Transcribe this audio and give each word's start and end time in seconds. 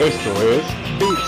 Esto 0.00 0.30
es 0.42 0.64
Big 1.00 1.18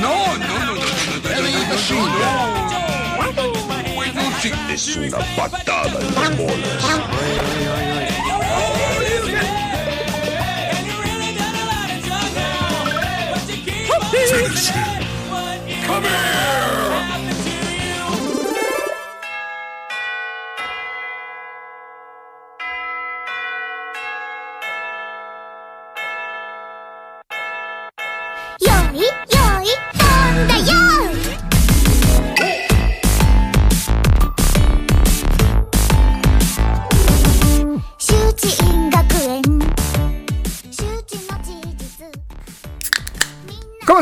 No, 0.00 0.14
no, 0.38 0.54
no, 0.58 0.74
no, 0.74 0.74
no, 0.74 1.20
Es 4.72 4.96
una 4.96 5.18
patada 5.36 5.98
en 6.00 6.14
las 6.14 6.36
bolas. 6.36 6.80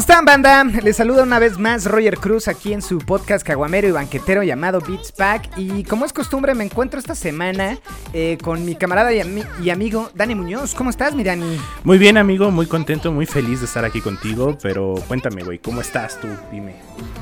Están, 0.09 0.25
banda? 0.25 0.65
Les 0.65 0.97
saluda 0.97 1.23
una 1.23 1.39
vez 1.39 1.59
más 1.59 1.85
Roger 1.85 2.17
Cruz 2.17 2.48
aquí 2.48 2.73
en 2.73 2.80
su 2.80 2.97
podcast 2.97 3.47
caguamero 3.47 3.89
y 3.89 3.91
banquetero 3.91 4.43
llamado 4.43 4.81
Beats 4.81 5.12
Pack. 5.12 5.51
Y 5.59 5.84
como 5.84 6.07
es 6.07 6.15
costumbre, 6.15 6.55
me 6.55 6.65
encuentro 6.65 6.98
esta 6.98 7.15
semana 7.15 7.77
eh, 8.14 8.39
con 8.42 8.64
mi 8.64 8.75
camarada 8.75 9.12
y, 9.12 9.19
ami- 9.19 9.45
y 9.62 9.69
amigo 9.69 10.11
Dani 10.14 10.34
Muñoz. 10.34 10.75
¿Cómo 10.75 10.89
estás, 10.89 11.14
mi 11.14 11.25
Dani? 11.25 11.61
Muy 11.84 11.98
bien, 11.98 12.17
amigo, 12.17 12.51
muy 12.51 12.64
contento, 12.64 13.12
muy 13.12 13.27
feliz 13.27 13.61
de 13.61 13.67
estar 13.67 13.84
aquí 13.84 14.01
contigo, 14.01 14.56
pero 14.62 14.95
cuéntame, 15.09 15.45
güey, 15.45 15.59
¿cómo 15.59 15.83
estás 15.83 16.19
tú? 16.19 16.29
Dime. 16.51 16.77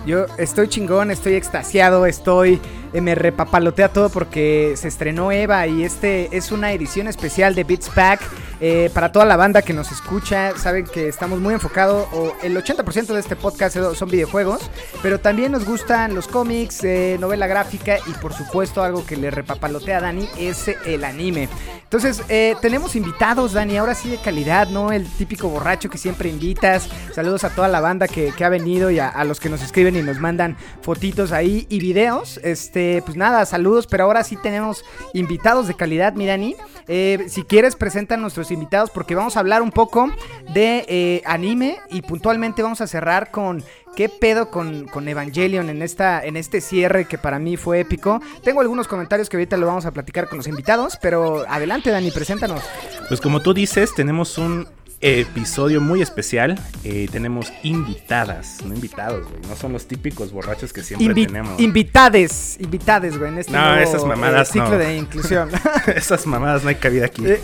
Yo 0.07 0.27
estoy 0.39 0.69
chingón, 0.69 1.11
estoy 1.11 1.34
extasiado, 1.34 2.07
estoy. 2.07 2.61
Eh, 2.97 3.02
me 3.02 3.14
repapalotea 3.14 3.92
todo 3.92 4.08
porque 4.08 4.72
se 4.77 4.89
estrenó 4.89 5.30
Eva 5.30 5.66
y 5.66 5.84
este 5.84 6.34
es 6.34 6.50
una 6.50 6.72
edición 6.72 7.08
especial 7.08 7.55
de 7.55 7.62
Beats 7.62 7.91
Pack. 7.91 8.22
eh, 8.58 8.89
para 8.94 9.12
toda 9.12 9.27
la 9.27 9.36
banda 9.36 9.61
que 9.61 9.75
nos 9.75 9.92
escucha, 9.92 10.56
saben 10.56 10.86
que 10.86 11.08
estamos 11.08 11.39
muy 11.41 11.52
enfocados, 11.52 12.08
el 12.42 12.56
80% 12.56 13.12
de 13.12 13.20
este 13.20 13.36
podcast 13.36 13.77
son 13.94 14.08
videojuegos, 14.08 14.70
pero 15.02 15.20
también 15.20 15.52
nos 15.52 15.67
gustan 15.67 16.14
los 16.14 16.27
cómics, 16.27 16.83
eh, 16.84 17.19
novela 17.20 17.47
gráfica 17.47 17.98
y 18.06 18.12
por 18.12 18.33
supuesto 18.33 18.83
algo 18.83 19.05
que 19.05 19.19
le 19.19 19.30
repapalotea 19.30 19.98
a 19.98 20.00
Dani 20.00 20.27
es 20.39 20.69
el 20.86 21.05
anime. 21.05 21.50
Entonces, 21.84 22.22
tenemos 22.61 22.97
invitados, 22.97 23.52
Dani, 23.52 23.77
ahora 23.77 23.94
sí 23.94 24.08
de 24.11 24.17
calidad, 24.17 24.69
¿no? 24.69 24.91
El 24.91 25.06
típico 25.06 25.48
borracho 25.48 25.89
que 25.89 25.98
siempre 25.98 26.28
invitas. 26.28 26.89
Saludos 27.14 27.44
a 27.44 27.50
toda 27.50 27.69
la 27.69 27.80
banda 27.80 28.08
que, 28.08 28.33
ha 28.42 28.48
venido 28.48 28.91
y 28.91 28.98
a 28.98 29.22
los 29.24 29.39
que 29.39 29.48
nos 29.48 29.62
escriben 29.62 29.94
y 29.94 30.02
nos 30.02 30.19
mandan 30.19 30.56
fotitos 30.83 31.30
ahí 31.30 31.64
y 31.69 31.78
videos. 31.78 32.41
Este, 32.42 32.86
pues 33.05 33.17
nada, 33.17 33.45
saludos, 33.47 33.87
pero 33.87 34.05
ahora 34.05 34.25
sí 34.25 34.37
tenemos 34.37 34.84
invitados 35.15 35.69
de 35.69 35.75
calidad, 35.75 36.15
mi 36.15 36.27
Dani. 36.27 36.56
Eh, 36.89 37.27
si 37.29 37.42
quieres, 37.42 37.75
presentan 37.75 38.20
nuestros 38.20 38.51
invitados 38.51 38.91
porque 38.91 39.15
vamos 39.15 39.37
a 39.37 39.41
hablar 39.41 39.62
un 39.62 39.70
poco 39.70 40.11
de 40.55 40.84
eh, 40.89 41.23
anime 41.25 41.79
y 41.91 42.03
puntualmente 42.03 42.62
vamos 42.62 42.81
a 42.81 42.87
cerrar 42.87 43.31
con 43.31 43.64
qué 43.97 44.09
pedo 44.09 44.51
con, 44.51 44.87
con 44.87 45.09
Evangelion 45.09 45.69
en, 45.69 45.83
esta, 45.83 46.25
en 46.25 46.37
este 46.37 46.61
cierre 46.61 47.07
que 47.07 47.19
para 47.19 47.39
mí 47.39 47.57
fue 47.57 47.81
épico. 47.81 48.20
Tengo 48.45 48.61
algunos 48.61 48.87
comentarios 48.87 49.29
que 49.29 49.37
ahorita 49.37 49.57
lo 49.57 49.67
vamos 49.67 49.87
a 49.87 49.91
platicar 49.91 50.29
con 50.29 50.39
los 50.39 50.47
invitados, 50.47 50.98
pero 51.01 51.45
adelante 51.48 51.91
Dani, 51.91 52.11
preséntanos. 52.11 52.62
Pues 53.09 53.20
como 53.20 53.41
tú 53.41 53.55
dices, 53.55 53.95
tenemos 53.95 54.39
un 54.39 54.69
episodio 55.01 55.80
muy 55.80 56.02
especial. 56.02 56.58
eh, 56.84 57.08
tenemos 57.11 57.52
invitadas, 57.62 58.58
no 58.64 58.74
invitados, 58.74 59.27
güey. 59.29 59.40
No 59.48 59.57
son 59.57 59.73
los 59.73 59.86
típicos 59.86 60.33
borrachos 60.33 60.73
que 60.73 60.83
siempre 60.83 61.08
Invi- 61.08 61.27
tenemos. 61.27 61.61
invitades, 61.61 62.57
invitades, 62.61 63.18
güey, 63.18 63.30
en 63.33 63.39
este 63.39 63.52
No, 63.52 63.61
nuevo, 63.74 63.83
esas 63.90 64.05
mamadas 64.05 64.48
eh, 64.48 64.52
ciclo 64.52 64.70
no. 64.70 64.79
de 64.79 64.96
inclusión. 64.96 65.51
Esas 65.95 66.27
mamadas 66.27 66.62
no 66.62 66.68
hay 66.68 66.77
cabida 66.77 67.06
aquí. 67.06 67.27
Eh, 67.27 67.40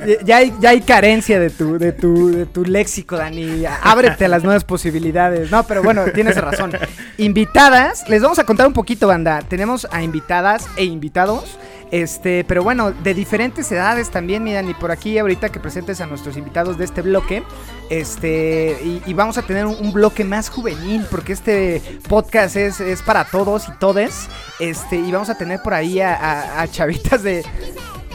eh, 0.00 0.18
ya, 0.24 0.38
hay, 0.38 0.52
ya 0.60 0.70
hay 0.70 0.80
carencia 0.80 1.38
de 1.40 1.50
tu, 1.50 1.78
de, 1.78 1.92
tu, 1.92 2.30
de 2.30 2.46
tu 2.46 2.64
léxico, 2.64 3.16
Dani. 3.16 3.64
Ábrete 3.82 4.24
a 4.24 4.28
las 4.28 4.42
nuevas 4.42 4.64
posibilidades. 4.64 5.50
No, 5.50 5.64
pero 5.66 5.82
bueno, 5.82 6.04
tienes 6.14 6.36
razón. 6.36 6.72
Invitadas, 7.18 8.08
les 8.08 8.22
vamos 8.22 8.38
a 8.38 8.44
contar 8.44 8.66
un 8.66 8.72
poquito, 8.72 9.06
banda. 9.06 9.40
Tenemos 9.42 9.86
a 9.90 10.02
invitadas 10.02 10.66
e 10.76 10.84
invitados. 10.84 11.58
Este, 11.90 12.44
pero 12.44 12.62
bueno, 12.62 12.92
de 12.92 13.14
diferentes 13.14 13.70
edades 13.72 14.10
también, 14.10 14.44
miran, 14.44 14.68
y 14.68 14.74
por 14.74 14.90
aquí 14.90 15.18
ahorita 15.18 15.50
que 15.50 15.58
presentes 15.58 16.00
a 16.00 16.06
nuestros 16.06 16.36
invitados 16.36 16.78
de 16.78 16.84
este 16.84 17.02
bloque, 17.02 17.42
este, 17.88 18.78
y, 18.84 19.02
y 19.06 19.14
vamos 19.14 19.38
a 19.38 19.42
tener 19.42 19.66
un, 19.66 19.92
bloque 19.92 20.22
más 20.22 20.48
juvenil, 20.48 21.04
porque 21.10 21.32
este 21.32 21.82
podcast 22.08 22.54
es, 22.56 23.02
para 23.02 23.24
todos 23.24 23.68
y 23.68 23.72
todes, 23.78 24.28
este, 24.60 24.96
y 24.96 25.10
vamos 25.10 25.30
a 25.30 25.36
tener 25.36 25.60
por 25.62 25.74
ahí 25.74 26.00
a 26.00 26.66
chavitas 26.70 27.22
de, 27.24 27.44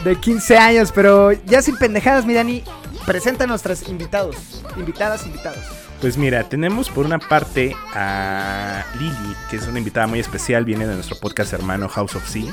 de 0.04 0.16
15 0.16 0.56
años, 0.56 0.92
pero 0.92 1.32
ya 1.32 1.60
sin 1.62 1.76
pendejadas, 1.76 2.24
mi 2.24 2.34
Dani, 2.34 2.62
presenta 3.04 3.44
a 3.44 3.46
nuestros 3.46 3.88
invitados, 3.88 4.62
invitadas, 4.76 5.26
invitados. 5.26 5.58
Pues 6.00 6.16
mira, 6.16 6.44
tenemos 6.44 6.90
por 6.90 7.06
una 7.06 7.18
parte 7.18 7.74
a 7.94 8.84
Lili, 8.98 9.36
que 9.50 9.56
es 9.56 9.66
una 9.66 9.78
invitada 9.78 10.06
muy 10.06 10.20
especial, 10.20 10.64
viene 10.64 10.86
de 10.86 10.94
nuestro 10.94 11.16
podcast 11.18 11.52
hermano 11.52 11.88
House 11.88 12.14
of 12.14 12.28
Sea. 12.28 12.52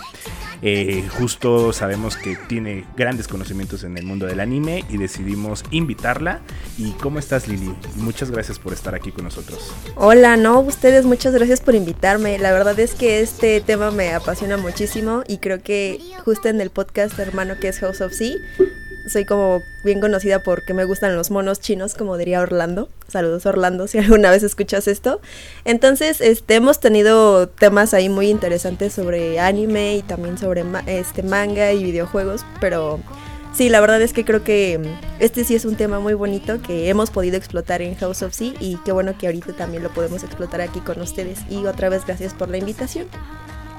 Eh, 0.65 1.03
justo 1.17 1.73
sabemos 1.73 2.15
que 2.15 2.37
tiene 2.47 2.85
grandes 2.95 3.27
conocimientos 3.27 3.83
en 3.83 3.97
el 3.97 4.05
mundo 4.05 4.25
del 4.25 4.39
anime 4.39 4.85
y 4.89 4.97
decidimos 4.97 5.63
invitarla. 5.71 6.39
¿Y 6.77 6.91
cómo 6.91 7.19
estás 7.19 7.49
Lili? 7.49 7.75
Muchas 7.97 8.31
gracias 8.31 8.59
por 8.59 8.71
estar 8.71 8.95
aquí 8.95 9.11
con 9.11 9.25
nosotros. 9.25 9.73
Hola, 9.95 10.37
no, 10.37 10.61
ustedes 10.61 11.05
muchas 11.05 11.33
gracias 11.33 11.59
por 11.59 11.75
invitarme. 11.75 12.39
La 12.39 12.53
verdad 12.53 12.79
es 12.79 12.95
que 12.95 13.19
este 13.19 13.59
tema 13.59 13.91
me 13.91 14.13
apasiona 14.13 14.55
muchísimo 14.55 15.23
y 15.27 15.39
creo 15.39 15.61
que 15.61 15.99
justo 16.23 16.47
en 16.47 16.61
el 16.61 16.69
podcast 16.69 17.19
hermano 17.19 17.55
que 17.59 17.67
es 17.67 17.79
House 17.79 17.99
of 17.99 18.13
Sea, 18.13 18.35
soy 19.07 19.25
como 19.25 19.61
bien 19.83 19.99
conocida 20.01 20.43
porque 20.43 20.73
me 20.73 20.85
gustan 20.85 21.15
los 21.15 21.31
monos 21.31 21.59
chinos, 21.59 21.95
como 21.95 22.17
diría 22.17 22.41
Orlando. 22.41 22.89
Saludos 23.07 23.45
Orlando, 23.45 23.87
si 23.87 23.97
alguna 23.99 24.31
vez 24.31 24.43
escuchas 24.43 24.87
esto. 24.87 25.21
Entonces, 25.65 26.21
este, 26.21 26.55
hemos 26.55 26.79
tenido 26.79 27.47
temas 27.47 27.93
ahí 27.93 28.09
muy 28.09 28.29
interesantes 28.29 28.93
sobre 28.93 29.39
anime 29.39 29.97
y 29.97 30.01
también 30.01 30.37
sobre 30.37 30.63
este 30.87 31.23
manga 31.23 31.71
y 31.73 31.83
videojuegos, 31.83 32.45
pero 32.59 32.99
Sí, 33.53 33.69
la 33.69 33.81
verdad 33.81 34.01
es 34.01 34.13
que 34.13 34.25
creo 34.25 34.43
que 34.43 34.79
mm, 34.79 35.21
este 35.21 35.43
sí 35.43 35.53
es 35.53 35.63
un 35.65 35.75
tema 35.75 35.99
muy 35.99 36.15
bonito 36.15 36.59
que 36.59 36.89
hemos 36.89 37.11
podido 37.11 37.37
explotar 37.37 37.83
en 37.83 37.93
House 37.95 38.23
of 38.23 38.33
Sea 38.33 38.53
y 38.59 38.77
qué 38.83 38.91
bueno 38.91 39.15
que 39.15 39.27
ahorita 39.27 39.53
también 39.53 39.83
lo 39.83 39.93
podemos 39.93 40.23
explotar 40.23 40.59
aquí 40.61 40.79
con 40.79 40.99
ustedes. 40.99 41.39
Y 41.51 41.63
otra 41.67 41.89
vez 41.89 42.03
gracias 42.03 42.33
por 42.33 42.49
la 42.49 42.57
invitación. 42.57 43.07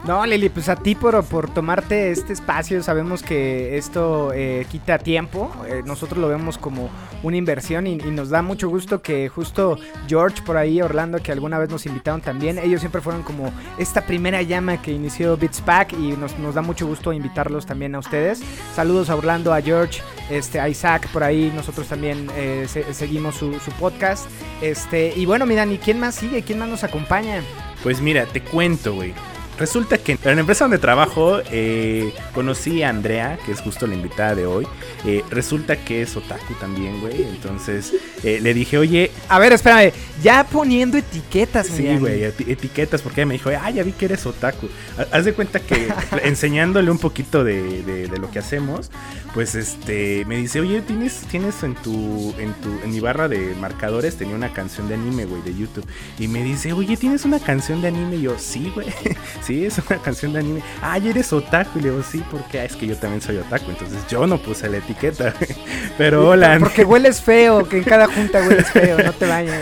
No, 0.06 0.26
Lili, 0.26 0.50
pues 0.50 0.69
a 0.69 0.76
ti 0.76 0.94
por, 0.94 1.25
por 1.25 1.48
tomarte 1.48 2.10
este 2.10 2.34
espacio. 2.34 2.82
Sabemos 2.82 3.22
que 3.22 3.78
esto 3.78 4.32
eh, 4.34 4.66
quita 4.70 4.98
tiempo. 4.98 5.50
eh, 5.66 5.82
nosotros 5.87 6.19
lo 6.19 6.28
vemos 6.28 6.59
como 6.59 6.91
una 7.22 7.38
inversión 7.38 7.87
y, 7.87 7.97
nos 7.97 8.28
da 8.28 8.42
mucho 8.42 8.69
gusto 8.69 9.00
que 9.00 9.31
justo 9.31 9.78
George 10.06 10.42
por 10.42 10.59
ahí, 10.59 10.82
Orlando, 10.82 11.22
que 11.22 11.32
alguna 11.32 11.59
vez 11.59 11.70
nos 11.70 11.87
invitaron 11.87 12.20
también, 12.20 12.59
ellos 12.59 12.81
siempre 12.81 13.00
fueron 13.00 13.22
como 13.22 13.50
esta 13.78 14.03
primera 14.03 14.42
llama 14.42 14.82
que 14.82 14.92
inició 14.92 15.38
Beats 15.38 15.62
Pack 15.62 15.94
y 15.94 16.09
nos, 16.19 16.38
nos 16.38 16.54
da 16.54 16.60
mucho 16.60 16.86
gusto 16.86 17.10
invitarlos 17.15 17.65
también 17.65 17.94
a 17.94 17.98
ustedes. 18.00 18.42
Saludos 18.75 19.09
a 19.09 19.16
Orlando, 19.16 19.54
a 19.54 19.62
George, 19.62 20.03
este, 20.28 20.60
a 20.60 20.69
Isaac 20.69 21.09
por 21.15 21.25
ahí. 21.25 21.50
Nosotros 21.56 21.88
también 21.88 22.28
eh, 22.36 22.66
se- 22.69 22.92
seguimos 22.92 23.36
su, 23.36 23.59
su 23.59 23.71
podcast. 23.72 24.26
Este, 24.60 25.15
y 25.16 25.25
bueno, 25.25 25.47
miran, 25.47 25.72
¿y 25.72 25.78
quién 25.78 25.98
más 25.98 26.15
sigue? 26.16 26.42
¿Quién 26.42 26.59
más 26.59 26.69
nos 26.69 26.84
acompaña? 26.84 27.41
Pues 27.82 28.03
mira, 28.03 28.26
te 28.26 28.42
cuento, 28.42 28.92
güey. 28.94 29.15
Resulta 29.59 29.98
que 29.98 30.12
en 30.12 30.19
la 30.25 30.41
empresa 30.41 30.65
donde 30.65 30.78
trabajo 30.78 31.39
eh, 31.51 32.12
conocí 32.34 32.83
a 32.83 32.89
Andrea, 32.89 33.39
que 33.47 33.53
es 33.53 33.60
justo 33.60 33.86
la 33.86 33.95
invitada 33.95 34.34
de 34.34 34.47
hoy. 34.47 34.66
Eh, 35.06 35.22
resulta 35.30 35.77
que 35.77 36.03
es 36.03 36.16
otaku 36.16 36.54
también, 36.54 37.01
güey. 37.01 37.22
Entonces 37.22 37.92
eh, 38.24 38.41
le 38.42 38.53
dije, 38.53 38.78
oye, 38.78 39.10
A 39.28 39.39
ver, 39.39 39.53
espérame, 39.53 39.92
ya 40.22 40.45
poniendo 40.45 40.98
etiquetas, 40.98 41.68
Sí, 41.68 41.86
güey, 41.98 42.22
eti- 42.22 42.48
etiquetas, 42.51 43.01
porque 43.03 43.21
ella 43.21 43.27
me 43.27 43.34
dijo, 43.34 43.51
ah, 43.51 43.71
ya 43.71 43.83
vi 43.84 43.92
que 43.92 44.06
eres 44.06 44.27
otaku. 44.27 44.68
Ha- 44.98 45.16
Haz 45.16 45.24
de 45.24 45.34
cuenta 45.34 45.60
que 45.60 45.89
enseñándole 46.24 46.91
un 46.91 46.98
poquito 46.98 47.45
de, 47.45 47.83
de- 47.83 48.09
de 48.09 48.18
lo 48.18 48.30
que 48.30 48.41
hacemos, 48.41 48.91
pues 49.34 49.54
este, 49.54 50.24
me 50.27 50.36
dice, 50.36 50.60
oye, 50.60 50.80
tienes, 50.83 51.21
tienes 51.30 51.62
en 51.62 51.74
tu, 51.74 52.34
en 52.39 52.53
tu, 52.54 52.71
en 52.83 52.91
mi 52.91 53.00
barra 53.00 53.28
de 53.28 53.54
marcadores, 53.60 54.16
tenía 54.16 54.34
una 54.34 54.53
canción 54.53 54.89
de 54.89 54.95
anime, 54.95 55.27
güey, 55.27 55.42
de 55.42 55.54
YouTube. 55.54 55.86
Y 56.18 56.27
me 56.28 56.42
dice, 56.42 56.72
oye, 56.72 56.97
¿tienes 56.97 57.24
una 57.24 57.39
canción 57.39 57.83
de 57.83 57.89
anime? 57.89 58.16
Y 58.16 58.22
yo, 58.22 58.36
sí, 58.39 58.72
güey. 58.74 58.89
Sí, 59.45 59.67
es 59.67 59.79
una 59.79 59.99
canción 60.03 60.33
de 60.33 60.41
anime. 60.41 60.63
Ay, 60.81 61.09
eres 61.09 61.33
otaku. 61.33 61.79
Y 61.79 61.83
le 61.83 61.91
digo, 61.91 62.03
sí, 62.03 62.23
porque 62.31 62.61
ah, 62.61 62.65
es 62.65 62.77
que 62.77 62.87
yo 62.87 62.97
también 62.97 63.21
soy 63.21 63.37
otaku. 63.37 63.71
Entonces 63.71 63.99
yo 64.09 64.27
no 64.27 64.39
puse 64.39 64.69
la 64.69 64.79
etiqueta. 64.79 65.35
Pero 65.99 66.29
hola. 66.29 66.57
Porque 66.59 66.85
hueles 66.85 67.21
feo, 67.21 67.69
que 67.69 67.79
en 67.79 67.85
cada 67.85 68.07
junta 68.07 68.41
hueles 68.41 68.67
feo, 68.73 68.99
no 68.99 69.13
te 69.13 69.27
bañes. 69.27 69.61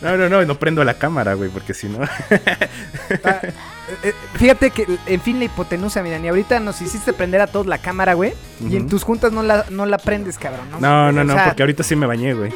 No, 0.00 0.16
no, 0.16 0.28
no, 0.28 0.44
no 0.44 0.58
prendo 0.58 0.84
la 0.84 0.94
cámara, 0.94 1.34
güey, 1.34 1.50
porque 1.50 1.74
si 1.74 1.88
no. 1.88 1.98
Ah, 3.24 3.40
eh, 4.02 4.14
Fíjate 4.34 4.70
que, 4.70 4.86
en 5.06 5.20
fin, 5.20 5.38
la 5.38 5.46
hipotenusa, 5.46 6.02
mira, 6.02 6.18
y 6.18 6.28
ahorita 6.28 6.60
nos 6.60 6.80
hiciste 6.80 7.12
prender 7.12 7.40
a 7.40 7.46
todos 7.46 7.66
la 7.66 7.78
cámara, 7.78 8.14
güey. 8.14 8.32
Y 8.68 8.76
en 8.76 8.88
tus 8.88 9.02
juntas 9.02 9.32
no 9.32 9.42
la, 9.42 9.66
no 9.70 9.86
la 9.86 9.98
prendes, 9.98 10.38
cabrón. 10.38 10.70
No, 10.70 10.80
No, 10.80 11.12
no, 11.12 11.20
O 11.20 11.24
no, 11.24 11.34
sea, 11.34 11.46
porque 11.46 11.62
ahorita 11.62 11.82
sí 11.82 11.96
me 11.96 12.06
bañé, 12.06 12.34
güey. 12.34 12.52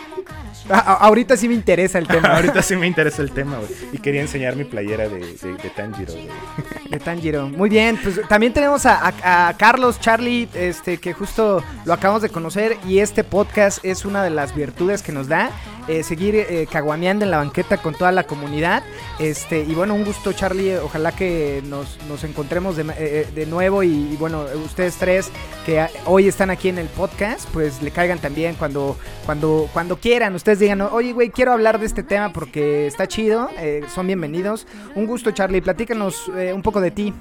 A- 0.77 0.95
ahorita 1.07 1.37
sí 1.37 1.49
me 1.49 1.55
interesa 1.55 1.99
el 1.99 2.07
tema. 2.07 2.29
ahorita 2.37 2.63
sí 2.63 2.77
me 2.77 2.87
interesa 2.87 3.23
el 3.23 3.31
tema, 3.33 3.57
güey. 3.59 3.71
Y 3.93 3.99
quería 3.99 4.21
enseñar 4.21 4.57
mi 4.57 4.65
playera 4.65 5.09
de, 5.09 5.19
de, 5.21 5.53
de 5.63 5.71
Tanjiro, 5.75 6.13
güey. 6.13 6.29
De 6.91 6.99
Tanjiro. 6.99 7.49
Muy 7.49 7.69
bien, 7.71 7.99
pues 8.03 8.21
también 8.29 8.53
tenemos 8.53 8.87
a, 8.87 9.09
a- 9.23 9.49
a 9.49 9.57
Carlos 9.57 10.01
Charlie, 10.01 10.49
este, 10.55 10.99
que 10.99 11.13
justo 11.13 11.63
lo 11.85 11.93
acabamos 11.93 12.23
de 12.23 12.29
conocer. 12.31 12.77
Y 12.87 12.99
este 13.01 13.25
podcast 13.25 13.85
es 13.85 14.05
una 14.05 14.23
de 14.23 14.31
las 14.31 14.55
virtudes 14.55 15.03
que 15.03 15.13
nos 15.13 15.29
da. 15.29 15.51
eh, 15.89 16.03
seguir 16.03 16.35
eh, 16.37 16.67
caguameando 16.71 17.25
en 17.25 17.31
la 17.31 17.39
banqueta 17.39 17.79
con 17.79 17.95
toda 17.95 18.13
la 18.13 18.25
comunidad. 18.25 18.83
Este, 19.19 19.61
y 19.61 19.75
bueno, 19.75 19.95
un 19.95 20.05
gusto, 20.05 20.35
Charlie. 20.35 20.77
Ojalá 20.77 21.13
que 21.13 21.63
nos, 21.67 21.97
nos 22.09 22.25
encontremos 22.25 22.77
de, 22.77 22.85
eh, 22.99 23.27
de 23.35 23.47
nuevo. 23.47 23.83
Y, 23.83 23.89
y 24.13 24.17
bueno, 24.19 24.45
ustedes 24.67 24.97
tres 24.97 25.31
que 25.65 25.87
hoy 26.05 26.29
están 26.29 26.51
aquí 26.51 26.69
en 26.69 26.77
el 26.77 26.89
podcast, 26.89 27.49
pues 27.55 27.81
le 27.83 27.91
caigan 27.91 28.19
también 28.19 28.55
cuando, 28.57 28.99
cuando, 29.25 29.69
cuando 29.73 29.97
quieran. 29.97 30.35
Ustedes 30.35 30.58
digan, 30.59 30.81
oye, 30.83 31.13
güey, 31.13 31.31
quiero 31.31 31.53
hablar 31.53 31.79
de 31.79 31.87
este 31.87 32.03
tema 32.03 32.33
porque 32.33 32.87
está 32.87 33.07
chido. 33.07 33.51
eh, 33.59 33.83
son 33.95 34.07
bienvenidos. 34.07 34.67
Un 34.95 35.07
gusto, 35.07 35.31
Charlie. 35.31 35.61
Platícanos 35.61 36.31
eh, 36.37 36.53
un 36.53 36.63
poco 36.63 36.81
de 36.81 36.91
ti. 36.91 37.13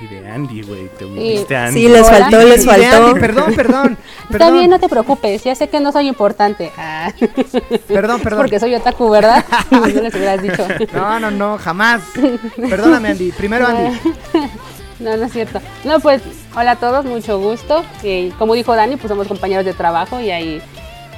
Y 0.00 0.06
de 0.06 0.28
Andy, 0.28 0.62
güey. 0.62 0.88
Te 0.98 1.04
uniste 1.04 1.54
a 1.54 1.66
Andy. 1.66 1.80
Sí, 1.80 1.88
les 1.88 2.06
Hola. 2.06 2.18
faltó, 2.18 2.42
les 2.44 2.64
faltó. 2.64 3.06
Andy, 3.08 3.20
perdón, 3.20 3.54
perdón. 3.54 3.98
Está 4.30 4.50
bien, 4.50 4.70
no 4.70 4.80
te 4.80 4.88
preocupes, 4.88 5.44
ya 5.44 5.54
sé 5.54 5.68
que 5.68 5.80
no 5.80 5.92
soy 5.92 6.08
importante. 6.08 6.72
Ah, 6.76 7.12
Perdón, 7.88 8.20
perdón. 8.20 8.40
Porque 8.40 8.58
soy 8.58 8.74
otaku, 8.74 9.10
¿verdad? 9.10 9.44
no 9.70 9.86
les 9.86 10.14
hubieras 10.14 10.42
dicho. 10.42 10.66
No, 10.94 11.20
no, 11.20 11.30
no, 11.30 11.58
jamás. 11.58 12.02
Perdóname, 12.56 13.10
Andy. 13.10 13.32
Primero, 13.32 13.66
Andy. 13.66 13.98
No, 14.98 15.16
no 15.16 15.24
es 15.24 15.32
cierto. 15.32 15.60
No, 15.84 16.00
pues, 16.00 16.22
hola 16.56 16.72
a 16.72 16.76
todos, 16.76 17.04
mucho 17.04 17.38
gusto. 17.38 17.84
Y 18.02 18.30
como 18.30 18.54
dijo 18.54 18.74
Dani, 18.74 18.96
pues 18.96 19.08
somos 19.08 19.28
compañeros 19.28 19.64
de 19.64 19.74
trabajo 19.74 20.20
y 20.20 20.30
ahí 20.30 20.62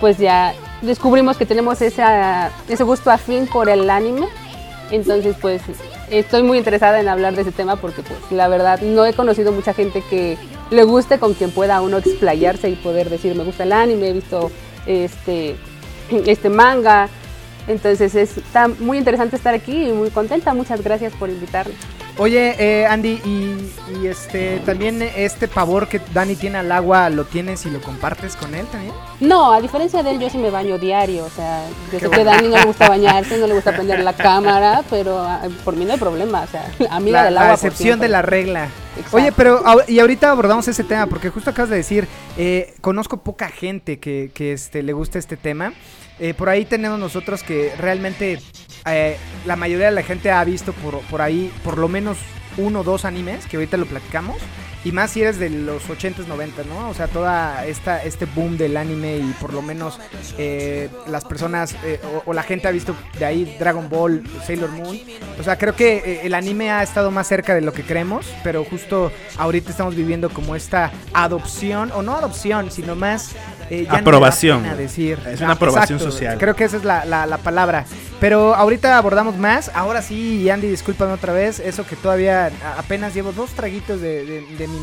pues 0.00 0.18
ya 0.18 0.52
descubrimos 0.84 1.36
que 1.36 1.46
tenemos 1.46 1.80
esa, 1.82 2.50
ese 2.68 2.84
gusto 2.84 3.10
afín 3.10 3.46
por 3.46 3.68
el 3.68 3.88
anime. 3.90 4.26
Entonces, 4.90 5.36
pues, 5.40 5.62
estoy 6.10 6.42
muy 6.42 6.58
interesada 6.58 7.00
en 7.00 7.08
hablar 7.08 7.34
de 7.34 7.42
ese 7.42 7.52
tema 7.52 7.76
porque, 7.76 8.02
pues, 8.02 8.18
la 8.30 8.48
verdad, 8.48 8.80
no 8.80 9.04
he 9.04 9.12
conocido 9.12 9.52
mucha 9.52 9.74
gente 9.74 10.02
que 10.08 10.36
le 10.70 10.84
guste 10.84 11.18
con 11.18 11.34
quien 11.34 11.50
pueda 11.50 11.80
uno 11.80 11.98
explayarse 11.98 12.68
y 12.68 12.76
poder 12.76 13.10
decir, 13.10 13.34
me 13.34 13.44
gusta 13.44 13.64
el 13.64 13.72
anime, 13.72 14.08
he 14.08 14.12
visto 14.12 14.50
este, 14.86 15.56
este 16.26 16.48
manga. 16.50 17.08
Entonces, 17.66 18.14
es, 18.14 18.36
está 18.36 18.68
muy 18.68 18.98
interesante 18.98 19.36
estar 19.36 19.54
aquí 19.54 19.88
y 19.88 19.92
muy 19.92 20.10
contenta. 20.10 20.52
Muchas 20.54 20.82
gracias 20.82 21.12
por 21.14 21.30
invitarme. 21.30 21.74
Oye, 22.16 22.54
eh, 22.58 22.86
Andy, 22.86 23.20
y, 23.24 23.72
y 24.00 24.06
este 24.06 24.60
también 24.60 25.02
este 25.02 25.48
pavor 25.48 25.88
que 25.88 26.00
Dani 26.12 26.36
tiene 26.36 26.58
al 26.58 26.70
agua, 26.70 27.10
¿lo 27.10 27.24
tienes 27.24 27.66
y 27.66 27.70
lo 27.70 27.80
compartes 27.80 28.36
con 28.36 28.54
él 28.54 28.66
también? 28.66 28.94
No, 29.18 29.52
a 29.52 29.60
diferencia 29.60 30.00
de 30.04 30.12
él, 30.12 30.20
yo 30.20 30.30
sí 30.30 30.38
me 30.38 30.50
baño 30.50 30.78
diario. 30.78 31.24
O 31.24 31.30
sea, 31.30 31.66
yo 31.92 31.98
sé 31.98 32.08
que 32.08 32.20
a 32.20 32.24
Dani 32.24 32.48
no 32.48 32.56
le 32.56 32.66
gusta 32.66 32.88
bañarse, 32.94 33.36
no 33.38 33.48
le 33.48 33.54
gusta 33.54 33.72
prender 33.72 33.98
la 34.00 34.12
cámara, 34.12 34.82
pero 34.90 35.18
ah, 35.18 35.42
por 35.64 35.74
mí 35.74 35.84
no 35.84 35.94
hay 35.94 35.98
problema. 35.98 36.42
O 36.42 36.46
sea, 36.46 36.70
amiga 36.90 37.18
La, 37.18 37.24
del 37.24 37.34
la 37.34 37.40
agua. 37.40 37.56
por 37.56 37.66
excepción 37.66 37.98
de 37.98 38.08
la 38.08 38.22
regla. 38.22 38.68
Exacto. 38.96 39.16
Oye, 39.16 39.32
pero 39.32 39.60
y 39.88 39.98
ahorita 39.98 40.30
abordamos 40.30 40.68
ese 40.68 40.84
tema 40.84 41.06
porque 41.08 41.30
justo 41.30 41.50
acabas 41.50 41.70
de 41.70 41.76
decir, 41.76 42.06
eh, 42.36 42.74
conozco 42.80 43.16
poca 43.16 43.48
gente 43.48 43.98
que, 43.98 44.30
que 44.32 44.52
este, 44.52 44.84
le 44.84 44.92
gusta 44.92 45.18
este 45.18 45.36
tema. 45.36 45.72
Eh, 46.18 46.34
por 46.34 46.48
ahí 46.48 46.64
tenemos 46.64 46.98
nosotros 46.98 47.42
que 47.42 47.72
realmente 47.78 48.40
eh, 48.86 49.16
la 49.46 49.56
mayoría 49.56 49.86
de 49.86 49.92
la 49.92 50.02
gente 50.02 50.30
ha 50.30 50.44
visto 50.44 50.72
por, 50.72 51.00
por 51.02 51.22
ahí 51.22 51.52
por 51.64 51.78
lo 51.78 51.88
menos 51.88 52.18
uno 52.56 52.80
o 52.80 52.84
dos 52.84 53.04
animes, 53.04 53.46
que 53.46 53.56
ahorita 53.56 53.76
lo 53.76 53.86
platicamos. 53.86 54.36
Y 54.84 54.92
más 54.92 55.12
si 55.12 55.22
eres 55.22 55.38
de 55.38 55.48
los 55.48 55.88
80s, 55.88 56.26
90, 56.26 56.64
¿no? 56.64 56.90
O 56.90 56.94
sea, 56.94 57.08
toda 57.08 57.64
esta 57.66 58.04
este 58.04 58.26
boom 58.26 58.58
del 58.58 58.76
anime 58.76 59.16
y 59.16 59.32
por 59.40 59.54
lo 59.54 59.62
menos 59.62 59.98
eh, 60.36 60.90
las 61.06 61.24
personas 61.24 61.74
eh, 61.84 61.98
o, 62.26 62.34
la 62.34 62.42
gente 62.42 62.68
ha 62.68 62.70
visto 62.70 62.94
de 63.18 63.24
ahí 63.24 63.56
Dragon 63.58 63.88
Ball, 63.88 64.22
Sailor 64.46 64.70
Moon. 64.72 65.00
O 65.40 65.42
sea, 65.42 65.56
creo 65.56 65.74
que 65.74 66.20
el 66.24 66.34
anime 66.34 66.70
ha 66.70 66.82
estado 66.82 67.10
más 67.10 67.26
cerca 67.26 67.54
de 67.54 67.62
lo 67.62 67.72
que 67.72 67.82
creemos, 67.82 68.26
pero 68.44 68.62
justo 68.62 69.10
ahorita 69.38 69.70
estamos 69.70 69.96
viviendo 69.96 70.28
como 70.28 70.54
esta 70.54 70.92
adopción, 71.14 71.90
o 71.92 72.02
no 72.02 72.14
adopción, 72.14 72.70
sino 72.70 72.94
más... 72.94 73.34
eh, 73.82 73.84
ya 73.90 73.98
Aprobación. 73.98 74.62
decir. 74.76 75.18
Es 75.26 75.40
una 75.40 75.52
aprobación 75.52 75.98
Exacto, 75.98 76.12
social. 76.12 76.38
Creo 76.38 76.54
que 76.56 76.64
esa 76.64 76.76
es 76.76 76.84
la, 76.84 77.04
la- 77.04 77.26
la 77.26 77.38
palabra. 77.38 77.84
Pero 78.20 78.54
ahorita 78.54 78.96
abordamos 78.96 79.36
más. 79.36 79.70
Ahora 79.74 80.00
sí, 80.02 80.42
y 80.42 80.50
Andy, 80.50 80.68
discúlpame 80.68 81.12
otra 81.12 81.32
vez. 81.32 81.60
Eso 81.60 81.86
que 81.86 81.96
todavía 81.96 82.50
apenas 82.78 83.14
llevo 83.14 83.32
dos 83.32 83.50
traguitos 83.50 84.00
de, 84.00 84.24
de- 84.24 84.40
de 84.56 84.68
mi 84.68 84.78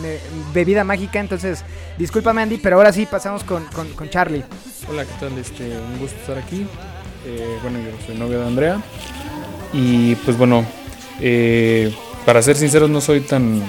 bebida 0.54 0.84
mágica. 0.84 1.20
Entonces, 1.20 1.64
discúlpame, 1.98 2.42
Andy, 2.42 2.58
pero 2.58 2.78
ahora 2.78 2.92
sí 2.94 3.06
pasamos 3.10 3.44
con, 3.44 3.64
con- 3.66 3.90
con 3.94 4.10
Charlie. 4.10 4.44
Hola, 4.90 5.06
¿qué 5.06 5.12
tal? 5.20 5.38
Este, 5.38 5.64
un 5.78 5.98
gusto 6.00 6.18
estar 6.20 6.38
aquí. 6.38 6.68
Eh, 7.26 7.58
bueno, 7.62 7.80
yo 7.80 7.92
soy 8.06 8.16
novio 8.18 8.40
de 8.42 8.48
Andrea. 8.48 8.82
Y 9.74 10.16
pues 10.16 10.38
bueno, 10.38 10.66
eh, 11.20 11.96
para 12.26 12.42
ser 12.42 12.56
sinceros, 12.58 12.90
no 12.90 13.00
soy 13.02 13.22
tan. 13.22 13.62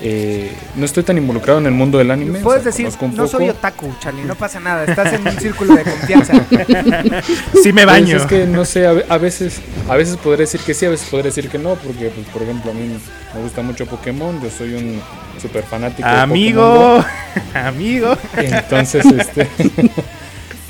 Eh, 0.00 0.52
no 0.76 0.84
estoy 0.84 1.02
tan 1.02 1.18
involucrado 1.18 1.58
en 1.58 1.66
el 1.66 1.72
mundo 1.72 1.98
del 1.98 2.10
anime. 2.10 2.38
Puedes 2.40 2.60
o 2.60 2.70
sea, 2.72 2.84
decir, 2.86 3.08
no 3.14 3.26
soy 3.26 3.48
otaku, 3.48 3.92
Charlie, 4.00 4.22
no 4.24 4.34
pasa 4.36 4.60
nada. 4.60 4.84
Estás 4.84 5.12
en 5.14 5.26
un 5.26 5.32
círculo 5.40 5.74
de 5.74 5.82
confianza. 5.84 6.32
Sí 7.62 7.72
me 7.72 7.82
Pues 7.84 7.86
baño. 7.86 8.16
es 8.16 8.22
que 8.26 8.46
no 8.46 8.64
sé, 8.64 8.86
a, 8.86 8.92
ve- 8.92 9.06
a 9.08 9.18
veces 9.18 9.60
a 9.88 9.96
veces 9.96 10.16
podré 10.16 10.38
decir 10.40 10.60
que 10.60 10.74
sí, 10.74 10.86
a 10.86 10.90
veces 10.90 11.08
podré 11.08 11.24
decir 11.24 11.48
que 11.48 11.58
no, 11.58 11.74
porque 11.74 12.10
pues, 12.10 12.26
por 12.28 12.42
ejemplo 12.42 12.70
a 12.70 12.74
mí 12.74 12.88
me 13.34 13.40
gusta 13.42 13.62
mucho 13.62 13.86
Pokémon, 13.86 14.40
yo 14.42 14.50
soy 14.50 14.74
un 14.74 15.00
super 15.40 15.64
fanático 15.64 16.08
de 16.08 16.14
Amigo, 16.14 17.04
amigo. 17.54 18.08
Go. 18.08 18.18
Entonces, 18.42 19.04
este 19.06 19.48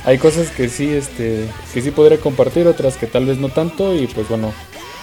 hay 0.04 0.16
cosas 0.18 0.48
que 0.48 0.68
sí 0.68 0.88
este 0.92 1.44
que 1.74 1.82
sí 1.82 1.90
podré 1.90 2.18
compartir, 2.18 2.66
otras 2.66 2.96
que 2.96 3.06
tal 3.06 3.26
vez 3.26 3.38
no 3.38 3.48
tanto 3.50 3.94
y 3.94 4.06
pues 4.06 4.28
bueno, 4.28 4.52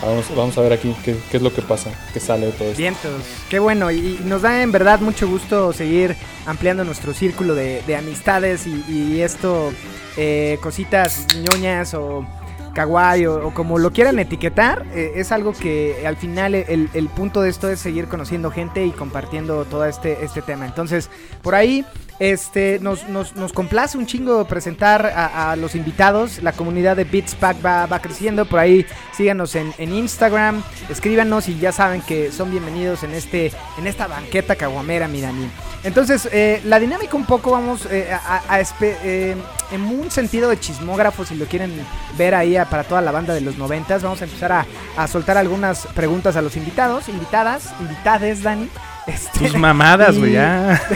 vamos, 0.02 0.26
vamos 0.36 0.58
a 0.58 0.62
ver 0.62 0.74
aquí 0.74 0.96
qué, 1.04 1.16
qué 1.32 1.38
es 1.38 1.44
lo 1.44 1.54
que 1.54 1.62
pasa, 1.62 1.92
qué 2.14 2.20
sale 2.20 2.48
de 2.48 2.52
todo 2.52 2.68
esto. 2.70 2.78
Vientos, 2.78 3.12
qué 3.50 3.60
bueno. 3.60 3.92
Y, 3.92 4.20
nos 4.26 4.42
da 4.42 4.62
en 4.62 4.72
verdad 4.72 5.00
mucho 5.00 5.28
gusto 5.28 5.74
seguir 5.74 6.16
ampliando 6.46 6.84
nuestro 6.84 7.14
círculo 7.14 7.56
de, 7.56 7.82
de 7.88 7.96
amistades 7.96 8.68
y, 8.68 9.22
esto, 9.22 9.72
eh, 10.18 10.58
cositas 10.62 11.28
ñoñas 11.38 11.94
o 11.94 12.26
kawaii 12.74 13.26
o, 13.26 13.48
o 13.48 13.54
como 13.54 13.80
lo 13.80 13.92
quieran 13.92 14.20
etiquetar. 14.20 14.86
eh, 14.94 15.14
es 15.16 15.32
algo 15.32 15.54
que 15.54 16.06
al 16.06 16.18
final 16.18 16.56
el, 16.56 16.90
el 16.94 17.10
punto 17.10 17.42
de 17.42 17.50
esto 17.50 17.70
es 17.70 17.80
seguir 17.80 18.08
conociendo 18.08 18.52
gente 18.52 18.86
y 18.86 18.92
compartiendo 18.92 19.66
todo 19.66 19.86
este, 19.86 20.24
este 20.24 20.42
tema. 20.42 20.66
Entonces, 20.66 21.10
por 21.42 21.56
ahí. 21.56 21.86
Este, 22.20 22.80
nos, 22.82 23.08
nos, 23.10 23.36
nos 23.36 23.52
complace 23.52 23.98
un 23.98 24.06
chingo 24.06 24.46
presentar 24.46 25.06
a, 25.06 25.56
los 25.56 25.76
invitados. 25.76 26.42
La 26.42 26.54
comunidad 26.54 26.96
de 26.96 27.04
Beats 27.04 27.36
Pack 27.36 27.58
va, 27.66 27.86
va 27.86 28.00
creciendo. 28.00 28.46
Por 28.46 28.60
ahí 28.60 28.86
síganos 29.14 29.56
en, 29.56 29.74
en 29.78 29.94
Instagram. 29.94 30.64
Escríbanos 30.90 31.50
y 31.50 31.60
ya 31.60 31.72
saben 31.72 32.02
que 32.02 32.32
son 32.32 32.52
bienvenidos 32.52 33.04
en 33.04 33.12
este 33.12 33.52
en 33.78 33.88
esta 33.88 34.08
banqueta 34.08 34.56
caguamera, 34.56 35.08
Mirani. 35.08 35.50
Entonces, 35.84 36.28
eh, 36.32 36.62
la 36.66 36.80
dinámica 36.80 37.16
un 37.16 37.26
poco 37.26 37.52
vamos 37.52 37.86
eh, 37.92 38.10
a, 38.12 38.42
a 38.50 38.60
eh, 38.60 39.36
en 39.72 39.82
un 39.84 40.10
sentido 40.10 40.50
de 40.50 40.60
chismógrafo, 40.60 41.26
si 41.26 41.36
lo 41.36 41.46
quieren 41.46 41.72
ver 42.18 42.34
ahí 42.34 42.58
para 42.72 42.84
toda 42.84 43.02
la 43.02 43.12
banda 43.12 43.36
de 43.36 43.42
los 43.42 43.58
noventas. 43.58 44.02
Vamos 44.02 44.22
a 44.22 44.26
empezar 44.26 44.52
a, 44.52 44.66
a 44.98 45.08
soltar 45.08 45.38
algunas 45.38 45.86
preguntas 45.88 46.36
a 46.38 46.42
los 46.42 46.58
invitados, 46.58 47.08
invitadas, 47.08 47.72
invitades, 47.80 48.42
Dani. 48.42 48.70
Este, 49.08 49.40
Tus 49.40 49.56
mamadas, 49.56 50.18
güey, 50.18 50.32
Y- 50.32 50.34
ya. 50.34 50.82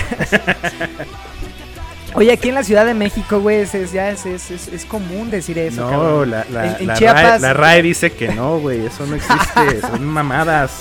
Oye, 2.16 2.32
aquí 2.32 2.50
en 2.50 2.56
la 2.56 2.64
Ciudad 2.64 2.86
de 2.88 2.96
México, 2.96 3.40
güey, 3.40 3.58
es, 3.58 3.76
es- 3.76 3.92
ya 3.92 4.10
es, 4.10 4.26
es, 4.26 4.50
es- 4.50 4.68
es 4.68 4.86
común 4.86 5.30
decir 5.30 5.60
eso. 5.60 5.82
No, 5.86 5.90
cabrón. 5.92 6.32
la, 6.32 6.46
la, 6.50 6.66
En- 6.68 6.76
en 6.82 6.88
la 6.88 6.94
Chiapas- 6.96 7.24
RAE, 7.24 7.40
la 7.40 7.54
RAE 7.54 7.82
dice 7.84 8.12
que 8.12 8.30
no, 8.30 8.58
güey. 8.60 8.86
Eso 8.88 9.06
no 9.06 9.16
existe. 9.16 9.82
son 9.88 10.04
mamadas. 10.06 10.72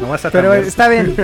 No 0.00 0.08
vas 0.08 0.22
a 0.26 0.30
Pero 0.30 0.50
cambiar. 0.50 0.68
está 0.68 0.88
bien, 0.88 1.16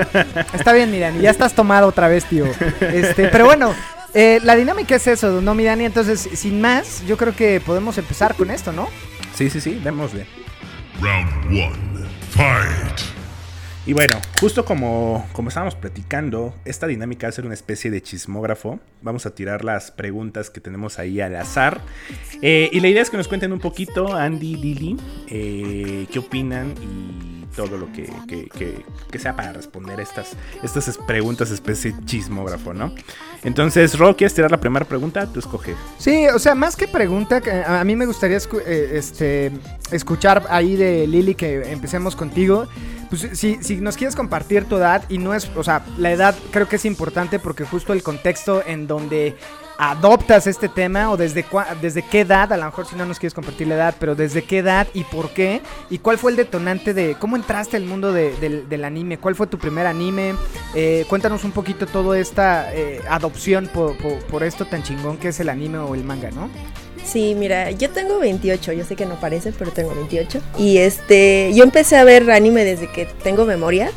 está 0.54 0.72
bien, 0.72 0.90
Mirani, 0.90 1.20
ya 1.20 1.30
estás 1.30 1.52
tomado 1.52 1.86
otra 1.88 2.08
vez, 2.08 2.24
tío. 2.24 2.46
Este, 2.80 3.28
pero 3.28 3.44
bueno, 3.44 3.74
eh, 4.14 4.40
la 4.42 4.56
dinámica 4.56 4.94
es 4.96 5.06
eso, 5.06 5.42
¿no, 5.42 5.54
Mirani? 5.54 5.84
Entonces, 5.84 6.26
sin 6.32 6.58
más, 6.62 7.04
yo 7.06 7.18
creo 7.18 7.36
que 7.36 7.60
podemos 7.60 7.98
empezar 7.98 8.34
con 8.34 8.50
esto, 8.50 8.72
¿no? 8.72 8.88
Sí, 9.34 9.50
sí, 9.50 9.60
sí, 9.60 9.78
démosle. 9.84 10.26
Round 11.02 11.28
one. 11.48 11.72
Fight. 12.30 13.00
Y 13.84 13.94
bueno, 13.94 14.20
justo 14.40 14.64
como, 14.64 15.26
como 15.32 15.48
estábamos 15.48 15.74
platicando, 15.74 16.54
esta 16.64 16.86
dinámica 16.86 17.26
va 17.26 17.30
a 17.30 17.32
ser 17.32 17.44
una 17.44 17.54
especie 17.54 17.90
de 17.90 18.00
chismógrafo. 18.00 18.78
Vamos 19.00 19.26
a 19.26 19.34
tirar 19.34 19.64
las 19.64 19.90
preguntas 19.90 20.50
que 20.50 20.60
tenemos 20.60 21.00
ahí 21.00 21.20
al 21.20 21.34
azar. 21.34 21.80
Eh, 22.42 22.70
y 22.72 22.78
la 22.78 22.88
idea 22.88 23.02
es 23.02 23.10
que 23.10 23.16
nos 23.16 23.26
cuenten 23.26 23.52
un 23.52 23.58
poquito, 23.58 24.14
Andy, 24.14 24.54
Lily, 24.54 24.96
eh, 25.28 26.06
qué 26.12 26.18
opinan 26.20 26.74
y 26.80 27.31
todo 27.54 27.76
lo 27.76 27.92
que, 27.92 28.10
que, 28.26 28.48
que- 29.10 29.18
sea 29.18 29.36
para 29.36 29.52
responder 29.52 30.00
estas, 30.00 30.30
estas 30.62 30.88
es- 30.88 30.98
preguntas 30.98 31.50
especie 31.50 31.94
chismógrafo, 32.04 32.72
¿no? 32.74 32.94
Entonces, 33.44 33.98
Ro, 33.98 34.16
¿quieres 34.16 34.34
tirar 34.34 34.50
la 34.50 34.58
primera 34.60 34.84
pregunta? 34.86 35.26
Tú 35.26 35.38
escoge. 35.40 35.74
Sí, 35.98 36.26
o 36.28 36.38
sea, 36.38 36.54
más 36.54 36.76
que 36.76 36.88
pregunta, 36.88 37.40
a 37.66 37.84
mí 37.84 37.94
me 37.96 38.06
gustaría 38.06 38.38
eh, 38.66 38.90
este, 38.94 39.50
escuchar 39.90 40.44
ahí 40.48 40.76
de 40.76 41.06
Lili 41.06 41.34
que 41.34 41.70
empecemos 41.72 42.16
contigo. 42.16 42.66
Pues 43.10 43.28
si, 43.34 43.58
si 43.62 43.76
nos 43.76 43.96
quieres 43.98 44.16
compartir 44.16 44.64
tu 44.64 44.76
edad, 44.76 45.04
y 45.10 45.18
no 45.18 45.34
es, 45.34 45.50
o 45.54 45.62
sea, 45.62 45.84
la 45.98 46.10
edad 46.12 46.34
creo 46.50 46.66
que 46.66 46.76
es 46.76 46.84
importante 46.86 47.38
porque 47.38 47.64
justo 47.64 47.92
el 47.92 48.02
contexto 48.02 48.62
en 48.66 48.86
donde 48.86 49.36
adoptas 49.90 50.46
este 50.46 50.68
tema 50.68 51.10
o 51.10 51.16
desde, 51.16 51.44
desde 51.80 52.02
qué 52.02 52.20
edad, 52.20 52.52
a 52.52 52.56
lo 52.56 52.64
mejor 52.66 52.86
si 52.86 52.94
no 52.94 53.04
nos 53.04 53.18
quieres 53.18 53.34
compartir 53.34 53.66
la 53.66 53.74
edad, 53.74 53.94
pero 53.98 54.14
desde 54.14 54.44
qué 54.44 54.58
edad 54.58 54.86
y 54.94 55.02
por 55.02 55.30
qué, 55.30 55.60
y 55.90 55.98
cuál 55.98 56.18
fue 56.18 56.30
el 56.30 56.36
detonante 56.36 56.94
de 56.94 57.16
cómo 57.18 57.34
entraste 57.34 57.76
al 57.78 57.84
mundo 57.84 58.12
de- 58.12 58.32
del, 58.68 58.84
anime, 58.84 59.18
cuál 59.18 59.34
fue 59.34 59.46
tu 59.48 59.58
primer 59.58 59.86
anime, 59.86 60.34
Eh, 60.74 61.04
cuéntanos 61.08 61.44
un 61.44 61.50
poquito 61.52 61.86
toda 61.86 62.18
esta 62.18 62.72
eh, 62.74 63.00
adopción 63.10 63.68
por 64.30 64.42
esto 64.42 64.64
tan 64.64 64.82
chingón 64.82 65.18
que 65.18 65.28
es 65.28 65.38
el 65.40 65.48
anime 65.50 65.78
o 65.78 65.94
el 65.94 66.02
manga, 66.04 66.30
¿no? 66.30 66.48
Sí, 67.04 67.34
mira, 67.36 67.70
yo 67.72 67.90
tengo 67.90 68.18
28, 68.20 68.72
yo 68.72 68.84
sé 68.84 68.94
que 68.96 69.04
no 69.04 69.16
parece, 69.16 69.52
pero 69.52 69.70
tengo 69.72 69.94
28. 69.94 70.40
Y 70.58 70.78
este, 70.78 71.50
yo 71.54 71.64
empecé 71.64 71.96
a 71.96 72.04
ver 72.04 72.30
anime 72.30 72.64
desde 72.64 72.86
que 72.90 73.06
tengo 73.24 73.44
memoria. 73.44 73.90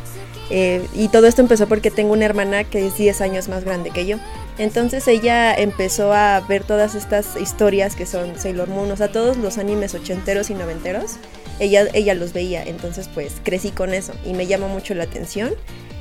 eh, 0.52 0.86
y 0.94 1.08
todo 1.08 1.26
esto 1.28 1.42
empezó 1.42 1.68
porque 1.68 1.90
tengo 1.92 2.14
una 2.14 2.26
hermana 2.26 2.64
que 2.66 2.86
es 2.86 2.98
10 2.98 3.20
años 3.22 3.48
más 3.48 3.64
grande 3.64 3.90
que 3.92 4.06
yo. 4.06 4.18
Entonces 4.58 5.08
ella 5.08 5.54
empezó 5.54 6.14
a 6.14 6.40
ver 6.42 6.64
todas 6.64 6.96
estas 6.96 7.36
historias 7.36 7.96
que 7.96 8.06
son 8.06 8.40
Sailor 8.40 8.70
Moon, 8.70 8.92
o 8.92 8.96
sea, 8.96 9.12
todos 9.12 9.38
los 9.38 9.58
animes 9.58 9.94
ochenteros 9.94 10.50
y 10.50 10.54
noventeros. 10.54 11.18
Ella, 11.60 11.86
ella 11.94 12.14
los 12.14 12.34
veía, 12.34 12.64
entonces 12.64 13.10
pues 13.14 13.34
crecí 13.44 13.72
con 13.72 13.94
eso 13.94 14.14
y 14.26 14.34
me 14.34 14.48
llamó 14.48 14.68
mucho 14.68 14.94
la 14.94 15.04
atención. 15.04 15.54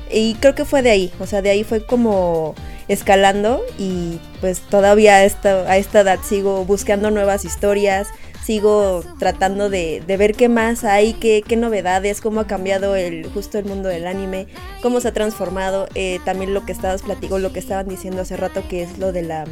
Y 0.09 0.35
creo 0.35 0.55
que 0.55 0.65
fue 0.65 0.81
de 0.81 0.91
ahí, 0.91 1.13
o 1.19 1.25
sea, 1.25 1.41
de 1.41 1.49
ahí 1.49 1.63
fue 1.63 1.85
como 1.85 2.55
escalando 2.87 3.63
y 3.79 4.19
pues 4.39 4.59
todavía 4.61 5.15
a 5.15 5.23
esta, 5.25 5.69
a 5.69 5.77
esta 5.77 6.01
edad 6.01 6.19
sigo 6.23 6.63
buscando 6.65 7.09
nuevas 7.09 7.43
historias, 7.43 8.07
sigo 8.45 9.03
tratando 9.19 9.69
de, 9.69 10.03
de 10.05 10.17
ver 10.17 10.35
qué 10.35 10.49
más 10.49 10.83
hay, 10.83 11.13
qué, 11.13 11.43
qué 11.47 11.55
novedades, 11.55 12.21
cómo 12.21 12.41
ha 12.41 12.47
cambiado 12.47 12.95
el, 12.95 13.25
justo 13.33 13.57
el 13.57 13.65
mundo 13.65 13.89
del 13.89 14.05
anime, 14.07 14.47
cómo 14.81 14.99
se 15.01 15.07
ha 15.07 15.13
transformado, 15.13 15.87
eh, 15.95 16.19
también 16.25 16.53
lo 16.53 16.65
que 16.65 16.71
estabas 16.71 17.01
platicando, 17.01 17.39
lo 17.39 17.51
que 17.53 17.59
estaban 17.59 17.87
diciendo 17.87 18.21
hace 18.21 18.37
rato 18.37 18.63
que 18.69 18.83
es 18.83 18.97
lo 18.99 19.11
de 19.11 19.23
la 19.23 19.45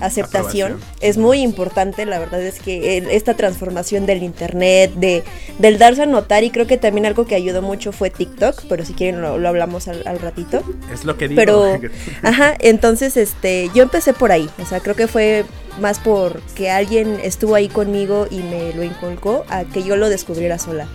aceptación, 0.00 0.74
Aprobación. 0.74 0.98
es 1.00 1.18
muy 1.18 1.40
importante, 1.40 2.06
la 2.06 2.18
verdad 2.20 2.40
es 2.40 2.60
que 2.60 2.98
el- 2.98 3.10
esta 3.10 3.34
transformación 3.34 4.06
del 4.06 4.22
internet, 4.22 4.92
de, 4.94 5.24
del 5.58 5.76
darse 5.76 6.02
a 6.02 6.06
notar 6.06 6.44
y 6.44 6.50
creo 6.50 6.66
que 6.68 6.76
también 6.78 7.04
algo 7.04 7.26
que 7.26 7.34
ayudó 7.34 7.62
mucho 7.62 7.90
fue 7.92 8.08
TikTok, 8.08 8.62
pero 8.68 8.84
si 8.84 8.94
quieren 8.94 9.20
lo, 9.20 9.38
lo 9.38 9.48
hablamos 9.48 9.88
al- 9.88 10.06
al 10.06 10.20
ratito. 10.20 10.62
Es 10.92 11.04
lo 11.04 11.16
que 11.18 11.26
digo. 11.28 11.40
Pero, 11.40 11.80
ajá, 12.22 12.54
entonces 12.60 13.16
este, 13.16 13.70
yo 13.74 13.82
empecé 13.82 14.12
por 14.12 14.30
ahí, 14.30 14.48
o 14.62 14.64
sea, 14.66 14.78
creo 14.80 14.94
que 14.94 15.08
fue 15.08 15.44
más 15.80 15.98
porque 15.98 16.70
alguien 16.70 17.20
estuvo 17.22 17.54
ahí 17.54 17.68
conmigo 17.68 18.26
y 18.30 18.38
me 18.38 18.72
lo 18.74 18.82
inculcó 18.82 19.44
a 19.48 19.64
que 19.64 19.82
yo 19.82 19.96
lo 19.96 20.08
descubriera 20.08 20.58
sola. 20.58 20.86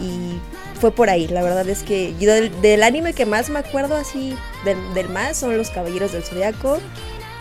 Y 0.00 0.38
fue 0.80 0.92
por 0.92 1.10
ahí, 1.10 1.26
la 1.28 1.42
verdad 1.42 1.68
es 1.68 1.82
que 1.82 2.14
yo 2.18 2.32
del, 2.32 2.82
anime 2.82 3.12
que 3.12 3.26
más 3.26 3.50
me 3.50 3.58
acuerdo 3.58 3.96
así, 3.96 4.34
del, 4.64 4.78
del 4.94 5.08
más, 5.08 5.36
son 5.36 5.56
Los 5.56 5.70
Caballeros 5.70 6.12
del 6.12 6.22
Zodiaco, 6.22 6.78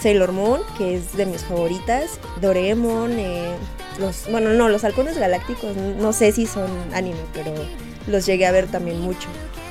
Sailor 0.01 0.31
Moon, 0.31 0.61
que 0.77 0.95
es 0.95 1.15
de 1.15 1.25
mis 1.25 1.43
favoritas, 1.43 2.19
Doraemon, 2.41 3.19
eh, 3.19 3.55
los, 3.99 4.29
bueno, 4.31 4.51
no, 4.51 4.69
los 4.69 4.83
halcones 4.83 5.17
galácticos, 5.17 5.75
no 5.75 6.13
sé 6.13 6.31
si 6.31 6.45
son 6.45 6.69
anime, 6.93 7.19
pero 7.33 7.53
los 8.07 8.25
llegué 8.25 8.45
a 8.45 8.51
ver 8.51 8.67
también 8.67 8.99
mucho. 9.01 9.27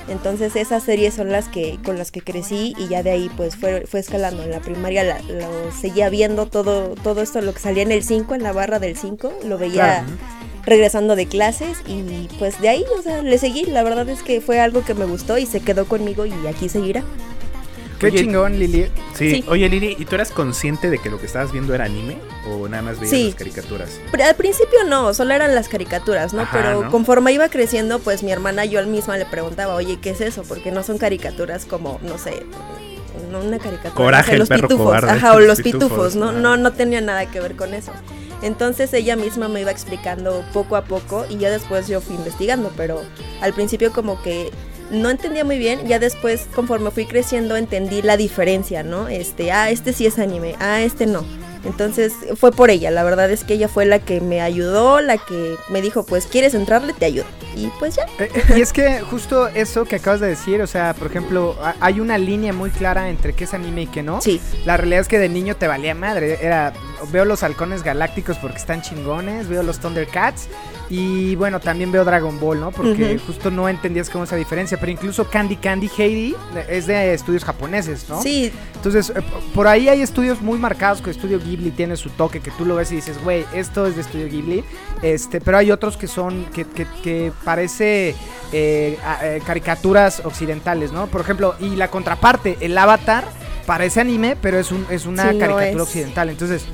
Entonces 0.08 0.54
esas 0.56 0.82
series 0.84 1.14
son 1.14 1.30
las 1.32 1.48
que 1.48 1.78
con 1.84 1.98
las 1.98 2.10
que 2.12 2.20
crecí 2.20 2.74
y 2.78 2.88
ya 2.88 3.02
de 3.02 3.10
ahí 3.10 3.30
pues 3.36 3.56
fue, 3.56 3.86
fue 3.86 4.00
escalando. 4.00 4.42
En 4.42 4.50
la 4.50 4.60
primaria 4.60 5.02
la- 5.04 5.20
lo 5.22 5.72
seguía 5.72 6.08
viendo 6.08 6.46
todo, 6.46 6.94
todo 7.02 7.22
esto, 7.22 7.40
lo 7.40 7.52
que 7.52 7.60
salía 7.60 7.82
en 7.82 7.92
el 7.92 8.02
5, 8.04 8.34
en 8.34 8.42
la 8.42 8.52
barra 8.52 8.78
del 8.78 8.96
5, 8.96 9.32
lo 9.44 9.58
veía 9.58 9.72
Claro. 10.04 10.06
regresando 10.64 11.16
de 11.16 11.26
clases 11.26 11.78
y 11.86 12.28
pues 12.38 12.60
de 12.60 12.68
ahí, 12.68 12.84
o 12.98 13.02
sea, 13.02 13.22
le 13.22 13.38
seguí. 13.38 13.64
La 13.64 13.82
verdad 13.82 14.08
es 14.08 14.22
que 14.22 14.40
fue 14.40 14.60
algo 14.60 14.84
que 14.84 14.94
me 14.94 15.04
gustó 15.04 15.38
y 15.38 15.46
se 15.46 15.60
quedó 15.60 15.86
conmigo 15.86 16.24
y 16.26 16.32
aquí 16.48 16.68
seguirá. 16.68 17.02
Qué 17.98 18.06
Oye, 18.06 18.18
chingón, 18.20 18.58
Lili. 18.58 18.90
Sí. 19.14 19.30
Sí. 19.36 19.44
Oye 19.48 19.68
Lili, 19.70 19.96
¿y 19.98 20.04
tú 20.04 20.14
eras 20.16 20.30
consciente 20.30 20.90
de 20.90 20.98
que 20.98 21.08
lo 21.08 21.18
que 21.18 21.24
estabas 21.26 21.50
viendo 21.52 21.74
era 21.74 21.84
anime? 21.86 22.18
¿O 22.46 22.68
nada 22.68 22.82
más 22.82 23.00
veías 23.00 23.10
Sí. 23.10 23.26
las 23.28 23.34
caricaturas? 23.36 24.00
Pero 24.12 24.24
al 24.24 24.34
principio 24.34 24.84
no, 24.86 25.14
solo 25.14 25.32
eran 25.32 25.54
las 25.54 25.68
caricaturas, 25.68 26.34
¿no? 26.34 26.42
Ajá, 26.42 26.50
Pero 26.52 26.82
¿no? 26.84 26.90
conforme 26.90 27.32
iba 27.32 27.48
creciendo, 27.48 27.98
pues 27.98 28.22
mi 28.22 28.32
hermana 28.32 28.64
yo 28.66 28.78
al 28.78 28.86
misma 28.86 29.16
le 29.16 29.24
preguntaba, 29.24 29.74
oye, 29.74 29.98
¿qué 30.00 30.10
es 30.10 30.20
eso? 30.20 30.42
Porque 30.42 30.70
no 30.72 30.82
son 30.82 30.98
caricaturas 30.98 31.64
como, 31.64 31.98
no 32.02 32.18
sé, 32.18 32.42
no 33.32 33.40
una 33.40 33.58
caricatura. 33.58 33.94
Coraje, 33.94 34.22
no 34.22 34.30
sé, 34.30 34.32
el 34.34 34.38
los 34.40 34.48
perro 34.50 34.68
pitufos. 34.68 34.86
cobarde. 34.86 35.10
Ajá, 35.12 35.32
o 35.34 35.38
Los 35.38 35.48
los 35.48 35.60
pitufos, 35.62 35.88
pitufos, 35.88 36.16
¿no? 36.16 36.28
ajá. 36.30 36.38
No, 36.38 36.56
no 36.58 36.72
tenía 36.74 37.00
nada 37.00 37.24
que 37.30 37.40
ver 37.40 37.56
con 37.56 37.72
eso. 37.72 37.92
Entonces 38.42 38.92
ella 38.92 39.16
misma 39.16 39.48
me 39.48 39.62
iba 39.62 39.70
explicando 39.70 40.44
poco 40.52 40.76
a 40.76 40.84
poco 40.84 41.24
y 41.30 41.38
ya 41.38 41.50
después 41.50 41.88
yo 41.88 42.02
fui 42.02 42.16
investigando, 42.16 42.70
pero 42.76 43.02
al 43.40 43.54
principio 43.54 43.92
como 43.92 44.20
que 44.22 44.50
no 44.90 45.10
entendía 45.10 45.44
muy 45.44 45.58
bien, 45.58 45.86
ya 45.86 45.98
después 45.98 46.46
conforme 46.54 46.90
fui 46.90 47.06
creciendo 47.06 47.56
entendí 47.56 48.02
la 48.02 48.16
diferencia, 48.16 48.82
¿no? 48.82 49.08
Este, 49.08 49.52
ah, 49.52 49.70
este 49.70 49.92
sí 49.92 50.06
es 50.06 50.18
anime, 50.18 50.54
ah, 50.60 50.80
este 50.82 51.06
no. 51.06 51.24
Entonces 51.64 52.12
fue 52.36 52.52
por 52.52 52.70
ella, 52.70 52.92
la 52.92 53.02
verdad 53.02 53.28
es 53.28 53.42
que 53.42 53.54
ella 53.54 53.66
fue 53.66 53.86
la 53.86 53.98
que 53.98 54.20
me 54.20 54.40
ayudó, 54.40 55.00
la 55.00 55.18
que 55.18 55.56
me 55.68 55.82
dijo, 55.82 56.06
pues 56.06 56.26
quieres 56.26 56.54
entrarle, 56.54 56.92
te 56.92 57.06
ayudo. 57.06 57.24
Y 57.56 57.66
pues 57.80 57.96
ya. 57.96 58.04
Eh, 58.20 58.30
eh, 58.32 58.42
y 58.58 58.60
es 58.60 58.72
que 58.72 59.00
justo 59.00 59.48
eso 59.48 59.84
que 59.84 59.96
acabas 59.96 60.20
de 60.20 60.28
decir, 60.28 60.62
o 60.62 60.66
sea, 60.68 60.94
por 60.94 61.08
ejemplo, 61.08 61.56
ha- 61.60 61.74
hay 61.80 61.98
una 61.98 62.18
línea 62.18 62.52
muy 62.52 62.70
clara 62.70 63.08
entre 63.08 63.32
qué 63.32 63.44
es 63.44 63.54
anime 63.54 63.82
y 63.82 63.86
qué 63.88 64.04
no. 64.04 64.20
Sí. 64.20 64.40
La 64.64 64.76
realidad 64.76 65.00
es 65.00 65.08
que 65.08 65.18
de 65.18 65.28
niño 65.28 65.56
te 65.56 65.66
valía 65.66 65.94
madre. 65.96 66.38
Era, 66.40 66.72
veo 67.10 67.24
los 67.24 67.42
halcones 67.42 67.82
galácticos 67.82 68.36
porque 68.36 68.58
están 68.58 68.82
chingones, 68.82 69.48
veo 69.48 69.64
los 69.64 69.80
Thundercats 69.80 70.46
y 70.88 71.34
bueno, 71.34 71.58
también 71.60 71.90
veo 71.90 72.04
Dragon 72.04 72.38
Ball, 72.38 72.60
¿no? 72.60 72.70
Porque 72.70 73.18
justo 73.26 73.50
no 73.50 73.68
entendías 73.68 74.08
cómo 74.08 74.24
esa 74.24 74.36
diferencia. 74.36 74.78
Pero 74.78 74.92
incluso 74.92 75.28
Candy 75.28 75.56
Candy 75.56 75.90
Heidi 75.98 76.36
es 76.68 76.86
de 76.86 77.12
estudios 77.14 77.44
japoneses, 77.44 78.08
¿no? 78.08 78.22
Sí, 78.22 78.52
Entonces, 78.76 79.10
eh, 79.10 79.20
por 79.54 79.66
ahí 79.66 79.88
hay 79.88 80.00
estudios 80.02 80.40
muy 80.40 80.58
marcados 80.58 81.02
que 81.02 81.10
Estudio 81.10 81.40
Ghibli 81.40 81.72
tiene 81.72 81.96
su 81.96 82.10
toque, 82.10 82.40
que 82.40 82.50
tú 82.52 82.64
lo 82.64 82.76
ves 82.76 82.92
y 82.92 82.96
dices, 82.96 83.22
güey, 83.24 83.44
esto 83.52 83.86
es 83.86 83.96
de 83.96 84.02
Estudio 84.02 84.28
Ghibli. 84.28 84.64
Este, 85.02 85.40
pero 85.40 85.58
hay 85.58 85.72
otros 85.72 85.96
que 85.96 86.06
son, 86.06 86.44
que, 86.54 86.64
que, 86.64 86.86
que 87.02 87.32
parece 87.44 88.14
eh, 88.52 88.96
eh, 89.22 89.42
caricaturas 89.44 90.22
occidentales, 90.24 90.92
¿no? 90.92 91.06
Por 91.08 91.20
ejemplo, 91.20 91.56
y 91.58 91.70
la 91.76 91.88
contraparte, 91.88 92.58
el 92.60 92.78
Avatar, 92.78 93.24
parece 93.66 94.00
anime, 94.00 94.36
pero 94.40 94.58
es, 94.60 94.70
un, 94.70 94.86
es 94.90 95.06
una 95.06 95.30
Sí, 95.30 95.34
no 95.34 95.40
caricatura 95.40 95.68
es. 95.68 95.88
occidental. 95.88 96.30
Entonces, 96.30 96.64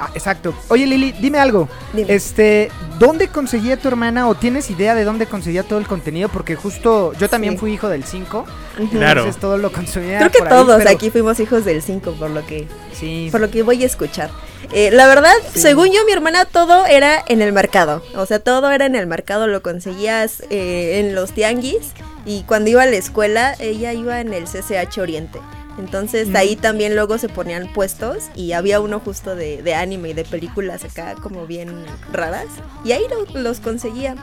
ah, 0.00 0.10
exacto. 0.14 0.54
Oye, 0.68 0.86
Lili, 0.86 1.12
dime 1.12 1.38
algo. 1.38 1.68
Dime. 1.92 2.12
Este, 2.14 2.70
¿dónde 2.98 3.28
conseguía 3.28 3.76
tu 3.76 3.88
hermana 3.88 4.28
o 4.28 4.34
tienes 4.34 4.70
idea 4.70 4.94
de 4.94 5.04
dónde 5.04 5.26
conseguía 5.26 5.62
todo 5.62 5.78
el 5.78 5.86
contenido? 5.86 6.28
Porque 6.28 6.56
justo 6.56 7.12
yo 7.14 7.28
también 7.28 7.54
Sí. 7.54 7.58
fui 7.60 7.72
hijo 7.74 7.88
del 7.88 8.04
5. 8.04 8.44
Ujú. 8.78 8.88
Claro. 8.90 9.20
Entonces 9.22 9.40
todo 9.40 9.58
lo 9.58 9.72
consumía. 9.72 10.18
creo 10.18 10.30
que 10.30 10.38
por 10.38 10.48
ahí, 10.48 10.52
todos 10.54 10.78
pero- 10.78 10.90
aquí 10.90 11.10
fuimos 11.10 11.40
hijos 11.40 11.64
del 11.64 11.82
5, 11.82 12.12
por 12.12 12.30
lo 12.30 12.44
que 12.46 12.66
Sí. 12.92 13.28
por 13.30 13.40
lo 13.40 13.50
que 13.50 13.62
voy 13.62 13.82
a 13.82 13.86
escuchar. 13.86 14.30
Eh, 14.72 14.90
la 14.92 15.06
verdad, 15.06 15.32
según 15.54 15.88
yo, 15.92 16.04
mi 16.04 16.12
hermana, 16.12 16.44
todo 16.44 16.84
era 16.86 17.24
en 17.28 17.40
el 17.40 17.52
mercado. 17.52 18.02
O 18.16 18.26
sea, 18.26 18.38
todo 18.38 18.70
era 18.70 18.84
en 18.86 18.96
el 18.96 19.06
mercado, 19.06 19.46
lo 19.46 19.62
conseguías 19.62 20.42
eh, 20.50 21.00
en 21.00 21.14
los 21.14 21.32
tianguis. 21.32 21.92
Y 22.26 22.42
cuando 22.42 22.68
iba 22.68 22.82
a 22.82 22.86
la 22.86 22.96
escuela, 22.96 23.54
ella 23.60 23.94
iba 23.94 24.20
en 24.20 24.34
el 24.34 24.44
CCH 24.46 25.00
Oriente. 25.00 25.38
Entonces 25.78 26.34
ahí 26.34 26.56
también 26.56 26.94
luego 26.94 27.18
se 27.18 27.28
ponían 27.28 27.72
puestos 27.72 28.24
y 28.34 28.52
había 28.52 28.80
uno 28.80 29.00
justo 29.00 29.36
de, 29.36 29.62
de 29.62 29.74
anime 29.74 30.10
y 30.10 30.12
de 30.12 30.24
películas 30.24 30.84
acá 30.84 31.14
como 31.14 31.46
bien 31.46 31.84
raras. 32.12 32.46
Y 32.84 32.92
ahí 32.92 33.04
lo- 33.08 33.40
los 33.40 33.60
conseguía. 33.60 34.16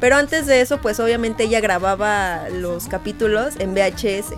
Pero 0.00 0.16
antes 0.16 0.46
de 0.46 0.60
eso, 0.60 0.80
pues 0.80 0.98
obviamente 1.00 1.44
ella 1.44 1.60
grababa 1.60 2.48
los 2.50 2.86
capítulos 2.88 3.54
en 3.58 3.72
VHS. 3.74 4.34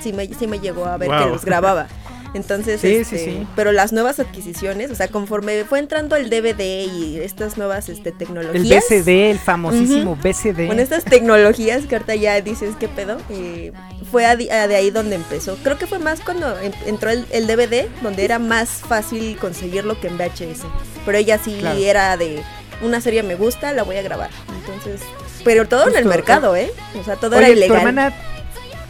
Sí 0.00 0.12
me, 0.12 0.26
sí 0.32 0.46
me 0.46 0.60
llegó 0.60 0.84
a 0.86 0.96
ver 0.96 1.08
que 1.24 1.26
los 1.30 1.44
grababa. 1.44 1.88
Entonces, 2.34 2.80
Sí, 2.80 2.96
este, 2.96 3.18
sí, 3.18 3.24
sí. 3.24 3.46
pero 3.56 3.72
las 3.72 3.92
nuevas 3.92 4.20
adquisiciones, 4.20 4.90
o 4.90 4.94
sea, 4.94 5.08
conforme 5.08 5.64
fue 5.64 5.78
entrando 5.78 6.14
el 6.16 6.28
DVD 6.30 6.60
y 6.86 7.18
estas 7.18 7.56
nuevas 7.58 7.88
este, 7.88 8.10
El 8.10 8.16
tecnologías. 8.18 8.84
BCD, 8.88 9.30
el 9.30 9.38
famosísimo 9.38 10.16
BCD. 10.16 10.66
Con 10.68 10.78
estas 10.80 11.04
tecnologías 11.04 11.86
que 11.86 11.96
ahorita 11.96 12.14
ya 12.14 12.40
dices, 12.40 12.74
¿qué 12.78 12.88
pedo? 12.88 13.18
Eh, 13.30 13.72
fue 14.10 14.26
a 14.26 14.36
de 14.36 14.50
ahí 14.76 14.90
donde 14.90 15.16
empezó. 15.16 15.56
Creo 15.62 15.78
que 15.78 15.86
fue 15.86 15.98
más 15.98 16.20
cuando 16.20 16.58
en- 16.60 16.74
entró 16.86 17.10
el, 17.10 17.26
el 17.30 17.46
DVD, 17.46 17.86
donde 18.02 18.24
era 18.24 18.38
más 18.38 18.68
fácil 18.68 19.36
conseguirlo 19.38 20.00
que 20.00 20.08
en 20.08 20.16
VHS. 20.18 20.64
Pero 21.06 21.18
ella 21.18 21.38
sí 21.42 21.56
Claro. 21.60 21.78
era 21.78 22.16
de 22.16 22.42
una 22.82 23.00
serie 23.00 23.22
me 23.22 23.34
gusta, 23.34 23.72
la 23.72 23.82
voy 23.82 23.96
a 23.96 24.02
grabar. 24.02 24.30
Entonces, 24.60 25.00
pero 25.44 25.66
todo 25.66 25.88
en 25.88 25.96
el 25.96 26.04
mercado, 26.04 26.54
¿eh? 26.56 26.70
O 27.00 27.04
sea, 27.04 27.16
todo 27.16 27.36
Oye, 27.36 27.46
era 27.46 27.54
¿tu 27.54 27.58
ilegal. 27.58 27.76
hermana 27.78 28.14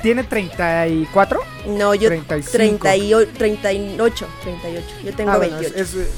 tiene 0.03 0.25
34? 0.25 1.41
No, 1.67 1.95
yo 1.95 2.09
35. 2.09 2.51
30 2.53 2.97
y 2.97 3.15
o- 3.15 3.27
38, 3.27 4.27
38. 4.43 4.87
Yo 5.05 5.15
tengo 5.15 5.31
Ah, 5.33 5.37
bueno, 5.39 5.57
28. 5.59 5.77
es- 5.83 5.95
es- 5.95 6.09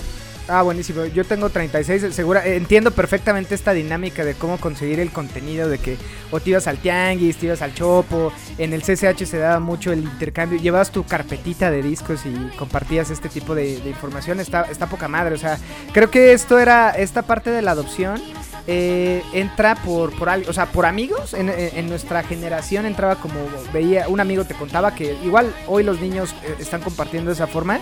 Ah, 0.51 0.63
buenísimo. 0.63 1.05
Yo 1.07 1.25
tengo 1.25 1.49
36, 1.49 2.13
segura. 2.13 2.45
Entiendo 2.45 2.91
perfectamente 2.91 3.55
esta 3.55 3.73
dinámica 3.73 4.25
de 4.25 4.35
cómo 4.35 4.59
conseguir 4.59 4.99
el 4.99 5.13
contenido, 5.13 5.69
de 5.69 5.79
que 5.79 5.97
o 6.33 6.41
te 6.41 6.51
ibas 6.51 6.67
al 6.67 6.79
tianguis, 6.79 7.37
te 7.37 7.47
ibas 7.47 7.63
al 7.63 7.73
chopo. 7.73 8.33
En 8.59 8.73
el 8.73 8.83
CCH 8.83 9.25
se 9.27 9.39
daba 9.39 9.61
mucho 9.61 9.93
el 9.93 10.01
intercambio. 10.01 10.59
Llevabas 10.59 10.91
tu 10.91 11.05
carpetita 11.05 11.71
de 11.71 11.83
discos 11.83 12.23
y 12.27 12.35
compartías 12.57 13.11
este 13.11 13.29
tipo 13.29 13.55
de, 13.55 13.75
información. 13.87 14.41
Está, 14.41 14.63
está 14.63 14.89
poca 14.89 15.07
madre. 15.07 15.35
O 15.37 15.39
sea, 15.39 15.57
creo 15.93 16.11
que 16.11 16.33
esto 16.33 16.59
era, 16.59 16.91
esta 16.91 17.23
parte 17.23 17.51
de 17.51 17.63
la 17.63 17.71
adopción. 17.73 18.21
eh, 18.67 19.23
entra 19.33 19.75
por, 19.77 20.13
por 20.17 20.29
o 20.29 20.53
sea, 20.53 20.67
por 20.67 20.85
amigos. 20.87 21.33
En, 21.35 21.49
en- 21.49 21.71
en 21.79 21.89
nuestra 21.89 22.23
generación 22.25 22.87
entraba 22.87 23.17
como 23.17 23.35
veía, 23.73 24.09
un 24.09 24.19
amigo 24.21 24.45
te 24.45 24.55
contaba 24.55 24.95
que 24.95 25.17
igual 25.25 25.55
hoy 25.67 25.83
los 25.85 26.01
niños 26.01 26.35
eh, 26.45 26.57
están 26.59 26.81
compartiendo 26.81 27.31
de 27.31 27.35
esa 27.35 27.47
forma. 27.47 27.79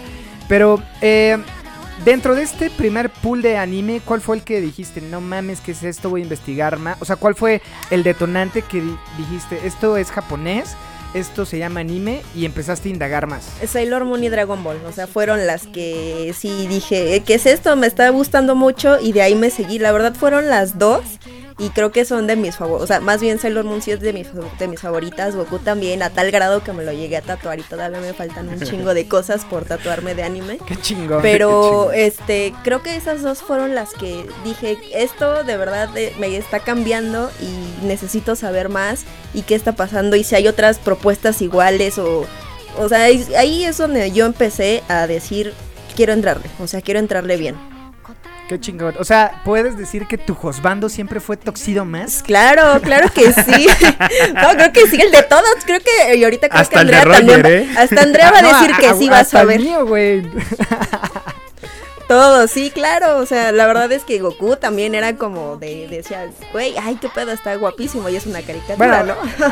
Pero 0.48 0.82
eh, 1.02 1.36
dentro 2.04 2.34
de 2.34 2.42
este 2.42 2.70
primer 2.70 3.10
pool 3.10 3.42
de 3.42 3.56
anime, 3.56 4.00
¿cuál 4.04 4.20
fue 4.20 4.36
el 4.36 4.42
que 4.42 4.60
dijiste? 4.60 5.00
No 5.00 5.20
mames, 5.20 5.60
¿qué 5.60 5.72
es 5.72 5.82
esto? 5.82 6.10
Voy 6.10 6.20
a 6.20 6.24
investigar 6.24 6.78
más. 6.78 6.96
O 7.00 7.04
sea, 7.04 7.16
¿cuál 7.16 7.34
fue 7.34 7.60
el 7.90 8.02
detonante 8.02 8.62
que 8.62 8.80
di- 8.80 8.96
dijiste? 9.16 9.66
Esto 9.66 9.96
es 9.96 10.10
japonés, 10.10 10.74
esto 11.14 11.46
se 11.46 11.58
llama 11.58 11.80
anime 11.80 12.22
y 12.34 12.44
empezaste 12.44 12.88
a 12.88 12.92
indagar 12.92 13.26
más. 13.26 13.48
Sailor 13.66 14.04
Moon 14.04 14.22
y 14.22 14.28
Dragon 14.28 14.62
Ball, 14.62 14.78
o 14.86 14.92
sea, 14.92 15.06
fueron 15.06 15.46
las 15.46 15.66
que 15.66 16.34
sí 16.36 16.66
dije, 16.68 17.14
"Eh, 17.14 17.22
¿qué 17.24 17.34
es 17.34 17.46
esto? 17.46 17.74
Me 17.76 17.86
está 17.86 18.08
gustando 18.10 18.54
mucho 18.54 18.98
y 19.00 19.12
de 19.12 19.22
ahí 19.22 19.34
me 19.34 19.50
seguí. 19.50 19.78
La 19.78 19.92
verdad 19.92 20.14
fueron 20.14 20.48
las 20.48 20.78
dos 20.78 21.02
y 21.58 21.70
creo 21.70 21.90
que 21.90 22.04
son 22.04 22.26
de 22.28 22.36
mis 22.36 22.56
favoritas. 22.56 22.84
O 22.84 22.86
sea, 22.86 23.00
más 23.00 23.20
bien 23.20 23.38
Sailor 23.40 23.64
Moon 23.64 23.82
sí 23.82 23.90
es 23.90 24.00
de 24.00 24.12
mis, 24.12 24.28
de 24.58 24.68
mis 24.68 24.80
favoritas, 24.80 25.34
Goku 25.34 25.58
también, 25.58 26.02
a 26.02 26.10
tal 26.10 26.30
grado 26.30 26.62
que 26.62 26.72
me 26.72 26.84
lo 26.84 26.92
llegué 26.92 27.16
a 27.16 27.22
tatuar 27.22 27.58
y 27.58 27.62
todavía 27.62 28.00
me 28.00 28.12
faltan 28.14 28.48
un 28.48 28.60
chingo 28.60 28.94
de 28.94 29.08
cosas 29.08 29.44
por 29.44 29.64
tatuarme 29.64 30.14
de 30.14 30.22
anime. 30.22 30.58
Qué 30.66 30.76
chingón. 30.76 31.20
Pero 31.22 31.90
este, 31.92 32.54
creo 32.62 32.82
que 32.82 32.94
esas 32.96 33.22
dos 33.22 33.38
fueron 33.42 33.74
las 33.74 33.92
que 33.92 34.24
dije, 34.44 34.78
esto 34.94 35.42
de 35.44 35.56
verdad 35.56 35.88
eh, 35.96 36.14
me 36.20 36.36
está 36.36 36.60
cambiando 36.60 37.30
y 37.40 37.84
necesito 37.86 38.36
saber 38.36 38.68
más 38.68 39.04
y 39.34 39.42
qué 39.42 39.54
está 39.56 39.72
pasando 39.72 40.14
y 40.16 40.22
si 40.24 40.34
hay 40.36 40.46
otras 40.48 40.78
propuestas 40.78 41.42
iguales 41.42 41.98
o 41.98 42.26
o 42.78 42.88
sea, 42.88 43.02
ahí- 43.04 43.26
ahí 43.36 43.64
es 43.64 43.78
donde 43.78 44.12
yo 44.12 44.24
empecé 44.26 44.84
a 44.88 45.08
decir, 45.08 45.52
quiero 45.96 46.12
entrarle, 46.12 46.44
o 46.60 46.68
sea, 46.68 46.80
quiero 46.80 47.00
entrarle 47.00 47.36
bien. 47.36 47.56
Qué 48.48 48.58
chingón. 48.58 48.94
O 48.98 49.04
sea, 49.04 49.42
¿puedes 49.44 49.76
decir 49.76 50.06
que 50.06 50.16
tu 50.16 50.34
Josbando 50.34 50.88
siempre 50.88 51.20
fue 51.20 51.36
Toxido 51.36 51.84
más? 51.84 52.22
Claro, 52.22 52.80
claro 52.80 53.08
que 53.14 53.30
sí. 53.32 53.66
no, 54.34 54.48
creo 54.56 54.72
que 54.72 54.86
sí, 54.88 54.98
el 55.00 55.10
de 55.10 55.22
todos, 55.24 55.44
creo 55.66 55.80
que 55.80 56.16
y 56.16 56.24
ahorita 56.24 56.48
creo 56.48 56.62
Hasta 56.62 56.76
que 56.76 56.80
el 56.88 56.94
Andrea 56.94 57.18
también 57.18 57.42
va- 57.76 57.80
hasta 57.82 58.00
Andrea 58.00 58.30
va 58.32 58.38
a 58.38 58.42
No, 58.50 58.60
decir 58.60 58.76
que 58.76 58.94
sí 58.94 59.08
vas 59.10 59.20
hasta 59.20 59.38
a 59.40 59.42
el 59.42 59.48
ver. 59.48 59.60
mío, 59.60 59.86
güey. 59.86 60.22
Todo, 62.08 62.48
sí, 62.48 62.70
claro. 62.70 63.18
O 63.18 63.26
sea, 63.26 63.52
la 63.52 63.66
verdad 63.66 63.92
es 63.92 64.04
que 64.04 64.18
Goku 64.18 64.56
también 64.56 64.94
era 64.94 65.16
como 65.16 65.56
de, 65.58 65.86
decía, 65.88 66.26
güey, 66.52 66.74
ay, 66.82 66.96
qué 66.98 67.10
pedo, 67.10 67.32
está 67.32 67.54
guapísimo 67.56 68.08
y 68.08 68.16
es 68.16 68.24
una 68.24 68.40
caricatura, 68.40 68.76
Bueno, 69.02 69.14
¿no? 69.38 69.46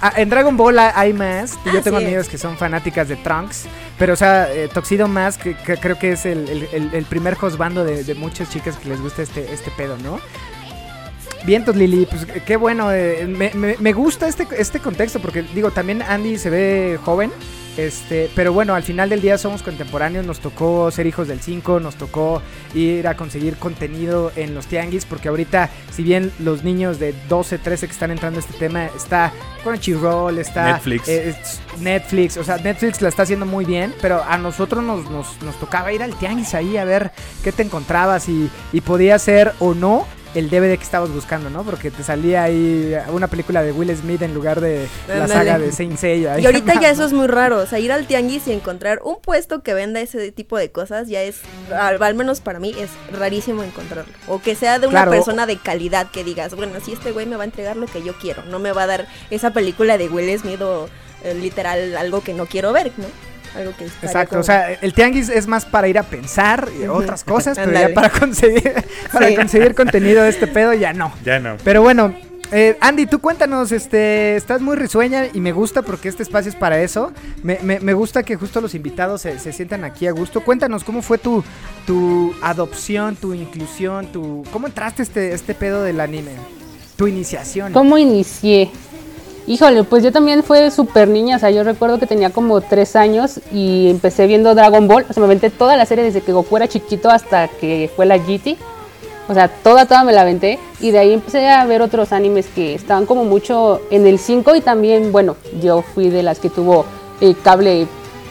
A- 0.00 0.08
a- 0.16 0.20
en 0.20 0.28
Dragon 0.30 0.56
Ball 0.56 0.78
hay- 0.78 1.12
más. 1.12 1.58
y 1.64 1.72
yo 1.72 1.78
Ah, 1.78 1.82
tengo 1.82 1.98
sí. 1.98 2.04
amigos 2.06 2.28
que 2.28 2.38
son 2.38 2.56
fanáticas 2.56 3.08
de 3.08 3.16
Trunks. 3.16 3.64
Pero, 3.98 4.14
o 4.14 4.16
sea, 4.16 4.52
eh, 4.52 4.68
Toxido 4.72 5.08
más, 5.08 5.36
que, 5.38 5.54
que 5.56 5.76
creo 5.76 5.98
que 5.98 6.12
es 6.12 6.24
el, 6.26 6.48
el- 6.48 6.68
el- 6.72 6.90
el 6.94 7.04
primer 7.04 7.34
Josbando 7.34 7.84
de, 7.84 8.04
de 8.04 8.14
muchas 8.14 8.48
chicas 8.50 8.76
que 8.76 8.88
les 8.88 9.00
gusta 9.00 9.22
este, 9.22 9.52
este 9.52 9.70
pedo, 9.72 9.96
¿no? 9.98 10.20
Vientos, 11.44 11.74
Lili, 11.76 12.06
pues 12.06 12.22
eh, 12.24 12.42
qué 12.44 12.56
bueno. 12.56 12.92
eh, 12.92 13.26
me, 13.26 13.50
me- 13.54 13.76
me 13.78 13.92
gusta 13.92 14.28
este, 14.28 14.46
este 14.58 14.78
contexto 14.78 15.20
porque, 15.20 15.42
digo, 15.42 15.70
también 15.70 16.02
Andy 16.02 16.36
se 16.38 16.50
ve 16.50 16.98
joven. 17.04 17.30
Este, 17.76 18.28
pero 18.34 18.52
bueno, 18.52 18.74
al 18.74 18.82
final 18.82 19.08
del 19.08 19.22
día 19.22 19.38
somos 19.38 19.62
contemporáneos, 19.62 20.26
nos 20.26 20.40
tocó 20.40 20.90
ser 20.90 21.06
hijos 21.06 21.28
del 21.28 21.40
5, 21.40 21.80
nos 21.80 21.94
tocó 21.94 22.42
ir 22.74 23.06
a 23.08 23.16
conseguir 23.16 23.56
contenido 23.56 24.32
en 24.36 24.54
los 24.54 24.66
tianguis, 24.66 25.04
porque 25.06 25.28
ahorita, 25.28 25.70
si 25.92 26.02
bien 26.02 26.32
los 26.40 26.64
niños 26.64 26.98
de 26.98 27.14
12, 27.28 27.58
13 27.58 27.86
que 27.86 27.92
están 27.92 28.10
entrando 28.10 28.38
a 28.38 28.42
este 28.42 28.54
tema, 28.58 28.86
está 28.86 29.32
Crunchyroll, 29.62 30.38
está 30.38 30.72
Netflix. 30.72 31.08
eh, 31.08 31.36
Netflix, 31.78 32.36
o 32.36 32.44
sea, 32.44 32.56
Netflix 32.58 33.00
la 33.00 33.08
está 33.08 33.22
haciendo 33.22 33.46
muy 33.46 33.64
bien, 33.64 33.94
pero 34.02 34.22
a 34.22 34.36
nosotros 34.36 34.82
nos, 34.84 35.08
nos, 35.10 35.40
nos 35.42 35.58
tocaba 35.58 35.92
ir 35.92 36.02
al 36.02 36.14
tianguis 36.16 36.54
ahí 36.54 36.76
a 36.76 36.84
ver 36.84 37.12
qué 37.44 37.52
te 37.52 37.62
encontrabas 37.62 38.28
y, 38.28 38.50
y 38.72 38.80
podía 38.80 39.18
ser 39.18 39.52
o 39.60 39.74
no 39.74 40.06
el 40.34 40.48
DVD 40.48 40.76
que 40.76 40.84
estabas 40.84 41.10
buscando, 41.10 41.50
¿no? 41.50 41.64
Porque 41.64 41.90
te 41.90 42.02
salía 42.04 42.44
ahí 42.44 42.94
una 43.12 43.26
película 43.26 43.62
de 43.62 43.72
Will 43.72 43.94
Smith 43.96 44.22
en 44.22 44.32
lugar 44.32 44.60
de 44.60 44.86
la 45.08 45.26
saga 45.26 45.58
de 45.58 45.72
Saint 45.72 45.96
Seiya. 45.98 46.38
Y 46.38 46.46
ahorita 46.46 46.80
ya 46.80 46.90
eso 46.90 47.04
es 47.04 47.12
muy 47.12 47.26
raro, 47.26 47.58
o 47.58 47.66
sea, 47.66 47.78
ir 47.80 47.90
al 47.90 48.06
tianguis 48.06 48.46
y 48.46 48.52
encontrar 48.52 49.00
un 49.04 49.16
puesto 49.20 49.62
que 49.62 49.74
venda 49.74 50.00
ese 50.00 50.30
tipo 50.32 50.56
de 50.56 50.70
cosas 50.70 51.08
ya 51.08 51.22
es, 51.22 51.40
al, 51.76 52.00
al 52.02 52.14
menos 52.14 52.40
para 52.40 52.60
mí, 52.60 52.74
es 52.78 52.90
rarísimo 53.18 53.62
encontrarlo. 53.64 54.12
O 54.28 54.40
que 54.40 54.54
sea 54.54 54.78
de 54.78 54.86
una 54.86 55.00
Claro. 55.02 55.10
persona 55.10 55.46
de 55.46 55.56
calidad 55.56 56.10
que 56.10 56.22
digas, 56.22 56.54
bueno, 56.54 56.74
si 56.84 56.92
este 56.92 57.10
güey 57.12 57.26
me 57.26 57.36
va 57.36 57.42
a 57.42 57.46
entregar 57.46 57.76
lo 57.76 57.86
que 57.86 58.02
yo 58.02 58.14
quiero, 58.18 58.44
no 58.44 58.58
me 58.60 58.72
va 58.72 58.84
a 58.84 58.86
dar 58.86 59.08
esa 59.30 59.52
película 59.52 59.98
de 59.98 60.08
Will 60.08 60.38
Smith 60.38 60.60
o 60.62 60.88
eh, 61.24 61.34
literal 61.34 61.96
algo 61.96 62.22
que 62.22 62.34
no 62.34 62.46
quiero 62.46 62.72
ver, 62.72 62.92
¿no? 62.96 63.06
Algo 63.56 63.72
que 63.76 63.84
Exacto, 63.86 64.30
como- 64.30 64.40
o 64.40 64.44
sea, 64.44 64.72
el 64.72 64.92
tianguis 64.94 65.28
es 65.28 65.46
más 65.46 65.64
para 65.64 65.88
ir 65.88 65.98
a 65.98 66.02
pensar 66.04 66.68
y 66.80 66.86
otras 66.86 67.24
cosas, 67.24 67.58
pero 67.58 67.72
ya 67.72 67.92
para 67.92 68.08
conseguir, 68.10 68.72
para 69.12 69.28
Sí. 69.28 69.34
conseguir 69.36 69.74
contenido 69.74 70.22
de 70.22 70.28
este 70.30 70.46
pedo 70.46 70.72
ya 70.74 70.92
no. 70.92 71.12
Ya 71.24 71.38
no. 71.40 71.56
Pero 71.64 71.82
bueno, 71.82 72.14
eh, 72.52 72.76
Andy, 72.80 73.06
tú 73.06 73.20
cuéntanos, 73.20 73.70
este, 73.72 74.34
estás 74.36 74.60
muy 74.60 74.76
risueña 74.76 75.26
y 75.32 75.40
me 75.40 75.52
gusta 75.52 75.82
porque 75.82 76.08
este 76.08 76.22
espacio 76.22 76.48
es 76.50 76.56
para 76.56 76.80
eso. 76.80 77.12
Me, 77.42 77.58
me- 77.62 77.80
me 77.80 77.92
gusta 77.92 78.22
que 78.22 78.36
justo 78.36 78.60
los 78.60 78.74
invitados 78.74 79.22
se, 79.22 79.38
se 79.38 79.52
sientan 79.52 79.84
aquí 79.84 80.06
a 80.06 80.12
gusto. 80.12 80.40
Cuéntanos 80.42 80.82
cómo 80.84 81.02
fue 81.02 81.18
tu, 81.18 81.42
tu 81.86 82.34
adopción, 82.42 83.16
tu 83.16 83.34
inclusión, 83.34 84.06
tu, 84.12 84.44
cómo 84.52 84.66
entraste 84.68 85.02
este, 85.02 85.32
este 85.32 85.54
pedo 85.54 85.82
del 85.82 86.00
anime, 86.00 86.32
tu 86.96 87.06
iniciación. 87.06 87.72
¿Cómo 87.72 87.98
inicié? 87.98 88.70
Híjole, 89.50 89.82
pues 89.82 90.04
yo 90.04 90.12
también 90.12 90.44
fue 90.44 90.70
súper 90.70 91.08
niña, 91.08 91.34
o 91.34 91.38
sea, 91.40 91.50
yo 91.50 91.64
recuerdo 91.64 91.98
que 91.98 92.06
tenía 92.06 92.30
como 92.30 92.60
tres 92.60 92.94
años 92.94 93.40
y 93.52 93.90
empecé 93.90 94.28
viendo 94.28 94.54
Dragon 94.54 94.86
Ball, 94.86 95.04
o 95.10 95.12
sea, 95.12 95.20
me 95.20 95.24
aventé 95.26 95.50
toda 95.50 95.76
la 95.76 95.86
serie 95.86 96.04
desde 96.04 96.20
que 96.20 96.30
Goku 96.30 96.56
era 96.56 96.68
chiquito 96.68 97.10
hasta 97.10 97.48
que 97.48 97.90
fue 97.96 98.06
la 98.06 98.16
GT, 98.16 98.56
o 99.28 99.34
sea, 99.34 99.48
toda, 99.48 99.86
toda 99.86 100.04
me 100.04 100.12
la 100.12 100.20
aventé 100.20 100.60
y 100.78 100.92
de 100.92 101.00
ahí 101.00 101.12
empecé 101.12 101.48
a 101.48 101.64
ver 101.64 101.82
otros 101.82 102.12
animes 102.12 102.46
que 102.46 102.74
estaban 102.76 103.06
como 103.06 103.24
mucho 103.24 103.80
en 103.90 104.06
el 104.06 104.20
5 104.20 104.54
y 104.54 104.60
también, 104.60 105.10
bueno, 105.10 105.34
yo 105.60 105.82
fui 105.82 106.10
de 106.10 106.22
las 106.22 106.38
que 106.38 106.48
tuvo 106.48 106.84
el 107.20 107.36
cable 107.40 107.88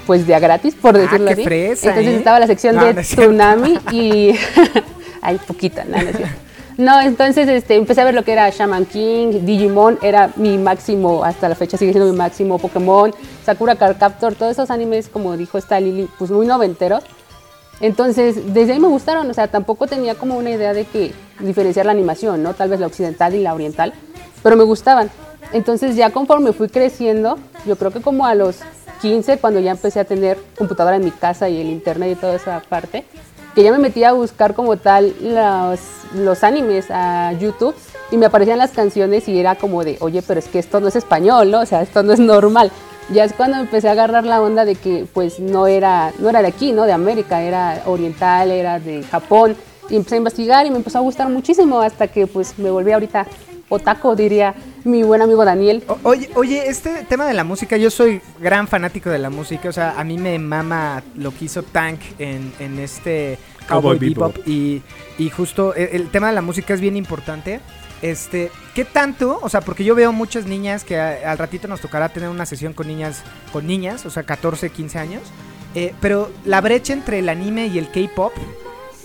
pues 0.08 0.26
de 0.26 0.36
a 0.36 0.40
gratis, 0.40 0.74
por 0.74 0.96
Ah, 0.96 1.00
decirlo 1.00 1.28
qué 1.28 1.34
así. 1.34 1.44
fresa, 1.44 1.90
Entonces 1.90 2.14
¿eh? 2.14 2.18
estaba 2.18 2.40
la 2.40 2.48
sección 2.48 2.78
No, 2.78 2.86
de 2.86 2.94
no. 2.94 3.02
Tsunami 3.02 3.78
y... 3.92 4.36
Ay, 5.22 5.38
poquita, 5.46 5.84
no, 5.84 5.98
no 6.02 6.10
es 6.10 6.16
cierto. 6.16 6.36
No, 6.80 7.02
entonces 7.02 7.50
este, 7.50 7.76
empecé 7.76 8.00
a 8.00 8.06
ver 8.06 8.14
lo 8.14 8.24
que 8.24 8.32
era 8.32 8.50
Shaman 8.50 8.86
King, 8.86 9.42
Digimon, 9.44 10.00
era 10.02 10.32
mi 10.38 10.58
máximo, 10.58 11.26
hasta 11.26 11.50
la 11.50 11.56
fecha 11.56 11.78
sigue 11.78 11.92
siendo 11.92 12.10
mi 12.10 12.18
máximo, 12.18 12.58
Pokémon, 12.58 13.14
Sakura 13.44 13.76
Card 13.76 13.98
Captor, 13.98 14.34
todos 14.34 14.54
esos 14.54 14.72
animes, 14.72 15.10
como 15.10 15.36
dijo 15.36 15.58
esta 15.58 15.78
Lili, 15.82 16.08
pues 16.18 16.32
muy 16.32 16.48
noventeros. 16.48 17.04
Entonces, 17.82 18.54
desde 18.54 18.72
ahí 18.72 18.80
me 18.80 18.88
gustaron, 18.88 19.30
o 19.30 19.34
sea, 19.34 19.50
tampoco 19.50 19.88
tenía 19.88 20.16
como 20.16 20.38
una 20.38 20.52
idea 20.52 20.74
de 20.74 20.86
que 20.86 21.12
diferenciar 21.42 21.86
la 21.86 21.92
animación, 21.92 22.42
¿no? 22.44 22.54
Tal 22.54 22.70
vez 22.70 22.80
la 22.80 22.88
occidental 22.88 23.36
y 23.36 23.42
la 23.42 23.54
oriental, 23.54 23.92
pero 24.42 24.56
me 24.56 24.64
gustaban. 24.64 25.12
Entonces, 25.52 25.98
ya 25.98 26.12
conforme 26.12 26.54
fui 26.54 26.70
creciendo, 26.70 27.40
yo 27.66 27.76
creo 27.76 27.92
que 27.92 28.00
como 28.00 28.26
a 28.26 28.36
los 28.36 28.60
15, 29.02 29.40
cuando 29.40 29.60
ya 29.60 29.72
empecé 29.72 30.00
a 30.00 30.06
tener 30.06 30.38
computadora 30.58 30.96
en 30.96 31.04
mi 31.04 31.12
casa 31.12 31.50
y 31.50 31.60
el 31.60 31.68
internet 31.68 32.14
y 32.14 32.16
toda 32.16 32.36
esa 32.36 32.62
parte, 32.62 33.04
que 33.56 33.64
ya 33.64 33.72
me 33.72 33.80
metí 33.80 34.04
a 34.04 34.14
buscar 34.14 34.54
como 34.54 34.78
tal 34.78 35.14
los, 35.22 35.80
los 36.16 36.44
animes 36.44 36.88
a 36.90 37.34
YouTube 37.34 37.76
y 38.12 38.18
me 38.18 38.26
aparecían 38.26 38.58
las 38.58 38.72
canciones 38.72 39.28
y 39.28 39.40
era 39.40 39.56
como 39.56 39.84
de, 39.84 39.98
oye, 40.00 40.22
pero 40.22 40.40
es 40.40 40.48
que 40.48 40.60
esto 40.60 40.80
no 40.80 40.88
es 40.88 40.96
español, 40.96 41.52
¿no? 41.52 41.62
O 41.62 41.66
sea, 41.66 41.82
esto 41.82 42.04
no 42.04 42.14
es 42.14 42.20
normal. 42.20 42.72
Ya 43.12 43.24
es 43.24 43.34
cuando 43.34 43.58
empecé 43.58 43.90
a 43.90 43.94
agarrar 43.94 44.24
la 44.26 44.42
onda 44.42 44.66
de 44.66 44.76
que 44.76 45.08
pues 45.14 45.40
no 45.40 45.68
era, 45.68 46.14
no 46.20 46.30
era 46.30 46.42
de 46.42 46.48
aquí, 46.48 46.72
¿no? 46.72 46.84
De 46.84 46.92
América, 46.92 47.42
era 47.42 47.84
oriental, 47.86 48.52
era 48.52 48.80
de 48.80 49.04
Japón. 49.04 49.56
Y 49.90 49.96
empecé 49.96 50.16
a 50.16 50.18
investigar 50.20 50.66
y 50.68 50.70
me 50.70 50.78
empezó 50.78 51.00
a 51.00 51.02
gustar 51.02 51.30
muchísimo 51.30 51.82
hasta 51.82 52.08
que 52.08 52.28
pues 52.28 52.58
me 52.60 52.70
volví 52.70 52.92
ahorita 52.92 53.26
otaco, 53.70 54.16
diría 54.16 54.56
mi 54.84 55.04
buen 55.04 55.22
amigo 55.22 55.46
Daniel. 55.46 55.84
O- 55.88 55.98
Oye, 56.04 56.30
oye, 56.36 56.68
este 56.68 57.04
tema 57.06 57.26
de 57.26 57.34
la 57.34 57.44
música, 57.44 57.78
yo 57.78 57.90
soy 57.90 58.22
gran 58.40 58.68
fanático 58.68 59.10
de 59.10 59.20
la 59.20 59.30
música, 59.30 59.70
o 59.70 59.74
sea, 59.74 60.00
a 60.00 60.04
mí 60.04 60.18
me 60.18 60.38
mama 60.40 61.04
lo 61.16 61.34
que 61.34 61.46
hizo 61.46 61.64
Tank 61.64 62.00
en, 62.20 62.52
en 62.60 62.80
este 62.80 63.38
Cowboy, 63.68 63.98
Cowboy 63.98 64.10
Bebop, 64.10 64.34
Bebop. 64.36 64.48
y, 64.48 64.82
y 65.18 65.30
justo 65.30 65.74
el, 65.76 65.90
el 65.94 66.10
tema 66.10 66.28
de 66.30 66.34
la 66.34 66.42
música 66.42 66.74
es 66.74 66.82
bien 66.82 66.96
importante. 66.98 67.60
Este, 68.02 68.50
¿qué 68.76 68.86
tanto? 68.86 69.40
O 69.42 69.50
sea, 69.50 69.60
porque 69.60 69.84
yo 69.84 69.94
veo 69.94 70.14
muchas 70.14 70.46
niñas 70.46 70.86
que 70.86 70.98
a- 70.98 71.32
al 71.32 71.38
ratito 71.38 71.68
nos 71.68 71.82
tocará 71.82 72.08
tener 72.10 72.30
una 72.30 72.46
sesión 72.46 72.72
con 72.74 72.88
niñas, 72.88 73.24
con 73.52 73.68
niñas, 73.68 74.06
o 74.06 74.10
sea, 74.10 74.24
14, 74.24 74.70
15 74.70 74.98
años, 75.00 75.22
eh, 75.76 75.94
pero 76.00 76.32
la 76.46 76.62
brecha 76.62 76.94
entre 76.94 77.20
el 77.20 77.28
anime 77.30 77.68
y 77.68 77.78
el 77.78 77.92
K-pop 77.92 78.32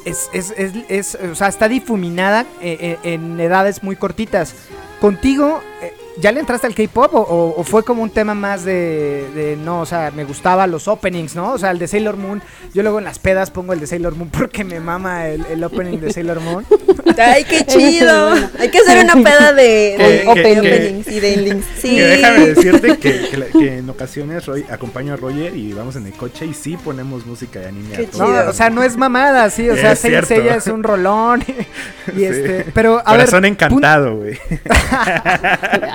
es, 0.05 0.31
es, 0.33 0.53
es, 0.57 0.73
es, 0.89 1.15
o 1.15 1.35
sea, 1.35 1.49
está 1.49 1.69
difuminada 1.69 2.43
eh, 2.61 2.99
eh, 3.05 3.15
en 3.15 3.39
edades 3.41 3.83
muy 3.83 3.97
cortitas. 3.97 4.55
Contigo, 5.01 5.61
eh, 5.83 5.93
¿ya 6.21 6.33
le 6.33 6.41
entraste 6.41 6.67
al 6.67 6.75
K-pop 6.75 7.15
o, 7.15 7.21
o- 7.21 7.61
o 7.61 7.65
fue 7.65 7.85
como 7.85 8.03
un 8.03 8.11
tema 8.11 8.35
más 8.35 8.65
de, 8.65 9.27
de, 9.35 9.57
no, 9.57 9.81
o 9.81 9.87
sea, 9.87 10.11
me 10.15 10.25
gustaba 10.25 10.67
los 10.67 10.87
openings, 10.89 11.35
¿no? 11.35 11.53
O 11.53 11.59
sea, 11.59 11.71
el 11.71 11.79
de 11.79 11.89
Sailor 11.89 12.17
Moon, 12.17 12.41
yo 12.73 12.83
luego 12.83 12.99
en 12.99 13.05
las 13.05 13.19
pedas 13.19 13.51
pongo 13.51 13.73
el 13.73 13.81
de 13.81 13.87
Sailor 13.87 14.15
Moon 14.15 14.31
porque 14.31 14.65
me 14.65 14.81
mama 14.81 15.29
el, 15.29 15.45
el 15.47 15.63
opening 15.65 15.99
de 15.99 16.13
Sailor 16.13 16.41
Moon. 16.41 16.65
¡Ay, 17.19 17.45
qué 17.45 17.65
chido! 17.67 18.33
Hay 18.59 18.71
que 18.71 18.79
hacer 18.79 19.05
una 19.05 19.15
peda 19.23 19.53
de, 19.53 19.95
Que- 19.97 20.03
de 20.09 20.21
que- 20.21 20.27
open- 20.29 20.61
que- 20.63 20.73
openings 20.77 21.09
y 21.09 21.21
de 21.21 21.35
endings. 21.35 21.65
Sí. 21.79 21.97
Que 21.97 22.03
déjame 22.03 22.47
decirte 22.55 22.99
que, 22.99 23.29
que 23.31 23.37
la- 23.37 23.47
que 23.47 23.79
en 23.79 23.91
ocasiones 23.91 24.47
Roy- 24.47 24.65
acompaño 24.71 25.15
a 25.15 25.17
Roger 25.17 25.55
y 25.57 25.73
vamos 25.73 25.97
en 25.97 26.07
el 26.07 26.13
coche 26.13 26.47
y 26.47 26.55
sí 26.55 26.77
ponemos 26.77 27.27
música 27.27 27.61
de 27.61 27.67
anime. 27.69 27.95
Qué 27.97 28.05
todo. 28.07 28.25
No, 28.25 28.39
chido. 28.41 28.51
o 28.51 28.53
sea, 28.53 28.71
no 28.71 28.83
es 28.83 28.97
mamada, 28.97 29.49
sí, 29.51 29.69
o 29.69 29.77
sea, 29.77 29.95
cierto. 29.97 30.29
Seiya 30.29 30.57
es 30.57 30.67
un 30.67 30.83
rolón 30.83 31.43
y, 31.43 31.53
Sí. 32.17 32.25
este, 32.25 32.67
pero 32.75 32.95
a 33.05 33.13
ver, 33.17 33.27
Corazón 33.27 33.43
pun- 33.43 33.47
encantado, 33.49 34.17
güey. 34.17 34.39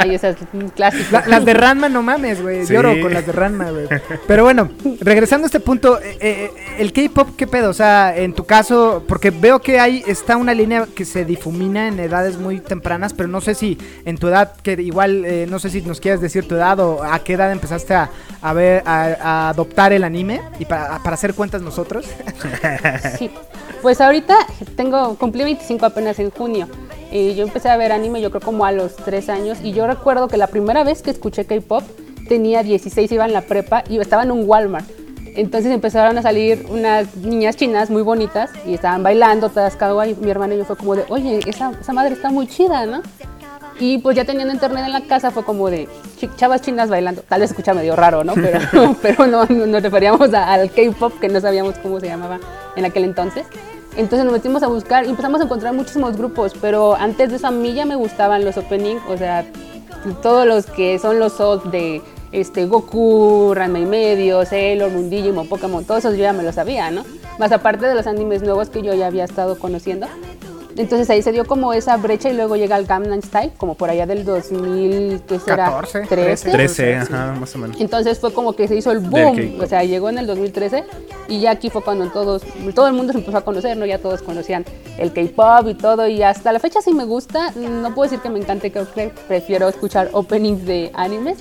Ay, 0.10 0.16
esa 0.16 0.30
es 0.30 0.38
un 0.54 0.70
clásico. 0.70 1.06
La- 1.12 1.28
las 1.28 1.46
de 1.46 1.54
Ranma, 1.54 1.90
no 1.90 2.02
mames, 2.02 2.42
güey. 2.42 2.66
Sí. 2.66 2.74
Lloro 2.74 3.00
con 3.02 3.14
las 3.14 3.26
de 3.26 3.32
Ranma, 3.32 3.70
güey. 3.72 3.88
Pero 4.28 4.44
bueno, 4.44 4.70
regresando 5.02 5.46
a 5.46 5.48
este 5.48 5.60
punto, 5.60 6.00
eh, 6.02 6.18
eh, 6.20 6.52
el 6.80 6.92
K-pop, 6.94 7.36
¿qué 7.38 7.48
pedo? 7.48 7.70
O 7.70 7.74
sea, 7.74 8.16
en 8.18 8.34
tu 8.34 8.46
caso, 8.46 9.04
porque 9.08 9.30
veo 9.32 9.60
que 9.62 9.80
hay, 9.80 10.04
está 10.08 10.38
una 10.38 10.54
línea 10.54 10.88
que 10.96 11.06
se 11.06 11.26
difumina 11.26 11.88
en 11.88 12.00
edades 12.00 12.38
muy 12.38 12.60
tempranas, 12.60 13.14
pero 13.14 13.28
no 13.30 13.42
sé 13.42 13.56
si 13.56 13.78
en 14.06 14.18
tu 14.18 14.28
edad, 14.28 14.54
que 14.64 14.74
igual, 14.74 15.26
eh, 15.26 15.46
no 15.50 15.60
sé 15.60 15.70
si 15.70 15.82
nos 15.82 16.00
quieres 16.00 16.22
decir 16.22 16.48
tu 16.48 16.56
edad 16.56 16.80
o 16.80 17.04
a 17.04 17.20
qué 17.20 17.34
edad 17.34 17.52
empezaste 17.52 17.94
a, 17.94 18.10
a 18.42 18.54
ver, 18.54 18.84
a, 18.86 19.16
a 19.22 19.50
adoptar 19.50 19.94
el 19.94 20.04
anime 20.04 20.42
y 20.60 20.66
para, 20.66 21.00
para 21.04 21.14
hacer 21.16 21.34
cuentas 21.34 21.62
nosotros. 21.62 22.06
Sí. 23.18 23.30
Pues 23.82 24.02
ahorita 24.02 24.36
tengo, 24.76 25.16
cumplí 25.16 25.44
25 25.44 25.86
apenas 25.86 26.20
en 26.20 26.32
junio. 26.32 26.68
Y 27.12 27.34
yo 27.36 27.44
empecé 27.44 27.70
a 27.70 27.78
ver 27.78 27.92
anime 27.92 28.22
yo 28.22 28.30
creo 28.30 28.42
como 28.42 28.66
a 28.66 28.72
los 28.72 28.96
3 28.98 29.30
años. 29.30 29.60
Y 29.64 29.72
yo 29.72 29.88
recuerdo 29.88 30.28
que 30.28 30.38
la 30.38 30.48
primera 30.48 30.84
vez 30.84 31.02
que 31.02 31.12
escuché 31.12 31.46
K-pop 31.46 31.84
tenía 32.28 32.62
16, 32.62 33.12
iba 33.12 33.26
en 33.26 33.34
la 33.34 33.42
prepa 33.42 33.84
y 33.90 33.98
estaba 33.98 34.24
en 34.24 34.32
un 34.32 34.48
Walmart. 34.48 34.86
Entonces 35.36 35.72
empezaron 35.72 36.18
a 36.18 36.22
salir 36.22 36.66
unas 36.70 37.16
niñas 37.16 37.56
chinas 37.56 37.90
muy 37.90 38.02
bonitas 38.02 38.50
y 38.66 38.74
estaban 38.74 39.02
bailando 39.02 39.50
todas 39.50 39.76
kawaii. 39.76 40.16
Mi 40.16 40.30
hermana 40.30 40.56
y 40.56 40.58
yo 40.58 40.66
fue 40.66 40.76
como 40.76 40.96
de, 40.96 41.06
oye, 41.10 41.40
esa, 41.46 41.72
esa 41.80 41.94
madre 41.94 42.16
está 42.16 42.30
muy 42.30 42.48
chida, 42.48 42.86
¿no? 42.86 43.02
Y 43.80 43.98
pues 44.00 44.16
ya 44.18 44.26
teniendo 44.26 44.54
internet 44.54 44.84
en 44.86 44.92
la 44.92 45.02
casa 45.02 45.32
fue 45.32 45.44
como 45.46 45.70
de 45.70 45.88
chavas 46.36 46.62
chinas 46.62 46.90
bailando. 46.90 47.22
Tal 47.22 47.42
vez 47.42 47.52
escucha 47.52 47.74
medio 47.74 47.96
raro, 47.96 48.24
¿no? 48.24 48.34
Pero, 48.34 48.60
pero 49.02 49.26
no, 49.28 49.46
no- 49.46 49.66
nos 49.66 49.82
referíamos 49.82 50.34
a- 50.34 50.52
al 50.54 50.70
K-pop 50.72 51.14
que 51.20 51.30
no 51.30 51.40
sabíamos 51.40 51.76
cómo 51.80 52.00
se 52.00 52.08
llamaba 52.08 52.40
en 52.76 52.86
aquel 52.86 53.06
entonces. 53.06 53.48
Entonces 53.96 54.24
nos 54.26 54.34
metimos 54.34 54.62
a 54.64 54.68
buscar 54.68 55.06
y 55.06 55.10
empezamos 55.10 55.42
a 55.42 55.46
encontrar 55.46 55.74
muchísimos 55.74 56.16
grupos, 56.16 56.54
pero 56.62 56.96
antes 56.96 57.30
de 57.30 57.38
eso 57.38 57.48
a 57.48 57.52
mí 57.52 57.74
ya 57.74 57.86
me 57.86 57.96
gustaban 57.96 58.46
los 58.46 58.56
opening, 58.56 58.98
o 59.10 59.18
sea, 59.18 59.46
todos 60.22 60.46
los 60.46 60.68
que 60.68 61.00
son 61.00 61.20
los 61.20 61.40
OST 61.42 61.66
de 61.66 62.02
este, 62.32 62.66
Goku, 62.68 63.54
Ranma 63.56 63.80
y 63.80 63.86
medio, 63.86 64.46
Sailor 64.46 64.92
Moon, 64.92 65.10
Digimon, 65.10 65.48
Pokémon, 65.50 65.84
todos 65.84 66.00
esos 66.06 66.14
yo 66.18 66.22
ya 66.24 66.34
me 66.34 66.44
los 66.44 66.56
sabía, 66.56 66.92
¿no? 66.92 67.04
Más 67.40 67.52
aparte 67.52 67.88
de 67.88 67.96
los 67.96 68.06
animes 68.08 68.42
nuevos 68.44 68.70
que 68.70 68.84
yo 68.84 68.94
ya 68.94 69.08
había 69.08 69.24
estado 69.26 69.58
conociendo. 69.58 70.08
Entonces 70.80 71.10
ahí 71.10 71.22
se 71.22 71.34
dio 71.34 71.44
como 71.44 71.74
esa 71.74 71.98
brecha 71.98 72.30
y 72.30 72.34
luego 72.34 72.56
llega 72.56 72.78
el 72.78 72.86
Gangnam 72.86 73.22
Style, 73.22 73.52
como 73.58 73.76
por 73.76 73.90
allá 73.90 74.06
del 74.06 74.24
2000, 74.24 75.24
¿qué 75.28 75.38
será? 75.38 75.66
14, 75.66 76.08
13. 76.08 76.52
13, 76.52 76.96
ajá, 76.96 77.36
más 77.38 77.54
o 77.54 77.58
menos. 77.58 77.82
Entonces 77.82 78.18
fue 78.18 78.32
como 78.32 78.54
que 78.54 78.66
se 78.70 78.76
hizo 78.76 78.90
el 78.94 79.00
boom, 79.00 79.60
o 79.62 79.66
sea, 79.66 79.84
llegó 79.84 80.10
en 80.10 80.20
el 80.20 80.26
2013 80.26 80.86
y 81.28 81.42
ya 81.42 81.52
aquí 81.52 81.70
fue 81.70 81.82
cuando 81.84 82.10
todos, 82.12 82.44
todo 82.74 82.88
el 82.88 82.94
mundo 82.94 83.12
se 83.12 83.20
empezó 83.20 83.40
a 83.40 83.42
conocer, 83.42 83.76
¿no? 83.76 83.86
Ya 83.86 84.00
todos 84.00 84.22
conocían 84.22 84.64
el 84.98 85.12
K-pop 85.12 85.68
y 85.68 85.74
todo 85.74 86.08
y 86.08 86.24
hasta 86.24 86.54
la 86.54 86.60
fecha 86.60 86.82
sí 86.82 86.94
me 86.94 87.04
gusta, 87.04 87.52
no 87.58 87.94
puedo 87.94 88.10
decir 88.10 88.22
que 88.22 88.30
me 88.30 88.40
encante, 88.40 88.72
creo 88.72 88.90
que 88.90 89.12
prefiero 89.28 89.68
escuchar 89.68 90.08
openings 90.14 90.66
de 90.66 90.92
animes, 90.94 91.40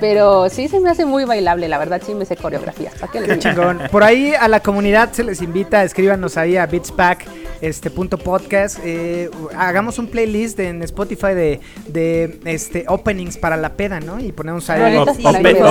pero 0.00 0.50
sí 0.50 0.68
se 0.68 0.80
me 0.80 0.90
hace 0.90 1.06
muy 1.06 1.24
bailable, 1.24 1.66
la 1.68 1.78
verdad 1.78 2.02
sí 2.04 2.12
me 2.12 2.26
sé 2.26 2.36
coreografías, 2.36 2.92
¿para 2.96 3.10
qué 3.10 3.20
les 3.20 3.30
Qué 3.30 3.38
chingón. 3.38 3.80
Por 3.90 4.04
ahí 4.04 4.34
a 4.38 4.48
la 4.48 4.60
comunidad 4.60 5.12
se 5.12 5.24
les 5.24 5.40
invita, 5.40 5.82
escríbanos 5.82 6.36
ahí 6.36 6.58
a 6.58 6.66
Beatspack 6.66 7.45
este 7.60 7.90
punto 7.90 8.18
podcast. 8.18 8.78
eh, 8.84 9.30
hagamos 9.56 9.98
un 9.98 10.06
playlist 10.08 10.58
en 10.60 10.82
Spotify 10.82 11.34
de, 11.34 11.60
de 11.88 12.38
este 12.44 12.84
openings 12.88 13.36
para 13.36 13.56
la 13.56 13.74
peda, 13.74 14.00
¿no? 14.00 14.20
Y 14.20 14.32
ponemos 14.32 14.68
ahí. 14.70 14.96
Op- 14.96 15.08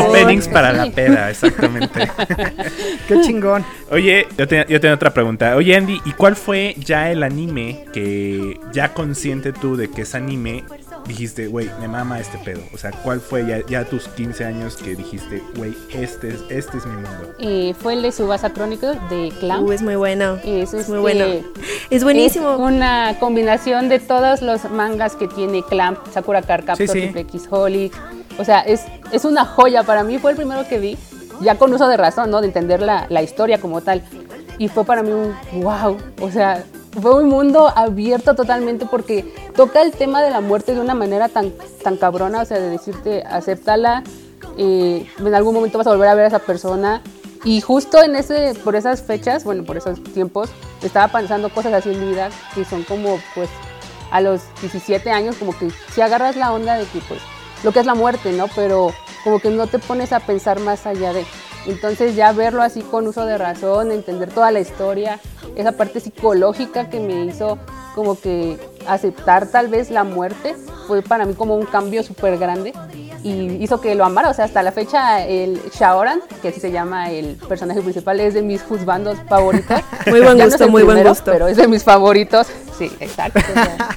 openings 0.09 0.47
para 0.47 0.73
la 0.73 0.91
peda, 0.91 1.29
exactamente. 1.29 2.09
Qué 3.07 3.21
chingón. 3.21 3.63
Oye, 3.91 4.27
yo, 4.37 4.47
te- 4.47 4.65
yo 4.67 4.79
tengo 4.79 4.95
otra 4.95 5.13
pregunta. 5.13 5.55
Oye, 5.55 5.75
Andy, 5.75 6.01
¿y 6.05 6.11
cuál 6.13 6.35
fue 6.35 6.75
ya 6.77 7.11
el 7.11 7.23
anime 7.23 7.85
que 7.93 8.59
ya 8.73 8.93
consciente 8.93 9.53
tú 9.53 9.75
de 9.75 9.89
que 9.89 10.01
es 10.03 10.15
anime 10.15 10.63
dijiste, 11.07 11.47
güey, 11.47 11.69
me 11.79 11.87
mama 11.87 12.19
este 12.19 12.37
pedo? 12.39 12.61
O 12.73 12.77
sea, 12.77 12.91
¿cuál 12.91 13.19
fue 13.21 13.45
ya, 13.45 13.65
ya 13.67 13.85
tus 13.85 14.07
15 14.07 14.45
años 14.45 14.77
que 14.77 14.95
dijiste, 14.95 15.43
güey, 15.55 15.75
este 15.93 16.29
es, 16.29 16.43
este 16.49 16.77
es 16.77 16.85
mi 16.85 16.93
mundo? 16.95 17.33
Eh, 17.39 17.73
fue 17.79 17.93
el 17.93 18.01
de 18.01 18.11
Subasa 18.11 18.51
Chronicles 18.53 18.97
de 19.09 19.31
Clown. 19.39 19.65
Uh, 19.65 19.71
es 19.71 19.81
muy 19.81 19.95
bueno. 19.95 20.37
Es, 20.43 20.73
Es 20.73 20.89
muy 20.89 20.97
este, 20.97 20.99
bueno. 20.99 21.25
Es 21.89 22.03
buenísimo. 22.03 22.53
Es 22.53 22.59
una 22.59 23.17
combinación 23.19 23.89
de 23.89 23.99
todos 23.99 24.41
los 24.41 24.69
mangas 24.71 25.15
que 25.15 25.27
tiene 25.27 25.63
Clamp, 25.63 25.99
Sakura 26.13 26.41
Card 26.41 26.65
Captor, 26.65 26.87
Sí, 26.87 27.11
sí. 27.13 27.19
X 27.19 27.47
Holic. 27.49 27.93
O 28.37 28.43
sea, 28.43 28.61
es, 28.61 28.83
es 29.11 29.25
una 29.25 29.45
joya. 29.45 29.83
Para 29.83 30.03
mí 30.03 30.17
fue 30.17 30.31
el 30.31 30.37
primero 30.37 30.67
que 30.67 30.79
vi, 30.79 30.97
ya 31.41 31.55
con 31.55 31.73
uso 31.73 31.87
de 31.87 31.97
razón, 31.97 32.31
¿no? 32.31 32.41
De 32.41 32.47
entender 32.47 32.81
la, 32.81 33.05
la 33.09 33.21
historia 33.21 33.59
como 33.59 33.81
tal. 33.81 34.03
Y 34.57 34.67
fue 34.69 34.85
para 34.85 35.03
mí 35.03 35.11
un 35.11 35.35
wow. 35.61 35.97
O 36.21 36.31
sea, 36.31 36.63
fue 37.01 37.23
un 37.23 37.29
mundo 37.29 37.71
abierto 37.75 38.35
totalmente 38.35 38.85
porque 38.85 39.33
toca 39.55 39.81
el 39.81 39.91
tema 39.91 40.21
de 40.21 40.31
la 40.31 40.41
muerte 40.41 40.73
de 40.73 40.81
una 40.81 40.95
manera 40.95 41.29
tan, 41.29 41.51
tan 41.83 41.97
cabrona. 41.97 42.41
O 42.41 42.45
sea, 42.45 42.59
de 42.59 42.69
decirte, 42.69 43.23
acéptala. 43.23 44.03
eh, 44.57 45.05
en 45.19 45.35
algún 45.35 45.53
momento 45.53 45.77
vas 45.77 45.87
a 45.87 45.91
volver 45.91 46.09
a 46.09 46.15
ver 46.15 46.25
a 46.25 46.27
esa 46.27 46.39
persona. 46.39 47.01
Y 47.43 47.61
justo 47.61 48.01
en 48.01 48.15
ese, 48.15 48.53
por 48.63 48.75
esas 48.75 49.03
fechas, 49.03 49.43
bueno, 49.43 49.63
por 49.63 49.77
esos 49.77 50.01
tiempos, 50.03 50.49
estaba 50.81 51.07
pensando 51.11 51.49
cosas 51.49 51.73
así 51.73 51.91
en 51.91 51.99
mi 51.99 52.11
vida 52.11 52.29
que 52.55 52.65
son 52.65 52.83
como, 52.83 53.19
pues, 53.35 53.49
a 54.11 54.19
los 54.21 54.41
17 54.61 55.11
años, 55.11 55.35
como 55.35 55.55
que 55.57 55.69
si 55.93 56.01
agarras 56.01 56.35
la 56.35 56.53
onda 56.53 56.75
de 56.75 56.85
que, 56.85 56.99
pues, 57.07 57.21
lo 57.63 57.71
que 57.71 57.79
es 57.79 57.85
la 57.85 57.93
muerte, 57.93 58.31
¿no? 58.31 58.47
Pero 58.55 58.93
como 59.23 59.39
que 59.39 59.49
no 59.49 59.67
te 59.67 59.79
pones 59.79 60.11
a 60.11 60.19
pensar 60.21 60.59
más 60.59 60.85
allá 60.87 61.13
de. 61.13 61.25
Entonces 61.67 62.15
ya 62.15 62.31
verlo 62.31 62.61
así 62.61 62.81
con 62.81 63.07
uso 63.07 63.25
de 63.25 63.37
razón, 63.37 63.91
entender 63.91 64.29
toda 64.29 64.51
la 64.51 64.59
historia, 64.59 65.19
esa 65.55 65.71
parte 65.71 65.99
psicológica 65.99 66.89
que 66.89 66.99
me 66.99 67.25
hizo 67.25 67.57
como 67.93 68.19
que 68.19 68.57
aceptar 68.87 69.47
tal 69.47 69.67
vez 69.67 69.89
la 69.89 70.03
muerte, 70.03 70.55
fue 70.87 71.01
para 71.01 71.25
mí 71.25 71.33
como 71.33 71.55
un 71.55 71.65
cambio 71.65 72.03
súper 72.03 72.37
grande 72.37 72.73
y 73.25 73.63
hizo 73.63 73.81
que 73.81 73.95
lo 73.95 74.05
amara. 74.05 74.29
O 74.29 74.33
sea, 74.33 74.45
hasta 74.45 74.61
la 74.61 74.71
fecha 74.71 75.25
el 75.25 75.59
Shaoran, 75.73 76.21
que 76.43 76.49
así 76.49 76.59
se 76.59 76.71
llama 76.71 77.09
el 77.11 77.35
personaje 77.35 77.81
principal, 77.81 78.19
es 78.19 78.35
de 78.35 78.43
mis 78.43 78.61
juzbandos 78.61 79.17
favoritos. 79.27 79.81
Muy 80.07 80.21
buen 80.21 80.37
no 80.37 80.45
gusto, 80.45 80.69
muy 80.69 80.83
buen 80.83 81.03
gusto. 81.03 81.31
Pero 81.31 81.47
es 81.47 81.57
de 81.57 81.67
mis 81.67 81.83
favoritos. 81.83 82.47
Sí, 82.77 82.91
exacto. 82.99 83.39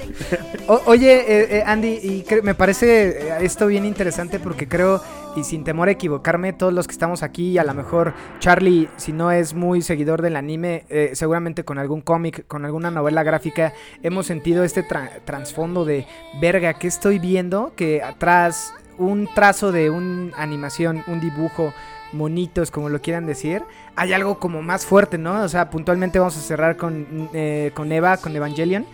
o 0.69 0.81
oye, 0.87 1.13
eh, 1.13 1.59
eh, 1.59 1.65
Andy, 1.67 1.89
y 1.89 2.25
me 2.43 2.55
parece 2.55 3.09
eh, 3.09 3.39
esto 3.43 3.67
bien 3.67 3.85
interesante 3.85 4.39
porque 4.39 4.67
creo, 4.67 5.03
y 5.37 5.45
sin 5.45 5.63
temor 5.65 5.89
a 5.89 5.93
equivocarme, 5.93 6.53
todos 6.53 6.73
los 6.73 6.87
que 6.87 6.93
estamos 6.93 7.23
aquí, 7.23 7.59
a 7.59 7.65
lo 7.65 7.75
mejor 7.75 8.15
Charlie, 8.41 8.89
si 8.97 9.13
no 9.13 9.31
es 9.31 9.55
muy 9.55 9.83
seguidor 9.83 10.23
del 10.23 10.37
anime, 10.37 10.85
eh, 10.89 11.11
seguramente 11.15 11.65
con 11.65 11.79
algún 11.79 12.01
cómic, 12.01 12.47
con 12.47 12.65
alguna 12.65 12.91
novela 12.91 13.23
gráfica, 13.23 13.73
hemos 14.03 14.27
sentido 14.27 14.65
este 14.65 14.85
tra- 14.85 15.21
trasfondo 15.25 15.85
de, 15.85 16.07
verga, 16.41 16.75
¿qué 16.75 16.89
estoy 16.89 17.19
viendo? 17.19 17.73
Que 17.77 18.03
atrás 18.03 18.73
un 18.97 19.29
trazo 19.33 19.71
de 19.71 19.91
una 19.91 20.37
animación, 20.37 21.05
un 21.07 21.21
dibujo, 21.21 21.73
monitos, 22.13 22.71
como 22.71 22.89
lo 22.89 23.01
quieran 23.01 23.27
decir, 23.27 23.63
hay 23.95 24.13
algo 24.15 24.39
como 24.39 24.63
más 24.63 24.87
fuerte, 24.87 25.19
¿no? 25.19 25.43
O 25.43 25.49
sea, 25.49 25.71
puntualmente 25.71 26.19
vamos 26.19 26.37
a 26.37 26.41
cerrar 26.41 26.77
con, 26.77 27.29
eh, 27.35 27.71
con 27.75 27.93
Eva, 27.93 28.17
con 28.17 28.35
Evangelion. 28.35 28.87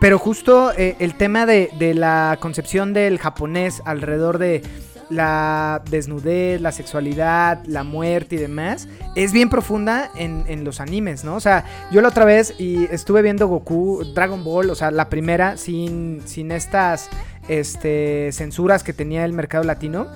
Pero 0.00 0.18
justo 0.18 0.72
eh, 0.76 0.96
el 0.98 1.14
tema 1.14 1.46
de 1.46 1.92
la 1.94 2.38
concepción 2.40 2.92
del 2.94 3.18
japonés 3.18 3.80
alrededor 3.84 4.38
de 4.38 4.62
la 5.10 5.82
desnudez, 5.90 6.60
la 6.60 6.72
sexualidad, 6.72 7.64
la 7.66 7.84
muerte 7.84 8.36
y 8.36 8.38
demás, 8.38 8.88
es 9.14 9.32
bien 9.32 9.48
profunda 9.48 10.10
en, 10.16 10.44
en 10.48 10.64
los 10.64 10.80
animes, 10.80 11.24
¿no? 11.24 11.36
O 11.36 11.40
sea, 11.40 11.64
yo 11.90 12.00
la 12.00 12.08
otra 12.08 12.24
vez 12.24 12.54
y 12.58 12.84
estuve 12.84 13.22
viendo 13.22 13.48
Goku, 13.48 14.04
Dragon 14.14 14.44
Ball, 14.44 14.70
o 14.70 14.74
sea, 14.74 14.90
la 14.90 15.08
primera, 15.08 15.56
sin, 15.56 16.22
sin 16.24 16.52
estas 16.52 17.08
este, 17.48 18.30
censuras 18.32 18.82
que 18.82 18.92
tenía 18.92 19.24
el 19.24 19.32
mercado 19.32 19.64
latino. 19.64 20.06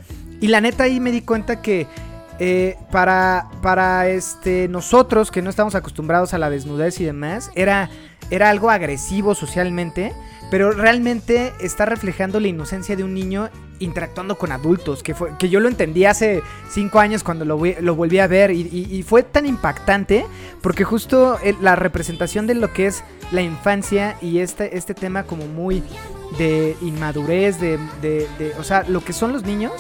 Y 0.41 0.49
la 0.49 0.61
neta 0.61 0.85
ahí 0.85 1.01
me 1.01 1.11
di 1.11 1.23
cuenta 1.23 1.61
que 1.61 1.87
eh, 2.39 2.77
para, 2.93 3.49
para 3.63 4.09
este, 4.09 4.69
nosotros 4.69 5.31
que 5.31 5.43
no 5.43 5.51
estamos 5.51 5.75
acostumbrados 5.75 6.35
a 6.35 6.39
la 6.39 6.51
desnudez 6.51 7.01
y 7.01 7.05
demás, 7.05 7.51
era, 7.55 7.91
era 8.31 8.51
algo 8.51 8.71
agresivo 8.71 9.35
socialmente, 9.35 10.13
pero 10.51 10.71
realmente 10.73 11.53
está 11.61 11.85
reflejando 11.85 12.41
la 12.41 12.49
inocencia 12.49 12.97
de 12.97 13.05
un 13.05 13.13
niño 13.15 13.51
interactuando 13.81 14.37
con 14.39 14.51
adultos, 14.51 15.03
que, 15.03 15.15
fue, 15.15 15.31
que 15.39 15.49
yo 15.49 15.61
lo 15.61 15.69
entendí 15.69 16.05
hace 16.05 16.43
cinco 16.71 16.99
años 16.99 17.23
cuando 17.23 17.45
lo, 17.45 17.61
lo 17.81 17.95
volví 17.95 18.19
a 18.19 18.27
ver 18.27 18.51
y, 18.51 18.63
y- 18.63 18.89
y 18.97 19.03
fue 19.05 19.23
tan 19.23 19.47
impactante 19.47 20.27
porque 20.63 20.83
justo 20.85 21.39
el- 21.45 21.57
la 21.61 21.77
representación 21.77 22.47
de 22.49 22.55
lo 22.55 22.73
que 22.73 22.87
es 22.87 23.05
la 23.31 23.43
infancia 23.43 24.17
y 24.21 24.39
este, 24.41 24.77
este 24.77 24.95
tema 24.95 25.23
como 25.25 25.47
muy 25.47 25.83
de 26.39 26.77
inmadurez, 26.83 27.61
de, 27.61 27.79
de, 28.03 28.27
de- 28.39 28.53
o 28.59 28.65
sea, 28.65 28.85
lo 28.89 29.05
que 29.05 29.13
son 29.13 29.33
los 29.33 29.45
niños, 29.45 29.73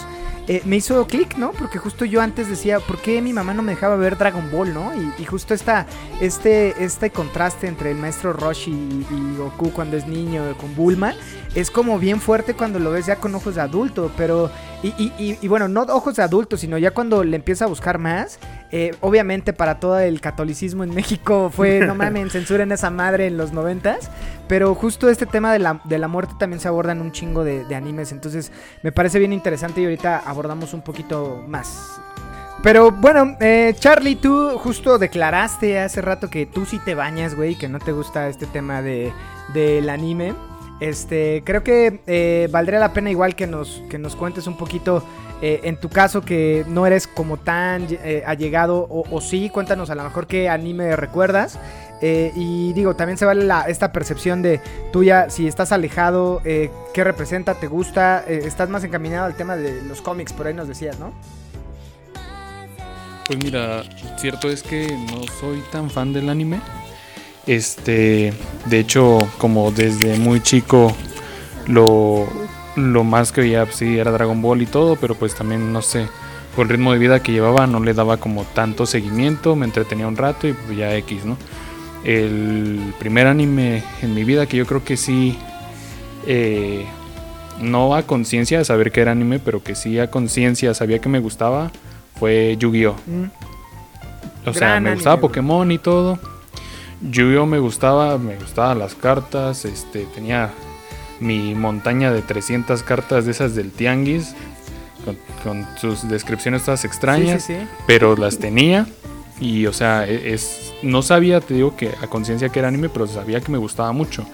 eh, 0.48 0.62
me 0.64 0.76
hizo 0.76 1.06
clic, 1.06 1.36
¿no? 1.36 1.52
Porque 1.52 1.78
justo 1.78 2.06
yo 2.06 2.22
antes 2.22 2.48
decía, 2.48 2.80
¿por 2.80 2.98
qué 2.98 3.20
mi 3.20 3.34
mamá 3.34 3.52
no 3.52 3.62
me 3.62 3.72
dejaba 3.72 3.96
ver 3.96 4.16
Dragon 4.16 4.50
Ball, 4.50 4.72
¿no? 4.72 4.92
Y, 5.18 5.24
justo 5.26 5.52
esta, 5.52 5.86
este, 6.20 6.82
este 6.82 7.10
contraste 7.10 7.66
entre 7.66 7.90
el 7.90 7.98
maestro 7.98 8.32
Roshi 8.32 8.70
y, 8.70 9.06
y 9.10 9.36
Goku 9.36 9.70
cuando 9.72 9.98
es 9.98 10.06
niño 10.06 10.56
con 10.56 10.74
Bulma 10.74 11.14
es 11.54 11.70
como 11.70 11.98
bien 11.98 12.20
fuerte 12.20 12.54
cuando 12.54 12.78
lo 12.78 12.90
ves 12.92 13.06
ya 13.06 13.16
con 13.16 13.34
ojos 13.34 13.54
de 13.56 13.60
adulto, 13.60 14.10
pero... 14.16 14.50
Y, 14.82 14.88
y- 14.96 15.12
y- 15.18 15.38
y 15.42 15.48
bueno, 15.48 15.66
no 15.66 15.82
ojos 15.82 16.14
de 16.14 16.22
adulto, 16.22 16.56
sino 16.56 16.78
ya 16.78 16.92
cuando 16.92 17.24
le 17.24 17.34
empieza 17.34 17.64
a 17.64 17.68
buscar 17.68 17.98
más, 17.98 18.38
eh, 18.70 18.94
obviamente 19.00 19.52
para 19.52 19.80
todo 19.80 19.98
el 19.98 20.20
catolicismo 20.20 20.84
en 20.84 20.94
México 20.94 21.50
fue, 21.52 21.80
no 21.80 21.94
mames, 21.96 22.32
censuren 22.32 22.70
esa 22.70 22.88
madre 22.90 23.26
en 23.26 23.36
los 23.36 23.52
noventas, 23.52 24.08
pero 24.46 24.74
justo 24.76 25.08
este 25.08 25.26
tema 25.26 25.52
de 25.52 25.58
la, 25.58 25.80
de 25.82 25.98
la 25.98 26.06
muerte 26.06 26.34
también 26.38 26.60
se 26.60 26.68
aborda 26.68 26.92
en 26.92 27.00
un 27.00 27.10
chingo 27.10 27.42
de, 27.42 27.64
de 27.64 27.74
animes, 27.74 28.12
entonces 28.12 28.52
me 28.84 28.92
parece 28.92 29.18
bien 29.18 29.32
interesante 29.32 29.80
y 29.80 29.84
ahorita 29.84 30.22
abordamos 30.24 30.72
un 30.74 30.82
poquito 30.82 31.42
más. 31.48 32.00
Pero 32.62 32.90
bueno, 32.92 33.36
eh, 33.40 33.74
Charlie, 33.78 34.16
tú 34.16 34.58
justo 34.58 34.98
declaraste 34.98 35.78
hace 35.80 36.02
rato 36.02 36.28
que 36.30 36.44
tú 36.46 36.66
sí 36.66 36.78
te 36.84 36.94
bañas, 36.94 37.34
güey, 37.36 37.56
que 37.56 37.68
no 37.68 37.78
te 37.80 37.92
gusta 37.92 38.28
este 38.28 38.46
tema 38.46 38.82
de, 38.82 39.12
del 39.54 39.88
anime. 39.90 40.34
Este, 40.80 41.42
creo 41.44 41.64
que 41.64 42.00
eh, 42.06 42.48
valdría 42.50 42.78
la 42.78 42.92
pena 42.92 43.10
igual 43.10 43.34
que 43.34 43.46
nos, 43.46 43.82
que 43.90 43.98
nos 43.98 44.14
cuentes 44.14 44.46
un 44.46 44.56
poquito, 44.56 45.04
eh, 45.42 45.60
en 45.64 45.76
tu 45.76 45.88
caso 45.88 46.22
que 46.22 46.64
no 46.68 46.86
eres 46.86 47.06
como 47.06 47.36
tan 47.36 47.86
eh, 47.90 48.22
allegado, 48.26 48.86
o, 48.88 49.04
o 49.10 49.20
sí, 49.20 49.50
cuéntanos 49.50 49.90
a 49.90 49.94
lo 49.94 50.04
mejor 50.04 50.26
qué 50.26 50.48
anime 50.48 50.94
recuerdas. 50.96 51.58
Y 52.00 52.72
digo, 52.74 52.94
también 52.94 53.18
se 53.18 53.24
vale 53.24 53.44
la- 53.44 53.62
esta 53.62 53.90
percepción 53.90 54.40
de 54.40 54.60
tuya, 54.92 55.30
si 55.30 55.48
estás 55.48 55.72
alejado, 55.72 56.40
qué 56.44 56.70
representa, 57.02 57.54
te 57.54 57.66
gusta, 57.66 58.24
estás 58.28 58.68
más 58.68 58.84
encaminado 58.84 59.26
al 59.26 59.34
tema 59.34 59.56
de 59.56 59.82
los 59.82 60.00
cómics, 60.00 60.32
por 60.32 60.46
ahí 60.46 60.54
nos 60.54 60.68
decías, 60.68 60.96
¿no? 61.00 61.12
Pues 63.26 63.42
mira, 63.42 63.82
cierto 64.16 64.48
es 64.48 64.62
que 64.62 64.86
no 65.10 65.24
soy 65.40 65.60
tan 65.72 65.90
fan 65.90 66.12
del 66.12 66.28
anime. 66.28 66.60
Este, 67.48 68.34
de 68.66 68.78
hecho, 68.78 69.26
como 69.38 69.70
desde 69.72 70.18
muy 70.18 70.42
chico 70.42 70.94
lo, 71.66 72.28
lo 72.76 73.04
más 73.04 73.32
que 73.32 73.40
veía 73.40 73.64
pues, 73.64 73.76
sí 73.76 73.98
era 73.98 74.10
Dragon 74.10 74.40
Ball 74.42 74.60
y 74.60 74.66
todo, 74.66 74.96
pero 74.96 75.14
pues 75.14 75.34
también 75.34 75.72
no 75.72 75.80
sé, 75.80 76.08
por 76.54 76.66
el 76.66 76.72
ritmo 76.72 76.92
de 76.92 76.98
vida 76.98 77.22
que 77.22 77.32
llevaba 77.32 77.66
no 77.66 77.80
le 77.80 77.94
daba 77.94 78.18
como 78.18 78.44
tanto 78.44 78.84
seguimiento, 78.84 79.56
me 79.56 79.64
entretenía 79.64 80.06
un 80.06 80.18
rato 80.18 80.46
y 80.46 80.52
pues 80.52 80.76
ya 80.76 80.94
X, 80.96 81.24
¿no? 81.24 81.38
El 82.04 82.92
primer 82.98 83.26
anime 83.26 83.82
en 84.02 84.14
mi 84.14 84.24
vida 84.24 84.44
que 84.44 84.58
yo 84.58 84.66
creo 84.66 84.84
que 84.84 84.98
sí, 84.98 85.38
eh, 86.26 86.84
no 87.62 87.94
a 87.94 88.02
conciencia 88.02 88.58
de 88.58 88.64
saber 88.66 88.92
que 88.92 89.00
era 89.00 89.12
anime, 89.12 89.38
pero 89.38 89.62
que 89.62 89.74
sí 89.74 89.98
a 89.98 90.10
conciencia 90.10 90.74
sabía 90.74 90.98
que 90.98 91.08
me 91.08 91.18
gustaba, 91.18 91.70
fue 92.18 92.56
Yu-Gi-Oh! 92.58 92.94
O 94.44 94.52
sea, 94.52 94.68
Gran 94.68 94.82
me 94.82 94.90
anime, 94.90 94.94
gustaba. 94.96 95.20
Pokémon 95.20 95.72
y 95.72 95.78
todo. 95.78 96.18
Yu-Gi-Oh 97.02 97.46
me 97.46 97.58
gustaba, 97.58 98.18
me 98.18 98.36
gustaban 98.36 98.78
las 98.78 98.94
cartas, 98.94 99.64
este, 99.64 100.06
tenía 100.14 100.50
mi 101.20 101.54
montaña 101.54 102.12
de 102.12 102.22
300 102.22 102.82
cartas 102.82 103.24
de 103.24 103.30
esas 103.32 103.54
del 103.54 103.70
Tianguis, 103.70 104.34
con, 105.04 105.16
con 105.44 105.66
sus 105.78 106.08
descripciones 106.08 106.64
todas 106.64 106.84
extrañas, 106.84 107.42
Sí, 107.44 107.54
sí, 107.54 107.60
sí. 107.60 107.66
pero 107.86 108.16
las 108.16 108.38
tenía. 108.38 108.86
Y, 109.40 109.66
o 109.66 109.72
sea, 109.72 110.06
e- 110.08 110.32
es, 110.34 110.72
no 110.82 111.02
sabía, 111.02 111.40
te 111.40 111.54
digo 111.54 111.76
que 111.76 111.90
a 112.02 112.08
conciencia 112.08 112.48
que 112.48 112.58
era 112.58 112.68
anime, 112.68 112.88
pero 112.88 113.06
sabía 113.06 113.40
que 113.40 113.52
me 113.52 113.58
gustaba 113.58 113.92
mucho. 113.92 114.26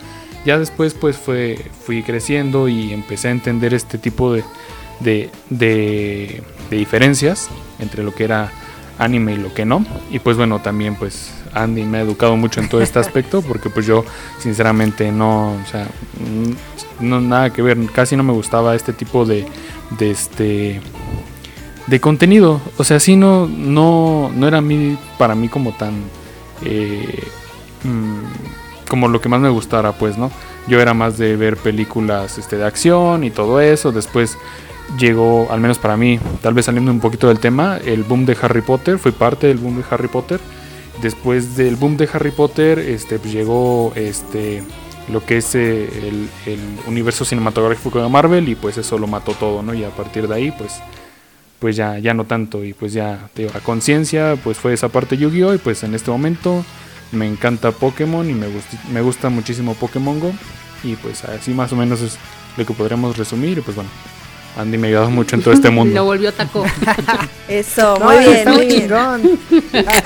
Ya 0.46 0.59
después, 0.59 0.94
pues, 0.94 1.16
fue, 1.16 1.59
fui 1.85 2.03
creciendo 2.03 2.68
y 2.68 2.92
empecé 2.92 3.29
a 3.29 3.31
entender 3.33 3.74
este 3.74 3.98
tipo 3.98 4.33
de, 4.33 4.44
de, 5.00 5.31
de, 5.50 6.42
de 6.70 6.77
diferencias 6.77 7.48
entre 7.79 8.03
lo 8.03 8.14
que 8.14 8.24
era 8.24 8.50
anime 8.98 9.35
y 9.35 9.37
lo 9.37 9.53
que 9.53 9.64
no. 9.66 9.85
Y 10.11 10.18
pues 10.20 10.37
bueno, 10.38 10.61
también 10.61 10.96
pues 10.96 11.31
Andy 11.54 11.84
me 11.84 11.98
ha 11.98 12.00
educado 12.02 12.36
mucho 12.36 12.60
en 12.60 12.68
todo 12.68 12.80
este 12.80 12.98
aspecto 12.98 13.42
porque 13.42 13.70
pues 13.70 13.86
yo 13.86 14.04
sinceramente 14.38 15.10
no, 15.12 15.52
o 15.52 15.66
sea, 15.70 15.84
mm, 15.84 17.06
no 17.06 17.20
nada 17.20 17.50
que 17.50 17.62
ver, 17.62 17.78
casi 17.92 18.16
no 18.16 18.22
me 18.22 18.32
gustaba 18.32 18.74
este 18.74 18.92
tipo 18.92 19.24
de, 19.24 19.46
de 19.98 20.10
este 20.10 20.80
de 21.86 22.00
contenido, 22.00 22.60
o 22.78 22.84
sea, 22.84 22.98
sí 22.98 23.14
no 23.14 23.46
no 23.46 24.30
no 24.34 24.48
era 24.48 24.60
mí 24.60 24.96
para 25.18 25.34
mí 25.34 25.48
como 25.48 25.72
tan 25.72 25.94
eh, 26.62 27.22
mm, 27.82 28.64
como 28.88 29.08
lo 29.08 29.20
que 29.20 29.28
más 29.28 29.40
me 29.40 29.48
gustara, 29.48 29.92
pues, 29.92 30.18
¿no? 30.18 30.30
Yo 30.66 30.80
era 30.80 30.94
más 30.94 31.18
de 31.18 31.36
ver 31.36 31.56
películas 31.56 32.38
este, 32.38 32.56
de 32.56 32.64
acción 32.64 33.24
y 33.24 33.30
todo 33.30 33.60
eso. 33.60 33.92
Después 33.92 34.38
llegó, 34.98 35.48
al 35.50 35.60
menos 35.60 35.78
para 35.78 35.96
mí, 35.96 36.18
tal 36.42 36.54
vez 36.54 36.66
saliendo 36.66 36.90
un 36.90 37.00
poquito 37.00 37.28
del 37.28 37.38
tema, 37.38 37.78
el 37.84 38.02
boom 38.02 38.24
de 38.24 38.36
Harry 38.40 38.62
Potter. 38.62 38.98
Fui 38.98 39.12
parte 39.12 39.46
del 39.46 39.58
boom 39.58 39.78
de 39.78 39.84
Harry 39.90 40.08
Potter. 40.08 40.40
Después 41.02 41.57
del 41.57 41.76
boom 41.76 41.96
de 41.96 42.09
Harry 42.12 42.30
Potter, 42.30 42.78
este, 42.78 43.18
pues, 43.18 43.33
llegó 43.33 43.92
este, 43.96 44.62
lo 45.12 45.24
que 45.24 45.38
es 45.38 45.54
eh, 45.54 45.88
el, 46.09 46.28
el 46.46 46.61
universo 46.87 47.24
cinematográfico 47.24 48.02
de 48.02 48.09
Marvel 48.09 48.48
y 48.48 48.54
pues 48.54 48.78
eso 48.78 48.98
lo 48.98 49.07
mató 49.07 49.33
todo, 49.33 49.62
¿no? 49.62 49.74
Y 49.74 49.85
a 49.85 49.90
partir 49.90 50.28
de 50.28 50.35
ahí, 50.35 50.50
pues 50.57 50.80
pues 51.64 51.76
ya, 51.76 51.98
ya 51.98 52.12
no 52.12 52.24
tanto 52.24 52.62
y 52.62 52.74
pues 52.74 52.92
ya 52.92 53.30
te 53.33 53.44
digo, 53.44 53.54
a 53.57 53.61
conciencia 53.61 54.37
pues 54.44 54.59
fue 54.59 54.74
esa 54.74 54.90
parte 54.90 55.16
Yu-Gi-Oh 55.16 55.54
y 55.54 55.57
pues 55.59 55.83
en 55.83 55.94
este 55.94 56.11
momento 56.11 56.62
me 57.11 57.26
encanta 57.26 57.72
Pokémon 57.72 58.28
y 58.28 58.35
me 58.35 58.48
me 58.92 59.00
gusta 59.00 59.30
muchísimo 59.30 59.72
Pokémon 59.72 60.20
Go 60.20 60.33
y 60.83 60.96
pues 60.96 61.24
así 61.24 61.52
más 61.52 61.72
o 61.72 61.76
menos 61.76 62.02
es 62.02 62.18
lo 62.59 62.66
que 62.66 62.74
podremos 62.74 63.16
resumir 63.16 63.57
y 63.57 63.61
pues 63.62 63.76
bueno, 63.76 63.88
Andy 64.56 64.78
me 64.78 64.86
ha 64.86 64.90
ayudado 64.90 65.10
mucho 65.10 65.34
en 65.36 65.42
todo 65.42 65.52
este 65.54 65.68
Lo 65.68 65.72
mundo. 65.72 66.04
volvió 66.04 66.32
taco. 66.32 66.64
Eso, 67.48 67.96
No, 67.98 68.06
muy 68.06 68.18
bien, 68.18 68.30
está 68.36 68.50
muy 68.52 68.58
muy 68.58 68.66
bien. 68.66 68.80
chingón. 68.82 69.40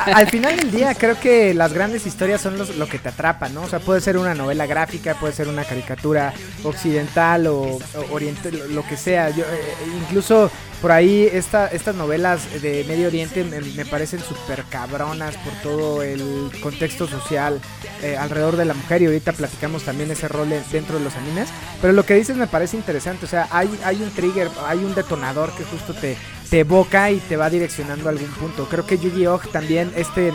Al 0.06 0.28
final 0.28 0.56
del 0.56 0.70
día, 0.70 0.94
creo 0.94 1.18
que 1.20 1.54
las 1.54 1.72
grandes 1.72 2.06
historias 2.06 2.40
son 2.40 2.58
los- 2.58 2.76
lo 2.76 2.88
que 2.88 2.98
te 2.98 3.10
atrapa, 3.10 3.48
¿no? 3.48 3.62
O 3.62 3.68
sea, 3.68 3.78
puede 3.78 4.00
ser 4.00 4.16
una 4.18 4.34
novela 4.34 4.66
gráfica, 4.66 5.14
puede 5.14 5.32
ser 5.32 5.48
una 5.48 5.64
caricatura 5.64 6.32
occidental 6.64 7.46
o, 7.46 7.60
o 7.62 7.80
oriental, 8.10 8.58
lo- 8.58 8.66
lo 8.68 8.86
que 8.86 8.96
sea. 8.96 9.30
Yo, 9.30 9.44
eh, 9.44 9.74
incluso 10.02 10.50
por 10.80 10.92
ahí 10.92 11.28
esta, 11.32 11.66
estas 11.68 11.94
novelas 11.96 12.62
de 12.62 12.84
Medio 12.86 13.08
Oriente 13.08 13.42
me, 13.44 13.84
parecen 13.84 14.20
súper 14.20 14.62
cabronas 14.70 15.36
por 15.38 15.52
todo 15.62 16.02
el 16.02 16.50
contexto 16.62 17.08
social 17.08 17.60
eh, 18.02 18.16
alrededor 18.16 18.56
de 18.56 18.64
la 18.64 18.74
mujer 18.74 19.02
y 19.02 19.06
ahorita 19.06 19.32
platicamos 19.32 19.82
también 19.82 20.10
ese 20.10 20.28
rol 20.28 20.52
en- 20.52 20.62
dentro 20.70 20.98
de 20.98 21.04
los 21.04 21.14
animes. 21.16 21.48
Pero 21.80 21.92
lo 21.92 22.04
que 22.04 22.14
dices 22.14 22.36
me 22.36 22.46
parece 22.46 22.76
interesante, 22.76 23.26
o 23.26 23.28
sea, 23.28 23.48
hay, 23.50 23.68
hay 23.84 24.02
un 24.02 24.10
trigger, 24.10 24.48
hay 24.66 24.78
un 24.78 24.94
detonador 24.94 25.50
que 25.52 25.64
justo 25.64 25.94
te, 25.94 26.16
te 26.48 26.60
evoca 26.60 27.10
y 27.10 27.18
te 27.18 27.36
va 27.36 27.50
direccionando 27.50 28.08
a 28.08 28.12
algún 28.12 28.30
punto. 28.30 28.68
Creo 28.68 28.86
que 28.86 28.98
Yu-Gi-Oh! 28.98 29.40
también, 29.52 29.92
este 29.96 30.32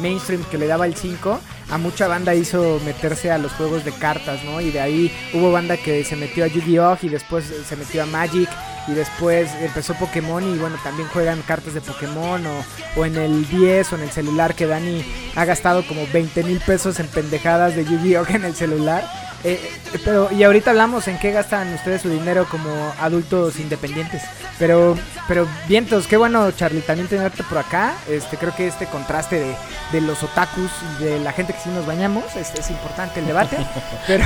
mainstream 0.00 0.42
que 0.44 0.58
le 0.58 0.66
daba 0.66 0.86
el 0.86 0.94
5, 0.94 1.40
a 1.70 1.78
mucha 1.78 2.08
banda 2.08 2.34
hizo 2.34 2.80
meterse 2.84 3.30
a 3.30 3.38
los 3.38 3.52
juegos 3.52 3.84
de 3.84 3.92
cartas, 3.92 4.44
¿no? 4.44 4.60
Y 4.60 4.70
de 4.70 4.80
ahí 4.80 5.12
hubo 5.32 5.52
banda 5.52 5.76
que 5.76 6.04
se 6.04 6.16
metió 6.16 6.44
a 6.44 6.48
Yu-Gi-Oh! 6.48 6.98
y 7.02 7.08
después 7.08 7.44
se 7.66 7.76
metió 7.76 8.02
a 8.02 8.06
Magic 8.06 8.48
y 8.86 8.92
después 8.92 9.50
empezó 9.60 9.94
Pokémon 9.94 10.44
y 10.44 10.58
bueno, 10.58 10.76
también 10.82 11.08
juegan 11.08 11.40
cartas 11.42 11.74
de 11.74 11.80
Pokémon 11.80 12.44
o, 12.46 12.64
o 12.96 13.04
en 13.04 13.16
el 13.16 13.48
10 13.48 13.92
o 13.92 13.96
en 13.96 14.02
el 14.02 14.10
celular 14.10 14.54
que 14.54 14.66
Dani 14.66 15.04
ha 15.34 15.44
gastado 15.44 15.86
como 15.86 16.06
20 16.12 16.44
mil 16.44 16.60
pesos 16.60 17.00
en 17.00 17.06
pendejadas 17.08 17.74
de 17.76 17.84
Yu-Gi-Oh! 17.84 18.26
en 18.28 18.44
el 18.44 18.54
celular. 18.54 19.04
Eh, 19.44 19.60
eh, 19.92 19.98
pero, 20.02 20.30
y 20.32 20.42
ahorita 20.42 20.70
hablamos 20.70 21.06
en 21.06 21.18
qué 21.18 21.30
gastan 21.30 21.72
ustedes 21.74 22.00
su 22.02 22.08
dinero 22.08 22.46
como 22.50 22.70
adultos 22.98 23.58
independientes. 23.60 24.22
Pero, 24.58 24.96
pero 25.28 25.46
vientos, 25.68 26.06
qué 26.06 26.16
bueno, 26.16 26.50
Charlie, 26.52 26.80
también 26.80 27.08
tenerte 27.08 27.42
por 27.42 27.58
acá. 27.58 27.94
Este, 28.08 28.38
creo 28.38 28.56
que 28.56 28.66
este 28.66 28.86
contraste 28.86 29.40
de, 29.40 29.54
de 29.92 30.00
los 30.00 30.22
otakus 30.22 30.70
y 30.98 31.04
de 31.04 31.20
la 31.20 31.32
gente 31.32 31.52
que 31.52 31.60
sí 31.60 31.68
nos 31.68 31.84
bañamos 31.86 32.24
es, 32.36 32.54
es 32.54 32.70
importante 32.70 33.20
el 33.20 33.26
debate. 33.26 33.56
Pero, 34.06 34.24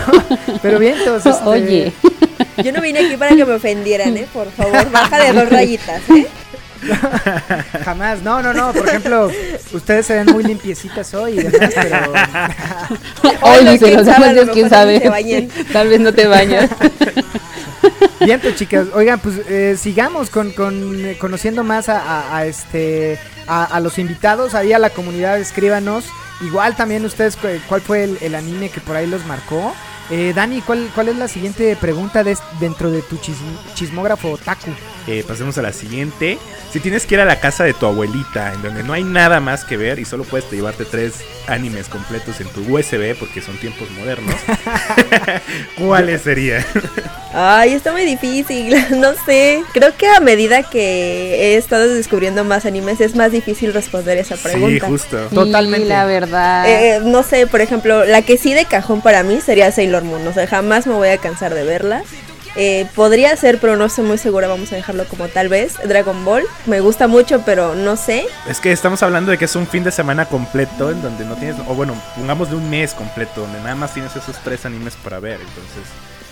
pero 0.62 0.78
vientos, 0.78 1.24
este, 1.24 1.44
Oye, 1.44 1.92
Yo 2.64 2.72
no 2.72 2.80
vine 2.80 3.00
aquí 3.00 3.16
para 3.16 3.34
que 3.36 3.44
me 3.44 3.54
ofendieran, 3.54 4.16
¿eh? 4.16 4.26
Por 4.32 4.50
favor, 4.50 4.90
baja 4.90 5.18
de 5.18 5.32
dos 5.32 5.48
rayitas, 5.48 6.02
¿eh? 6.10 6.26
jamás, 7.84 8.22
no, 8.22 8.42
no, 8.42 8.52
no. 8.54 8.72
Por 8.72 8.88
ejemplo, 8.88 9.30
ustedes 9.72 10.06
se 10.06 10.14
ven 10.22 10.26
muy 10.32 10.44
limpiecitas 10.44 11.12
hoy 11.14 11.38
y 11.40 11.42
demás, 11.42 11.70
pero 11.74 12.12
hoy 13.42 13.64
los 13.96 14.06
demás, 14.06 14.34
quién 14.52 14.70
sabe. 14.70 15.00
Tal 15.72 15.88
vez 15.88 16.00
no 16.00 16.12
te 16.14 16.26
bañas. 16.26 16.70
Vientos, 18.20 18.54
chicas. 18.56 18.86
Oigan, 18.94 19.18
pues 19.20 19.36
eh, 19.48 19.76
sigamos 19.80 20.30
con, 20.30 20.50
con, 20.52 21.04
eh, 21.04 21.16
conociendo 21.18 21.64
más 21.64 21.88
a, 21.88 22.00
a- 22.00 22.36
a 22.38 22.46
este 22.46 23.18
a, 23.46 23.64
a 23.64 23.80
los 23.80 23.98
invitados, 23.98 24.54
ahí 24.54 24.72
a 24.72 24.78
la 24.78 24.90
comunidad, 24.90 25.38
escríbanos. 25.38 26.04
Igual 26.40 26.76
también 26.76 27.04
ustedes 27.04 27.36
cu- 27.36 27.46
cuál 27.68 27.80
fue 27.80 28.04
el, 28.04 28.18
el 28.20 28.34
anime 28.34 28.68
que 28.70 28.80
por 28.80 28.96
ahí 28.96 29.06
los 29.06 29.24
marcó. 29.26 29.74
Eh, 30.10 30.32
Dani, 30.34 30.62
¿cuál, 30.62 30.90
¿cuál 30.94 31.08
es 31.08 31.16
la 31.16 31.28
siguiente 31.28 31.76
pregunta 31.76 32.24
de, 32.24 32.36
dentro 32.60 32.90
de 32.90 33.02
tu 33.02 33.16
chism- 33.18 33.74
chismógrafo 33.74 34.38
Taku? 34.38 34.70
eh, 35.06 35.22
pasemos 35.26 35.58
a 35.58 35.62
la 35.62 35.72
siguiente. 35.72 36.38
Si 36.72 36.80
tienes 36.80 37.06
que 37.06 37.14
ir 37.14 37.20
a 37.20 37.24
la 37.24 37.40
casa 37.40 37.64
de 37.64 37.72
tu 37.74 37.86
abuelita, 37.86 38.52
en 38.52 38.62
donde 38.62 38.82
no 38.82 38.92
hay 38.92 39.02
nada 39.04 39.40
más 39.40 39.64
que 39.64 39.76
ver 39.78 39.98
y 39.98 40.04
solo 40.04 40.24
puedes 40.24 40.50
llevarte 40.50 40.84
tres 40.84 41.14
animes 41.46 41.88
completos 41.88 42.40
en 42.40 42.48
tu 42.48 42.60
USB 42.60 43.14
porque 43.18 43.40
son 43.40 43.56
tiempos 43.58 43.90
modernos, 43.92 44.34
¿cuáles 45.78 46.22
serían? 46.22 46.64
Ay, 47.32 47.72
está 47.74 47.92
muy 47.92 48.04
difícil, 48.04 48.74
no 48.98 49.12
sé. 49.26 49.62
Creo 49.72 49.96
que 49.96 50.06
a 50.08 50.20
medida 50.20 50.62
que 50.62 51.52
he 51.52 51.56
estado 51.56 51.88
descubriendo 51.88 52.44
más 52.44 52.66
animes 52.66 53.00
es 53.00 53.14
más 53.14 53.32
difícil 53.32 53.72
responder 53.72 54.18
esa 54.18 54.36
sí, 54.36 54.42
pregunta. 54.44 54.86
justo. 54.88 55.28
Sí, 55.28 55.34
Totalmente. 55.34 55.88
la 55.88 56.04
verdad. 56.04 56.68
Eh, 56.68 57.00
no 57.04 57.22
sé, 57.22 57.46
por 57.46 57.60
ejemplo, 57.60 58.04
la 58.04 58.22
que 58.22 58.36
sí 58.38 58.54
de 58.54 58.64
cajón 58.66 59.00
para 59.02 59.22
mí 59.22 59.40
sería 59.40 59.70
Sailor 59.72 59.97
Moon. 60.04 60.26
O 60.26 60.32
sea, 60.32 60.46
jamás 60.46 60.86
me 60.86 60.94
voy 60.94 61.08
a 61.08 61.18
cansar 61.18 61.54
de 61.54 61.64
verla. 61.64 62.02
Eh, 62.56 62.86
podría 62.94 63.36
ser, 63.36 63.60
pero 63.60 63.76
no 63.76 63.84
estoy 63.84 64.04
muy 64.04 64.18
segura. 64.18 64.48
Vamos 64.48 64.72
a 64.72 64.76
dejarlo 64.76 65.04
como 65.06 65.28
tal 65.28 65.48
vez. 65.48 65.74
Dragon 65.84 66.24
Ball. 66.24 66.44
Me 66.66 66.80
gusta 66.80 67.06
mucho, 67.06 67.42
pero 67.44 67.74
no 67.74 67.96
sé. 67.96 68.26
Es 68.48 68.60
que 68.60 68.72
estamos 68.72 69.02
hablando 69.02 69.30
de 69.30 69.38
que 69.38 69.44
es 69.44 69.54
un 69.54 69.66
fin 69.66 69.84
de 69.84 69.92
semana 69.92 70.26
completo 70.26 70.90
en 70.90 71.00
donde 71.00 71.24
no 71.24 71.36
tienes, 71.36 71.56
o 71.68 71.74
bueno, 71.74 71.94
pongamos 72.16 72.50
de 72.50 72.56
un 72.56 72.68
mes 72.68 72.94
completo, 72.94 73.42
donde 73.42 73.58
nada 73.60 73.76
más 73.76 73.94
tienes 73.94 74.16
esos 74.16 74.36
tres 74.42 74.66
animes 74.66 74.96
para 74.96 75.20
ver. 75.20 75.40
Entonces, 75.40 75.84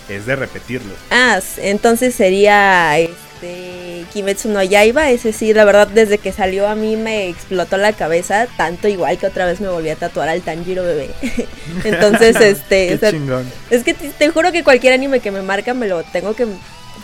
es 0.09 0.25
de 0.25 0.35
repetirlos. 0.35 0.97
Ah, 1.11 1.39
entonces 1.57 2.15
sería 2.15 2.97
este 2.97 4.05
Kimetsu 4.13 4.49
no 4.49 4.63
Yaiba. 4.63 5.09
Ese 5.09 5.33
sí, 5.33 5.53
la 5.53 5.65
verdad, 5.65 5.87
desde 5.87 6.17
que 6.17 6.31
salió 6.31 6.67
a 6.67 6.75
mí 6.75 6.95
me 6.95 7.27
explotó 7.27 7.77
la 7.77 7.93
cabeza. 7.93 8.47
Tanto 8.57 8.87
igual 8.87 9.17
que 9.17 9.27
otra 9.27 9.45
vez 9.45 9.61
me 9.61 9.67
volví 9.67 9.89
a 9.89 9.95
tatuar 9.95 10.29
al 10.29 10.41
Tanjiro 10.41 10.83
bebé. 10.83 11.09
entonces, 11.83 12.35
este. 12.41 12.87
Qué 12.87 12.95
o 12.95 12.99
sea, 12.99 13.11
chingón. 13.11 13.51
Es 13.69 13.83
que 13.83 13.93
te, 13.93 14.09
te 14.09 14.29
juro 14.29 14.51
que 14.51 14.63
cualquier 14.63 14.93
anime 14.93 15.19
que 15.19 15.31
me 15.31 15.41
marca 15.41 15.73
me 15.73 15.87
lo 15.87 16.03
tengo 16.03 16.33
que 16.33 16.47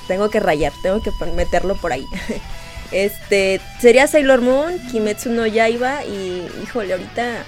tengo 0.08 0.30
que 0.30 0.40
rayar, 0.40 0.74
tengo 0.82 1.02
que 1.02 1.12
meterlo 1.36 1.76
por 1.76 1.92
ahí. 1.92 2.06
Este 2.92 3.60
sería 3.82 4.06
Sailor 4.06 4.42
Moon, 4.42 4.78
Kimetsu 4.92 5.32
no 5.32 5.48
Yaiba 5.48 6.06
y 6.06 6.48
híjole, 6.62 6.94
ahorita 6.94 7.44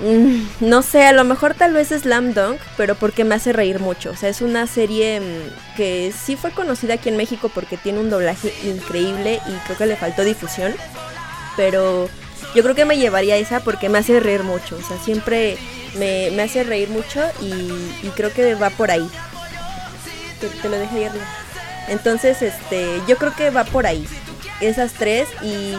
mm, 0.00 0.68
no 0.68 0.82
sé, 0.82 1.04
a 1.04 1.12
lo 1.12 1.24
mejor 1.24 1.54
tal 1.54 1.72
vez 1.72 1.88
Slam 1.88 2.34
Dunk, 2.34 2.60
pero 2.76 2.94
porque 2.94 3.24
me 3.24 3.34
hace 3.34 3.52
reír 3.52 3.80
mucho. 3.80 4.10
O 4.10 4.16
sea, 4.16 4.28
es 4.28 4.40
una 4.40 4.66
serie 4.66 5.20
mm, 5.20 5.76
que 5.76 6.12
sí 6.12 6.36
fue 6.36 6.50
conocida 6.50 6.94
aquí 6.94 7.08
en 7.08 7.16
México 7.16 7.50
porque 7.54 7.76
tiene 7.76 8.00
un 8.00 8.10
doblaje 8.10 8.52
increíble 8.64 9.40
y 9.46 9.52
creo 9.66 9.78
que 9.78 9.86
le 9.86 9.96
faltó 9.96 10.24
difusión. 10.24 10.74
Pero 11.56 12.08
yo 12.54 12.62
creo 12.62 12.74
que 12.74 12.84
me 12.84 12.98
llevaría 12.98 13.36
esa 13.36 13.60
porque 13.60 13.88
me 13.88 13.98
hace 13.98 14.20
reír 14.20 14.42
mucho. 14.42 14.76
O 14.76 14.82
sea, 14.82 14.98
siempre 14.98 15.58
me, 15.96 16.30
me 16.32 16.42
hace 16.42 16.64
reír 16.64 16.88
mucho 16.88 17.22
y, 17.40 18.08
creo 18.16 18.32
que 18.32 18.54
va 18.54 18.70
por 18.70 18.90
ahí. 18.90 19.08
Te, 20.40 20.48
te 20.48 20.68
lo 20.68 20.78
dejé 20.78 20.96
ahí 20.98 21.04
arriba. 21.04 21.26
Entonces, 21.88 22.42
este, 22.42 23.00
yo 23.06 23.16
creo 23.16 23.34
que 23.34 23.50
va 23.50 23.64
por 23.64 23.86
ahí. 23.86 24.06
Esas 24.60 24.92
tres 24.92 25.28
y. 25.42 25.74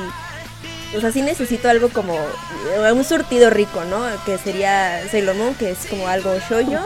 O 0.95 1.01
sea, 1.01 1.11
sí 1.11 1.21
necesito 1.21 1.69
algo 1.69 1.89
como 1.89 2.15
eh, 2.15 2.91
un 2.91 3.03
surtido 3.03 3.49
rico, 3.49 3.83
¿no? 3.85 4.03
Que 4.25 4.37
sería 4.37 5.01
Sailor 5.11 5.35
Moon, 5.35 5.53
que 5.55 5.71
es 5.71 5.85
como 5.89 6.07
algo 6.07 6.31
shoyo. 6.49 6.79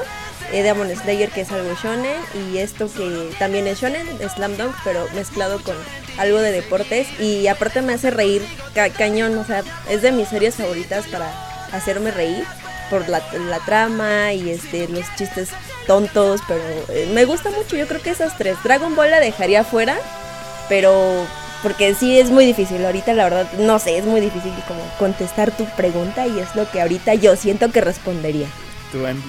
eh, 0.51 0.61
Demon 0.61 0.93
Slayer, 0.95 1.29
que 1.29 1.41
es 1.41 1.51
algo 1.51 1.73
shonen. 1.81 2.17
Y 2.51 2.57
esto 2.57 2.89
que 2.93 3.29
también 3.39 3.65
es 3.67 3.79
shonen, 3.79 4.05
Slam 4.35 4.57
Dunk, 4.57 4.75
pero 4.83 5.07
mezclado 5.15 5.61
con 5.63 5.75
algo 6.17 6.39
de 6.41 6.51
deportes. 6.51 7.07
Y 7.19 7.47
aparte 7.47 7.81
me 7.81 7.93
hace 7.93 8.11
reír 8.11 8.45
ca- 8.75 8.89
cañón. 8.89 9.37
O 9.37 9.45
sea, 9.45 9.63
es 9.89 10.01
de 10.01 10.11
mis 10.11 10.27
series 10.27 10.55
favoritas 10.55 11.05
para 11.07 11.31
hacerme 11.71 12.11
reír 12.11 12.43
por 12.89 13.07
la, 13.09 13.21
la 13.49 13.59
trama 13.59 14.33
y 14.33 14.49
este 14.51 14.87
los 14.89 15.05
chistes 15.15 15.49
tontos, 15.87 16.41
pero 16.47 16.61
eh, 16.89 17.09
me 17.13 17.23
gusta 17.25 17.49
mucho. 17.51 17.77
Yo 17.77 17.87
creo 17.87 18.01
que 18.01 18.09
esas 18.11 18.37
tres. 18.37 18.57
Dragon 18.63 18.95
Ball 18.95 19.11
la 19.11 19.19
dejaría 19.21 19.63
fuera, 19.63 19.97
pero 20.69 21.25
porque 21.63 21.95
sí 21.95 22.19
es 22.19 22.29
muy 22.29 22.45
difícil. 22.45 22.85
Ahorita 22.85 23.13
la 23.13 23.23
verdad 23.23 23.51
no 23.57 23.79
sé, 23.79 23.97
es 23.97 24.05
muy 24.05 24.21
difícil 24.21 24.51
como 24.67 24.81
contestar 24.99 25.51
tu 25.51 25.65
pregunta 25.65 26.27
y 26.27 26.37
es 26.39 26.53
lo 26.55 26.69
que 26.69 26.81
ahorita 26.81 27.15
yo 27.15 27.35
siento 27.35 27.71
que 27.71 27.81
respondería. 27.81 28.47
¿Tú, 28.91 29.05
Andy? 29.05 29.23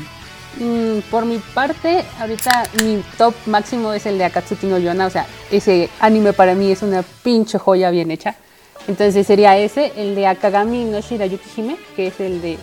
Mm, 0.59 1.01
por 1.11 1.25
mi 1.25 1.39
parte, 1.39 2.05
ahorita 2.21 2.65
mi 2.83 3.03
top 3.17 3.35
máximo 3.47 3.93
es 3.93 4.07
el 4.07 4.19
de 4.19 4.25
Akatsuki 4.25 4.67
no 4.67 4.79
Yona. 4.79 5.07
O 5.07 5.11
sea, 5.11 5.27
ese 5.51 5.89
anime 6.01 6.33
para 6.33 6.55
mí 6.55 6.71
es 6.71 6.83
una 6.83 7.03
pinche 7.23 7.59
joya 7.59 7.91
bien 7.91 8.11
hecha. 8.11 8.35
Entonces 8.87 9.27
sería 9.27 9.57
ese, 9.57 9.93
el 9.97 10.15
de 10.15 10.27
Akagami 10.27 10.85
no 10.85 11.01
Shirayuki 11.01 11.49
Hime, 11.57 11.77
que 11.97 12.09
es 12.09 12.21
el 12.21 12.43
de 12.43 12.59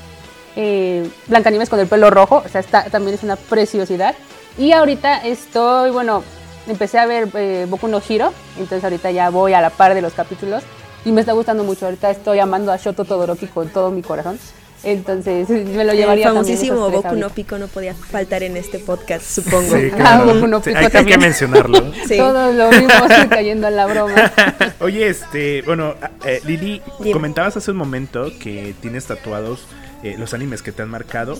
eh, 0.56 1.10
Blancanieves 1.28 1.70
con 1.70 1.80
el 1.80 1.88
pelo 1.88 2.10
rojo. 2.10 2.44
O 2.46 2.50
sea, 2.50 2.62
está, 2.62 2.84
también 2.86 3.16
es 3.16 3.24
una 3.24 3.36
preciosidad. 3.36 4.16
Y 4.58 4.72
ahorita 4.74 5.26
estoy, 5.26 5.92
bueno, 5.92 6.24
empecé 6.68 7.00
a 7.00 7.06
ver 7.06 7.30
eh, 7.36 7.66
Boku 7.70 7.88
no 7.88 8.02
Hiro. 8.08 8.34
Entonces 8.58 8.84
ahorita 8.84 9.12
ya 9.12 9.30
voy 9.30 9.54
a 9.54 9.62
la 9.62 9.70
par 9.70 9.94
de 9.94 10.02
los 10.02 10.14
capítulos. 10.14 10.64
Y 11.06 11.12
me 11.12 11.22
está 11.22 11.34
gustando 11.34 11.64
mucho. 11.64 11.86
Ahorita 11.86 12.10
estoy 12.12 12.40
amando 12.40 12.72
a 12.72 12.78
Shoto 12.78 13.06
Todoroki 13.06 13.48
con 13.48 13.70
todo 13.70 13.90
mi 13.92 14.02
corazón. 14.02 14.38
Entonces 14.84 15.48
me 15.50 15.84
lo 15.84 15.94
llevaría 15.94 16.28
El 16.28 16.34
famosísimo 16.34 16.90
Boku 16.90 17.10
no 17.10 17.26
ahorita. 17.26 17.30
Pico 17.30 17.58
no 17.60 17.68
podía 17.68 17.94
faltar 17.94 18.42
en 18.44 18.58
este 18.58 18.80
podcast, 18.80 19.24
supongo. 19.24 19.76
Sí, 19.76 19.90
Ah, 19.94 19.96
claro. 19.96 20.34
Boku 20.34 20.48
no 20.48 20.58
Sí, 20.62 20.70
Pico 20.72 20.80
hay, 20.80 20.90
hay 20.94 21.06
que 21.06 21.18
mencionarlo. 21.18 21.92
Sí. 22.08 22.18
Todos 22.18 22.56
lo 22.56 22.70
vimos 22.70 22.94
cayendo 23.30 23.68
en 23.68 23.76
la 23.76 23.86
broma. 23.86 24.32
Oye, 24.80 25.08
este, 25.08 25.62
bueno, 25.64 25.94
eh, 26.26 26.42
Lili, 26.46 26.82
Dime. 27.00 27.12
comentabas 27.12 27.58
hace 27.58 27.70
un 27.72 27.78
momento 27.78 28.32
que 28.40 28.74
tienes 28.82 29.06
tatuados 29.06 29.66
eh, 30.04 30.16
los 30.18 30.34
animes 30.34 30.62
que 30.64 30.72
te 30.72 30.82
han 30.82 30.90
marcado. 30.90 31.40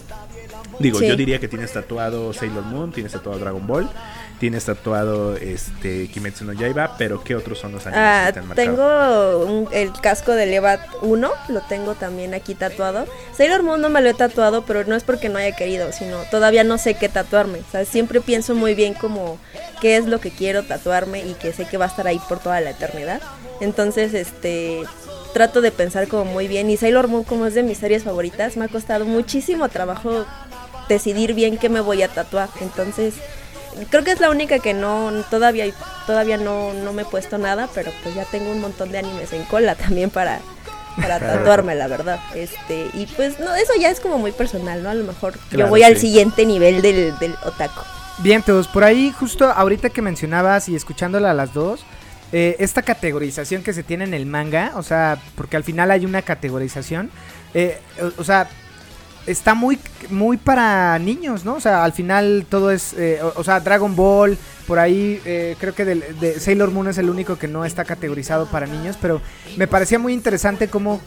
Digo, 0.80 1.00
Sí. 1.00 1.08
yo 1.08 1.16
diría 1.16 1.40
que 1.40 1.48
tienes 1.48 1.74
tatuado 1.74 2.34
Sailor 2.34 2.64
Moon, 2.66 2.92
tienes 2.92 3.12
tatuado 3.12 3.38
Dragon 3.40 3.66
Ball, 3.68 3.90
tienes 4.42 4.66
tatuado 4.66 5.38
este 5.38 6.08
Kimetsu 6.08 6.46
no 6.46 6.54
Yaiba, 6.54 6.98
pero 6.98 7.24
¿qué 7.24 7.36
otros 7.36 7.60
son 7.60 7.74
los 7.74 7.86
animes 7.86 8.04
Ah, 8.06 8.24
que 8.26 8.34
te 8.34 8.40
han 8.40 8.48
marcado? 8.48 8.66
tengo 9.46 9.46
un- 9.46 9.70
el 9.72 9.94
casco 10.02 10.32
de 10.34 10.48
Levat 10.48 10.82
1, 11.04 11.30
lo 11.48 11.62
tengo 11.62 11.94
también 11.94 12.34
aquí 12.34 12.56
tatuado. 12.56 13.06
Sailor 13.38 13.62
Moon 13.62 13.80
no 13.80 13.90
me 13.90 14.02
lo 14.02 14.10
he 14.10 14.14
tatuado, 14.16 14.64
pero 14.66 14.84
no 14.84 14.96
es 14.96 15.04
porque 15.04 15.30
no 15.30 15.38
haya 15.38 15.56
querido, 15.56 15.92
sino 15.94 16.18
todavía 16.32 16.64
no 16.64 16.80
sé 16.80 16.96
qué 16.96 17.08
tatuarme. 17.08 17.60
O 17.60 17.72
sea, 17.72 17.86
siempre 17.86 18.20
pienso 18.20 18.56
muy 18.56 18.74
bien 18.74 18.96
como 18.96 19.38
qué 19.80 19.96
es 19.96 20.08
lo 20.08 20.20
que 20.20 20.32
quiero 20.32 20.64
tatuarme 20.64 21.20
y 21.24 21.36
que 21.36 21.54
sé 21.54 21.66
que 21.66 21.78
va 21.78 21.86
a 21.86 21.90
estar 21.90 22.08
ahí 22.08 22.20
por 22.28 22.40
toda 22.40 22.60
la 22.62 22.72
eternidad. 22.72 23.22
Entonces, 23.60 24.16
este 24.16 24.82
trato 25.36 25.62
de 25.62 25.72
pensar 25.72 26.08
como 26.08 26.26
muy 26.26 26.48
bien 26.48 26.70
y 26.72 26.78
Sailor 26.78 27.08
Moon 27.10 27.24
como 27.24 27.46
es 27.46 27.54
de 27.54 27.62
mis 27.62 27.78
series 27.78 28.04
favoritas, 28.04 28.58
me 28.58 28.66
ha 28.66 28.70
costado 28.70 29.06
muchísimo 29.06 29.70
trabajo 29.70 30.26
decidir 30.90 31.36
bien 31.36 31.58
qué 31.60 31.70
me 31.70 31.80
voy 31.80 32.02
a 32.02 32.08
tatuar. 32.08 32.50
Entonces, 32.60 33.14
creo 33.90 34.04
que 34.04 34.12
es 34.12 34.20
la 34.20 34.30
única 34.30 34.60
que 34.60 34.74
no 34.74 35.12
todavía 35.30 35.66
todavía 36.06 36.38
no, 36.38 36.74
no 36.74 36.94
me 36.94 37.04
he 37.04 37.06
puesto 37.06 37.38
nada, 37.38 37.70
pero 37.74 37.92
pues 38.04 38.16
ya 38.16 38.26
tengo 38.26 38.52
un 38.52 38.62
montón 38.62 38.92
de 38.92 39.00
animes 39.00 39.34
en 39.34 39.44
cola 39.46 39.76
también 39.76 40.10
para 40.10 40.40
para 40.98 41.20
tatuarme, 41.20 41.76
la 41.76 41.88
verdad. 41.88 42.20
Este, 42.36 42.90
y 42.94 43.06
pues 43.16 43.40
no, 43.40 43.56
eso 43.56 43.74
ya 43.80 43.90
es 43.90 44.00
como 44.00 44.18
muy 44.18 44.32
personal, 44.32 44.84
¿no? 44.84 44.90
A 44.90 44.94
lo 44.94 45.04
mejor 45.04 45.34
yo 45.52 45.68
voy 45.68 45.84
al 45.84 45.98
siguiente 45.98 46.46
nivel 46.46 46.82
del, 46.82 47.18
del 47.20 47.36
otaku. 47.44 47.82
Bien, 48.20 48.44
todos, 48.44 48.68
por 48.68 48.84
ahí 48.84 49.12
justo 49.12 49.46
ahorita 49.46 49.90
que 49.90 50.02
mencionabas 50.02 50.70
y 50.70 50.76
escuchándola 50.76 51.32
a 51.32 51.34
las 51.34 51.54
dos, 51.54 51.86
eh, 52.34 52.56
esta 52.60 52.82
categorización 52.82 53.64
que 53.64 53.74
se 53.74 53.84
tiene 53.84 54.04
en 54.04 54.14
el 54.14 54.26
manga, 54.26 54.74
o 54.76 54.84
sea, 54.84 55.18
porque 55.36 55.58
al 55.58 55.64
final 55.64 55.92
hay 55.92 56.06
una 56.06 56.22
categorización, 56.22 57.10
eh, 57.54 57.80
o, 58.02 58.22
o 58.22 58.24
sea, 58.24 58.50
está 59.28 59.54
muy, 59.54 59.80
muy 60.10 60.38
para 60.38 60.98
niños, 61.00 61.46
¿no? 61.46 61.56
O 61.56 61.60
sea, 61.60 61.84
al 61.84 61.94
final 61.94 62.46
todo 62.50 62.72
es, 62.72 62.94
eh, 62.94 63.20
o, 63.36 63.44
sea, 63.44 63.60
Dragon 63.60 63.96
Ball, 63.96 64.38
por 64.68 64.80
ahí 64.80 65.22
eh, 65.26 65.56
creo 65.60 65.74
que 65.76 65.86
del- 65.86 66.20
de 66.20 66.40
Sailor 66.40 66.72
Moon 66.72 66.88
es 66.88 66.98
el 66.98 67.10
único 67.10 67.38
que 67.38 67.48
no 67.48 67.66
está 67.66 67.86
categorizado 67.86 68.48
para 68.48 68.66
niños, 68.68 68.98
pero 69.02 69.22
me 69.58 69.68
parecía 69.68 70.00
muy 70.00 70.14
interesante 70.14 70.68
cómo 70.70 71.02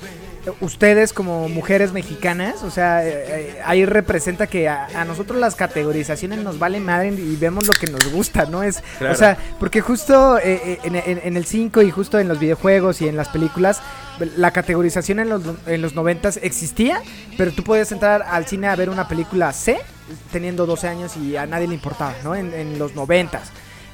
ustedes 0.61 1.13
como 1.13 1.49
mujeres 1.49 1.93
mexicanas, 1.93 2.63
o 2.63 2.71
sea, 2.71 3.07
eh, 3.07 3.13
eh, 3.29 3.61
ahí 3.65 3.85
representa 3.87 4.47
que 4.47 4.69
a, 4.69 4.87
a 4.95 5.05
nosotros 5.05 5.39
las 5.41 5.55
categorizaciones 5.55 6.41
nos 6.41 6.59
valen 6.59 6.85
madre 6.85 7.09
y 7.09 7.37
vemos 7.37 7.67
lo 7.67 7.73
que 7.75 7.87
nos 7.87 8.07
gusta, 8.13 8.45
¿no? 8.47 8.63
Es, 8.63 8.83
Claro. 8.99 9.15
o 9.15 9.17
sea, 9.17 9.39
porque 9.59 9.81
justo 9.81 10.39
eh, 10.39 10.61
eh, 10.65 10.79
en, 10.85 10.97
en- 10.97 11.21
en 11.25 11.37
el 11.37 11.45
5 11.47 11.83
y 11.83 11.91
justo 11.91 12.19
en 12.19 12.29
los 12.29 12.39
videojuegos 12.39 13.01
y 13.01 13.09
en 13.09 13.17
las 13.17 13.29
películas, 13.29 13.81
la 14.37 14.51
categorización 14.53 15.19
en 15.19 15.29
los, 15.29 15.43
en 15.67 15.83
los 15.83 15.95
90 15.95 16.31
existía, 16.43 17.01
pero 17.37 17.51
tú 17.53 17.65
podías 17.65 17.91
entrar 17.93 18.23
al 18.23 18.47
cine 18.47 18.69
a 18.69 18.77
ver 18.77 18.91
una 18.91 19.09
película 19.09 19.53
C 19.53 19.79
teniendo 20.33 20.67
12 20.67 20.87
años 20.89 21.17
y 21.17 21.37
a 21.37 21.47
nadie 21.47 21.67
le 21.67 21.75
importaba, 21.75 22.15
¿no? 22.23 22.35
En, 22.35 22.53
en 22.55 22.79
los 22.79 22.95
90 22.95 23.41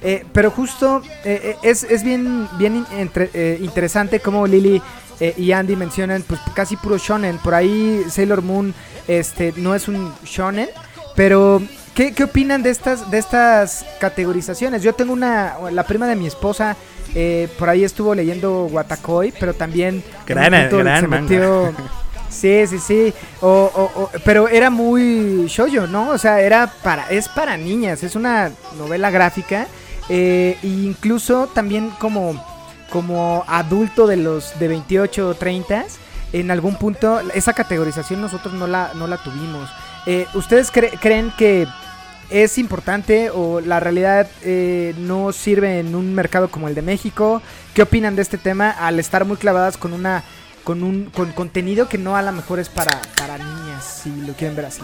eh, 0.03 0.25
pero 0.33 0.51
justo 0.51 1.03
eh, 1.25 1.41
eh, 1.45 1.57
es, 1.63 1.83
es 1.85 2.03
bien, 2.03 2.49
bien 2.59 2.87
entre- 2.97 3.31
eh, 3.35 3.59
interesante 3.61 4.21
como 4.21 4.47
Lily 4.47 4.81
eh, 5.21 5.35
y 5.37 5.53
Andy 5.53 5.77
mencionan 5.77 6.23
pues 6.27 6.41
casi 6.55 6.77
puro 6.77 6.97
shonen. 6.99 7.39
Por 7.39 7.55
ahí 7.55 8.03
Sailor 8.11 8.43
Moon 8.43 8.75
este, 9.09 9.53
no 9.57 9.75
es 9.75 9.89
un 9.89 10.13
shonen, 10.25 10.69
pero 11.17 11.61
¿qué, 11.95 12.13
qué 12.15 12.25
opinan 12.25 12.63
de 12.63 12.71
estas, 12.71 13.11
de 13.11 13.19
estas 13.19 13.85
categorizaciones? 14.01 14.83
Yo 14.83 14.95
tengo 14.95 15.13
una, 15.13 15.55
la 15.73 15.85
prima 15.85 16.07
de 16.07 16.17
mi 16.17 16.27
esposa, 16.27 16.77
eh, 17.15 17.49
por 17.59 17.69
ahí 17.69 17.85
estuvo 17.85 18.15
leyendo 18.15 18.67
Watakoi, 18.67 19.33
pero 19.39 19.53
también... 19.55 20.03
Gran- 20.27 20.45
gran 20.85 21.01
se 21.03 21.09
manga. 21.09 21.23
metió- 21.29 21.73
Sí, 22.31 22.65
sí, 22.69 22.79
sí. 22.79 23.13
O, 23.41 23.49
o- 23.49 24.03
o- 24.05 24.11
pero 24.25 24.47
era 24.47 24.71
muy 24.71 25.47
shoyo, 25.49 25.89
¿no? 25.89 26.11
O 26.11 26.17
sea, 26.19 26.41
era 26.41 26.73
para, 26.85 27.11
es 27.11 27.29
para 27.29 27.57
niñas, 27.57 28.05
es 28.05 28.15
una 28.15 28.53
novela 28.79 29.11
gráfica 29.11 29.67
eh, 30.11 30.59
incluso 30.63 31.47
también 31.47 31.91
como, 31.99 32.45
como 32.91 33.45
adulto 33.47 34.07
de 34.07 34.17
los 34.19 34.59
de 34.59 34.69
28 34.69 35.29
o 35.29 35.35
30, 35.35 35.85
en 36.33 36.51
algún 36.51 36.77
punto 36.77 37.21
esa 37.35 37.53
categorización 37.55 38.21
nosotros 38.21 38.53
no 38.55 38.67
la, 38.67 38.93
no 38.95 39.07
la 39.07 39.17
tuvimos. 39.19 39.71
Eh, 40.07 40.27
¿Ustedes 40.35 40.73
cre- 40.73 40.99
creen 41.01 41.33
que 41.39 41.67
es 42.31 42.59
importante 42.59 43.31
o 43.31 43.61
la 43.61 43.81
realidad 43.81 44.29
eh, 44.43 44.95
no 44.99 45.33
sirve 45.33 45.81
en 45.81 45.95
un 45.95 46.15
mercado 46.15 46.49
como 46.51 46.69
el 46.69 46.75
de 46.75 46.83
México? 46.83 47.43
¿Qué 47.75 47.83
opinan 47.83 48.15
de 48.17 48.23
este 48.23 48.39
tema 48.39 48.71
al 48.71 48.99
estar 49.01 49.25
muy 49.25 49.37
clavadas 49.37 49.77
con 49.77 49.93
una 49.93 50.23
con 50.65 50.83
un 50.83 51.07
con 51.07 51.33
contenido 51.33 51.89
que 51.89 51.97
no 51.99 52.17
a 52.17 52.23
lo 52.23 52.33
mejor 52.33 52.61
es 52.61 52.69
para, 52.69 53.01
para 53.17 53.39
niñas, 53.39 54.01
si 54.03 54.11
lo 54.27 54.35
quieren 54.35 54.55
ver 54.57 54.67
así? 54.67 54.83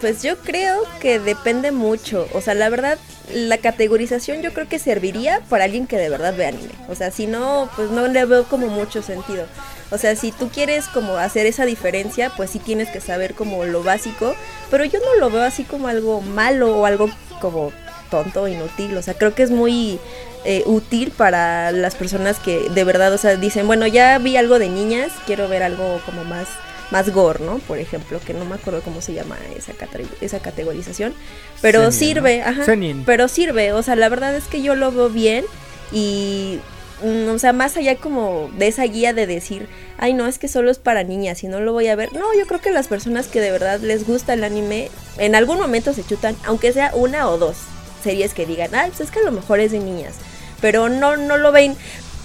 Pues 0.00 0.22
yo 0.22 0.38
creo 0.38 0.78
que 1.00 1.18
depende 1.18 1.70
mucho. 1.72 2.26
O 2.34 2.40
sea, 2.40 2.54
la 2.54 2.68
verdad, 2.70 2.98
la 3.32 3.58
categorización 3.58 4.42
yo 4.42 4.52
creo 4.52 4.68
que 4.68 4.78
serviría 4.78 5.40
para 5.48 5.64
alguien 5.64 5.86
que 5.86 5.98
de 5.98 6.08
verdad 6.08 6.34
ve 6.36 6.46
anime. 6.46 6.72
O 6.88 6.94
sea, 6.94 7.10
si 7.10 7.26
no, 7.26 7.68
pues 7.76 7.90
no 7.90 8.06
le 8.08 8.24
veo 8.24 8.44
como 8.44 8.68
mucho 8.68 9.02
sentido. 9.02 9.46
O 9.90 9.98
sea, 9.98 10.16
si 10.16 10.32
tú 10.32 10.48
quieres 10.48 10.86
como 10.86 11.16
hacer 11.16 11.46
esa 11.46 11.64
diferencia, 11.64 12.30
pues 12.36 12.50
sí 12.50 12.58
tienes 12.58 12.88
que 12.88 13.00
saber 13.00 13.34
como 13.34 13.64
lo 13.64 13.82
básico. 13.82 14.34
Pero 14.70 14.84
yo 14.84 15.00
no 15.00 15.20
lo 15.20 15.30
veo 15.30 15.42
así 15.42 15.64
como 15.64 15.88
algo 15.88 16.20
malo 16.20 16.76
o 16.76 16.86
algo 16.86 17.10
como 17.40 17.72
tonto, 18.10 18.48
inútil. 18.48 18.96
O 18.96 19.02
sea, 19.02 19.14
creo 19.14 19.34
que 19.34 19.42
es 19.42 19.50
muy 19.50 19.98
eh, 20.44 20.62
útil 20.66 21.10
para 21.10 21.72
las 21.72 21.94
personas 21.94 22.38
que 22.38 22.68
de 22.70 22.84
verdad, 22.84 23.12
o 23.12 23.18
sea, 23.18 23.36
dicen, 23.36 23.66
bueno, 23.66 23.86
ya 23.86 24.18
vi 24.18 24.36
algo 24.36 24.58
de 24.58 24.68
niñas, 24.68 25.12
quiero 25.26 25.48
ver 25.48 25.62
algo 25.62 26.00
como 26.06 26.24
más 26.24 26.48
más 26.92 27.10
gore, 27.10 27.42
¿no? 27.42 27.58
Por 27.58 27.78
ejemplo, 27.78 28.20
que 28.24 28.34
no 28.34 28.44
me 28.44 28.54
acuerdo 28.54 28.82
cómo 28.82 29.00
se 29.00 29.14
llama 29.14 29.36
esa, 29.56 29.72
esa 30.20 30.38
categorización, 30.40 31.14
pero 31.62 31.90
sirve, 31.90 32.42
ajá, 32.42 32.64
Seinen. 32.64 33.04
pero 33.04 33.26
sirve, 33.28 33.72
o 33.72 33.82
sea, 33.82 33.96
la 33.96 34.10
verdad 34.10 34.36
es 34.36 34.44
que 34.44 34.60
yo 34.62 34.74
lo 34.74 34.92
veo 34.92 35.08
bien 35.08 35.46
y, 35.90 36.60
mm, 37.02 37.30
o 37.30 37.38
sea, 37.38 37.54
más 37.54 37.78
allá 37.78 37.96
como 37.96 38.50
de 38.58 38.68
esa 38.68 38.84
guía 38.84 39.14
de 39.14 39.26
decir, 39.26 39.68
ay, 39.96 40.12
no, 40.12 40.26
es 40.26 40.38
que 40.38 40.48
solo 40.48 40.70
es 40.70 40.78
para 40.78 41.02
niñas 41.02 41.42
y 41.42 41.48
no 41.48 41.60
lo 41.60 41.72
voy 41.72 41.88
a 41.88 41.96
ver, 41.96 42.12
no, 42.12 42.26
yo 42.38 42.46
creo 42.46 42.60
que 42.60 42.70
las 42.70 42.88
personas 42.88 43.26
que 43.26 43.40
de 43.40 43.50
verdad 43.50 43.80
les 43.80 44.06
gusta 44.06 44.34
el 44.34 44.44
anime, 44.44 44.90
en 45.16 45.34
algún 45.34 45.58
momento 45.58 45.94
se 45.94 46.04
chutan, 46.04 46.36
aunque 46.44 46.74
sea 46.74 46.92
una 46.94 47.28
o 47.30 47.38
dos 47.38 47.56
series 48.04 48.34
que 48.34 48.44
digan, 48.44 48.74
ay, 48.74 48.90
pues 48.90 49.00
es 49.00 49.10
que 49.10 49.20
a 49.20 49.24
lo 49.24 49.32
mejor 49.32 49.60
es 49.60 49.72
de 49.72 49.78
niñas, 49.78 50.14
pero 50.60 50.90
no, 50.90 51.16
no 51.16 51.38
lo 51.38 51.52
ven, 51.52 51.74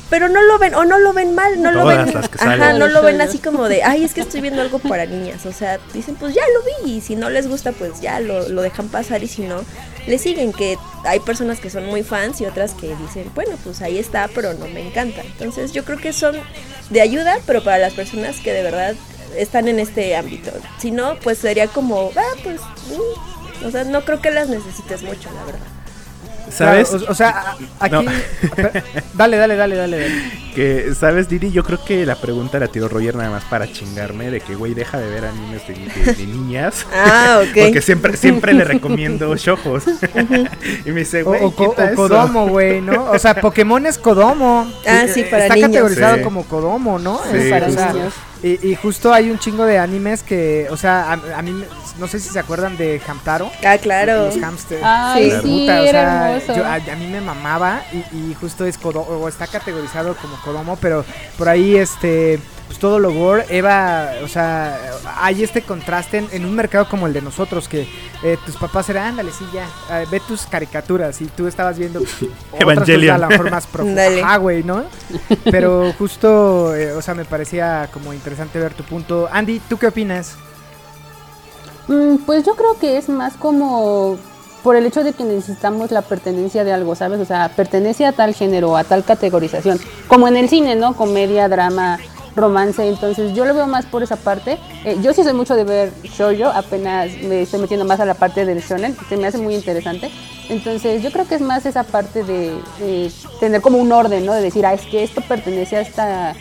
pero 0.09 0.29
no 0.29 0.41
lo 0.41 0.57
ven, 0.57 0.75
o 0.75 0.85
no 0.85 0.99
lo 0.99 1.13
ven 1.13 1.35
mal, 1.35 1.61
no 1.61 1.71
lo 1.71 1.85
ven, 1.85 2.15
ajá, 2.39 2.73
no 2.73 2.87
lo 2.87 3.01
ven 3.01 3.19
así 3.21 3.39
como 3.39 3.67
de, 3.67 3.83
ay, 3.83 4.03
es 4.03 4.13
que 4.13 4.21
estoy 4.21 4.41
viendo 4.41 4.61
algo 4.61 4.79
para 4.79 5.05
niñas, 5.05 5.45
o 5.45 5.51
sea, 5.51 5.79
dicen, 5.93 6.15
pues 6.15 6.33
ya 6.33 6.43
lo 6.53 6.85
vi, 6.85 6.97
y 6.97 7.01
si 7.01 7.15
no 7.15 7.29
les 7.29 7.47
gusta, 7.47 7.71
pues 7.71 7.99
ya 8.01 8.19
lo, 8.19 8.47
lo 8.49 8.61
dejan 8.61 8.87
pasar, 8.87 9.23
y 9.23 9.27
si 9.27 9.43
no, 9.43 9.63
le 10.07 10.17
siguen, 10.17 10.53
que 10.53 10.77
hay 11.03 11.19
personas 11.19 11.59
que 11.59 11.69
son 11.69 11.85
muy 11.85 12.01
fans 12.01 12.39
y 12.41 12.45
otras 12.45 12.73
que 12.73 12.95
dicen, 12.95 13.29
bueno, 13.35 13.57
pues 13.63 13.81
ahí 13.81 13.97
está, 13.97 14.29
pero 14.33 14.53
no 14.53 14.67
me 14.67 14.87
encanta. 14.87 15.21
Entonces 15.21 15.73
yo 15.73 15.83
creo 15.83 15.97
que 15.97 16.13
son 16.13 16.35
de 16.89 17.01
ayuda, 17.01 17.37
pero 17.45 17.63
para 17.63 17.77
las 17.77 17.93
personas 17.93 18.37
que 18.39 18.53
de 18.53 18.63
verdad 18.63 18.95
están 19.35 19.67
en 19.67 19.79
este 19.79 20.15
ámbito. 20.15 20.51
Si 20.79 20.91
no, 20.91 21.15
pues 21.19 21.37
sería 21.39 21.67
como, 21.67 22.11
ah, 22.15 22.37
pues, 22.43 22.61
mm". 22.61 23.65
o 23.65 23.71
sea, 23.71 23.83
no 23.83 24.05
creo 24.05 24.21
que 24.21 24.31
las 24.31 24.47
necesites 24.47 25.03
mucho, 25.03 25.29
la 25.33 25.43
verdad. 25.43 25.76
¿Sabes? 26.49 26.89
Claro, 26.89 27.05
o, 27.07 27.11
o 27.11 27.15
sea, 27.15 27.55
aquí. 27.79 27.93
No. 27.95 28.03
Dale, 29.13 29.37
dale, 29.37 29.55
dale, 29.55 29.75
dale. 29.75 29.99
dale. 29.99 30.47
Que, 30.55 30.93
¿sabes, 30.99 31.29
Didi? 31.29 31.51
Yo 31.51 31.63
creo 31.63 31.83
que 31.83 32.05
la 32.05 32.15
pregunta 32.15 32.57
la 32.59 32.67
tiró 32.67 32.87
Roger 32.87 33.15
nada 33.15 33.29
más 33.29 33.43
para 33.45 33.71
chingarme 33.71 34.31
de 34.31 34.41
que, 34.41 34.55
güey, 34.55 34.73
deja 34.73 34.97
de 34.97 35.07
ver 35.09 35.25
animes 35.25 35.67
de, 35.67 35.73
de- 35.75 36.13
de 36.13 36.25
niñas. 36.25 36.85
Ah, 36.93 37.41
ok. 37.43 37.53
Porque 37.65 37.81
siempre, 37.81 38.17
siempre 38.17 38.53
le 38.53 38.63
recomiendo 38.63 39.35
shojos. 39.35 39.83
y 40.85 40.91
me 40.91 41.01
dice, 41.01 41.21
güey, 41.23 41.41
o 41.43 41.47
o 41.55 41.73
eso". 41.75 41.95
Kodomo, 41.95 42.47
güey, 42.47 42.81
¿no? 42.81 43.11
O 43.11 43.19
sea, 43.19 43.35
Pokémon 43.35 43.85
es 43.85 43.97
Kodomo. 43.99 44.71
Ah, 44.87 45.05
sí, 45.13 45.23
para 45.29 45.43
Está 45.43 45.55
niños. 45.55 45.69
categorizado 45.69 46.17
Sí. 46.17 46.21
como 46.23 46.43
Kodomo, 46.45 46.97
¿no? 46.97 47.19
Sí, 47.31 47.37
Es 47.37 47.49
para 47.51 47.67
niños. 47.67 48.13
Y, 48.43 48.67
y 48.69 48.75
justo 48.75 49.11
hay 49.13 49.31
un 49.31 49.39
chingo 49.39 49.65
de 49.65 49.79
animes 49.79 50.21
que, 50.21 50.67
o 50.69 50.77
sea, 50.77 51.11
a, 51.11 51.13
a 51.39 51.41
mí, 51.41 51.51
me- 51.51 51.65
no 51.97 52.07
sé 52.07 52.19
si 52.19 52.29
se 52.29 52.37
acuerdan 52.39 52.77
de 52.77 53.01
Hamtaro. 53.07 53.49
Ah, 53.65 53.77
claro. 53.79 54.25
Los 54.25 54.37
hamsters. 54.37 54.81
Ay, 54.83 55.31
Sí. 55.31 55.37
sí, 55.41 55.69
o 55.69 55.71
era 55.73 55.91
sea, 55.91 56.35
hermoso. 56.35 56.55
yo- 56.55 56.65
a, 56.65 56.75
a 56.75 56.95
mí 56.95 57.07
me 57.07 57.19
mamaba 57.21 57.81
y, 57.91 57.97
y 58.31 58.33
justo 58.39 58.65
es 58.65 58.77
Kodomo, 58.77 59.07
o 59.09 59.27
está 59.27 59.47
categorizado 59.47 60.15
como 60.15 60.35
Kodomo, 60.41 60.75
pero 60.79 61.03
por 61.37 61.49
ahí 61.49 61.75
este 61.77 62.39
pues 62.67 62.79
todo 62.79 62.99
lo 62.99 63.13
gore, 63.13 63.45
Eva, 63.49 64.11
o 64.23 64.27
sea, 64.27 64.77
hay 65.19 65.43
este 65.43 65.61
contraste 65.61 66.17
en, 66.17 66.27
en 66.31 66.45
un 66.45 66.53
mercado 66.53 66.87
como 66.89 67.07
el 67.07 67.13
de 67.13 67.21
nosotros, 67.21 67.67
que 67.67 67.87
eh, 68.23 68.37
tus 68.45 68.57
papás 68.57 68.89
eran, 68.89 69.07
ándale, 69.07 69.31
sí, 69.31 69.45
ya, 69.53 69.65
eh, 69.97 70.05
ve 70.11 70.19
tus 70.19 70.45
caricaturas, 70.45 71.21
y 71.21 71.25
tú 71.27 71.47
estabas 71.47 71.77
viendo 71.79 71.99
otras 72.51 72.79
cosas 72.79 72.89
a 72.89 73.17
lo 73.17 73.27
mejor 73.29 73.51
más 73.51 73.67
profundas. 73.71 74.13
Ajá, 74.21 74.37
güey, 74.37 74.63
¿no? 74.63 74.83
Pero 75.45 75.93
justo, 75.97 76.75
eh, 76.75 76.91
o 76.91 77.01
sea, 77.01 77.13
me 77.13 77.25
parecía 77.25 77.89
como 77.93 78.13
interesante 78.13 78.59
ver 78.59 78.73
tu 78.73 78.83
punto. 78.83 79.29
Andy, 79.31 79.59
¿tú 79.69 79.77
qué 79.77 79.87
opinas? 79.87 80.35
Mm, 81.87 82.17
Pues 82.25 82.45
yo 82.45 82.55
creo 82.55 82.77
que 82.79 82.97
es 82.97 83.07
más 83.07 83.33
como 83.35 84.17
por 84.63 84.75
el 84.75 84.85
hecho 84.85 85.03
de 85.05 85.13
que 85.13 85.23
necesitamos 85.23 85.91
la 85.91 86.01
pertenencia 86.01 86.65
de 86.65 86.73
algo, 86.73 86.95
¿sabes? 86.95 87.21
O 87.21 87.25
sea, 87.25 87.49
pertenece 87.55 88.05
a 88.05 88.11
tal 88.11 88.33
género, 88.33 88.75
a 88.75 88.83
tal 88.83 89.05
categorización, 89.05 89.79
como 90.07 90.27
en 90.27 90.35
el 90.35 90.49
cine, 90.49 90.75
¿no? 90.75 90.93
Comedia, 90.95 91.47
drama, 91.47 91.97
romance, 92.37 92.87
entonces 92.87 93.33
yo 93.33 93.45
lo 93.45 93.53
veo 93.53 93.67
más 93.67 93.85
por 93.85 94.03
esa 94.03 94.15
parte. 94.15 94.57
Eh, 94.85 94.97
yo 95.01 95.13
sí 95.13 95.23
soy 95.23 95.33
mucho 95.33 95.55
de 95.55 95.63
ver 95.63 95.91
shoujo, 96.03 96.47
apenas 96.47 97.11
me 97.23 97.41
estoy 97.41 97.59
metiendo 97.59 97.85
más 97.85 97.99
a 97.99 98.05
la 98.05 98.13
parte 98.13 98.45
del 98.45 98.61
shonen, 98.61 98.95
que 98.95 99.05
se 99.05 99.17
me 99.17 99.27
hace 99.27 99.37
muy 99.37 99.55
interesante. 99.55 100.11
Entonces 100.49 101.03
yo 101.03 101.11
creo 101.11 101.27
que 101.27 101.35
es 101.35 101.41
más 101.41 101.65
esa 101.65 101.83
parte 101.83 102.23
de, 102.23 102.57
de 102.79 103.11
tener 103.39 103.61
como 103.61 103.77
un 103.79 103.91
orden, 103.91 104.25
¿no? 104.25 104.33
De 104.33 104.41
decir, 104.41 104.65
ah, 104.65 104.73
es 104.73 104.85
que 104.85 105.03
esto 105.03 105.21
pertenece 105.21 105.75
a 105.75 105.81
esta 105.81 106.35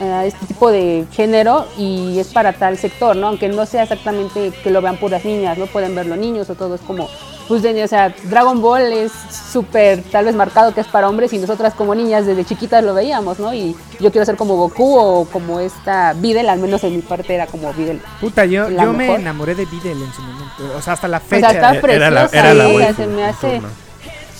a 0.00 0.24
este 0.24 0.46
tipo 0.46 0.70
de 0.70 1.04
género 1.12 1.66
y 1.76 2.18
es 2.18 2.28
para 2.28 2.52
tal 2.52 2.78
sector, 2.78 3.16
¿no? 3.16 3.28
Aunque 3.28 3.48
no 3.48 3.66
sea 3.66 3.82
exactamente 3.84 4.52
que 4.62 4.70
lo 4.70 4.80
vean 4.82 4.96
puras 4.98 5.24
niñas, 5.24 5.58
¿no? 5.58 5.66
Pueden 5.66 5.94
verlo 5.94 6.16
niños 6.16 6.48
o 6.50 6.54
todo 6.54 6.74
es 6.76 6.80
como, 6.82 7.08
pues, 7.48 7.62
de, 7.62 7.82
o 7.82 7.88
sea, 7.88 8.14
Dragon 8.24 8.60
Ball 8.60 8.92
es 8.92 9.12
súper 9.52 10.02
tal 10.04 10.24
vez 10.26 10.34
marcado 10.34 10.74
que 10.74 10.80
es 10.80 10.86
para 10.86 11.08
hombres 11.08 11.32
y 11.32 11.38
nosotras 11.38 11.74
como 11.74 11.94
niñas 11.94 12.26
desde 12.26 12.44
chiquitas 12.44 12.84
lo 12.84 12.94
veíamos, 12.94 13.38
¿no? 13.38 13.52
Y 13.54 13.74
yo 14.00 14.10
quiero 14.12 14.24
ser 14.24 14.36
como 14.36 14.56
Goku 14.56 14.96
o 14.98 15.24
como 15.26 15.60
esta 15.60 16.12
Videl, 16.14 16.48
al 16.48 16.58
menos 16.58 16.84
en 16.84 16.96
mi 16.96 17.02
parte 17.02 17.34
era 17.34 17.46
como 17.46 17.72
Videl. 17.72 18.00
Puta, 18.20 18.44
yo, 18.44 18.68
yo 18.70 18.92
me 18.92 19.14
enamoré 19.14 19.54
de 19.54 19.64
Videl 19.66 20.00
en 20.02 20.12
su 20.12 20.22
momento, 20.22 20.76
o 20.76 20.82
sea, 20.82 20.92
hasta 20.94 21.08
la 21.08 21.18
O 21.18 21.20
fecha. 21.20 21.50
sea, 21.50 21.72
está 21.72 21.88
Era 21.92 22.10
la- 22.10 22.28
era 22.32 22.54
la 22.54 22.64
ella, 22.68 22.74
waifu 22.76 22.94
se 23.02 23.06
me 23.06 23.22
en 23.22 23.28
hace... 23.28 23.50
turno. 23.54 23.87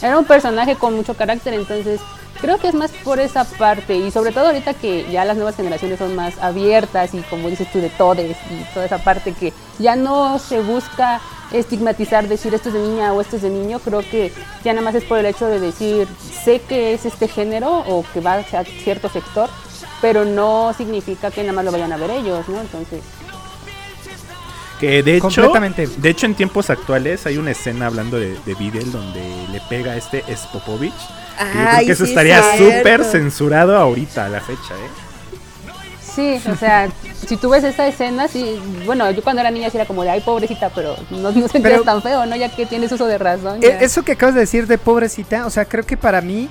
Era 0.01 0.19
un 0.19 0.25
personaje 0.25 0.77
con 0.77 0.95
mucho 0.95 1.15
carácter, 1.15 1.55
entonces 1.55 2.01
creo 2.41 2.59
que 2.59 2.69
es 2.69 2.75
más 2.75 2.93
por 3.03 3.19
esa 3.19 3.45
parte 3.45 3.97
y 3.97 4.11
sobre 4.13 4.31
todo 4.31 4.47
ahorita 4.47 4.75
que 4.75 5.11
ya 5.11 5.25
las 5.25 5.37
nuevas 5.37 5.57
generaciones 5.57 5.99
son 5.99 6.15
más 6.15 6.39
abiertas 6.39 7.15
y 7.15 7.21
como 7.23 7.49
dices 7.49 7.71
tú 7.73 7.81
de 7.81 7.91
todes 7.91 8.37
y 8.51 8.75
toda 8.75 8.87
esa 8.87 8.99
parte 8.99 9.33
que 9.33 9.53
ya 9.81 9.97
no 9.97 10.39
se 10.39 10.61
busca 10.61 11.21
estigmatizar, 11.51 12.29
decir 12.29 12.55
esto 12.55 12.69
es 12.69 12.75
de 12.75 12.81
niña 12.81 13.13
o 13.13 13.21
esto 13.21 13.37
es 13.37 13.43
de 13.43 13.51
niño, 13.51 13.81
creo 13.81 14.01
que 14.01 14.33
ya 14.63 14.73
nada 14.73 14.85
más 14.85 14.95
es 14.95 15.05
por 15.05 15.19
el 15.19 15.27
hecho 15.27 15.47
de 15.47 15.59
decir 15.59 16.07
sé 16.45 16.61
que 16.61 16.95
es 16.95 17.05
este 17.05 17.27
género 17.27 17.79
o 17.89 18.05
que 18.13 18.21
va 18.21 18.35
a 18.35 18.45
cierto 18.45 19.09
sector, 19.09 19.49
pero 20.01 20.25
no 20.25 20.73
significa 20.77 21.31
que 21.31 21.43
nada 21.43 21.55
más 21.55 21.65
lo 21.65 21.73
vayan 21.73 21.93
a 21.93 21.97
ver 21.97 22.11
ellos, 22.11 22.49
¿no? 22.49 22.61
Entonces, 22.61 23.03
Que 24.79 25.03
de 25.03 25.17
hecho, 25.17 25.51
de 25.99 26.09
hecho 26.09 26.27
en 26.27 26.35
tiempos 26.35 26.71
actuales 26.71 27.27
hay 27.27 27.37
una 27.37 27.51
escena 27.51 27.87
hablando 27.87 28.19
de, 28.19 28.39
de 28.47 28.55
Videl 28.55 28.93
donde 28.93 29.21
le 29.51 29.61
pega 29.69 29.93
a 29.93 29.97
este 29.97 30.23
Spopovich. 30.37 30.93
que 30.93 31.45
yo 31.45 31.53
creo 31.53 31.69
Ay, 31.69 31.87
que 31.87 31.93
eso 31.93 32.05
sí, 32.05 32.11
estaría 32.13 32.43
súper 32.57 33.05
censurado 33.05 33.77
ahorita 33.77 34.27
a 34.27 34.29
la 34.29 34.41
fecha, 34.41 34.75
¿eh? 34.75 34.91
Sí, 36.15 36.41
o 36.51 36.57
sea, 36.57 36.89
si 37.27 37.37
tú 37.37 37.49
ves 37.51 37.63
esta 37.63 37.87
escena, 37.87 38.27
sí, 38.27 38.61
bueno, 38.87 39.09
yo 39.13 39.23
cuando 39.23 39.41
era 39.41 39.51
niña 39.53 39.71
sí 39.71 39.77
era 39.77 39.87
como 39.87 40.03
de, 40.03 40.11
ay, 40.11 40.21
pobrecita, 40.21 40.69
pero 40.75 40.97
no, 41.11 41.31
no 41.31 41.49
sentías 41.49 41.63
Pero- 41.63 41.83
tan 41.83 42.03
feo, 42.03 42.27
¿no? 42.27 42.35
Ya 42.35 42.49
que 42.49 42.67
tienes 42.67 42.91
uso 42.91 43.07
de 43.07 43.19
razón. 43.19 43.59
Eh, 43.63 43.69
ya. 43.69 43.79
Eso 43.81 44.03
que 44.03 44.13
acabas 44.13 44.35
de 44.35 44.41
decir 44.41 44.67
de 44.67 44.79
pobrecita, 44.79 45.47
o 45.47 45.51
sea, 45.51 45.65
creo 45.65 45.85
que 45.87 45.97
para 45.97 46.21
mí, 46.21 46.49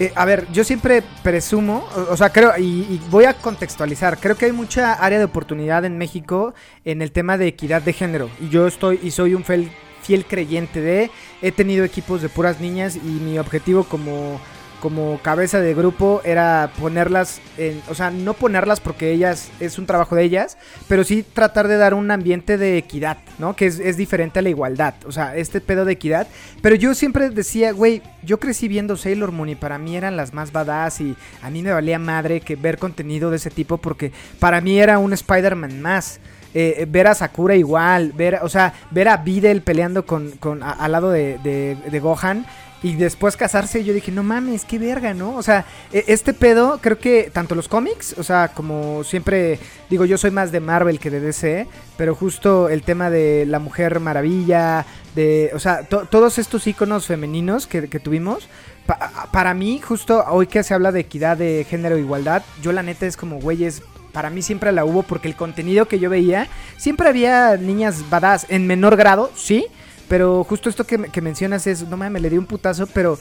eh, 0.00 0.12
a 0.16 0.24
ver, 0.24 0.46
yo 0.50 0.64
siempre 0.64 1.02
presumo, 1.22 1.86
o, 2.08 2.16
sea, 2.16 2.30
creo, 2.30 2.52
y, 2.56 2.62
y 2.62 3.00
voy 3.10 3.26
a 3.26 3.34
contextualizar, 3.34 4.18
creo 4.18 4.34
que 4.34 4.46
hay 4.46 4.52
mucha 4.52 4.94
área 4.94 5.18
de 5.18 5.26
oportunidad 5.26 5.84
en 5.84 5.98
México 5.98 6.54
en 6.86 7.02
el 7.02 7.12
tema 7.12 7.36
de 7.36 7.48
equidad 7.48 7.82
de 7.82 7.92
género, 7.92 8.30
y 8.40 8.48
yo 8.48 8.66
estoy, 8.66 8.98
y 9.02 9.10
soy 9.10 9.34
un 9.34 9.44
fiel 9.44 10.24
creyente 10.26 10.80
de, 10.80 11.10
he 11.42 11.52
tenido 11.52 11.84
equipos 11.84 12.22
de 12.22 12.30
puras 12.30 12.60
niñas, 12.60 12.96
y 12.96 13.08
mi 13.08 13.38
objetivo 13.38 13.84
como 13.84 14.40
como 14.80 15.20
cabeza 15.22 15.60
de 15.60 15.74
grupo 15.74 16.20
era 16.24 16.70
ponerlas, 16.80 17.40
en, 17.58 17.80
o 17.88 17.94
sea, 17.94 18.10
no 18.10 18.34
ponerlas 18.34 18.80
porque 18.80 19.12
ellas 19.12 19.50
es 19.60 19.78
un 19.78 19.86
trabajo 19.86 20.16
de 20.16 20.24
ellas, 20.24 20.56
pero 20.88 21.04
sí 21.04 21.22
tratar 21.22 21.68
de 21.68 21.76
dar 21.76 21.94
un 21.94 22.10
ambiente 22.10 22.56
de 22.58 22.76
equidad, 22.78 23.18
¿no? 23.38 23.54
Que 23.54 23.66
es, 23.66 23.96
diferente 23.96 24.38
a 24.38 24.42
la 24.42 24.48
igualdad, 24.48 24.94
o 25.06 25.12
sea, 25.12 25.36
este 25.36 25.60
pedo 25.60 25.84
de 25.84 25.92
equidad. 25.92 26.26
Pero 26.62 26.74
yo 26.76 26.94
siempre 26.94 27.30
decía, 27.30 27.72
güey, 27.72 28.02
yo 28.22 28.40
crecí 28.40 28.66
viendo 28.68 28.96
Sailor 28.96 29.30
Moon 29.32 29.50
y 29.50 29.54
para 29.54 29.78
mí 29.78 29.96
eran 29.96 30.16
las 30.16 30.32
más 30.34 30.52
badass 30.52 31.00
y 31.02 31.14
a 31.42 31.50
mí 31.50 31.62
me 31.62 31.72
valía 31.72 31.98
madre 31.98 32.40
que 32.40 32.56
ver 32.56 32.78
contenido 32.78 33.30
de 33.30 33.36
ese 33.36 33.50
tipo 33.50 33.76
porque 33.78 34.12
para 34.38 34.60
mí 34.60 34.80
era 34.80 34.98
un 34.98 35.12
Spider-Man 35.12 35.80
más. 35.80 36.20
Eh, 36.52 36.84
ver 36.90 37.06
a 37.06 37.14
Sakura 37.14 37.54
igual, 37.54 38.10
ver, 38.12 38.40
o 38.42 38.48
sea, 38.48 38.74
ver 38.90 39.08
a 39.08 39.18
Videl 39.18 39.62
peleando 39.62 40.04
con, 40.04 40.32
con 40.32 40.64
al 40.64 40.90
lado 40.90 41.12
de, 41.12 41.38
de- 41.44 41.76
de 41.88 42.00
Gohan 42.00 42.44
y 42.82 42.94
después 42.94 43.36
casarse, 43.36 43.84
yo 43.84 43.92
dije, 43.92 44.10
no 44.10 44.22
mames, 44.22 44.64
qué 44.64 44.78
verga, 44.78 45.12
¿no? 45.12 45.36
O 45.36 45.42
sea, 45.42 45.66
e- 45.92 46.04
este 46.08 46.32
pedo, 46.32 46.78
creo 46.80 46.98
que 46.98 47.30
tanto 47.32 47.54
los 47.54 47.68
cómics, 47.68 48.14
o 48.18 48.22
sea, 48.22 48.48
como 48.54 49.04
siempre 49.04 49.58
digo, 49.90 50.04
yo 50.06 50.16
soy 50.16 50.30
más 50.30 50.50
de 50.50 50.60
Marvel 50.60 50.98
que 50.98 51.10
de 51.10 51.20
DC, 51.20 51.66
pero 51.98 52.14
justo 52.14 52.68
el 52.70 52.82
tema 52.82 53.10
de 53.10 53.44
la 53.46 53.58
Mujer 53.58 54.00
Maravilla, 54.00 54.86
de, 55.14 55.50
o 55.54 55.58
sea, 55.58 55.82
to- 55.82 56.06
todos 56.10 56.38
estos 56.38 56.66
iconos 56.66 57.06
femeninos 57.06 57.66
que, 57.66 57.88
que 57.88 58.00
tuvimos, 58.00 58.48
pa- 58.86 59.28
para 59.30 59.52
mí, 59.52 59.78
justo 59.80 60.24
hoy 60.28 60.46
que 60.46 60.62
se 60.62 60.72
habla 60.72 60.90
de 60.92 61.00
equidad 61.00 61.36
de 61.36 61.66
género 61.68 61.96
e 61.96 62.00
igualdad, 62.00 62.42
yo 62.62 62.72
la 62.72 62.82
neta 62.82 63.04
es 63.06 63.16
como, 63.16 63.40
güeyes, 63.40 63.82
para 64.12 64.30
mí 64.30 64.40
siempre 64.42 64.72
la 64.72 64.84
hubo 64.84 65.02
porque 65.02 65.28
el 65.28 65.36
contenido 65.36 65.86
que 65.86 65.98
yo 65.98 66.08
veía, 66.10 66.48
siempre 66.78 67.08
había 67.08 67.56
niñas 67.56 68.08
badass 68.10 68.46
en 68.48 68.66
menor 68.66 68.96
grado, 68.96 69.30
sí, 69.36 69.66
pero 70.10 70.42
justo 70.42 70.68
esto 70.68 70.84
que, 70.84 71.20
mencionas 71.20 71.68
es, 71.68 71.86
no 71.86 71.96
mames, 71.96 72.20
le 72.20 72.30
di 72.30 72.36
un 72.36 72.44
putazo, 72.44 72.88
pero 72.88 73.16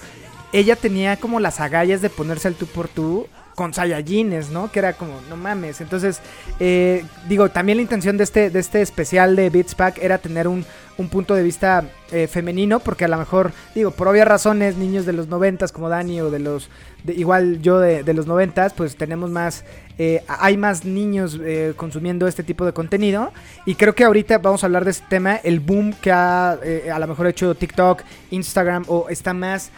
ella 0.51 0.75
tenía 0.75 1.17
como 1.17 1.39
las 1.39 1.59
agallas 1.59 2.01
de 2.01 2.09
ponerse 2.09 2.47
al 2.47 2.55
tú 2.55 2.65
por 2.65 2.87
tú 2.87 3.27
con 3.59 3.73
Saiyajines, 3.73 4.51
¿no? 4.51 4.71
Que 4.71 4.79
era 4.79 4.93
como, 4.93 5.19
no 5.29 5.35
mames. 5.35 5.81
Entonces, 5.81 6.21
eh, 6.61 7.03
digo, 7.27 7.49
también 7.49 7.77
la 7.77 7.81
intención 7.81 8.15
de 8.15 8.23
este, 8.23 8.49
de 8.49 8.57
este 8.57 8.81
especial 8.81 9.35
de 9.35 9.49
Beats 9.49 9.75
Pack 9.75 9.97
era 10.01 10.17
tener 10.17 10.47
un, 10.47 10.63
un 10.97 11.09
punto 11.09 11.35
de 11.35 11.43
vista 11.43 11.83
eh, 12.13 12.27
femenino, 12.27 12.79
porque 12.79 13.03
a 13.03 13.09
lo 13.09 13.17
mejor, 13.17 13.51
digo, 13.75 13.91
por 13.91 14.07
obvias 14.07 14.29
razones, 14.29 14.77
niños 14.77 15.05
de 15.05 15.11
los 15.11 15.27
noventas 15.27 15.73
como 15.73 15.89
Dani 15.89 16.21
o 16.21 16.31
de 16.31 16.39
los, 16.39 16.69
igual 17.05 17.61
yo 17.61 17.79
de, 17.79 18.03
de 18.03 18.13
los 18.13 18.27
noventas, 18.27 18.71
pues 18.71 18.95
tenemos 18.95 19.29
más, 19.29 19.65
eh, 19.97 20.23
hay 20.29 20.55
más 20.55 20.85
niños 20.85 21.37
eh, 21.43 21.73
consumiendo 21.75 22.27
este 22.27 22.43
tipo 22.43 22.65
de 22.65 22.71
contenido. 22.71 23.33
Y 23.65 23.75
creo 23.75 23.93
que 23.93 24.05
ahorita 24.05 24.37
vamos 24.37 24.63
a 24.63 24.67
hablar 24.67 24.85
de 24.85 24.91
este 24.91 25.05
tema, 25.09 25.35
el 25.35 25.59
boom 25.59 25.93
que 26.01 26.13
ha 26.13 26.57
eh, 26.63 26.89
a 26.89 26.97
lo 26.97 27.07
mejor 27.07 27.27
hecho 27.27 27.55
TikTok, 27.55 28.03
Instagram, 28.31 28.85
o 28.87 29.09
está 29.09 29.33
más 29.33 29.71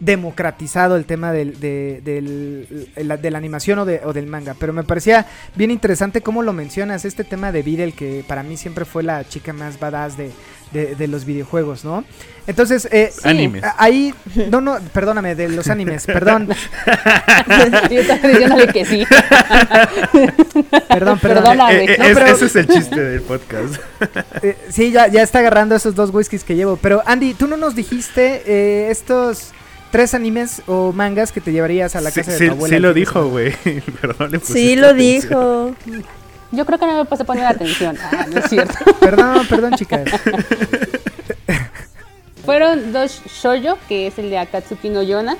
democratizado 0.00 0.96
el 0.96 1.04
tema 1.04 1.32
del, 1.32 1.58
de, 1.60 2.00
del- 2.04 2.88
la- 2.96 3.16
de 3.16 3.30
la 3.30 3.38
animación 3.38 3.78
o, 3.80 3.84
de, 3.84 4.00
o 4.04 4.12
del 4.12 4.26
manga. 4.26 4.54
Pero 4.58 4.72
me 4.72 4.84
parecía 4.84 5.26
bien 5.56 5.70
interesante 5.70 6.20
cómo 6.20 6.42
lo 6.42 6.52
mencionas, 6.52 7.04
este 7.04 7.24
tema 7.24 7.50
de 7.52 7.62
Videl, 7.62 7.92
que 7.94 8.24
para 8.26 8.42
mí 8.42 8.56
siempre 8.56 8.84
fue 8.84 9.02
la 9.02 9.26
chica 9.28 9.52
más 9.52 9.78
badass 9.80 10.16
de, 10.16 10.30
de- 10.72 10.94
de 10.94 11.08
los 11.08 11.24
videojuegos, 11.24 11.84
¿no? 11.84 12.04
Entonces, 12.46 12.88
eh, 12.92 13.12
Animes. 13.24 13.62
a- 13.64 13.74
ahí, 13.78 14.14
no, 14.50 14.60
no, 14.60 14.78
perdóname, 14.92 15.34
de 15.34 15.48
los 15.48 15.68
animes, 15.68 16.06
perdón, 16.06 16.48
Yo 17.90 18.00
estaba 18.00 18.28
diciéndole 18.28 18.68
que 18.68 18.84
sí. 18.84 19.04
perdón, 20.88 21.18
perdón. 21.18 21.18
Perdóname. 21.20 21.84
Eh, 21.84 21.92
eh, 21.92 21.96
No, 21.98 22.04
es- 22.06 22.14
pero- 22.18 22.26
Ese 22.26 22.44
es 22.46 22.56
el 22.56 22.68
chiste 22.68 23.00
del 23.00 23.22
podcast. 23.22 23.74
Eh, 24.42 24.56
sí, 24.70 24.90
ya, 24.92 25.08
ya 25.08 25.22
está 25.22 25.40
agarrando 25.40 25.74
esos 25.74 25.94
dos 25.94 26.10
whiskies 26.12 26.44
que 26.44 26.54
llevo. 26.56 26.76
Pero 26.76 27.02
Andy, 27.06 27.34
tú 27.34 27.46
no 27.46 27.56
nos 27.56 27.74
dijiste 27.74 28.42
eh, 28.46 28.90
estos 28.90 29.50
tres 29.90 30.14
animes 30.14 30.62
o 30.66 30.92
mangas 30.92 31.32
que 31.32 31.40
te 31.40 31.52
llevarías 31.52 31.96
a 31.96 32.00
la 32.00 32.10
Sí, 32.10 32.20
casa 32.20 32.32
de 32.32 32.38
sí- 32.38 32.46
tu 32.46 32.52
abuela. 32.52 32.76
sí 32.76 32.80
lo 32.82 32.94
dijo, 32.94 33.28
güey. 33.28 33.54
Le 33.64 34.40
Sí, 34.40 34.76
lo 34.76 34.88
atención. 34.88 34.96
dijo. 34.96 35.74
Yo 36.50 36.64
creo 36.64 36.78
que 36.78 36.86
no 36.86 36.96
me 36.96 37.04
puse 37.04 37.22
a 37.22 37.26
poner 37.26 37.44
atención. 37.46 37.96
Ah, 38.00 38.26
no 38.32 38.38
es 38.38 38.48
cierto. 38.48 38.74
Perdón, 39.00 39.46
perdón, 39.48 39.74
chicas. 39.74 40.00
Fueron 42.44 42.92
dos 42.92 43.20
shoujo, 43.42 43.78
que 43.88 44.06
es 44.06 44.18
el 44.18 44.30
de 44.30 44.38
Akatsuki 44.38 44.88
no 44.88 45.02
Yona, 45.02 45.36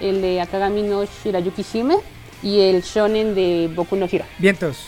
el 0.00 0.22
de 0.22 0.40
Akagami 0.40 0.82
no 0.82 1.04
Shirayuki 1.04 1.62
Shime 1.64 1.96
y 2.42 2.60
el 2.60 2.82
shonen 2.82 3.34
de 3.34 3.70
Boku 3.74 3.96
no 3.96 4.06
Hero. 4.10 4.24
Vientos. 4.38 4.78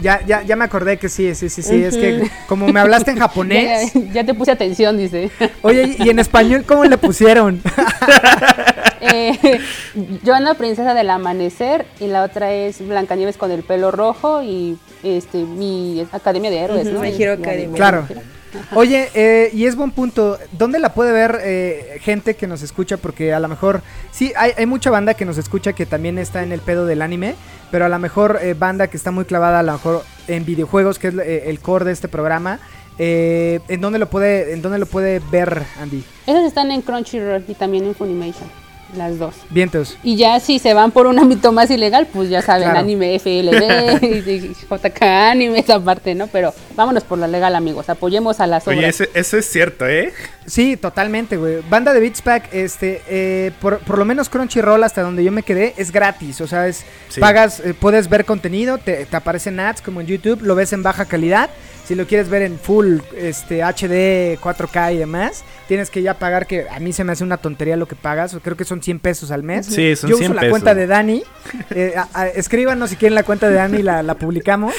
Ya, 0.00 0.20
ya, 0.26 0.42
ya 0.42 0.56
me 0.56 0.64
acordé 0.64 0.96
que 0.98 1.08
sí, 1.08 1.34
sí, 1.34 1.48
sí, 1.48 1.62
sí. 1.62 1.82
Es 1.84 1.96
que 1.96 2.28
como 2.48 2.66
me 2.68 2.80
hablaste 2.80 3.12
en 3.12 3.18
japonés. 3.18 3.92
Ya, 3.94 4.00
ya 4.12 4.24
te 4.24 4.34
puse 4.34 4.50
atención, 4.50 4.98
dice. 4.98 5.30
Oye, 5.62 5.96
¿y 5.98 6.08
en 6.10 6.18
español 6.18 6.64
cómo 6.66 6.84
le 6.84 6.98
pusieron? 6.98 7.62
Eh, 9.06 9.60
Yona, 10.24 10.54
princesa 10.54 10.94
del 10.94 11.10
amanecer, 11.10 11.84
y 12.00 12.06
la 12.06 12.22
otra 12.22 12.52
es 12.54 12.86
Blancanieves 12.86 13.36
con 13.36 13.50
el 13.50 13.62
pelo 13.62 13.90
rojo 13.90 14.42
y 14.42 14.78
este 15.02 15.38
mi 15.44 16.06
Academia 16.10 16.50
de 16.50 16.58
Héroes, 16.58 16.86
Ujú, 16.86 16.94
¿no? 16.94 17.00
De- 17.02 17.30
Academia. 17.32 17.76
Oye, 18.74 19.08
eh, 19.14 19.50
y 19.52 19.66
es 19.66 19.76
buen 19.76 19.90
punto. 19.90 20.38
¿Dónde 20.52 20.78
la 20.78 20.94
puede 20.94 21.12
ver 21.12 21.40
eh, 21.42 21.98
gente 22.00 22.34
que 22.34 22.46
nos 22.46 22.62
escucha? 22.62 22.96
Porque 22.96 23.32
a 23.32 23.40
lo 23.40 23.48
mejor, 23.48 23.82
sí, 24.10 24.32
hay, 24.36 24.52
hay 24.56 24.66
mucha 24.66 24.90
banda 24.90 25.14
que 25.14 25.24
nos 25.24 25.38
escucha 25.38 25.72
que 25.72 25.86
también 25.86 26.18
está 26.18 26.42
en 26.42 26.52
el 26.52 26.60
pedo 26.60 26.86
del 26.86 27.02
anime, 27.02 27.34
pero 27.70 27.86
a 27.86 27.88
lo 27.88 27.98
mejor 27.98 28.38
eh, 28.40 28.54
banda 28.54 28.86
que 28.86 28.96
está 28.96 29.10
muy 29.10 29.24
clavada 29.24 29.58
a 29.58 29.62
lo 29.62 29.72
mejor 29.72 30.04
en 30.28 30.44
videojuegos, 30.44 30.98
que 30.98 31.08
es 31.08 31.14
eh, 31.14 31.44
el 31.46 31.58
core 31.58 31.84
de 31.84 31.92
este 31.92 32.08
programa. 32.08 32.60
Eh, 32.98 33.60
¿en, 33.66 33.80
dónde 33.80 33.98
lo 33.98 34.08
puede, 34.08 34.52
¿En 34.52 34.62
dónde 34.62 34.78
lo 34.78 34.86
puede 34.86 35.20
ver, 35.30 35.64
Andy? 35.80 36.04
Esas 36.26 36.44
están 36.44 36.70
en 36.70 36.82
Crunchyroll 36.82 37.44
y 37.48 37.54
también 37.54 37.84
en 37.84 37.94
Funimation, 37.94 38.48
las 38.96 39.18
dos. 39.18 39.34
Vientos. 39.50 39.96
Y 40.02 40.16
ya 40.16 40.38
si 40.40 40.58
se 40.58 40.74
van 40.74 40.90
por 40.90 41.06
un 41.06 41.18
ámbito 41.18 41.52
más 41.52 41.70
ilegal, 41.70 42.06
pues 42.12 42.28
ya 42.28 42.42
saben, 42.42 42.64
Claro. 42.64 42.78
anime 42.80 43.18
FLB, 43.18 44.00
JK 44.70 45.02
anime, 45.02 45.58
esa 45.58 45.80
parte, 45.80 46.14
¿no? 46.14 46.26
Pero 46.28 46.52
vámonos 46.76 47.04
por 47.04 47.18
lo 47.18 47.26
legal, 47.26 47.54
amigos, 47.54 47.88
apoyemos 47.88 48.40
a 48.40 48.46
las 48.46 48.66
Oye, 48.68 48.78
obras. 48.78 49.00
ese- 49.00 49.10
eso 49.14 49.36
es 49.36 49.46
cierto, 49.50 49.86
¿eh? 49.86 50.12
Sí, 50.46 50.76
totalmente, 50.76 51.36
güey. 51.36 51.58
Banda 51.70 51.92
de 51.94 52.00
Beats 52.00 52.20
Pack, 52.22 52.52
este, 52.52 53.00
eh, 53.08 53.50
por, 53.60 53.78
por 53.78 53.98
lo 53.98 54.04
menos 54.04 54.28
Crunchyroll 54.28 54.82
hasta 54.84 55.02
donde 55.02 55.24
yo 55.24 55.32
me 55.32 55.42
quedé 55.42 55.74
es 55.78 55.90
gratis, 55.90 56.40
o 56.40 56.46
sea, 56.46 56.66
es 56.68 56.84
Sí. 57.08 57.20
pagas, 57.20 57.60
eh, 57.60 57.74
puedes 57.74 58.08
ver 58.08 58.24
contenido, 58.24 58.78
te, 58.78 59.06
te 59.06 59.16
aparecen 59.16 59.58
ads 59.60 59.80
como 59.80 60.00
en 60.00 60.06
YouTube, 60.06 60.42
lo 60.42 60.54
ves 60.54 60.72
en 60.72 60.82
baja 60.82 61.04
calidad. 61.06 61.50
Si 61.86 61.94
lo 61.94 62.06
quieres 62.06 62.30
ver 62.30 62.40
en 62.42 62.58
full, 62.58 62.98
este, 63.16 63.62
HD, 63.62 64.38
4K 64.40 64.94
y 64.94 64.96
demás, 64.96 65.44
tienes 65.68 65.90
que 65.90 66.00
ya 66.00 66.14
pagar 66.14 66.46
que 66.46 66.66
a 66.70 66.80
mí 66.80 66.94
se 66.94 67.04
me 67.04 67.12
hace 67.12 67.22
una 67.24 67.36
tontería 67.36 67.76
lo 67.76 67.86
que 67.86 67.94
pagas, 67.94 68.34
creo 68.42 68.56
que 68.56 68.64
son 68.64 68.82
100 68.82 69.00
pesos 69.00 69.30
al 69.30 69.42
mes. 69.42 69.66
Sí, 69.66 69.94
son 69.94 70.08
yo 70.10 70.16
100 70.16 70.30
uso 70.30 70.34
la 70.34 70.40
pesos. 70.40 70.50
cuenta 70.52 70.74
de 70.74 70.86
Dani, 70.86 71.22
eh, 71.74 71.92
a- 71.96 72.08
a- 72.14 72.28
escríbanos 72.28 72.88
si 72.90 72.96
quieren 72.96 73.14
la 73.14 73.22
cuenta 73.22 73.48
de 73.50 73.56
Dani, 73.56 73.82
la, 73.82 74.02
la 74.02 74.14
publicamos. 74.14 74.74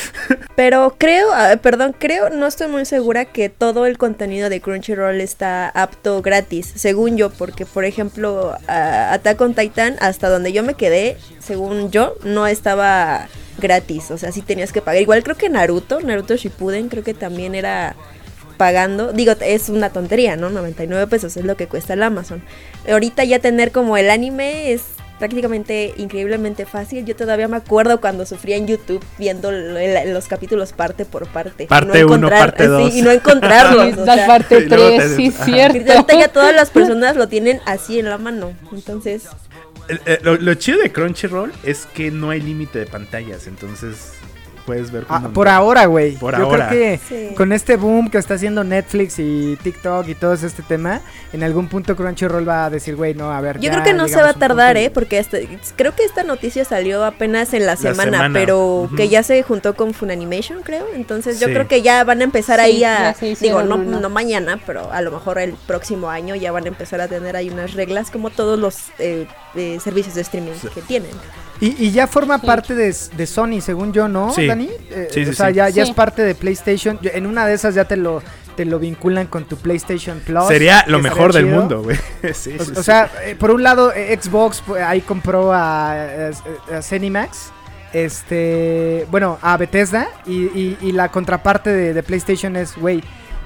Pero 0.55 0.95
creo, 0.97 1.27
perdón, 1.61 1.95
creo, 1.97 2.29
no 2.31 2.47
estoy 2.47 2.69
muy 2.69 2.85
segura 2.85 3.25
que 3.25 3.49
todo 3.49 3.85
el 3.85 3.97
contenido 3.99 4.49
de 4.49 4.59
Crunchyroll 4.61 5.21
está 5.21 5.69
apto 5.69 6.21
gratis, 6.23 6.71
según 6.75 7.17
yo, 7.17 7.29
porque 7.29 7.67
por 7.67 7.85
ejemplo, 7.85 8.57
ah, 8.67 9.13
Attack 9.13 9.39
on 9.41 9.53
Titan, 9.53 9.95
hasta 9.99 10.27
donde 10.29 10.53
yo 10.53 10.63
me 10.63 10.73
quedé, 10.73 11.17
según 11.39 11.91
yo, 11.91 12.15
no 12.23 12.47
estaba 12.47 13.27
gratis, 13.57 14.11
o 14.11 14.17
sea, 14.17 14.31
sí 14.31 14.41
tenías 14.41 14.71
que 14.71 14.81
pagar. 14.81 15.01
Igual 15.01 15.23
creo 15.23 15.35
que 15.37 15.49
Naruto, 15.49 15.99
Naruto 16.01 16.35
Shippuden, 16.35 16.89
creo 16.89 17.03
que 17.03 17.13
también 17.13 17.55
era 17.55 17.95
pagando, 18.57 19.11
digo, 19.11 19.33
es 19.41 19.69
una 19.69 19.89
tontería, 19.89 20.37
¿no? 20.37 20.49
99 20.49 21.07
pesos 21.07 21.35
es 21.37 21.43
lo 21.45 21.57
que 21.57 21.67
cuesta 21.67 21.93
el 21.93 22.03
Amazon. 22.03 22.41
Ahorita 22.89 23.23
ya 23.25 23.39
tener 23.39 23.71
como 23.71 23.97
el 23.97 24.09
anime 24.09 24.71
es 24.71 24.83
prácticamente 25.19 25.93
increíblemente 25.97 26.65
fácil. 26.65 27.05
Yo 27.05 27.15
todavía 27.15 27.47
me 27.47 27.57
acuerdo 27.57 27.99
cuando 28.01 28.25
sufría 28.25 28.57
en 28.57 28.67
YouTube 28.67 29.03
viendo 29.17 29.49
los 29.51 30.27
capítulos 30.27 30.73
parte 30.73 31.05
por 31.05 31.27
parte. 31.27 31.67
Parte 31.67 31.99
Y 31.99 32.01
no 32.01 32.07
uno, 32.07 32.27
encontrar- 32.27 32.39
parte 32.39 32.63
sí, 32.63 32.69
dos. 32.69 32.95
y 32.95 33.01
no 33.01 33.11
encontrarlos. 33.11 33.97
o 33.97 34.05
la 34.05 34.15
sea, 34.15 34.27
parte 34.27 34.59
y 34.59 34.65
luego 34.65 34.87
3, 34.97 34.99
te- 35.09 35.15
sí, 35.15 35.31
cierto. 35.31 35.91
ahorita 35.93 36.19
ya 36.19 36.27
todas 36.29 36.53
las 36.55 36.69
personas 36.69 37.15
lo 37.15 37.27
tienen 37.27 37.59
así 37.65 37.99
en 37.99 38.09
la 38.09 38.17
mano. 38.17 38.53
Entonces, 38.73 39.23
lo, 40.23 40.35
lo 40.35 40.53
chido 40.55 40.79
de 40.79 40.91
Crunchyroll 40.91 41.53
es 41.63 41.85
que 41.87 42.11
no 42.11 42.29
hay 42.29 42.41
límite 42.41 42.79
de 42.79 42.85
pantallas, 42.85 43.47
entonces 43.47 44.14
puedes 44.65 44.91
ver 44.91 45.05
Ah, 45.09 45.29
por 45.33 45.47
ahora, 45.47 45.85
güey. 45.85 46.15
Por 46.15 46.37
Yo 46.37 46.45
ahora. 46.45 46.69
creo 46.69 46.99
que 46.99 46.99
Sí. 47.29 47.35
con 47.35 47.51
este 47.51 47.75
boom 47.77 48.09
que 48.09 48.17
está 48.17 48.33
haciendo 48.33 48.63
Netflix 48.63 49.19
y 49.19 49.57
TikTok 49.61 50.07
y 50.07 50.15
todo 50.15 50.33
este 50.33 50.63
tema, 50.63 51.01
en 51.33 51.43
algún 51.43 51.67
punto 51.67 51.95
Crunchyroll 51.95 52.47
va 52.47 52.65
a 52.65 52.69
decir, 52.69 52.95
güey, 52.95 53.13
no, 53.13 53.31
a 53.31 53.41
ver. 53.41 53.57
yo 53.57 53.63
ya 53.63 53.71
creo 53.71 53.83
que 53.83 53.93
no 53.93 54.07
se 54.07 54.21
va 54.21 54.29
a 54.29 54.33
tardar, 54.33 54.77
¿eh? 54.77 54.89
Porque 54.89 55.19
este- 55.19 55.47
creo 55.75 55.95
que 55.95 56.03
esta 56.03 56.23
noticia 56.23 56.65
salió 56.65 57.03
apenas 57.05 57.53
en 57.53 57.65
la 57.65 57.75
semana, 57.75 58.11
semana, 58.17 58.39
pero 58.39 58.89
que 58.97 59.07
ya 59.09 59.23
se 59.23 59.41
juntó 59.43 59.75
con 59.75 59.93
Funimation, 59.93 60.61
creo. 60.63 60.85
Entonces 60.95 61.39
yo 61.39 61.47
Sí. 61.47 61.53
creo 61.53 61.67
que 61.67 61.81
ya 61.81 62.03
van 62.03 62.21
a 62.21 62.23
empezar 62.23 62.59
Sí, 62.59 62.65
ahí 62.65 62.83
a, 62.83 63.15
digo, 63.39 63.63
no, 63.63 63.77
no 63.77 64.09
mañana, 64.09 64.59
pero 64.65 64.91
a 64.91 65.01
lo 65.01 65.11
mejor 65.11 65.37
el 65.39 65.53
próximo 65.67 66.09
año 66.09 66.35
ya 66.35 66.51
van 66.51 66.65
a 66.65 66.67
empezar 66.69 67.01
a 67.01 67.07
tener 67.07 67.35
ahí 67.35 67.49
unas 67.49 67.73
reglas 67.73 68.09
como 68.11 68.29
todos 68.29 68.57
los 68.59 68.77
eh, 68.99 69.27
eh, 69.55 69.77
servicios 69.83 70.15
de 70.15 70.21
streaming 70.21 70.51
que 70.73 70.81
tienen. 70.81 71.11
Y, 71.61 71.85
y 71.85 71.91
ya 71.91 72.05
forma 72.07 72.37
Sí. 72.39 72.45
parte 72.45 72.75
de, 72.75 72.93
de 73.15 73.25
Sony, 73.27 73.61
según 73.61 73.93
yo, 73.93 74.07
¿no, 74.09 74.33
Sí. 74.33 74.41
Dani? 74.55 74.69
Eh, 74.91 75.07
Sí, 75.11 75.23
sí, 75.25 75.31
o 75.31 75.33
sea, 75.33 75.47
sí. 75.49 75.53
ya, 75.53 75.69
ya 75.69 75.83
Sí. 75.85 75.89
es 75.91 75.95
parte 75.95 76.21
de 76.23 76.35
PlayStation. 76.35 76.97
Yo- 77.01 77.11
En 77.13 77.25
una 77.25 77.45
de 77.45 77.53
esas 77.53 77.75
ya 77.75 77.85
te 77.85 77.95
lo, 77.97 78.21
te 78.55 78.65
lo 78.65 78.79
vinculan 78.79 79.27
con 79.27 79.45
tu 79.45 79.57
PlayStation 79.57 80.19
Plus. 80.25 80.47
Sería 80.47 80.83
lo 80.87 80.99
mejor 80.99 81.33
del 81.33 81.45
chido. 81.45 81.59
mundo, 81.59 81.83
güey. 81.83 81.97
Sí, 82.33 82.55
O, 82.59 82.63
sí, 82.63 82.71
o 82.71 82.75
sí. 82.75 82.83
sea, 82.83 83.09
eh, 83.25 83.35
por 83.37 83.51
un 83.51 83.63
lado, 83.63 83.91
eh, 83.93 84.17
Xbox 84.21 84.61
pues, 84.65 84.81
ahí 84.81 85.01
compró 85.01 85.51
a, 85.53 85.91
a, 85.93 86.31
a 86.71 86.81
este, 87.93 89.05
bueno, 89.09 89.37
a 89.41 89.57
Bethesda, 89.57 90.07
y, 90.25 90.43
y- 90.45 90.77
y 90.81 90.91
la 90.91 91.09
contraparte 91.09 91.69
de, 91.71 91.93
de 91.93 92.03
PlayStation 92.03 92.55
es, 92.55 92.75
güey, 92.75 93.01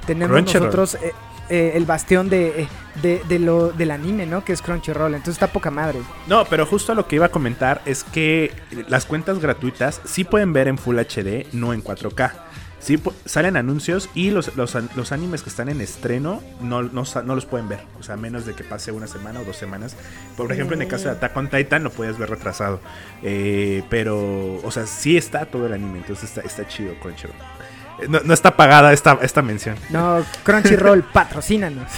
tenemos 0.07 0.33
Crunchyroll. 0.33 0.65
nosotros 0.67 0.95
eh, 1.03 1.13
eh, 1.49 1.71
el 1.75 1.85
bastión 1.85 2.29
de, 2.29 2.63
eh, 2.63 2.67
de, 3.01 3.21
de 3.27 3.39
lo, 3.39 3.71
del 3.71 3.91
anime, 3.91 4.25
¿no? 4.25 4.43
Que 4.43 4.53
es 4.53 4.61
Crunchyroll, 4.61 5.13
entonces 5.13 5.35
está 5.35 5.47
poca 5.47 5.71
madre. 5.71 5.99
No, 6.27 6.45
pero 6.45 6.65
justo 6.65 6.93
lo 6.95 7.07
que 7.07 7.15
iba 7.15 7.27
a 7.27 7.31
comentar 7.31 7.81
es 7.85 8.03
que 8.03 8.51
las 8.87 9.05
cuentas 9.05 9.39
gratuitas 9.39 10.01
sí 10.05 10.23
pueden 10.23 10.53
ver 10.53 10.67
en 10.67 10.77
Full 10.77 10.97
HD, 10.97 11.47
no 11.53 11.73
en 11.73 11.83
4K. 11.83 12.31
Sí, 12.79 12.97
salen 13.25 13.57
anuncios 13.57 14.09
y 14.15 14.31
los, 14.31 14.55
los, 14.55 14.73
los 14.95 15.11
animes 15.11 15.43
que 15.43 15.49
están 15.49 15.67
en 15.67 15.81
estreno 15.81 16.41
no, 16.61 16.81
no, 16.81 17.03
los 17.35 17.45
pueden 17.45 17.67
ver. 17.67 17.81
O 17.99 18.03
sea, 18.03 18.15
menos 18.15 18.45
de 18.45 18.53
que 18.55 18.63
pase 18.63 18.91
una 18.93 19.07
semana 19.07 19.41
o 19.41 19.43
dos 19.43 19.57
semanas. 19.57 19.97
Por 20.37 20.51
ejemplo, 20.51 20.75
en 20.75 20.83
el 20.83 20.87
caso 20.87 21.05
de 21.05 21.11
Attack 21.11 21.35
on 21.35 21.49
Titan 21.49 21.83
lo 21.83 21.91
puedes 21.91 22.17
ver 22.17 22.29
retrasado. 22.29 22.79
Eh, 23.21 23.83
pero, 23.89 24.61
o 24.63 24.71
sea, 24.71 24.85
sí 24.87 25.17
está 25.17 25.45
todo 25.45 25.65
el 25.65 25.73
anime. 25.73 25.97
Entonces 25.97 26.29
está, 26.29 26.41
está 26.41 26.67
chido, 26.67 26.93
Crunchyroll. 27.01 27.35
No, 28.07 28.19
no 28.23 28.33
está 28.33 28.55
pagada 28.55 28.93
esta, 28.93 29.19
esta 29.21 29.41
mención. 29.41 29.75
No, 29.89 30.23
Crunchyroll, 30.43 31.03
patrocínanos. 31.13 31.91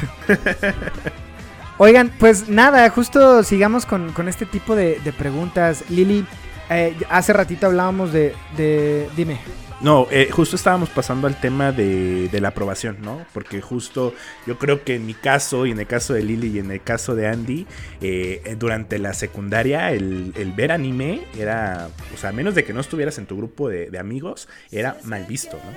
Oigan, 1.77 2.11
pues 2.19 2.47
nada, 2.47 2.89
justo 2.89 3.43
sigamos 3.43 3.85
con, 3.85 4.11
con 4.13 4.27
este 4.27 4.45
tipo 4.45 4.75
de, 4.75 4.99
de 4.99 5.13
preguntas. 5.13 5.83
Lili, 5.89 6.25
eh, 6.69 6.95
hace 7.09 7.33
ratito 7.33 7.67
hablábamos 7.67 8.13
de, 8.13 8.35
de... 8.55 9.09
Dime. 9.15 9.39
No, 9.83 10.07
eh, 10.11 10.29
justo 10.31 10.55
estábamos 10.55 10.89
pasando 10.89 11.25
al 11.25 11.39
tema 11.39 11.71
de, 11.71 12.29
de 12.29 12.39
la 12.39 12.49
aprobación, 12.49 12.97
¿no? 13.01 13.25
Porque 13.33 13.61
justo 13.61 14.13
yo 14.45 14.59
creo 14.59 14.83
que 14.83 14.95
en 14.95 15.07
mi 15.07 15.15
caso 15.15 15.65
y 15.65 15.71
en 15.71 15.79
el 15.79 15.87
caso 15.87 16.13
de 16.13 16.21
Lily 16.21 16.57
y 16.57 16.59
en 16.59 16.69
el 16.69 16.83
caso 16.83 17.15
de 17.15 17.27
Andy, 17.27 17.65
eh, 17.99 18.43
eh, 18.45 18.55
durante 18.55 18.99
la 18.99 19.13
secundaria 19.15 19.91
el, 19.91 20.33
el 20.37 20.51
ver 20.51 20.71
anime 20.71 21.21
era, 21.35 21.89
o 22.13 22.17
sea, 22.17 22.29
a 22.29 22.33
menos 22.33 22.53
de 22.53 22.63
que 22.63 22.73
no 22.73 22.79
estuvieras 22.79 23.17
en 23.17 23.25
tu 23.25 23.37
grupo 23.37 23.69
de, 23.69 23.89
de 23.89 23.97
amigos, 23.97 24.47
era 24.71 24.97
mal 25.03 25.25
visto, 25.25 25.57
¿no? 25.57 25.75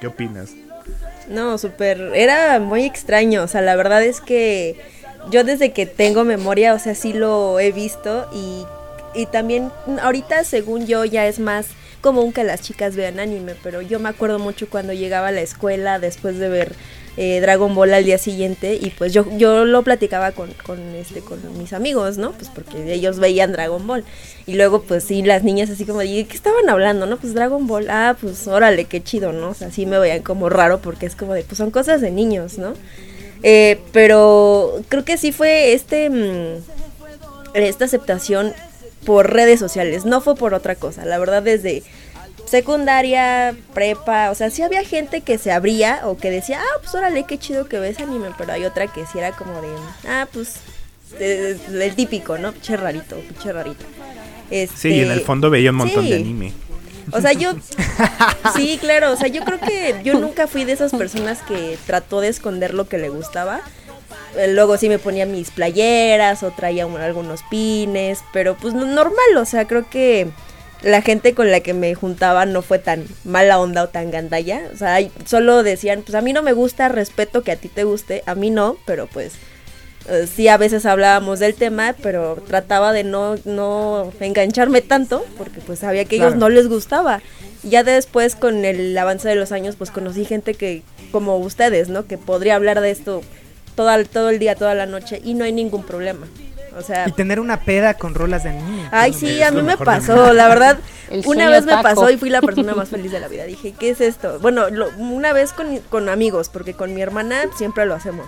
¿Qué 0.00 0.08
opinas? 0.08 0.50
No, 1.28 1.56
súper, 1.56 2.10
era 2.16 2.58
muy 2.58 2.84
extraño, 2.84 3.44
o 3.44 3.46
sea, 3.46 3.60
la 3.60 3.76
verdad 3.76 4.02
es 4.02 4.20
que 4.20 4.76
yo 5.30 5.44
desde 5.44 5.72
que 5.72 5.86
tengo 5.86 6.24
memoria, 6.24 6.74
o 6.74 6.80
sea, 6.80 6.96
sí 6.96 7.12
lo 7.12 7.60
he 7.60 7.70
visto 7.70 8.28
y, 8.34 8.64
y 9.14 9.26
también 9.26 9.70
ahorita 10.02 10.42
según 10.42 10.88
yo 10.88 11.04
ya 11.04 11.28
es 11.28 11.38
más 11.38 11.68
común 12.04 12.34
que 12.34 12.44
las 12.44 12.60
chicas 12.60 12.96
vean 12.96 13.18
anime, 13.18 13.54
pero 13.62 13.80
yo 13.80 13.98
me 13.98 14.10
acuerdo 14.10 14.38
mucho 14.38 14.68
cuando 14.68 14.92
llegaba 14.92 15.28
a 15.28 15.32
la 15.32 15.40
escuela 15.40 15.98
después 15.98 16.38
de 16.38 16.50
ver 16.50 16.74
eh, 17.16 17.40
Dragon 17.40 17.74
Ball 17.74 17.94
al 17.94 18.04
día 18.04 18.18
siguiente 18.18 18.78
y 18.78 18.90
pues 18.90 19.14
yo, 19.14 19.24
yo 19.38 19.64
lo 19.64 19.82
platicaba 19.82 20.32
con, 20.32 20.52
con, 20.66 20.78
este, 20.96 21.22
con 21.22 21.38
mis 21.56 21.72
amigos, 21.72 22.18
¿no? 22.18 22.32
Pues 22.32 22.50
porque 22.50 22.92
ellos 22.92 23.18
veían 23.20 23.52
Dragon 23.52 23.86
Ball 23.86 24.04
y 24.46 24.56
luego 24.56 24.82
pues 24.82 25.04
sí, 25.04 25.22
las 25.22 25.44
niñas 25.44 25.70
así 25.70 25.86
como, 25.86 26.00
¿de 26.00 26.26
qué 26.26 26.36
estaban 26.36 26.68
hablando, 26.68 27.06
no? 27.06 27.16
Pues 27.16 27.32
Dragon 27.32 27.66
Ball, 27.66 27.88
ah, 27.88 28.18
pues 28.20 28.46
órale, 28.48 28.84
qué 28.84 29.02
chido, 29.02 29.32
¿no? 29.32 29.48
O 29.48 29.54
sea, 29.54 29.70
sí 29.70 29.86
me 29.86 29.98
veían 29.98 30.22
como 30.22 30.50
raro 30.50 30.80
porque 30.80 31.06
es 31.06 31.16
como 31.16 31.32
de, 31.32 31.42
pues 31.42 31.56
son 31.56 31.70
cosas 31.70 32.02
de 32.02 32.10
niños, 32.10 32.58
¿no? 32.58 32.74
Eh, 33.42 33.80
pero 33.92 34.82
creo 34.90 35.06
que 35.06 35.16
sí 35.16 35.32
fue 35.32 35.72
este 35.72 36.10
mm, 36.10 36.58
esta 37.54 37.86
aceptación 37.86 38.52
por 39.04 39.32
redes 39.32 39.60
sociales, 39.60 40.04
no 40.04 40.20
fue 40.20 40.34
por 40.34 40.54
otra 40.54 40.74
cosa. 40.74 41.04
La 41.04 41.18
verdad 41.18 41.42
desde 41.42 41.82
secundaria, 42.46 43.54
prepa, 43.72 44.30
o 44.30 44.34
sea, 44.34 44.50
sí 44.50 44.62
había 44.62 44.84
gente 44.84 45.22
que 45.22 45.38
se 45.38 45.50
abría 45.50 46.00
o 46.04 46.16
que 46.16 46.30
decía, 46.30 46.60
ah, 46.60 46.78
pues 46.82 46.94
órale, 46.94 47.24
qué 47.24 47.38
chido 47.38 47.66
que 47.68 47.78
ves 47.78 47.98
anime, 48.00 48.28
pero 48.36 48.52
hay 48.52 48.64
otra 48.64 48.86
que 48.86 49.06
sí 49.06 49.18
era 49.18 49.32
como 49.32 49.60
de, 49.62 49.68
ah, 50.08 50.26
pues 50.32 50.56
el 51.20 51.94
típico, 51.94 52.38
¿no? 52.38 52.52
Pinche 52.52 52.76
rarito, 52.76 53.16
pinche 53.16 53.52
rarito. 53.52 53.84
Sí, 54.76 54.88
y 54.88 55.00
en 55.00 55.06
el 55.06 55.12
Este, 55.12 55.24
fondo 55.24 55.50
veía 55.50 55.70
un 55.70 55.76
montón 55.76 56.08
de 56.08 56.16
anime. 56.16 56.52
o 57.12 57.20
sea, 57.20 57.32
yo. 57.32 57.52
Sí, 58.54 58.78
claro. 58.80 59.12
O 59.12 59.16
sea, 59.16 59.28
yo 59.28 59.42
creo 59.44 59.58
que 59.58 60.00
yo 60.04 60.18
nunca 60.20 60.46
fui 60.46 60.64
de 60.64 60.72
esas 60.72 60.92
personas 60.92 61.40
que 61.42 61.78
trató 61.86 62.20
de 62.20 62.28
esconder 62.28 62.74
lo 62.74 62.86
que 62.88 62.98
le 62.98 63.08
gustaba. 63.08 63.62
Eh, 64.36 64.48
Luego 64.52 64.76
sí 64.76 64.88
me 64.88 64.98
ponía 64.98 65.26
mis 65.26 65.50
playeras 65.50 66.42
o 66.42 66.50
traía 66.50 66.86
un- 66.86 66.96
algunos 67.00 67.42
pines, 67.50 68.20
pero 68.32 68.56
pues 68.56 68.74
no- 68.74 68.86
normal, 68.86 69.36
o 69.38 69.44
sea, 69.44 69.66
creo 69.66 69.88
que 69.88 70.28
la 70.82 71.00
gente 71.02 71.34
con 71.34 71.50
la 71.50 71.60
que 71.60 71.72
me 71.72 71.94
juntaba 71.94 72.44
no 72.44 72.60
fue 72.60 72.78
tan 72.78 73.04
mala 73.24 73.58
onda 73.60 73.82
o 73.84 73.88
tan 73.88 74.10
gandalla, 74.10 74.62
o 74.72 74.76
sea, 74.76 74.98
solo 75.24 75.62
decían, 75.62 76.02
pues 76.02 76.14
a 76.14 76.20
mí 76.20 76.32
no 76.32 76.42
me 76.42 76.52
gusta, 76.52 76.88
respeto 76.88 77.42
que 77.42 77.52
a 77.52 77.56
ti 77.56 77.68
te 77.68 77.84
guste, 77.84 78.22
a 78.26 78.34
mí 78.34 78.50
no, 78.50 78.76
pero 78.86 79.06
pues 79.06 79.32
eh, 80.10 80.26
sí 80.26 80.48
a 80.48 80.58
veces 80.58 80.84
hablábamos 80.84 81.38
del 81.38 81.54
tema, 81.54 81.94
pero 82.02 82.36
trataba 82.46 82.92
de 82.92 83.04
no, 83.04 83.36
no 83.46 84.12
engancharme 84.20 84.82
tanto, 84.82 85.24
porque 85.38 85.60
pues 85.60 85.78
sabía 85.78 86.04
que 86.04 86.16
a 86.16 86.18
ellos 86.18 86.34
no 86.40 86.48
les 86.50 86.68
gustaba. 86.68 87.22
Y 87.62 87.70
Ya 87.70 87.82
después 87.84 88.36
con 88.36 88.66
el 88.66 88.96
avance 88.98 89.26
de 89.26 89.36
los 89.36 89.50
años, 89.52 89.76
pues 89.76 89.90
conocí 89.90 90.26
gente 90.26 90.52
que, 90.52 90.82
como 91.10 91.38
ustedes, 91.38 91.88
¿no? 91.88 92.06
Que 92.06 92.18
podría 92.18 92.56
hablar 92.56 92.82
de 92.82 92.90
esto 92.90 93.22
toda, 93.74 94.02
todo 94.04 94.30
el 94.30 94.38
día, 94.38 94.54
toda 94.54 94.74
la 94.74 94.86
noche, 94.86 95.20
y 95.24 95.34
no 95.34 95.44
hay 95.44 95.52
ningún 95.52 95.82
problema. 95.84 96.26
O 96.76 96.82
sea, 96.82 97.08
Y 97.08 97.12
tener 97.12 97.38
una 97.38 97.60
peda 97.60 97.94
con 97.94 98.14
rolas 98.14 98.42
de 98.42 98.50
anime. 98.50 98.88
Ay, 98.90 99.12
sí, 99.12 99.40
a 99.42 99.52
mí 99.52 99.62
me 99.70 99.76
pasó, 99.76 100.32
la 100.32 100.48
verdad. 100.48 100.78
Una 101.24 101.48
vez 101.48 101.64
me 101.64 101.70
taco. 101.72 101.82
pasó 101.84 102.10
y 102.10 102.16
fui 102.16 102.30
la 102.30 102.40
persona 102.40 102.74
más 102.74 102.88
feliz 102.90 103.12
de 103.12 103.20
la 103.20 103.28
vida. 103.28 103.44
Dije, 103.44 103.74
¿qué 103.78 103.90
es 103.90 104.00
esto? 104.00 104.40
Bueno, 104.40 104.68
lo- 104.70 104.90
una 104.98 105.32
vez 105.32 105.52
con, 105.52 105.78
con 105.88 106.08
amigos, 106.08 106.48
porque 106.48 106.74
con 106.74 106.92
mi 106.92 107.00
hermana 107.00 107.42
siempre 107.56 107.86
lo 107.86 107.94
hacemos. 107.94 108.26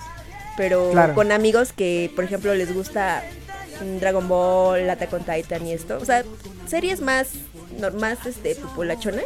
Pero 0.57 0.91
Claro. 0.93 1.15
con 1.15 1.33
amigos 1.33 1.73
que, 1.73 2.11
por 2.15 2.25
ejemplo, 2.25 2.55
les 2.55 2.73
gusta 2.73 3.23
mm, 3.83 3.99
Dragon 3.99 4.29
Ball, 4.29 4.89
Attack 4.89 5.13
on 5.13 5.25
Titan 5.25 5.67
y 5.67 5.73
esto. 5.73 5.99
O 6.01 6.05
sea, 6.05 6.23
series 6.69 7.01
más, 7.01 7.31
no- 7.81 7.91
más 7.91 8.25
este, 8.27 8.55
populachonas. 8.55 9.25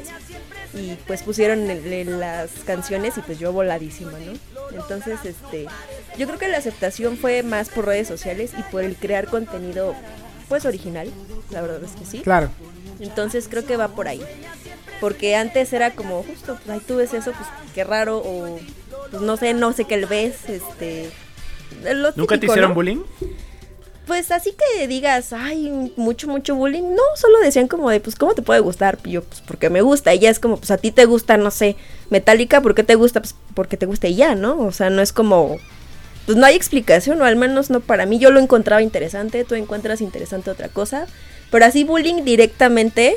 Y 0.72 0.94
pues 1.06 1.22
pusieron 1.24 1.68
el- 1.68 1.92
el- 1.92 2.20
las 2.20 2.48
canciones 2.64 3.18
y 3.18 3.20
pues 3.20 3.38
yo 3.38 3.52
voladísima, 3.52 4.12
¿no? 4.12 4.32
Entonces, 4.80 5.18
este, 5.24 5.66
yo 6.20 6.26
creo 6.26 6.38
que 6.38 6.48
la 6.48 6.58
aceptación 6.58 7.16
fue 7.16 7.42
más 7.42 7.70
por 7.70 7.86
redes 7.86 8.06
sociales 8.06 8.52
y 8.58 8.62
por 8.64 8.84
el 8.84 8.94
crear 8.94 9.26
contenido, 9.26 9.94
pues 10.50 10.66
original. 10.66 11.10
La 11.48 11.62
verdad 11.62 11.82
es 11.82 11.92
que 11.92 12.04
sí. 12.04 12.18
Claro. 12.18 12.50
Entonces 13.00 13.48
creo 13.48 13.64
que 13.64 13.78
va 13.78 13.88
por 13.88 14.06
ahí. 14.06 14.20
Porque 15.00 15.34
antes 15.34 15.72
era 15.72 15.92
como, 15.92 16.22
justo, 16.22 16.56
pues 16.56 16.68
ahí 16.68 16.80
tú 16.86 16.96
ves 16.96 17.14
eso, 17.14 17.32
pues 17.32 17.48
qué 17.74 17.84
raro, 17.84 18.18
o 18.18 18.58
pues 19.10 19.22
no 19.22 19.38
sé, 19.38 19.54
no 19.54 19.72
sé 19.72 19.86
qué 19.86 19.96
le 19.96 20.04
ves, 20.04 20.46
este... 20.46 21.10
lo 21.90 22.12
¿Nunca 22.14 22.38
te 22.38 22.44
hicieron 22.44 22.72
¿no? 22.72 22.74
bullying? 22.74 23.02
Pues 24.06 24.30
así 24.30 24.52
que 24.52 24.86
digas, 24.88 25.32
ay, 25.32 25.90
mucho, 25.96 26.28
mucho 26.28 26.54
bullying. 26.54 26.82
No, 26.82 27.02
solo 27.14 27.38
decían 27.38 27.66
como 27.66 27.88
de, 27.88 28.00
pues, 28.00 28.14
¿cómo 28.14 28.34
te 28.34 28.42
puede 28.42 28.60
gustar? 28.60 28.98
Y 29.04 29.12
yo, 29.12 29.22
pues, 29.22 29.40
porque 29.40 29.70
me 29.70 29.80
gusta. 29.80 30.12
Y 30.12 30.18
ya 30.18 30.28
es 30.28 30.38
como, 30.38 30.58
pues, 30.58 30.70
a 30.70 30.76
ti 30.76 30.90
te 30.90 31.06
gusta, 31.06 31.38
no 31.38 31.50
sé, 31.50 31.76
Metallica, 32.10 32.60
¿por 32.60 32.74
qué 32.74 32.82
te 32.82 32.96
gusta? 32.96 33.20
Pues, 33.20 33.34
porque 33.54 33.78
te 33.78 33.86
gusta 33.86 34.06
y 34.08 34.16
ya, 34.16 34.34
¿no? 34.34 34.58
O 34.58 34.72
sea, 34.72 34.90
no 34.90 35.00
es 35.00 35.14
como, 35.14 35.58
pues, 36.30 36.38
no 36.38 36.46
hay 36.46 36.54
explicación, 36.54 37.20
o 37.20 37.24
al 37.24 37.34
menos 37.34 37.70
no 37.70 37.80
para 37.80 38.06
mí. 38.06 38.20
Yo 38.20 38.30
lo 38.30 38.38
encontraba 38.38 38.82
interesante, 38.82 39.42
tú 39.42 39.56
encuentras 39.56 40.00
interesante 40.00 40.48
otra 40.48 40.68
cosa. 40.68 41.08
Pero 41.50 41.64
así 41.64 41.82
bullying 41.82 42.22
directamente, 42.22 43.16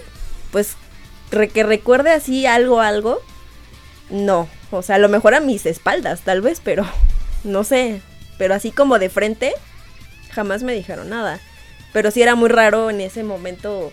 pues, 0.52 0.76
que 1.30 1.62
recuerde 1.62 2.10
así 2.10 2.48
algo, 2.48 2.82
algo, 2.82 3.20
no. 4.10 4.50
O 4.72 4.82
sea, 4.82 4.96
a 4.96 4.98
lo 4.98 5.10
mejor 5.10 5.36
a 5.36 5.42
mis 5.42 5.68
espaldas, 5.68 6.22
tal 6.22 6.42
vez, 6.42 6.60
pero 6.64 6.88
no 7.44 7.64
sé. 7.64 8.02
Pero 8.40 8.56
así 8.56 8.72
como 8.72 8.98
de 8.98 9.10
frente, 9.10 9.54
jamás 10.32 10.64
me 10.64 10.74
dijeron 10.74 11.12
nada. 11.12 11.40
Pero 11.92 12.10
sí 12.10 12.24
era 12.24 12.34
muy 12.34 12.50
raro 12.50 12.90
en 12.90 13.00
ese 13.00 13.24
momento 13.24 13.92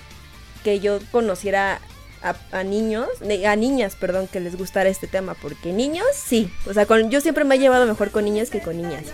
que 0.64 0.80
yo 0.80 0.98
conociera 1.12 1.82
a, 2.22 2.64
niños, 2.64 3.08
a 3.46 3.56
niñas, 3.56 3.96
perdón, 3.96 4.28
que 4.28 4.40
les 4.40 4.56
gustara 4.56 4.88
este 4.88 5.06
tema. 5.06 5.34
Porque 5.34 5.72
niños, 5.72 6.06
sí. 6.14 6.50
O 6.68 6.74
sea, 6.74 6.86
con, 6.86 7.10
yo 7.10 7.20
siempre 7.20 7.44
me 7.44 7.56
he 7.56 7.58
llevado 7.58 7.86
mejor 7.86 8.10
con 8.10 8.24
niños 8.24 8.50
que 8.50 8.60
con 8.60 8.76
niñas. 8.76 9.04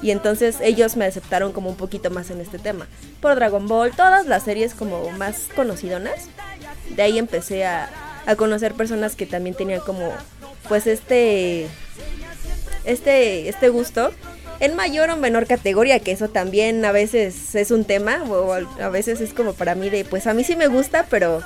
Y 0.00 0.10
entonces 0.10 0.56
ellos 0.60 0.96
me 0.96 1.06
aceptaron 1.06 1.52
como 1.52 1.70
un 1.70 1.76
poquito 1.76 2.10
más 2.10 2.30
en 2.30 2.40
este 2.40 2.58
tema. 2.58 2.86
Por 3.20 3.34
Dragon 3.34 3.66
Ball, 3.66 3.92
todas 3.92 4.26
las 4.26 4.44
series 4.44 4.74
como 4.74 5.10
más 5.10 5.48
conocidonas. 5.56 6.28
De 6.94 7.02
ahí 7.02 7.18
empecé 7.18 7.64
a, 7.64 7.90
a 8.26 8.36
conocer 8.36 8.74
personas 8.74 9.16
que 9.16 9.26
también 9.26 9.56
tenían 9.56 9.80
como, 9.80 10.12
pues 10.68 10.86
este, 10.86 11.66
este, 12.84 13.48
este 13.48 13.68
gusto 13.70 14.12
en 14.60 14.74
mayor 14.74 15.10
o 15.10 15.16
menor 15.16 15.46
categoría, 15.46 16.00
que 16.00 16.12
eso 16.12 16.28
también 16.28 16.84
a 16.84 16.92
veces 16.92 17.54
es 17.54 17.70
un 17.70 17.84
tema, 17.84 18.24
o 18.24 18.52
a 18.52 18.88
veces 18.88 19.20
es 19.20 19.32
como 19.32 19.52
para 19.52 19.74
mí 19.74 19.88
de, 19.88 20.04
pues 20.04 20.26
a 20.26 20.34
mí 20.34 20.44
sí 20.44 20.56
me 20.56 20.66
gusta, 20.66 21.06
pero 21.08 21.42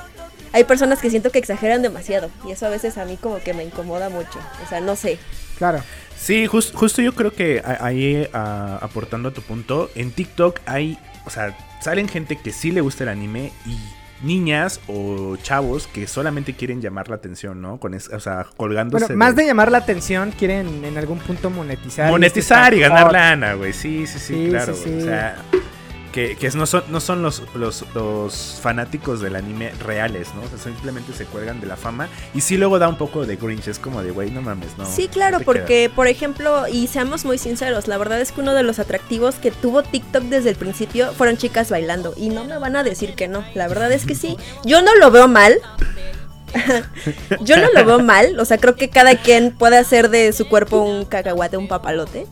hay 0.53 0.63
personas 0.63 0.99
que 1.01 1.09
siento 1.09 1.29
que 1.31 1.39
exageran 1.39 1.81
demasiado, 1.81 2.29
y 2.47 2.51
eso 2.51 2.65
a 2.65 2.69
veces 2.69 2.97
a 2.97 3.05
mí 3.05 3.17
como 3.19 3.39
que 3.39 3.53
me 3.53 3.63
incomoda 3.65 4.09
mucho, 4.09 4.39
o 4.65 4.69
sea, 4.69 4.79
no 4.79 4.95
sé. 4.95 5.17
Claro. 5.57 5.83
Sí, 6.17 6.47
jus- 6.47 6.71
justo 6.73 7.01
yo 7.01 7.13
creo 7.13 7.31
que 7.33 7.61
a- 7.65 7.85
ahí 7.85 8.27
ah, 8.33 8.77
aportando 8.81 9.29
a 9.29 9.33
tu 9.33 9.41
punto, 9.41 9.89
en 9.95 10.11
TikTok 10.11 10.59
hay, 10.65 10.97
o 11.25 11.29
sea, 11.29 11.57
salen 11.81 12.07
gente 12.07 12.37
que 12.37 12.51
sí 12.53 12.71
le 12.71 12.79
gusta 12.81 13.03
el 13.03 13.09
anime 13.09 13.51
y 13.65 13.77
niñas 14.25 14.79
o 14.87 15.35
chavos 15.43 15.85
que 15.87 16.07
solamente 16.07 16.53
quieren 16.53 16.81
llamar 16.81 17.09
la 17.09 17.15
atención, 17.15 17.61
¿no? 17.61 17.77
Con 17.77 17.93
es- 17.93 18.07
o 18.07 18.19
sea, 18.21 18.45
colgándose. 18.55 19.05
Bueno, 19.07 19.17
más 19.17 19.35
de 19.35 19.45
llamar 19.45 19.69
la 19.71 19.79
atención, 19.79 20.31
quieren 20.31 20.85
en 20.85 20.97
algún 20.97 21.19
punto 21.19 21.49
monetizar. 21.49 22.09
monetizar 22.09 22.73
y 22.73 22.79
ganar 22.79 23.03
hot. 23.05 23.11
lana, 23.11 23.53
güey. 23.55 23.73
Sí, 23.73 24.07
sí, 24.07 24.19
sí, 24.19 24.45
Sí, 24.45 24.49
claro. 24.49 24.73
sí, 24.75 24.81
güey. 24.85 24.93
sí. 25.01 25.01
O 25.01 25.09
sea, 25.09 25.35
que, 26.13 26.37
que 26.37 26.49
no 26.51 26.65
son, 26.65 26.83
no 26.89 27.01
son 27.01 27.23
los, 27.23 27.41
los, 27.55 27.83
los 27.93 28.59
fanáticos 28.61 29.19
del 29.19 29.35
anime 29.35 29.71
reales, 29.83 30.29
¿no? 30.35 30.43
O 30.43 30.47
sea, 30.47 30.59
simplemente 30.59 31.11
se 31.11 31.25
cuelgan 31.25 31.59
de 31.59 31.65
la 31.65 31.75
fama. 31.75 32.07
Y 32.33 32.41
sí 32.41 32.55
luego 32.55 32.77
da 32.79 32.87
un 32.87 32.97
poco 32.97 33.25
de 33.25 33.35
grinch. 33.35 33.67
Es 33.67 33.79
como 33.79 34.03
de, 34.03 34.11
güey, 34.11 34.29
no 34.29 34.41
mames, 34.41 34.77
no. 34.77 34.85
sí, 34.85 35.07
claro, 35.07 35.39
no 35.39 35.45
porque, 35.45 35.91
por 35.93 36.07
ejemplo, 36.07 36.67
y 36.67 36.87
seamos 36.87 37.25
muy 37.25 37.37
sinceros, 37.37 37.87
la 37.87 37.97
verdad 37.97 38.21
es 38.21 38.31
que 38.31 38.41
uno 38.41 38.53
de 38.53 38.63
los 38.63 38.77
atractivos 38.77 39.35
que 39.35 39.51
tuvo 39.51 39.81
TikTok 39.81 40.23
desde 40.25 40.51
el 40.51 40.55
principio 40.55 41.11
fueron 41.13 41.37
chicas 41.37 41.71
bailando, 41.71 42.13
y 42.15 42.29
no 42.29 42.45
me 42.45 42.57
van 42.59 42.75
a 42.75 42.83
decir 42.83 43.15
que 43.15 43.27
no, 43.27 43.43
la 43.55 43.67
verdad 43.67 43.91
es 43.91 44.05
que 44.05 44.15
sí, 44.15 44.37
yo 44.65 44.81
no 44.81 44.95
lo 44.95 45.09
veo 45.09 45.27
mal, 45.27 45.59
Yo 47.41 47.57
no 47.57 47.67
lo 47.73 47.83
veo 47.83 47.99
mal, 47.99 48.39
o 48.39 48.45
sea, 48.45 48.59
creo 48.59 48.75
que 48.75 48.89
cada 48.89 49.15
quien 49.15 49.51
puede 49.51 49.77
hacer 49.77 50.09
de 50.09 50.31
su 50.33 50.47
cuerpo 50.47 50.81
un 50.81 51.05
cacahuate, 51.05 51.57
un 51.57 51.67
papalote. 51.67 52.27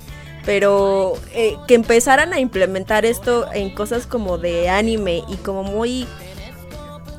Pero 0.46 1.14
eh, 1.34 1.56
que 1.68 1.76
empezaran 1.76 2.34
a 2.34 2.40
implementar 2.40 3.06
esto 3.06 3.46
en 3.54 3.70
cosas 3.74 4.08
como 4.08 4.38
de 4.38 4.70
anime 4.70 5.24
y 5.28 5.36
como 5.38 5.64
muy 5.64 6.08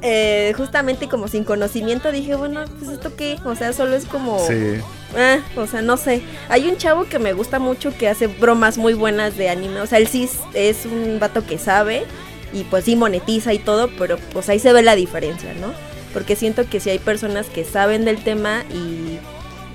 eh, 0.04 0.52
justamente 0.56 1.08
como 1.08 1.28
sin 1.28 1.44
conocimiento 1.44 2.10
dije, 2.10 2.34
bueno, 2.34 2.64
pues 2.80 2.90
esto 2.90 3.14
qué, 3.14 3.38
o 3.44 3.54
sea, 3.54 3.72
solo 3.72 3.94
es 3.94 4.04
como... 4.04 4.44
Sí. 4.46 4.80
Ah, 5.16 5.38
o 5.56 5.66
sea, 5.66 5.82
no 5.82 5.96
sé. 5.96 6.22
Hay 6.48 6.66
un 6.68 6.76
chavo 6.78 7.04
que 7.04 7.18
me 7.20 7.32
gusta 7.34 7.58
mucho 7.60 7.96
que 7.96 8.08
hace 8.08 8.26
bromas 8.26 8.78
muy 8.78 8.94
buenas 8.94 9.36
de 9.36 9.48
anime. 9.50 9.80
O 9.80 9.86
sea, 9.86 9.98
él 9.98 10.08
sí 10.08 10.28
es- 10.54 10.86
un 10.86 11.18
vato 11.20 11.46
que 11.46 11.58
sabe 11.58 12.04
y 12.52 12.64
pues 12.64 12.86
sí 12.86 12.96
monetiza 12.96 13.52
y 13.52 13.58
todo, 13.58 13.90
pero 13.98 14.16
pues 14.32 14.48
ahí 14.48 14.58
se 14.58 14.72
ve 14.72 14.82
la 14.82 14.96
diferencia, 14.96 15.52
¿no? 15.54 15.72
Porque 16.12 16.34
siento 16.34 16.68
que 16.68 16.80
si 16.80 16.90
hay 16.90 16.98
personas 16.98 17.46
que 17.46 17.62
saben 17.64 18.04
del 18.04 18.24
tema 18.24 18.64
y... 18.74 19.18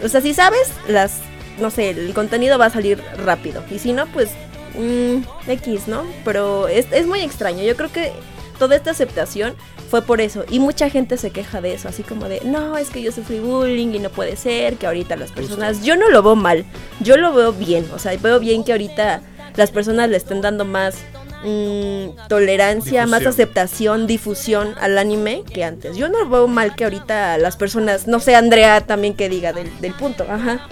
O 0.04 0.10
sea, 0.10 0.20
si 0.22 0.34
sabes, 0.34 0.72
las... 0.90 1.20
No 1.60 1.70
sé, 1.70 1.90
el 1.92 2.14
contenido 2.14 2.58
va 2.58 2.66
a 2.66 2.70
salir 2.70 3.02
rápido. 3.24 3.64
Y 3.72 3.80
si 3.80 3.94
no, 3.94 4.06
pues... 4.08 4.30
mm, 4.76 5.50
X, 5.50 5.88
¿no? 5.88 6.04
Pero 6.24 6.68
es, 6.68 6.88
es 6.92 7.08
muy 7.08 7.22
extraño. 7.22 7.64
Yo 7.64 7.76
creo 7.76 7.92
que 7.92 8.12
toda 8.60 8.76
esta 8.76 8.92
aceptación 8.92 9.56
fue 9.90 10.02
por 10.02 10.22
eso. 10.22 10.46
Y 10.50 10.60
mucha 10.60 10.90
gente 10.90 11.18
se 11.18 11.32
queja 11.32 11.62
de 11.62 11.74
eso, 11.74 11.88
así 11.88 12.04
como 12.04 12.28
de, 12.28 12.42
no, 12.44 12.78
es 12.78 12.90
que 12.90 13.02
yo 13.02 13.12
sufrí 13.12 13.40
bullying 13.40 13.94
y 13.94 14.00
no 14.00 14.10
puede 14.10 14.36
ser 14.36 14.76
que 14.76 14.88
ahorita 14.88 15.16
las 15.16 15.32
personas... 15.32 15.84
Yo 15.84 15.96
no 15.96 16.10
lo 16.10 16.22
veo 16.22 16.36
mal, 16.36 16.66
yo 17.00 17.18
lo 17.18 17.34
veo 17.34 17.54
bien. 17.54 17.88
O 17.94 18.00
sea, 18.00 18.16
veo 18.18 18.40
bien 18.40 18.64
que 18.64 18.74
ahorita 18.74 19.22
las 19.56 19.72
personas 19.72 20.10
le 20.10 20.18
estén 20.18 20.42
dando 20.42 20.66
más 20.66 20.96
mm, 21.44 22.28
tolerancia, 22.28 23.08
más 23.08 23.26
aceptación, 23.26 24.08
difusión 24.08 24.76
al 24.80 24.98
anime 24.98 25.44
que 25.52 25.64
antes. 25.64 25.96
Yo 25.96 26.10
no 26.10 26.28
veo 26.28 26.48
mal 26.48 26.76
que 26.76 26.84
ahorita 26.84 27.38
las 27.38 27.56
personas, 27.56 28.08
no 28.08 28.20
sé, 28.20 28.36
Andrea 28.36 28.82
también 28.82 29.16
que 29.16 29.30
diga 29.30 29.54
del, 29.54 29.72
del 29.80 29.94
punto, 29.94 30.26
ajá. 30.30 30.68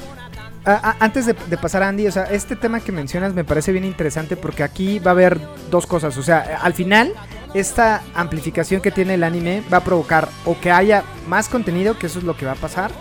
Ah, 0.68 0.96
antes 1.00 1.28
de, 1.28 1.34
de 1.34 1.58
pasar 1.58 1.84
a 1.84 1.90
Andy, 1.90 2.08
o 2.08 2.12
sea, 2.12 2.24
este 2.24 2.56
tema 2.56 2.80
que 2.80 2.92
mencionas 2.92 3.36
me 3.36 3.44
parece 3.44 3.72
bien 3.72 3.86
interesante 3.86 4.36
porque 4.36 4.64
aquí 4.64 4.98
va 4.98 5.12
a 5.12 5.14
haber 5.14 5.40
dos 5.70 5.86
cosas. 5.86 6.18
O 6.18 6.24
sea, 6.24 6.60
al 6.62 6.74
final, 6.74 7.14
esta 7.54 8.02
amplificación 8.16 8.82
que 8.82 8.92
tiene 8.92 9.14
el 9.14 9.24
anime 9.24 9.64
va 9.72 9.78
a 9.78 9.84
provocar 9.84 10.28
o 10.44 10.60
que 10.60 10.72
haya 10.72 11.04
más 11.28 11.50
contenido, 11.50 11.98
que 12.00 12.08
eso 12.08 12.20
es 12.20 12.26
lo 12.26 12.36
que 12.36 12.46
va 12.46 12.54
a 12.54 12.56
pasar, 12.56 12.92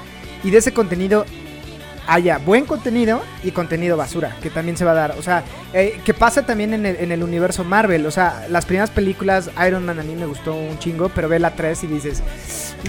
y 0.43 0.51
de 0.51 0.59
ese 0.59 0.75
contenido 0.75 1.25
haya 2.07 2.39
buen 2.39 2.67
contenido 2.67 3.23
y 3.43 3.51
contenido 3.51 3.97
basura, 3.97 4.37
que 4.43 4.51
también 4.51 4.77
se 4.77 4.85
va 4.85 4.93
a 4.93 4.95
dar. 4.95 5.15
O 5.19 5.23
sea, 5.23 5.45
eh, 5.73 6.01
que 6.05 6.15
pasa 6.15 6.45
también 6.45 6.75
en 6.75 6.87
el, 6.87 7.13
el 7.13 7.23
universo 7.23 7.65
Marvel. 7.65 8.07
O 8.07 8.11
sea, 8.11 8.47
las 8.49 8.67
primeras 8.67 8.91
películas, 8.91 9.51
Iron 9.67 9.85
Man 9.85 10.01
a 10.01 10.03
mí 10.03 10.15
me 10.15 10.27
gustó 10.27 10.55
un 10.55 10.79
chingo, 10.79 11.09
pero 11.09 11.29
ve 11.29 11.39
la 11.39 11.55
3 11.55 11.85
y 11.85 11.87
dices, 11.87 12.23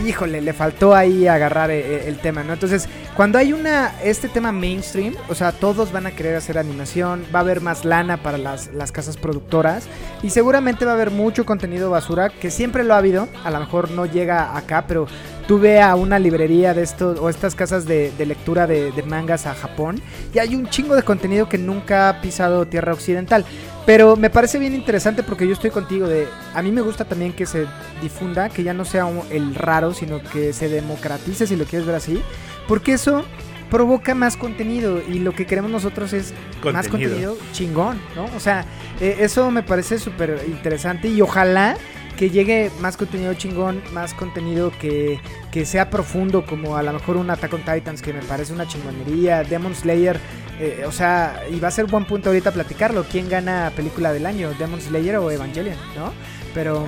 híjole, 0.04 0.42
le 0.42 0.54
faltó 0.54 0.94
ahí 0.96 1.28
agarrar 1.28 1.72
eh, 1.72 2.08
el 2.08 2.18
tema, 2.20 2.44
¿no? 2.44 2.54
Entonces, 2.54 2.88
cuando 3.16 3.38
hay 3.38 3.54
una 3.54 3.94
este 4.04 4.28
tema 4.28 4.52
mainstream, 4.52 5.16
o 5.30 5.36
sea, 5.36 5.52
todos 5.52 5.92
van 5.92 6.08
a 6.08 6.12
querer 6.12 6.36
hacer 6.36 6.58
animación, 6.58 7.26
va 7.34 7.40
a 7.40 7.42
haber 7.44 7.62
más 7.62 7.86
lana 7.86 8.18
para 8.18 8.38
las, 8.38 8.74
las 8.74 8.92
casas 8.92 9.18
productoras 9.18 9.88
y 10.22 10.30
seguramente 10.30 10.86
va 10.86 10.92
a 10.92 10.96
haber 10.96 11.12
mucho 11.12 11.46
contenido 11.46 11.90
basura, 11.90 12.30
que 12.30 12.52
siempre 12.52 12.84
lo 12.84 12.94
ha 12.94 12.98
habido, 12.98 13.28
a 13.44 13.52
lo 13.52 13.60
mejor 13.60 13.92
no 13.92 14.06
llega 14.06 14.58
acá, 14.58 14.86
pero 14.88 15.08
tú 15.48 15.60
ve 15.60 15.82
a 15.82 15.96
una 15.96 16.20
librería 16.20 16.74
de 16.74 16.84
estos 16.84 17.20
o 17.20 17.30
estas 17.30 17.56
casas 17.56 17.86
de, 17.86 18.12
de 18.18 18.26
lectura 18.26 18.68
de, 18.68 18.92
de 18.92 19.04
mangas 19.04 19.46
a 19.46 19.54
Japón 19.54 20.02
y 20.34 20.40
hay 20.40 20.56
un 20.56 20.68
chingo 20.70 20.96
de 20.96 21.04
contenido 21.04 21.48
que 21.48 21.58
nunca 21.58 22.10
ha 22.10 22.22
pisado 22.22 22.66
tierra 22.68 22.94
occidental. 22.94 23.46
Pero 23.86 24.16
me 24.16 24.32
parece 24.32 24.58
bien 24.58 24.74
interesante 24.74 25.22
porque 25.22 25.46
yo 25.46 25.54
estoy 25.54 25.70
contigo 25.70 26.08
de... 26.08 26.28
A 26.56 26.64
mí 26.64 26.72
me 26.72 26.82
gusta 26.82 27.06
también 27.06 27.34
que 27.34 27.46
se 27.46 27.68
difunda, 28.02 28.50
que 28.50 28.64
ya 28.64 28.74
no 28.74 28.84
sea 28.84 29.08
el 29.30 29.54
raro, 29.54 29.94
sino 29.94 30.24
que 30.24 30.54
se 30.54 30.70
democratice, 30.70 31.46
si 31.46 31.56
lo 31.56 31.66
quieres 31.66 31.86
ver 31.86 31.96
así. 31.96 32.20
Porque 32.68 32.94
eso 32.94 33.24
provoca 33.70 34.16
más 34.16 34.38
contenido 34.38 35.02
y 35.08 35.20
lo 35.20 35.34
que 35.34 35.46
queremos 35.46 35.70
nosotros 35.70 36.14
es 36.14 36.34
más 36.64 36.88
Contenido. 36.88 36.90
contenido 36.90 37.38
chingón, 37.52 38.00
¿no? 38.16 38.26
O 38.36 38.40
sea, 38.40 38.66
eh, 39.00 39.18
eso 39.20 39.52
me 39.52 39.62
parece 39.62 40.00
súper 40.00 40.44
interesante 40.48 41.08
y 41.08 41.22
ojalá 41.22 41.78
que 42.18 42.30
llegue 42.30 42.72
más 42.80 42.98
contenido 42.98 43.34
chingón, 43.34 43.82
más 43.94 44.14
contenido 44.14 44.72
que, 44.80 45.20
que 45.52 45.66
sea 45.66 45.90
profundo, 45.90 46.46
como 46.46 46.78
a 46.78 46.84
lo 46.84 46.94
mejor 46.94 47.18
un 47.18 47.30
Attack 47.30 47.54
on 47.54 47.62
Titans, 47.62 48.02
que 48.02 48.14
me 48.14 48.22
parece 48.22 48.54
una 48.54 48.68
chingonería, 48.68 49.44
Demon 49.44 49.76
Slayer, 49.76 50.20
eh, 50.60 50.84
o 50.88 50.92
sea, 50.92 51.44
y 51.52 51.60
va 51.60 51.68
a 51.68 51.72
ser 51.72 51.86
buen 51.86 52.06
punto 52.06 52.30
ahorita 52.30 52.52
platicarlo, 52.52 53.06
¿quién 53.10 53.30
gana 53.30 53.72
película 53.76 54.14
del 54.14 54.26
año, 54.26 54.54
Demon 54.58 54.82
Slayer 54.82 55.18
o 55.18 55.30
Evangelion, 55.32 55.78
no? 55.96 56.14
Pero 56.54 56.88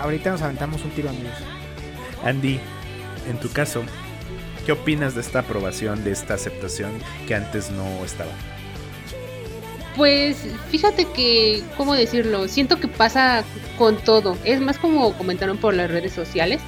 ahorita 0.00 0.30
nos 0.30 0.42
aventamos 0.42 0.82
un 0.84 0.90
tiro, 0.90 1.10
amigos. 1.10 1.34
Andy, 2.24 2.58
en 3.28 3.38
tu 3.38 3.50
caso, 3.50 3.82
¿qué 4.64 4.72
opinas 4.72 5.14
de 5.14 5.20
esta 5.20 5.40
aprobación, 5.40 6.04
de 6.04 6.12
esta 6.12 6.34
aceptación 6.34 6.92
que 7.28 7.34
antes 7.34 7.70
no 7.70 7.84
estaba? 8.04 8.30
Pues 9.96 10.38
fíjate 10.70 11.04
que, 11.06 11.62
¿cómo 11.76 11.94
decirlo? 11.94 12.48
Siento 12.48 12.80
que 12.80 12.88
pasa 12.88 13.44
con 13.78 13.96
todo. 13.96 14.36
Es 14.44 14.60
más 14.60 14.78
como 14.78 15.12
comentaron 15.18 15.58
por 15.58 15.74
las 15.74 15.90
redes 15.90 16.12
sociales. 16.12 16.60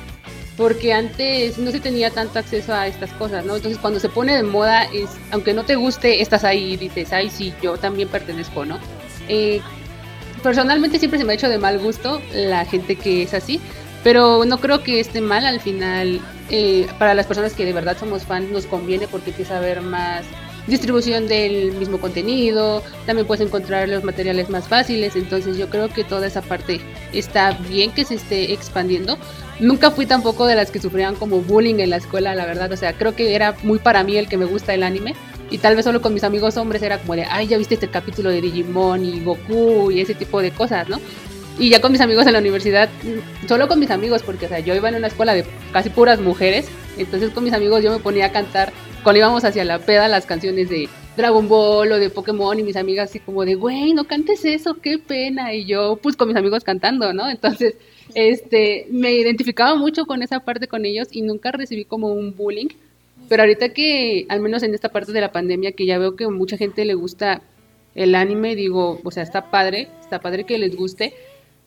Porque 0.57 0.93
antes 0.93 1.59
no 1.59 1.73
se 1.73 1.81
tenía 1.81 2.11
tanto 2.13 2.39
acceso 2.39 2.73
a 2.73 2.87
estas 2.87 3.11
cosas, 3.15 3.45
¿no? 3.45 3.57
Entonces 3.57 3.81
cuando 3.81 3.99
se 3.99 4.09
pone 4.09 4.37
de 4.37 4.45
moda, 4.45 4.85
es, 4.85 5.11
aunque 5.33 5.53
no 5.53 5.65
te 5.65 5.75
guste, 5.75 6.23
estás 6.23 6.45
ahí 6.45 6.75
y 6.75 6.77
dices, 6.77 7.13
ay, 7.13 7.29
sí, 7.29 7.53
yo 7.61 7.77
también 7.77 8.09
pertenezco, 8.09 8.65
¿no? 8.65 8.79
Eh, 9.29 9.61
personalmente 10.45 11.01
siempre 11.01 11.19
se 11.19 11.25
me 11.25 11.33
ha 11.33 11.35
hecho 11.35 11.49
de 11.49 11.59
mal 11.59 11.81
gusto 11.81 12.23
la 12.33 12.65
gente 12.67 12.95
que 12.95 13.25
es 13.25 13.35
así, 13.35 13.61
pero 14.05 14.45
no 14.45 14.59
creo 14.59 14.85
que 14.85 15.01
esté 15.01 15.21
mal 15.21 15.45
al 15.45 15.61
final. 15.61 16.21
eh, 16.51 16.87
para 17.01 17.15
las 17.15 17.27
personas 17.27 17.55
que 17.55 17.65
de 17.65 17.73
verdad 17.73 17.97
somos 17.99 18.23
fans 18.25 18.51
nos 18.51 18.67
conviene 18.67 19.09
porque 19.09 19.31
empieza 19.31 19.55
a 19.55 19.59
haber 19.59 19.81
más 19.81 20.25
distribución 20.67 21.29
del 21.29 21.73
mismo 21.73 22.01
contenido, 22.01 22.83
también 23.07 23.27
puedes 23.27 23.47
encontrar 23.47 23.89
los 23.89 24.05
materiales 24.05 24.49
más 24.49 24.69
fáciles, 24.69 25.17
entonces 25.17 25.57
yo 25.57 25.69
creo 25.69 25.89
que 25.89 26.05
toda 26.05 26.27
esa 26.27 26.43
parte 26.43 26.81
está 27.13 27.53
bien 27.69 27.93
que 27.93 28.05
se 28.05 28.15
esté 28.15 28.53
expandiendo. 28.53 29.19
Nunca 29.61 29.91
fui 29.91 30.07
tampoco 30.07 30.47
de 30.47 30.57
las 30.57 30.71
que 30.71 30.81
sufrían 30.81 31.15
como 31.15 31.41
bullying 31.41 31.79
en 31.79 31.91
la 31.91 31.97
escuela, 31.97 32.35
la 32.35 32.47
verdad, 32.47 32.73
o 32.73 32.77
sea, 32.77 32.93
creo 32.95 33.15
que 33.15 33.35
era 33.35 33.57
muy 33.63 33.79
para 33.79 34.03
mí 34.03 34.17
el 34.17 34.29
que 34.29 34.37
me 34.37 34.47
gusta 34.47 34.75
el 34.75 34.83
anime 34.83 35.15
y 35.51 35.59
tal 35.59 35.77
vez 35.77 35.85
solo 35.85 36.01
con 36.03 36.15
mis 36.15 36.25
amigos 36.25 36.57
hombres 36.57 36.83
era 36.83 36.99
como 36.99 37.15
de, 37.15 37.25
ay, 37.25 37.47
ya 37.47 37.59
viste 37.59 37.75
este 37.75 37.89
capítulo 37.89 38.31
de 38.31 38.41
Digimon 38.41 39.05
y 39.05 39.21
Goku 39.23 39.91
y 39.91 40.01
ese 40.01 40.15
tipo 40.15 40.43
de 40.43 40.51
cosas, 40.51 40.89
¿no? 40.89 40.99
Y 41.59 41.71
ya 41.71 41.81
con 41.81 41.93
mis 41.93 42.01
amigos 42.01 42.27
en 42.27 42.33
la 42.33 42.41
universidad, 42.41 42.89
solo 43.47 43.69
con 43.69 43.79
mis 43.79 43.91
amigos, 43.91 44.23
porque 44.23 44.47
o 44.47 44.49
sea, 44.49 44.59
yo 44.59 44.75
iba 44.75 44.89
en 44.89 44.97
una 44.97 45.07
escuela 45.07 45.35
de 45.35 45.45
casi 45.73 45.89
puras 45.89 46.21
mujeres, 46.21 46.67
entonces 46.99 47.31
con 47.31 47.45
mis 47.45 47.53
amigos 47.53 47.83
yo 47.83 47.93
me 47.93 48.01
ponía 48.01 48.27
a 48.27 48.33
cantar 48.33 48.73
cuando 49.05 49.19
íbamos 49.19 49.45
hacia 49.45 49.65
la 49.65 49.79
peda 49.79 50.09
las 50.09 50.27
canciones 50.27 50.69
de 50.69 50.89
Dragon 51.17 51.47
Ball 51.49 51.93
o 51.93 51.99
de 51.99 52.11
Pokémon 52.11 52.59
y 52.59 52.63
mis 52.63 52.77
amigas 52.77 53.11
así 53.11 53.21
como 53.21 53.45
de, 53.45 53.55
güey, 53.55 53.93
no 53.93 54.05
cantes 54.05 54.45
eso, 54.45 54.75
qué 54.81 54.99
pena. 54.99 55.55
Y 55.55 55.65
yo 55.67 55.99
pues 56.03 56.17
con 56.17 56.29
mis 56.29 56.37
amigos 56.37 56.65
cantando, 56.65 57.13
¿no? 57.13 57.29
Entonces, 57.31 57.77
este, 58.15 58.87
me 58.91 59.13
identificaba 59.13 59.77
mucho 59.77 60.07
con 60.07 60.23
esa 60.23 60.41
parte 60.41 60.67
con 60.67 60.85
ellos 60.85 61.09
y 61.13 61.23
nunca 61.23 61.53
recibí 61.53 61.85
como 61.85 62.13
un 62.13 62.35
bullying. 62.35 62.69
Pero 63.29 63.43
ahorita 63.43 63.71
que, 63.71 64.27
al 64.29 64.41
menos 64.41 64.63
en 64.63 64.75
esta 64.75 64.89
parte 64.89 65.13
de 65.13 65.21
la 65.21 65.33
pandemia, 65.33 65.73
que 65.73 65.87
ya 65.87 65.99
veo 65.99 66.17
que 66.17 66.27
mucha 66.29 66.57
gente 66.57 66.85
le 66.85 66.95
gusta 66.95 67.43
el 67.95 68.15
anime, 68.15 68.57
digo, 68.57 69.01
o 69.05 69.11
sea, 69.11 69.23
está 69.23 69.51
padre, 69.51 69.89
está 70.01 70.21
padre 70.21 70.45
que 70.45 70.59
les 70.59 70.75
guste. 70.77 71.15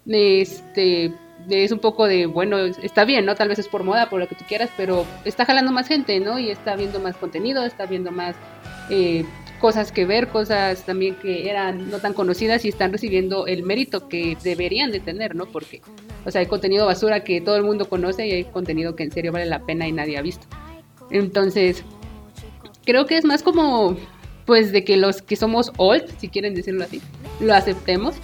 Este, 0.09 1.13
es 1.49 1.71
un 1.71 1.79
poco 1.79 2.07
de, 2.07 2.25
bueno, 2.25 2.57
está 2.57 3.05
bien, 3.05 3.25
¿no? 3.25 3.35
Tal 3.35 3.49
vez 3.49 3.59
es 3.59 3.67
por 3.67 3.83
moda, 3.83 4.09
por 4.09 4.19
lo 4.19 4.27
que 4.27 4.35
tú 4.35 4.45
quieras, 4.47 4.69
pero 4.75 5.05
está 5.25 5.45
jalando 5.45 5.71
más 5.71 5.87
gente, 5.87 6.19
¿no? 6.19 6.39
Y 6.39 6.49
está 6.49 6.75
viendo 6.75 6.99
más 6.99 7.15
contenido, 7.15 7.63
está 7.63 7.85
viendo 7.85 8.11
más 8.11 8.35
eh, 8.89 9.25
cosas 9.59 9.91
que 9.91 10.05
ver, 10.05 10.27
cosas 10.27 10.83
también 10.83 11.15
que 11.15 11.49
eran 11.49 11.89
no 11.89 11.99
tan 11.99 12.13
conocidas 12.13 12.65
y 12.65 12.69
están 12.69 12.91
recibiendo 12.91 13.47
el 13.47 13.63
mérito 13.63 14.07
que 14.07 14.37
deberían 14.43 14.91
de 14.91 14.99
tener, 14.99 15.35
¿no? 15.35 15.45
Porque, 15.45 15.81
o 16.25 16.31
sea, 16.31 16.41
hay 16.41 16.47
contenido 16.47 16.85
basura 16.85 17.23
que 17.23 17.41
todo 17.41 17.55
el 17.55 17.63
mundo 17.63 17.89
conoce 17.89 18.27
y 18.27 18.31
hay 18.31 18.43
contenido 18.45 18.95
que 18.95 19.03
en 19.03 19.11
serio 19.11 19.31
vale 19.31 19.45
la 19.45 19.65
pena 19.65 19.87
y 19.87 19.91
nadie 19.91 20.17
ha 20.17 20.21
visto. 20.21 20.47
Entonces, 21.09 21.83
creo 22.85 23.05
que 23.05 23.17
es 23.17 23.25
más 23.25 23.41
como, 23.41 23.95
pues, 24.45 24.71
de 24.71 24.83
que 24.83 24.97
los 24.97 25.21
que 25.21 25.35
somos 25.35 25.71
old, 25.77 26.05
si 26.19 26.27
quieren 26.27 26.53
decirlo 26.53 26.83
así, 26.83 27.01
lo 27.39 27.53
aceptemos 27.53 28.15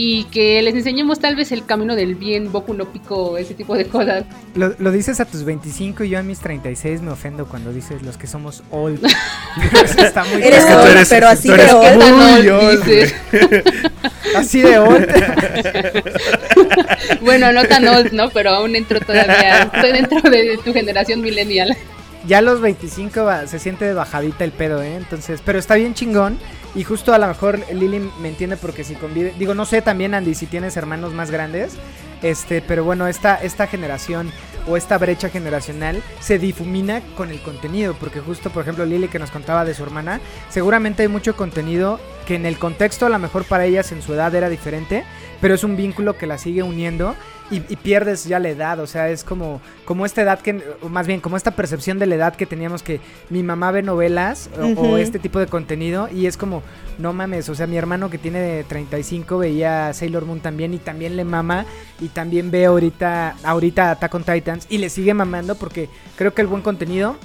y 0.00 0.24
que 0.26 0.62
les 0.62 0.74
enseñemos 0.76 1.18
tal 1.18 1.34
vez 1.34 1.50
el 1.50 1.66
camino 1.66 1.96
del 1.96 2.14
bien, 2.14 2.52
Boku 2.52 2.72
no 2.72 2.84
Pico, 2.84 3.36
ese 3.36 3.54
tipo 3.54 3.74
de 3.74 3.86
cosas. 3.86 4.24
Lo, 4.54 4.72
lo 4.78 4.92
dices 4.92 5.18
a 5.18 5.24
tus 5.24 5.42
25 5.42 6.04
y 6.04 6.10
yo 6.10 6.20
a 6.20 6.22
mis 6.22 6.38
36 6.38 7.02
me 7.02 7.10
ofendo 7.10 7.46
cuando 7.46 7.72
dices 7.72 8.02
los 8.02 8.16
que 8.16 8.28
somos 8.28 8.62
old. 8.70 9.04
Eso 9.84 10.00
está 10.00 10.22
muy 10.22 10.40
Eres 10.40 10.64
old, 10.66 10.86
eres- 10.90 11.08
pero 11.08 11.26
así 11.26 11.48
tú 11.48 11.54
de 11.54 11.72
old. 11.72 11.96
muy 11.96 12.12
Muy 12.12 12.48
old, 12.48 12.84
dices. 12.84 13.14
Así 14.36 14.60
de 14.60 14.78
old. 14.78 15.08
Bueno, 17.22 17.52
no 17.52 17.64
tan 17.64 17.86
old, 17.88 18.12
¿no? 18.12 18.30
Pero 18.30 18.50
aún 18.50 18.76
entro 18.76 19.00
todavía, 19.00 19.62
estoy 19.72 19.92
dentro 19.92 20.20
de 20.30 20.58
tu 20.64 20.72
generación 20.72 21.20
millennial. 21.22 21.76
Ya 22.26 22.38
a 22.38 22.42
los 22.42 22.60
25 22.60 23.24
va- 23.24 23.46
se 23.46 23.58
siente 23.58 23.84
de 23.84 23.94
bajadita 23.94 24.44
el 24.44 24.52
pedo, 24.52 24.82
¿eh? 24.82 24.96
Entonces, 24.96 25.40
pero 25.44 25.58
está 25.58 25.74
bien 25.76 25.94
chingón. 25.94 26.38
Y 26.74 26.84
justo 26.84 27.14
a 27.14 27.18
lo 27.18 27.26
mejor 27.26 27.58
Lili 27.72 28.10
me 28.20 28.28
entiende 28.28 28.56
porque 28.56 28.84
si 28.84 28.94
convive. 28.94 29.34
Digo, 29.38 29.54
no 29.54 29.64
sé 29.64 29.80
también, 29.82 30.14
Andy, 30.14 30.34
si 30.34 30.46
tienes 30.46 30.76
hermanos 30.76 31.12
más 31.14 31.30
grandes. 31.30 31.74
Este, 32.22 32.60
pero 32.60 32.82
bueno, 32.84 33.06
esta, 33.06 33.36
esta 33.36 33.66
generación 33.68 34.30
o 34.66 34.76
esta 34.76 34.98
brecha 34.98 35.28
generacional 35.30 36.02
se 36.20 36.38
difumina 36.38 37.00
con 37.16 37.30
el 37.30 37.40
contenido, 37.40 37.94
porque 37.94 38.20
justo 38.20 38.50
por 38.50 38.62
ejemplo 38.62 38.84
Lili 38.84 39.06
que 39.08 39.20
nos 39.20 39.30
contaba 39.30 39.64
de 39.64 39.72
su 39.72 39.84
hermana, 39.84 40.20
seguramente 40.50 41.02
hay 41.02 41.08
mucho 41.08 41.36
contenido 41.36 42.00
que 42.26 42.34
en 42.34 42.44
el 42.44 42.58
contexto 42.58 43.06
a 43.06 43.08
lo 43.08 43.18
mejor 43.20 43.44
para 43.44 43.64
ellas 43.66 43.92
en 43.92 44.02
su 44.02 44.12
edad 44.14 44.34
era 44.34 44.48
diferente, 44.50 45.04
pero 45.40 45.54
es 45.54 45.62
un 45.64 45.76
vínculo 45.76 46.18
que 46.18 46.26
la 46.26 46.38
sigue 46.38 46.64
uniendo 46.64 47.14
y, 47.50 47.56
y 47.68 47.76
pierdes 47.76 48.24
ya 48.24 48.38
la 48.38 48.50
edad, 48.50 48.78
o 48.80 48.86
sea, 48.86 49.08
es 49.08 49.24
como, 49.24 49.60
como 49.84 50.04
esta 50.04 50.22
edad 50.22 50.40
que, 50.40 50.62
o 50.82 50.88
más 50.88 51.06
bien, 51.06 51.20
como 51.20 51.36
esta 51.36 51.52
percepción 51.52 51.98
de 51.98 52.06
la 52.06 52.16
edad 52.16 52.36
que 52.36 52.46
teníamos 52.46 52.82
que 52.82 53.00
mi 53.30 53.42
mamá 53.42 53.70
ve 53.70 53.82
novelas 53.82 54.50
o, 54.76 54.98
este 54.98 55.18
tipo 55.18 55.38
de 55.38 55.46
contenido 55.46 56.08
y 56.12 56.26
es 56.26 56.36
como, 56.36 56.62
no 56.98 57.12
mames, 57.12 57.48
o 57.48 57.54
sea, 57.54 57.66
mi 57.66 57.76
hermano 57.76 58.10
que 58.10 58.18
tiene 58.18 58.64
35 58.64 59.38
veía 59.38 59.92
Sailor 59.94 60.26
Moon 60.26 60.40
también 60.40 60.74
y 60.74 60.78
también 60.78 61.16
le 61.16 61.24
mama 61.24 61.64
y 62.00 62.08
también 62.08 62.50
ve 62.50 62.66
ahorita, 62.66 63.36
ahorita 63.42 63.92
Attack 63.92 64.14
on 64.14 64.24
Titans 64.24 64.66
y 64.68 64.78
le 64.78 64.90
sigue 64.90 65.14
mamando 65.14 65.54
porque 65.54 65.88
creo 66.16 66.34
que 66.34 66.42
el 66.42 66.48
buen 66.48 66.62
contenido 66.62 67.16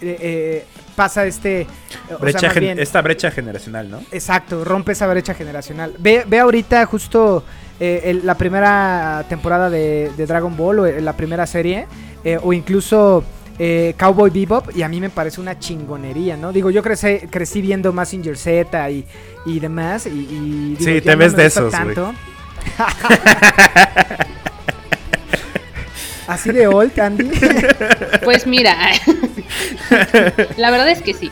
eh, 0.00 0.16
eh, 0.20 0.66
pasa 0.94 1.24
este... 1.24 1.66
o 2.10 2.28
sea, 2.28 2.52
bien- 2.52 2.78
esta 2.78 3.00
brecha 3.02 3.30
generacional, 3.30 3.90
¿no? 3.90 4.00
Exacto, 4.12 4.64
rompe 4.64 4.92
esa 4.92 5.06
brecha 5.06 5.34
generacional. 5.34 5.94
Ve, 5.98 6.24
ve 6.28 6.38
ahorita 6.38 6.84
justo 6.86 7.42
eh, 7.80 8.02
el- 8.04 8.24
la 8.26 8.34
primera 8.36 9.24
temporada 9.28 9.68
de, 9.70 10.10
de 10.16 10.26
Dragon 10.26 10.56
Ball 10.56 10.78
o 10.80 10.86
eh, 10.86 11.00
la 11.00 11.12
primera 11.14 11.46
serie 11.46 11.86
eh, 12.24 12.38
o 12.42 12.52
incluso 12.52 13.24
eh, 13.58 13.94
Cowboy 13.98 14.30
Bebop 14.30 14.76
y 14.76 14.82
a 14.82 14.88
mí 14.88 15.00
me 15.00 15.10
parece 15.10 15.40
una 15.40 15.58
chingonería, 15.58 16.36
¿no? 16.36 16.52
Digo, 16.52 16.70
yo 16.70 16.82
crecí, 16.82 17.18
crecí 17.30 17.60
viendo 17.60 17.92
Massinger 17.92 18.36
Z 18.36 18.90
y, 18.90 19.04
y 19.46 19.60
demás 19.60 20.06
y, 20.06 20.10
y 20.10 20.76
digo, 20.78 20.92
Sí, 20.92 21.00
te 21.00 21.10
no 21.12 21.16
ves 21.18 21.32
me 21.34 21.42
de 21.42 21.46
esos, 21.48 21.70
güey. 21.70 21.94
tanto. 21.94 22.14
Así 26.26 26.50
de 26.52 26.66
old, 26.66 26.98
Andy. 26.98 27.30
Pues 28.24 28.46
mira, 28.46 28.74
la 30.56 30.70
verdad 30.70 30.88
es 30.88 31.02
que 31.02 31.12
sí. 31.12 31.30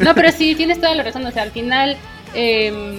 No, 0.00 0.14
pero 0.16 0.32
sí, 0.32 0.56
tienes 0.56 0.80
toda 0.80 0.94
la 0.96 1.04
razón. 1.04 1.24
O 1.26 1.30
sea, 1.30 1.44
al 1.44 1.52
final, 1.52 1.96
eh, 2.34 2.98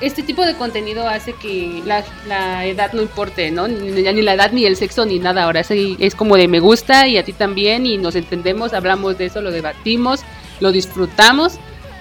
este 0.00 0.22
tipo 0.22 0.44
de 0.44 0.54
contenido 0.54 1.08
hace 1.08 1.32
que 1.34 1.82
la, 1.84 2.04
la 2.26 2.64
edad 2.66 2.92
no 2.92 3.02
importe, 3.02 3.50
¿no? 3.50 3.68
Ni, 3.68 4.02
ya 4.02 4.12
ni 4.12 4.22
la 4.22 4.34
edad, 4.34 4.52
ni 4.52 4.64
el 4.66 4.76
sexo, 4.76 5.04
ni 5.06 5.18
nada. 5.18 5.44
Ahora 5.44 5.62
sí 5.64 5.96
es 6.00 6.14
como 6.14 6.36
de 6.36 6.48
me 6.48 6.60
gusta 6.60 7.06
y 7.08 7.18
a 7.18 7.24
ti 7.24 7.32
también, 7.32 7.86
y 7.86 7.98
nos 7.98 8.14
entendemos, 8.16 8.72
hablamos 8.74 9.16
de 9.18 9.26
eso, 9.26 9.40
lo 9.40 9.50
debatimos, 9.50 10.20
lo 10.60 10.72
disfrutamos. 10.72 11.58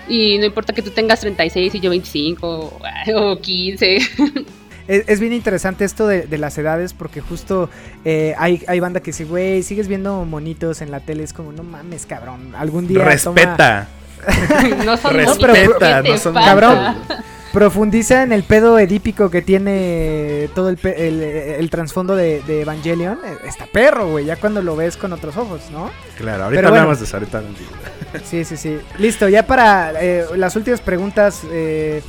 Y 0.08 0.38
no 0.40 0.46
importa 0.46 0.74
que 0.74 0.82
tú 0.82 0.90
tengas 0.90 1.22
36 1.22 1.76
y 1.76 1.80
yo 1.80 1.90
25 1.90 2.48
o, 2.48 2.80
o 3.32 3.40
15. 3.40 3.98
Es, 4.86 5.06
es 5.08 5.20
bien 5.22 5.32
interesante 5.32 5.86
esto 5.86 6.08
de, 6.08 6.24
de 6.24 6.38
las 6.38 6.58
edades 6.58 6.94
porque 6.94 7.22
justo 7.22 7.70
eh, 8.04 8.36
hay, 8.38 8.62
hay 8.68 8.80
banda 8.82 9.00
que 9.00 9.12
dice, 9.12 9.24
güey, 9.24 9.64
sigues 9.64 9.88
viendo 9.88 10.26
monitos 10.26 10.82
en 10.82 10.92
la 10.92 11.00
tele. 11.00 11.24
Es 11.24 11.32
como, 11.32 11.54
no 11.54 11.64
mames, 11.64 12.06
cabrón. 12.06 12.54
Algún 12.58 12.86
día. 12.88 12.98
toma- 12.98 13.12
Respeta. 13.12 13.88
no 14.86 14.98
son 14.98 15.14
Respeta, 15.14 15.48
bonitos, 15.48 15.78
¿qué 15.80 16.02
te 16.04 16.10
no 16.10 16.18
son 16.18 16.34
pasa? 16.34 16.48
Cabrón. 16.48 16.96
Profundiza 17.54 18.24
en 18.24 18.34
el 18.34 18.44
pedo 18.44 18.80
edípico 18.80 19.30
que 19.30 19.44
tiene 19.44 20.50
todo 20.56 20.70
el, 20.70 20.80
el, 20.84 21.22
el 21.22 21.70
trasfondo 21.70 22.16
de, 22.16 22.42
de 22.42 22.62
Evangelion. 22.62 23.20
Eh, 23.24 23.38
Está 23.46 23.68
perro, 23.68 24.08
güey, 24.10 24.26
ya 24.26 24.38
cuando 24.38 24.64
lo 24.64 24.76
ves 24.76 24.98
con 24.98 25.14
otros 25.14 25.38
ojos, 25.38 25.62
¿no? 25.72 25.92
Claro, 26.18 26.46
ahorita 26.46 26.64
bueno. 26.64 26.76
hablamos 26.76 27.00
de 27.00 27.06
eso, 27.06 27.18
ahorita. 27.18 27.44
Sí, 28.26 28.44
sí, 28.44 28.58
sí. 28.58 28.80
Listo, 28.98 29.28
ya 29.30 29.46
para 29.46 29.92
eh, 30.00 30.26
las 30.36 30.56
últimas 30.56 30.82
preguntas 30.82 31.42
eh, 31.52 32.02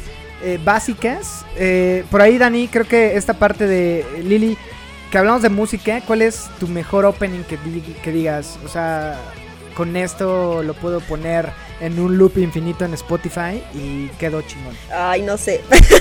eh, 0.42 0.58
básicas. 0.64 1.44
Eh, 1.56 2.04
por 2.10 2.20
ahí, 2.22 2.36
Dani, 2.38 2.68
creo 2.68 2.86
que 2.86 3.16
esta 3.16 3.34
parte 3.34 3.66
de 3.66 4.04
Lili, 4.22 4.56
que 5.10 5.18
hablamos 5.18 5.42
de 5.42 5.48
música, 5.48 6.00
¿cuál 6.06 6.22
es 6.22 6.48
tu 6.58 6.68
mejor 6.68 7.04
opening 7.04 7.42
que, 7.44 7.58
que 8.02 8.12
digas? 8.12 8.58
O 8.64 8.68
sea, 8.68 9.18
con 9.74 9.96
esto 9.96 10.62
lo 10.62 10.74
puedo 10.74 11.00
poner 11.00 11.50
en 11.80 11.98
un 11.98 12.16
loop 12.18 12.38
infinito 12.38 12.84
en 12.84 12.94
Spotify 12.94 13.62
y 13.74 14.08
quedó 14.18 14.42
chingón. 14.42 14.76
Ay, 14.92 15.22
no 15.22 15.36
sé. 15.36 15.60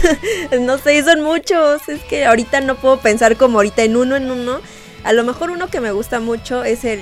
no 0.62 0.78
sé, 0.78 1.04
son 1.04 1.22
muchos. 1.22 1.88
Es 1.90 2.02
que 2.04 2.26
ahorita 2.26 2.62
no 2.62 2.76
puedo 2.76 2.98
pensar 3.00 3.36
como 3.38 3.58
ahorita 3.58 3.84
en 3.84 3.96
uno 3.98 4.16
en 4.16 4.30
uno. 4.30 4.60
A 5.04 5.14
lo 5.14 5.24
mejor 5.24 5.50
uno 5.52 5.68
que 5.68 5.82
me 5.82 5.92
gusta 5.92 6.20
mucho 6.20 6.64
es 6.64 6.86
el 6.86 7.02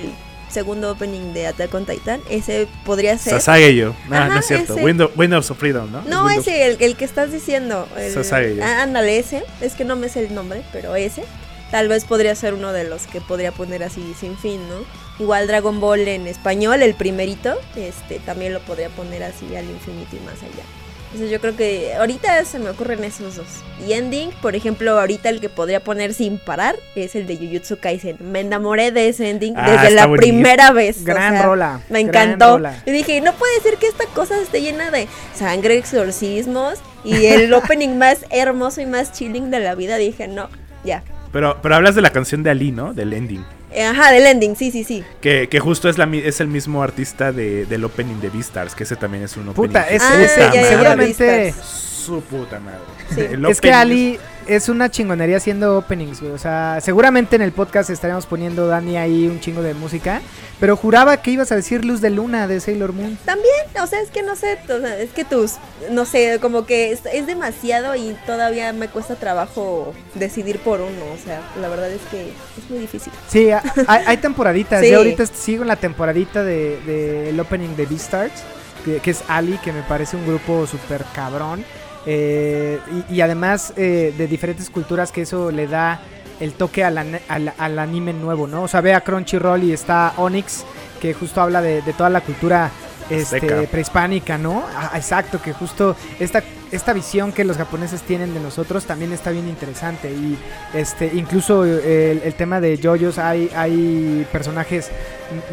segundo 0.50 0.90
opening 0.90 1.32
de 1.32 1.46
Attack 1.46 1.72
on 1.74 1.86
Titan. 1.86 2.20
Ese 2.28 2.66
podría 2.84 3.16
ser. 3.18 3.34
Sasageyo. 3.34 3.94
No, 4.08 4.16
Ajá, 4.16 4.28
no 4.28 4.38
es 4.40 4.46
cierto. 4.46 4.74
ese. 4.74 4.82
Window, 4.84 5.10
Windows 5.16 5.50
of 5.50 5.58
Freedom, 5.58 5.90
¿no? 5.92 6.02
No, 6.02 6.24
Windows- 6.26 6.46
ese, 6.48 6.66
el, 6.66 6.76
el 6.80 6.96
que 6.96 7.04
estás 7.04 7.30
diciendo. 7.32 7.86
el- 7.96 8.12
Sasageyo. 8.12 8.62
Ah, 8.64 8.82
ándale, 8.82 9.18
ese. 9.18 9.44
Es 9.60 9.74
que 9.74 9.84
no 9.84 9.96
me 9.96 10.08
sé 10.08 10.26
el 10.26 10.34
nombre, 10.34 10.62
pero 10.72 10.96
ese. 10.96 11.22
Tal 11.70 11.88
vez 11.88 12.04
podría 12.04 12.34
ser 12.34 12.52
uno 12.54 12.72
de 12.72 12.84
los 12.84 13.06
que 13.06 13.20
podría 13.22 13.50
poner 13.52 13.82
así 13.82 14.14
sin 14.18 14.36
fin, 14.36 14.60
¿no? 14.68 14.74
Igual 15.18 15.46
Dragon 15.46 15.78
Ball 15.80 16.08
en 16.08 16.26
español, 16.26 16.82
el 16.82 16.94
primerito, 16.94 17.54
este 17.76 18.18
también 18.20 18.52
lo 18.54 18.60
podría 18.60 18.88
poner 18.88 19.22
así 19.22 19.54
al 19.54 19.66
infinito 19.68 20.16
y 20.16 20.20
más 20.20 20.42
allá. 20.42 20.64
Entonces 21.12 21.30
yo 21.30 21.40
creo 21.42 21.54
que 21.54 21.92
ahorita 21.94 22.42
se 22.46 22.58
me 22.58 22.70
ocurren 22.70 23.04
esos 23.04 23.36
dos. 23.36 23.46
Y 23.86 23.92
ending, 23.92 24.30
por 24.40 24.56
ejemplo, 24.56 24.98
ahorita 24.98 25.28
el 25.28 25.40
que 25.42 25.50
podría 25.50 25.80
poner 25.80 26.14
sin 26.14 26.38
parar 26.38 26.74
es 26.96 27.14
el 27.14 27.26
de 27.26 27.36
Jujutsu 27.36 27.76
Kaisen. 27.78 28.16
Me 28.32 28.40
enamoré 28.40 28.92
de 28.92 29.10
ese 29.10 29.28
ending 29.28 29.52
Ah, 29.54 29.70
desde 29.72 29.94
la 29.94 30.06
buenísimo. 30.06 30.38
primera 30.38 30.72
vez. 30.72 31.02
o 31.02 31.04
Gran 31.04 31.34
sea, 31.34 31.42
rola. 31.42 31.80
Me 31.90 32.00
encantó. 32.00 32.52
rola. 32.56 32.82
Y 32.86 32.92
dije, 32.92 33.20
no 33.20 33.34
puede 33.34 33.60
ser 33.60 33.76
que 33.76 33.88
esta 33.88 34.06
cosa 34.14 34.40
esté 34.40 34.62
llena 34.62 34.90
de 34.90 35.06
sangre, 35.34 35.76
exorcismos 35.76 36.78
y 37.04 37.26
el 37.26 37.52
opening 37.52 37.98
más 37.98 38.24
hermoso 38.30 38.80
y 38.80 38.86
más 38.86 39.12
chilling 39.12 39.50
de 39.50 39.60
la 39.60 39.74
vida. 39.74 39.98
Dije, 39.98 40.28
no, 40.28 40.48
ya. 40.82 41.02
Pero, 41.30 41.58
pero 41.60 41.74
hablas 41.76 41.94
de 41.94 42.00
la 42.00 42.10
canción 42.10 42.42
de 42.42 42.48
Ali, 42.48 42.72
¿no? 42.72 42.94
Del 42.94 43.12
ending. 43.12 43.44
Eh, 43.74 43.84
Ajá, 43.84 44.12
del 44.12 44.26
ending, 44.26 44.54
sí, 44.56 44.70
sí, 44.70 44.84
sí. 44.84 45.02
Que, 45.20 45.48
que 45.48 45.60
justo 45.60 45.88
es, 45.88 45.98
la, 45.98 46.06
mi- 46.06 46.18
es 46.18 46.40
el 46.40 46.48
mismo 46.48 46.82
artista 46.82 47.32
de, 47.32 47.64
del 47.66 47.84
opening 47.84 48.20
de 48.20 48.28
Beastars, 48.30 48.74
que 48.74 48.84
ese 48.84 48.96
también 48.96 49.24
es 49.24 49.36
un 49.36 49.48
opening. 49.48 49.68
Puta, 49.68 49.88
es, 49.88 50.02
Ah, 50.02 50.22
ese 50.22 50.68
seguramente... 50.68 51.24
Beastars. 51.26 51.66
Su 51.66 52.20
puta 52.22 52.58
madre. 52.58 52.78
Sí. 53.14 53.20
Es 53.48 53.60
que 53.60 53.72
Ali 53.72 54.18
es 54.46 54.68
una 54.68 54.90
chingonería 54.90 55.36
haciendo 55.36 55.78
openings, 55.78 56.20
güey. 56.20 56.32
O 56.32 56.38
sea, 56.38 56.78
seguramente 56.80 57.36
en 57.36 57.42
el 57.42 57.52
podcast 57.52 57.90
estaríamos 57.90 58.26
poniendo 58.26 58.66
Dani 58.66 58.96
ahí 58.96 59.26
un 59.26 59.40
chingo 59.40 59.62
de 59.62 59.74
música. 59.74 60.20
Pero 60.60 60.76
juraba 60.76 61.16
que 61.16 61.32
ibas 61.32 61.50
a 61.50 61.56
decir 61.56 61.84
Luz 61.84 62.00
de 62.00 62.10
Luna 62.10 62.46
de 62.46 62.60
Sailor 62.60 62.92
Moon. 62.92 63.18
También, 63.24 63.52
o 63.82 63.86
sea, 63.86 64.00
es 64.00 64.10
que 64.10 64.22
no 64.22 64.36
sé, 64.36 64.58
o 64.64 64.80
sea, 64.80 64.96
es 64.98 65.10
que 65.10 65.24
tus, 65.24 65.54
no 65.90 66.04
sé, 66.04 66.38
como 66.40 66.66
que 66.66 66.92
es, 66.92 67.00
es 67.12 67.26
demasiado 67.26 67.96
y 67.96 68.16
todavía 68.26 68.72
me 68.72 68.88
cuesta 68.88 69.16
trabajo 69.16 69.92
decidir 70.14 70.60
por 70.60 70.80
uno. 70.80 71.04
O 71.12 71.24
sea, 71.24 71.40
la 71.60 71.68
verdad 71.68 71.90
es 71.90 72.00
que 72.10 72.28
es 72.30 72.70
muy 72.70 72.78
difícil. 72.78 73.12
Sí, 73.28 73.50
hay, 73.50 74.04
hay 74.06 74.16
temporaditas. 74.18 74.82
Sí. 74.82 74.90
Yo 74.90 74.98
ahorita 74.98 75.26
sigo 75.26 75.62
en 75.62 75.68
la 75.68 75.76
temporadita 75.76 76.42
del 76.42 76.84
de, 76.86 77.28
el 77.30 77.38
opening 77.38 77.76
de 77.76 77.86
Beastars, 77.86 78.42
que, 78.84 78.98
que 78.98 79.12
es 79.12 79.22
Ali, 79.28 79.58
que 79.58 79.72
me 79.72 79.82
parece 79.82 80.16
un 80.16 80.26
grupo 80.26 80.66
súper 80.66 81.04
cabrón. 81.14 81.64
Eh, 82.06 82.78
y, 83.10 83.14
y 83.16 83.20
además 83.20 83.72
eh, 83.76 84.12
de 84.16 84.26
diferentes 84.26 84.70
culturas 84.70 85.12
que 85.12 85.22
eso 85.22 85.50
le 85.50 85.66
da 85.66 86.00
el 86.40 86.52
toque 86.54 86.82
al, 86.84 86.98
al- 86.98 87.52
al 87.56 87.78
anime 87.78 88.12
nuevo, 88.12 88.46
¿no? 88.48 88.62
O 88.64 88.68
sea, 88.68 88.80
ve 88.80 88.94
a 88.94 89.00
Crunchyroll 89.02 89.62
y 89.62 89.72
está 89.72 90.12
Onyx, 90.16 90.64
que 91.00 91.14
justo 91.14 91.40
habla 91.40 91.62
de, 91.62 91.82
de 91.82 91.92
toda 91.92 92.10
la 92.10 92.20
cultura 92.20 92.70
este, 93.10 93.38
prehispánica, 93.68 94.38
¿no? 94.38 94.64
Ah, 94.76 94.92
exacto, 94.96 95.40
que 95.40 95.52
justo 95.52 95.94
esta, 96.18 96.42
esta 96.72 96.92
visión 96.92 97.32
que 97.32 97.44
los 97.44 97.56
japoneses 97.56 98.02
tienen 98.02 98.34
de 98.34 98.40
nosotros 98.40 98.84
también 98.86 99.12
está 99.12 99.30
bien 99.30 99.46
interesante. 99.48 100.10
Y 100.10 100.36
este, 100.74 101.12
incluso 101.14 101.64
el, 101.64 102.22
el 102.24 102.34
tema 102.34 102.60
de 102.60 102.76
JoJo's, 102.82 103.18
hay, 103.18 103.50
hay 103.54 104.26
personajes 104.32 104.90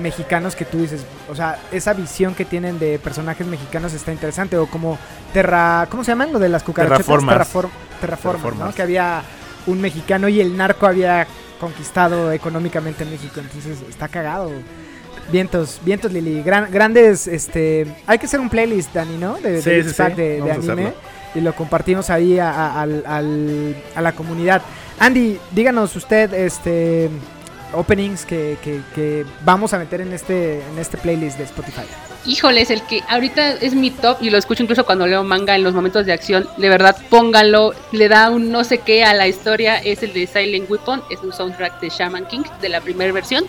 mexicanos 0.02 0.56
que 0.56 0.66
tú 0.66 0.80
dices, 0.80 1.06
o 1.30 1.36
sea, 1.36 1.60
esa 1.72 1.94
visión 1.94 2.34
que 2.34 2.46
tienen 2.46 2.80
de 2.80 2.98
personajes 3.00 3.46
mexicanos 3.46 3.94
está 3.94 4.12
interesante. 4.12 4.58
O 4.58 4.66
como 4.68 4.98
Terra, 5.34 5.88
¿cómo 5.92 6.04
se 6.04 6.12
llaman? 6.12 6.34
Lo 6.34 6.40
de 6.40 6.50
las 6.50 6.64
cucarachas. 6.64 7.06
Terraformas. 7.06 7.54
Terraform- 7.54 7.70
terraformas, 8.02 8.56
¿no? 8.56 8.74
Que 8.74 8.82
había 8.82 9.22
un 9.68 9.82
mexicano 9.82 10.30
y 10.30 10.40
el 10.42 10.56
narco 10.58 10.88
había 10.88 11.28
conquistado 11.60 12.32
económicamente 12.32 13.04
en 13.04 13.12
México. 13.12 13.40
Entonces 13.42 13.78
está 13.90 14.08
cagado. 14.08 14.52
Vientos, 15.32 15.80
vientos 15.84 16.12
Lili, 16.12 16.42
Gran- 16.42 16.72
grandes, 16.72 17.28
este, 17.28 17.86
hay 18.08 18.18
que 18.18 18.26
hacer 18.26 18.40
un 18.40 18.50
playlist, 18.50 18.94
Dani, 18.94 19.18
¿no? 19.18 19.36
De, 19.38 19.52
de 19.54 19.62
Sí, 19.62 19.70
Beats 19.70 19.96
sí, 19.96 20.04
sí. 20.10 20.14
de, 20.16 20.42
de 20.42 20.52
anime 20.52 20.94
y 21.36 21.42
lo 21.42 21.54
compartimos 21.54 22.10
ahí 22.10 22.40
a, 22.40 22.86
la 24.02 24.12
comunidad. 24.14 24.62
Andy, 25.00 25.40
díganos 25.52 25.96
usted, 25.96 26.34
este, 26.34 27.10
openings 27.74 28.26
que, 28.26 28.58
que- 28.64 28.82
que 28.96 29.26
vamos 29.46 29.72
a 29.74 29.78
meter 29.78 30.02
en 30.02 30.12
este, 30.14 30.62
en 30.64 30.80
este 30.80 30.98
playlist 30.98 31.38
de 31.38 31.44
Spotify. 31.44 31.84
Híjoles, 32.26 32.70
el 32.72 32.82
que 32.82 33.02
ahorita 33.08 33.52
es 33.54 33.76
mi 33.76 33.92
top 33.92 34.18
y 34.22 34.30
lo 34.32 34.38
escucho 34.38 34.64
incluso 34.64 34.86
cuando 34.86 35.06
leo 35.08 35.24
manga 35.24 35.56
en 35.56 35.64
los 35.64 35.74
momentos 35.74 36.06
de 36.06 36.12
acción. 36.14 36.48
De 36.58 36.68
verdad, 36.68 36.98
pónganlo. 37.10 37.74
Le 37.94 38.10
da 38.10 38.30
un 38.30 38.52
no 38.52 38.64
sé 38.64 38.80
qué 38.80 39.04
a 39.06 39.14
la 39.14 39.28
historia. 39.28 39.78
Es 39.78 40.04
el 40.04 40.12
de 40.14 40.28
Silent 40.28 40.70
Weapon. 40.70 41.02
Es 41.12 41.20
un 41.24 41.32
soundtrack 41.32 41.80
de 41.80 41.90
Shaman 41.90 42.26
King 42.28 42.42
de 42.62 42.70
la 42.70 42.82
primera 42.82 43.14
versión. 43.14 43.46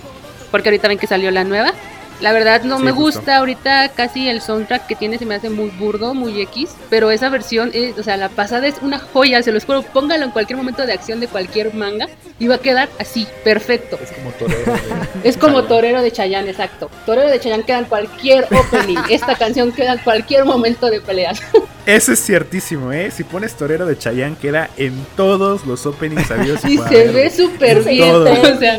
Porque 0.50 0.68
ahorita 0.68 0.88
ven 0.88 0.98
que 0.98 1.06
salió 1.06 1.30
la 1.30 1.44
nueva. 1.44 1.72
La 2.20 2.32
verdad 2.34 2.64
no 2.64 2.76
Sí, 2.76 2.82
me 2.84 2.90
justo. 2.92 3.20
gusta 3.20 3.38
ahorita 3.38 3.88
casi 3.96 4.28
el 4.28 4.42
soundtrack 4.42 4.86
que 4.86 4.94
tiene 4.94 5.16
se 5.16 5.24
me 5.24 5.36
hace 5.36 5.48
muy 5.48 5.70
burdo, 5.70 6.12
muy 6.12 6.38
X, 6.42 6.68
pero 6.90 7.10
esa 7.10 7.30
versión, 7.30 7.70
es, 7.72 7.96
o 7.96 8.02
sea, 8.02 8.18
la 8.18 8.28
pasada 8.28 8.66
es 8.66 8.74
una 8.82 8.98
joya, 8.98 9.42
se 9.42 9.52
los 9.52 9.64
juro, 9.64 9.80
póngalo 9.80 10.26
en 10.26 10.30
cualquier 10.30 10.58
momento 10.58 10.84
de 10.84 10.92
acción 10.92 11.18
de 11.20 11.28
cualquier 11.28 11.72
manga 11.72 12.08
y 12.38 12.46
va 12.46 12.56
a 12.56 12.58
quedar 12.58 12.90
así, 12.98 13.26
perfecto. 13.42 13.98
Es 14.02 14.12
como 14.12 14.30
torero. 14.32 14.72
de- 14.74 14.80
Es 15.30 15.38
como. 15.38 15.62
Torero 15.64 16.02
de 16.02 16.12
Chayanne, 16.12 16.50
exacto. 16.50 16.90
Torero 17.06 17.30
de 17.30 17.40
Chayanne 17.40 17.64
queda 17.64 17.78
en 17.78 17.84
cualquier 17.86 18.46
opening, 18.54 18.98
esta 19.08 19.34
canción 19.36 19.72
queda 19.72 19.94
en 19.94 19.98
cualquier 20.00 20.44
momento 20.44 20.90
de 20.90 21.00
peleas. 21.00 21.40
Eso 21.86 22.12
es 22.12 22.22
ciertísimo, 22.22 22.92
¿eh? 22.92 23.10
Si 23.10 23.24
pones 23.24 23.54
Torero 23.54 23.86
de 23.86 23.96
Chayanne, 23.96 24.36
queda 24.36 24.68
en 24.76 25.06
todos 25.16 25.64
los 25.64 25.86
openings 25.86 26.26
sabidos. 26.28 26.60
Y 26.66 26.76
por 26.76 26.88
se 26.90 27.08
ve 27.08 27.30
súper 27.30 27.82
bien, 27.82 28.10
Todo. 28.12 28.30
o 28.30 28.58
sea, 28.58 28.78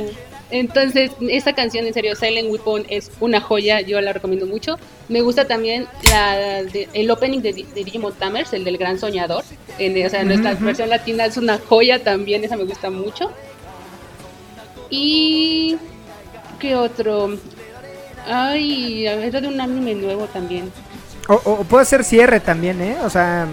entonces, 0.52 1.12
esta 1.30 1.54
canción, 1.54 1.86
en 1.86 1.94
serio, 1.94 2.16
Silent 2.16 2.50
Weapon 2.50 2.86
es 2.90 3.10
una 3.20 3.42
joya, 3.42 3.82
yo 3.82 4.00
la 4.02 4.14
recomiendo 4.14 4.46
mucho. 4.46 4.78
Me 5.10 5.22
gusta 5.22 5.46
también 5.48 5.88
la 6.10 6.64
de- 6.64 6.88
el 6.94 7.10
opening 7.10 7.40
de, 7.40 7.54
de 7.54 7.84
Digimon 7.84 8.14
Tamers, 8.14 8.54
el 8.54 8.64
del 8.64 8.78
Gran 8.78 9.00
Soñador. 9.00 9.44
En, 9.80 10.06
o 10.06 10.10
sea, 10.10 10.24
nuestra 10.24 10.54
versión 10.56 10.90
latina 10.90 11.26
es 11.26 11.38
una 11.38 11.58
joya 11.58 12.04
también, 12.04 12.44
esa 12.44 12.56
me 12.58 12.66
gusta 12.66 12.90
mucho. 12.90 13.32
Y... 14.90 15.78
¿Qué 16.60 16.76
otro? 16.76 17.38
Ay, 18.28 19.08
a 19.08 19.16
ver, 19.16 19.42
de 19.42 19.48
un 19.48 19.60
anime 19.60 19.96
nuevo 19.96 20.26
también. 20.28 20.72
O, 21.28 21.34
o 21.34 21.64
puede 21.64 21.86
ser 21.86 22.04
cierre 22.04 22.40
también, 22.40 22.80
¿eh? 22.82 22.98
O 23.04 23.10
sea, 23.10 23.48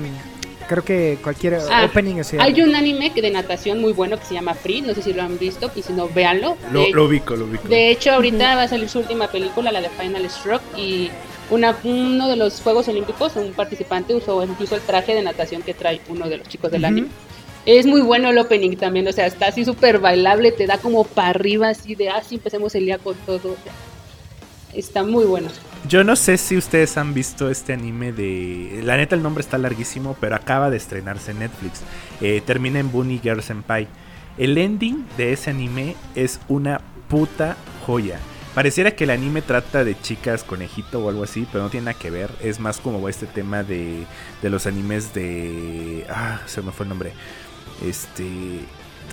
creo 0.69 0.85
que 0.85 1.19
cualquier 1.23 1.59
Ah, 1.71 1.85
opening 1.87 2.17
es 2.19 2.29
cierre. 2.29 2.45
Hay 2.45 2.61
un 2.63 2.77
anime 2.77 3.13
que 3.13 3.21
de 3.23 3.31
natación 3.33 3.81
muy 3.81 3.93
bueno 3.93 4.17
que 4.19 4.25
se 4.27 4.35
llama 4.35 4.55
Free, 4.55 4.83
no 4.83 4.95
sé 4.95 5.03
si 5.03 5.13
lo 5.13 5.23
han 5.23 5.37
visto, 5.39 5.71
y 5.75 5.83
si 5.83 5.93
no, 5.93 6.09
véanlo. 6.09 6.57
Lo, 6.71 6.83
De- 6.83 6.91
lo 6.93 7.07
ubico, 7.07 7.35
lo 7.35 7.47
ubico. 7.47 7.67
De 7.67 7.91
hecho, 7.91 8.13
ahorita 8.13 8.55
va 8.55 8.63
a 8.63 8.69
salir 8.69 8.89
su 8.89 9.01
última 9.01 9.27
película, 9.29 9.73
la 9.73 9.81
de 9.81 9.89
Final 9.89 10.29
Stroke, 10.31 10.63
y 10.79 11.11
una, 11.51 11.77
uno 11.83 12.29
de 12.29 12.37
los 12.37 12.61
Juegos 12.61 12.87
Olímpicos, 12.89 13.35
un 13.37 13.53
participante 13.55 14.15
usó 14.15 14.45
incluso 14.45 14.77
el 14.77 14.83
traje 14.83 15.15
de 15.15 15.23
natación 15.23 15.63
que 15.63 15.75
trae 15.75 16.01
uno 16.09 16.29
de 16.29 16.37
los 16.37 16.49
chicos 16.49 16.71
del 16.71 16.85
anime. 16.85 17.09
Es 17.67 17.85
muy 17.87 18.01
bueno 18.01 18.31
el 18.31 18.39
opening 18.39 18.77
también, 18.77 19.07
o 19.09 19.13
sea, 19.13 19.27
está 19.27 19.47
así 19.49 19.65
súper 19.65 19.99
bailable, 19.99 20.53
te 20.53 20.67
da 20.67 20.79
como 20.79 21.05
para 21.05 21.31
arriba, 21.31 21.69
así 21.71 21.95
de, 21.95 22.09
así 22.09 22.37
empecemos 22.37 22.75
el 22.75 22.85
día 22.87 22.99
con 22.99 23.15
todo. 23.27 23.37
o 23.37 23.57
sea, 23.65 23.73
está 24.81 25.03
muy 25.03 25.25
bueno. 25.25 25.49
Yo 25.89 26.05
no 26.05 26.17
sé 26.17 26.39
si 26.39 26.57
ustedes 26.57 26.97
han 26.97 27.15
visto 27.15 27.51
este 27.51 27.73
anime 27.73 28.13
de... 28.13 28.81
La 28.83 28.97
neta 28.97 29.15
el 29.15 29.23
nombre 29.23 29.43
está 29.43 29.59
larguísimo, 29.59 30.17
pero 30.21 30.37
acaba 30.37 30.71
de 30.71 30.77
estrenarse 30.77 31.31
en 31.31 31.41
Netflix. 31.41 31.81
Eh, 32.21 32.43
termina 32.45 32.79
en 32.79 32.91
Bunny 32.91 33.21
Girl 33.23 33.43
Senpai. 33.43 33.89
El 34.37 34.59
ending 34.59 35.07
de 35.17 35.33
ese 35.33 35.51
anime 35.51 35.97
es 36.15 36.41
una 36.49 36.81
puta 37.09 37.57
joya. 37.87 38.19
Pareciera 38.55 38.91
que 38.93 39.05
el 39.05 39.11
anime 39.11 39.41
trata 39.41 39.85
de 39.85 40.01
chicas 40.01 40.43
conejito 40.43 41.01
o 41.01 41.09
algo 41.09 41.23
así, 41.23 41.47
pero 41.53 41.65
no 41.65 41.71
tiene 41.71 41.87
nada 41.87 41.99
que 41.99 42.11
ver. 42.11 42.31
Es 42.43 42.59
más 42.59 42.79
como 42.79 43.09
este 43.09 43.27
tema 43.27 43.63
de, 43.63 44.05
de 44.43 44.51
los 44.51 44.67
animes 44.67 45.15
de... 45.15 46.07
Ah, 46.11 46.41
se 46.47 46.61
me 46.63 46.73
fue 46.73 46.85
el 46.85 46.89
nombre. 46.91 47.13
Este... 47.85 48.61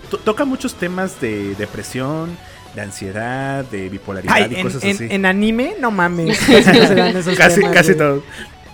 to- 0.09 0.17
toca 0.17 0.45
muchos 0.45 0.73
temas 0.73 1.21
de 1.21 1.53
depresión, 1.55 2.35
de 2.75 2.81
ansiedad, 2.81 3.63
de 3.65 3.89
bipolaridad 3.89 4.33
Ay, 4.35 4.47
y 4.51 4.55
en, 4.55 4.63
cosas 4.63 4.83
en- 4.83 4.95
así. 4.95 5.07
en 5.09 5.25
anime, 5.25 5.75
no 5.79 5.91
mames. 5.91 6.37
Casi 6.47 6.63
casi, 6.63 7.55
temas, 7.61 7.73
casi 7.73 7.93
güey. 7.93 7.97
todo. 7.97 8.23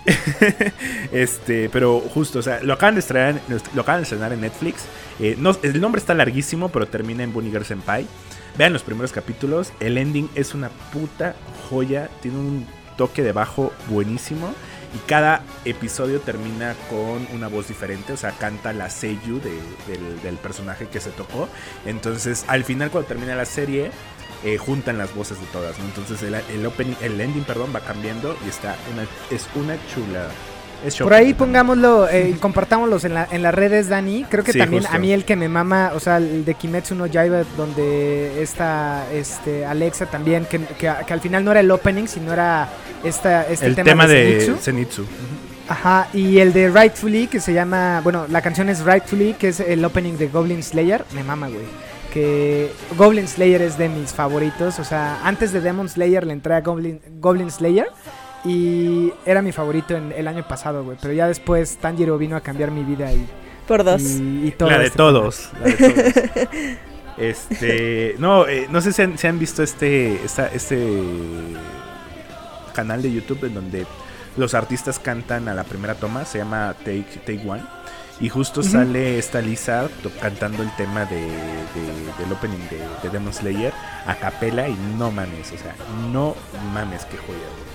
este, 1.12 1.70
pero 1.70 2.00
justo, 2.00 2.40
o 2.40 2.42
sea, 2.42 2.60
lo 2.64 2.74
acaban 2.74 2.96
de 2.96 3.00
estrenar, 3.02 3.40
lo 3.76 3.82
acaban 3.82 4.02
de 4.02 4.04
estrenar 4.04 4.34
en 4.34 4.42
Netflix. 4.42 4.84
Eh, 5.20 5.36
no, 5.38 5.56
el 5.62 5.80
nombre 5.80 6.00
está 6.00 6.14
larguísimo, 6.14 6.70
pero 6.70 6.88
termina 6.88 7.24
en 7.24 7.34
Bunny 7.34 7.52
Girl 7.52 7.66
Senpai. 7.66 8.08
Vean 8.58 8.74
los 8.74 8.84
primeros 8.84 9.12
capítulos. 9.12 9.72
El 9.80 9.98
ending 9.98 10.30
es 10.36 10.54
una 10.54 10.70
puta 10.92 11.36
joya. 11.70 12.10
Tiene 12.22 12.38
un 12.38 12.68
toque 12.98 13.22
de 13.24 13.32
bajo 13.32 13.72
buenísimo. 13.90 14.54
Y 14.94 14.98
cada 15.08 15.44
episodio 15.64 16.20
termina 16.20 16.76
con 16.90 17.26
una 17.34 17.48
voz 17.48 17.68
diferente. 17.70 18.14
O 18.14 18.18
sea, 18.18 18.32
canta 18.32 18.74
la 18.74 18.90
Seiyu 18.90 19.40
de- 19.40 20.20
del, 20.22 20.38
personaje 20.38 20.88
que 20.88 21.00
se 21.00 21.12
tocó. 21.12 21.48
Entonces, 21.86 22.44
al 22.48 22.64
final, 22.64 22.92
cuando 22.92 23.08
termina 23.08 23.36
la 23.36 23.46
serie, 23.46 23.92
eh, 24.44 24.58
juntan 24.58 24.98
las 24.98 25.14
voces 25.16 25.40
de 25.40 25.46
todas. 25.48 25.78
¿no? 25.80 25.86
Entonces, 25.86 26.22
el, 26.24 26.66
opening, 26.66 26.96
el 27.02 27.22
ending, 27.22 27.44
perdón, 27.44 27.72
va 27.74 27.80
cambiando 27.82 28.36
y 28.46 28.50
está 28.50 28.76
es 29.30 29.48
una 29.56 29.76
chula. 29.94 30.28
Es 30.86 30.98
Por 30.98 31.14
ahí 31.14 31.34
pongámoslo, 31.36 32.10
eh, 32.10 32.36
compartámoslos 32.40 33.06
en, 33.06 33.14
la, 33.14 33.28
en 33.32 33.44
las 33.44 33.54
redes, 33.54 33.88
Dani. 33.90 34.26
Creo 34.30 34.44
que 34.44 34.52
Sí, 34.54 34.58
también 34.60 34.82
justo. 34.84 34.96
a 34.96 35.00
mí 35.00 35.12
el 35.14 35.26
que 35.26 35.36
me 35.36 35.48
mama, 35.48 35.92
o 35.94 36.00
sea, 36.00 36.18
el 36.18 36.44
de 36.44 36.54
Kimetsu 36.56 36.96
no 36.96 37.06
Yaiba, 37.06 37.44
donde 37.56 38.42
está 38.42 39.06
este, 39.14 39.66
Alexa 39.66 40.08
también, 40.08 40.46
que, 40.46 40.60
que- 40.60 40.92
que 41.06 41.14
al 41.14 41.22
final 41.22 41.44
no 41.46 41.52
era 41.52 41.60
el 41.60 41.70
opening, 41.70 42.08
sino 42.08 42.34
era 42.34 42.68
esta, 43.04 43.46
este 43.48 43.68
el 43.68 43.76
tema, 43.76 43.86
tema, 43.92 44.08
de, 44.08 44.16
de 44.16 44.42
Zenitsu. 44.42 44.64
Zenitsu. 44.64 45.06
Ajá, 45.70 46.08
y 46.14 46.40
el 46.40 46.52
de 46.52 46.70
Rightfully, 46.70 47.28
que 47.28 47.40
se 47.40 47.54
llama, 47.54 48.02
bueno, 48.04 48.26
la 48.30 48.42
canción 48.42 48.68
es 48.68 48.84
Rightfully, 48.84 49.34
que 49.34 49.50
es 49.50 49.60
el 49.60 49.86
opening 49.86 50.14
de 50.18 50.28
Goblin 50.28 50.64
Slayer, 50.64 51.06
me 51.14 51.24
mama, 51.24 51.48
güey. 51.48 51.66
Que 52.12 52.70
Goblin 52.98 53.26
Slayer 53.28 53.62
es 53.62 53.78
de 53.78 53.88
mis 53.88 54.12
favoritos, 54.12 54.80
o 54.80 54.84
sea, 54.84 55.20
antes 55.24 55.54
de 55.54 55.62
Demon 55.62 55.88
Slayer 55.88 56.26
le 56.26 56.34
entré 56.34 56.56
a 56.56 56.60
Goblin, 56.62 57.00
Goblin 57.22 57.50
Slayer 57.52 57.88
y 58.46 59.12
era 59.26 59.42
mi 59.42 59.52
favorito 59.52 59.96
en 59.96 60.12
el 60.12 60.28
año 60.28 60.48
pasado, 60.48 60.84
güey. 60.84 60.98
Pero 61.02 61.14
ya 61.14 61.28
después 61.28 61.78
Tanjiro 61.78 62.18
vino 62.18 62.36
a 62.36 62.42
cambiar 62.42 62.72
mi 62.72 62.84
vida 62.84 63.12
y, 63.14 63.26
Por 63.68 63.84
dos. 63.84 64.02
y, 64.02 64.48
y 64.48 64.52
todo 64.52 64.70
la 64.70 64.80
de 64.80 64.86
este 64.86 64.98
todos. 64.98 65.50
la 65.60 65.66
de 65.68 65.74
todos. 65.74 66.48
este, 67.18 68.16
no, 68.20 68.48
eh, 68.48 68.68
no 68.70 68.82
sé 68.82 68.94
si 68.94 69.02
han, 69.02 69.18
si 69.18 69.28
han 69.28 69.38
visto 69.40 69.62
este, 69.64 70.24
esta- 70.26 70.48
este 70.48 71.02
canal 72.74 73.02
de 73.02 73.12
YouTube 73.12 73.44
en 73.46 73.54
donde 73.54 73.86
los 74.38 74.54
artistas 74.54 74.98
cantan 74.98 75.48
a 75.50 75.54
la 75.54 75.64
primera 75.64 75.96
toma, 75.96 76.26
se 76.26 76.38
llama 76.40 76.74
Take, 76.80 77.22
Take 77.26 77.44
One. 77.48 77.64
Y 78.20 78.30
justo 78.30 78.62
sale 78.62 79.18
esta 79.18 79.42
Lisa 79.42 79.90
to- 80.04 80.12
cantando 80.22 80.62
el 80.62 80.70
tema 80.76 81.06
de, 81.06 81.16
de- 81.22 82.24
del 82.24 82.32
opening 82.32 82.60
de, 82.70 82.80
de 83.02 83.10
Demon 83.10 83.34
Slayer 83.34 83.74
a 84.06 84.16
capela 84.16 84.70
y 84.70 84.76
no 84.98 85.10
mames, 85.12 85.52
o 85.52 85.58
sea, 85.58 85.76
no 86.12 86.36
mames, 86.72 87.04
qué 87.06 87.18
joya. 87.18 87.40
güey. 87.40 87.71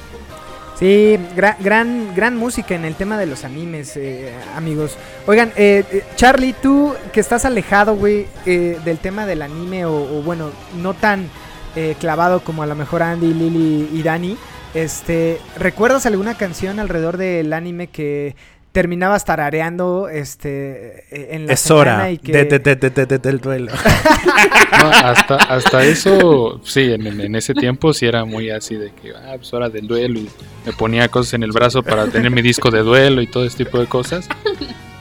Sí, 0.78 1.18
gran, 1.34 1.56
gran, 1.60 2.14
gran 2.14 2.36
música 2.36 2.74
en 2.74 2.84
el 2.84 2.96
tema 2.96 3.16
de 3.16 3.24
los 3.24 3.44
animes, 3.44 3.96
eh, 3.96 4.30
amigos. 4.54 4.98
Oigan, 5.26 5.50
eh, 5.56 5.84
eh, 5.90 6.04
Charlie, 6.16 6.52
tú 6.52 6.94
que 7.12 7.20
estás 7.20 7.46
alejado, 7.46 7.96
güey, 7.96 8.26
eh, 8.44 8.78
del 8.84 8.98
tema 8.98 9.24
del 9.24 9.40
anime, 9.40 9.86
o, 9.86 9.94
o 9.94 10.22
bueno, 10.22 10.50
no 10.82 10.92
tan 10.92 11.30
eh, 11.76 11.96
clavado 11.98 12.40
como 12.44 12.62
a 12.62 12.66
lo 12.66 12.74
mejor 12.74 13.02
Andy, 13.02 13.32
Lily 13.32 13.88
y 13.90 14.02
Dani, 14.02 14.36
este, 14.74 15.40
¿recuerdas 15.58 16.04
alguna 16.04 16.36
canción 16.36 16.78
alrededor 16.78 17.16
del 17.16 17.54
anime 17.54 17.86
que 17.86 18.36
terminabas 18.76 19.24
tarareando 19.24 20.10
este, 20.10 21.04
eh, 21.10 21.28
en 21.30 21.46
la 21.46 21.54
Es 21.54 21.70
hora 21.70 22.10
y 22.10 22.18
que... 22.18 22.30
de- 22.30 22.44
de- 22.44 22.58
de- 22.58 22.76
de- 22.76 22.90
de- 22.90 23.06
de- 23.06 23.18
del 23.18 23.40
duelo. 23.40 23.72
No, 24.78 24.88
hasta, 24.90 25.36
hasta 25.36 25.84
eso, 25.84 26.60
sí, 26.62 26.82
en, 26.92 27.06
en- 27.06 27.34
ese 27.34 27.54
tiempo 27.54 27.94
sí 27.94 28.04
era 28.04 28.24
muy 28.26 28.50
así 28.50 28.74
de 28.74 28.92
que, 28.92 29.12
ah, 29.12 29.34
pues 29.36 29.50
hora 29.54 29.70
del 29.70 29.86
duelo 29.86 30.18
y 30.20 30.28
me 30.66 30.72
ponía 30.74 31.08
cosas 31.08 31.32
en 31.34 31.42
el 31.44 31.52
brazo 31.52 31.82
para 31.82 32.06
tener 32.08 32.30
mi 32.30 32.42
disco 32.42 32.70
de 32.70 32.80
duelo 32.80 33.22
y 33.22 33.26
todo 33.26 33.46
ese 33.46 33.64
tipo 33.64 33.78
de 33.78 33.86
cosas. 33.86 34.28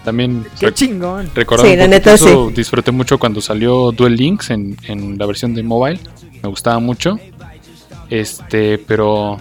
También 0.06 0.46
¡Qué 0.60 0.72
chingón! 0.74 1.30
recordando 1.36 1.70
Sí, 1.70 1.76
la 1.78 1.84
poquito 1.86 2.12
neta, 2.12 2.14
eso, 2.14 2.52
disfruté 2.56 2.92
mucho 2.92 3.18
cuando 3.18 3.42
salió 3.42 3.92
Duel 3.92 4.16
Links 4.16 4.52
en, 4.52 4.78
en 4.88 5.18
la 5.18 5.26
versión 5.26 5.54
de 5.54 5.64
mobile, 5.64 6.00
me 6.42 6.48
gustaba 6.48 6.80
mucho. 6.80 7.20
Este, 8.10 8.78
pero 8.78 9.38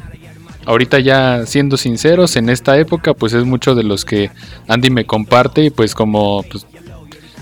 ahorita 0.66 1.00
ya 1.00 1.46
siendo 1.46 1.76
sinceros, 1.76 2.36
en 2.36 2.48
esta 2.48 2.78
época 2.78 3.14
pues 3.14 3.32
es 3.32 3.44
mucho 3.44 3.74
de 3.74 3.82
los 3.82 4.04
que 4.04 4.30
Andy 4.68 4.90
me 4.90 5.06
comparte 5.06 5.64
y 5.64 5.70
pues 5.70 5.94
como 5.94 6.42
pues 6.50 6.66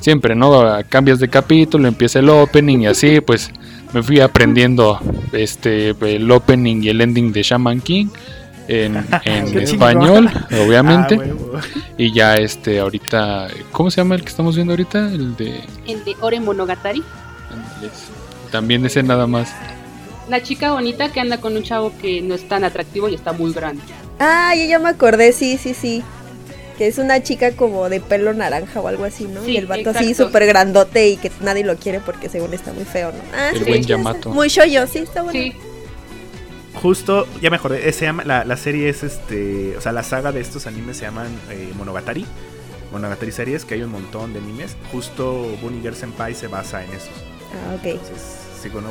siempre, 0.01 0.35
¿no? 0.35 0.62
Cambias 0.89 1.20
de 1.20 1.29
capítulo, 1.29 1.89
empieza 1.89 2.18
el 2.18 2.29
opening 2.29 2.81
y 2.81 2.87
así, 2.87 3.20
pues 3.20 3.51
me 3.93 4.03
fui 4.03 4.20
aprendiendo 4.20 4.99
este 5.33 5.91
el 5.91 6.31
opening 6.31 6.83
y 6.83 6.89
el 6.89 7.01
ending 7.01 7.33
de 7.33 7.43
Shaman 7.43 7.81
King 7.81 8.09
en, 8.68 8.97
español, 9.55 10.31
obviamente. 10.64 11.18
Ah, 11.55 11.61
y 11.99 12.12
ya 12.12 12.37
este 12.37 12.81
ahorita, 12.81 13.49
¿cómo 13.70 13.91
se 13.91 14.01
llama 14.01 14.14
el 14.14 14.23
que 14.23 14.29
estamos 14.29 14.57
viendo 14.57 14.73
ahorita? 14.73 15.11
El 15.12 15.37
de 15.37 15.61
El 15.87 16.05
de 16.05 16.16
Ore 16.20 16.41
Monogatari. 16.41 17.03
también 18.51 18.85
ese 18.85 19.03
nada 19.03 19.27
más. 19.27 19.55
La 20.29 20.43
chica 20.43 20.73
bonita 20.73 21.12
que 21.12 21.20
anda 21.20 21.41
con 21.41 21.57
un 21.57 21.62
chavo 21.62 21.93
que 22.01 22.20
no 22.23 22.35
es 22.35 22.49
tan 22.49 22.64
atractivo 22.64 23.09
y 23.09 23.14
está 23.14 23.33
muy 23.33 23.53
grande. 23.53 23.83
Ah, 24.18 24.55
ya, 24.57 24.64
ya 24.66 24.79
me 24.79 24.89
acordé, 24.89 25.33
sí, 25.33 25.59
sí, 25.59 25.75
sí. 25.75 26.03
Que 26.79 26.87
es 26.87 26.99
una 26.99 27.23
chica 27.23 27.53
como 27.53 27.89
de 27.89 28.01
pelo 28.01 28.33
naranja 28.33 28.81
o 28.81 28.89
algo 28.89 29.05
así, 29.05 29.25
¿no? 29.25 29.45
Sí, 29.45 29.53
y 29.53 29.57
el 29.57 29.66
vato 29.66 29.91
así 29.91 30.14
súper 30.14 30.47
grandote 30.47 31.09
y 31.09 31.16
que 31.16 31.31
nadie 31.41 31.64
lo 31.64 31.77
quiere 31.77 32.01
porque 32.01 32.29
según 32.29 32.55
está 32.55 32.73
muy 32.73 32.85
feo, 32.85 33.12
¿no? 33.12 33.18
Ah, 33.37 33.51
El 33.53 33.59
sí, 33.59 33.64
buen 33.64 33.83
sí, 33.83 33.89
Yamato. 33.91 34.31
Muy 34.31 34.49
shoyo, 34.49 34.87
sí, 34.87 35.01
está 35.01 35.23
bueno. 35.23 35.39
Sí, 35.39 35.53
Justo, 36.75 37.29
ya 37.41 37.51
me 37.51 37.57
acordé, 37.57 37.93
se 37.93 38.07
llama, 38.07 38.25
la, 38.25 38.45
la 38.45 38.57
serie 38.57 38.89
es 38.89 39.03
este, 39.03 39.77
o 39.77 39.81
sea, 39.81 39.93
la 39.93 40.03
saga 40.03 40.33
de 40.33 40.41
estos 40.41 40.66
animes 40.66 40.97
se 40.97 41.05
llaman 41.05 41.29
eh, 41.51 41.70
Monogatari. 41.77 42.25
Monogatari 42.91 43.33
series, 43.33 43.64
que 43.64 43.75
hay 43.75 43.83
un 43.83 43.91
montón 43.91 44.33
de 44.33 44.39
animes. 44.39 44.77
Justo 44.91 45.57
Bunny 45.62 45.81
Girl 45.81 45.95
Senpai 45.95 46.35
se 46.35 46.47
basa 46.47 46.83
en 46.85 46.91
esos. 46.93 47.11
Ah, 47.53 47.75
ok. 47.75 47.85
Entonces, 47.87 48.37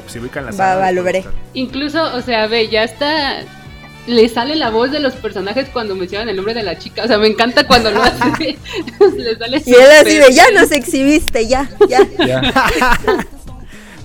si 0.07 0.19
ubican 0.19 0.45
la 0.45 0.51
saga, 0.51 0.75
va, 0.77 0.91
lo 0.91 1.03
veré. 1.03 1.23
Incluso, 1.53 2.03
o 2.15 2.21
sea, 2.21 2.47
ve, 2.47 2.67
ya 2.69 2.83
está. 2.83 3.39
Le 4.07 4.27
sale 4.29 4.55
la 4.55 4.71
voz 4.71 4.91
de 4.91 4.99
los 4.99 5.13
personajes 5.13 5.67
cuando 5.71 5.95
mencionan 5.95 6.27
el 6.29 6.35
nombre 6.35 6.55
de 6.55 6.63
la 6.63 6.77
chica. 6.77 7.03
O 7.03 7.07
sea, 7.07 7.19
me 7.19 7.27
encanta 7.27 7.67
cuando 7.67 7.91
lo 7.91 8.01
hace. 8.03 8.19
Le 9.17 9.37
sale 9.37 9.61
Y 9.65 9.73
él 9.73 9.91
así 10.01 10.17
de, 10.17 10.33
ya 10.33 10.49
nos 10.51 10.71
exhibiste, 10.71 11.47
ya, 11.47 11.69
ya. 11.87 11.99
Ya. 12.25 12.41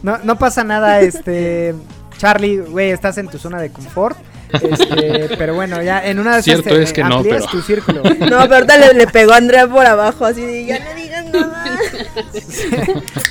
No, 0.03 0.19
no 0.23 0.39
pasa 0.39 0.65
nada, 0.65 1.01
este. 1.01 1.75
Charlie, 2.19 2.59
güey, 2.59 2.91
estás 2.91 3.19
en 3.19 3.29
tu 3.29 3.39
zona 3.39 3.61
de 3.61 3.71
confort. 3.71 4.17
Este, 4.53 5.35
pero 5.37 5.55
bueno, 5.55 5.83
ya 5.83 6.07
en 6.07 6.19
una 6.21 6.35
de 6.35 6.41
esas 6.41 6.45
Cierto 6.63 6.77
es 6.79 6.93
que 6.93 7.03
no, 7.03 7.23
pero- 7.23 7.45
tu 7.47 7.61
círculo. 7.63 8.03
No, 8.05 8.15
pero 8.43 8.55
ahorita 8.55 8.77
le, 8.79 8.95
le 8.95 9.07
pegó 9.09 9.33
a 9.33 9.37
Andrea 9.39 9.67
por 9.67 9.85
abajo, 9.85 10.25
así 10.25 10.41
de, 10.43 10.67
ya 10.67 10.79
no 10.79 10.95
digas 10.95 11.25
nada. 11.33 11.79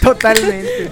Totalmente. 0.02 0.92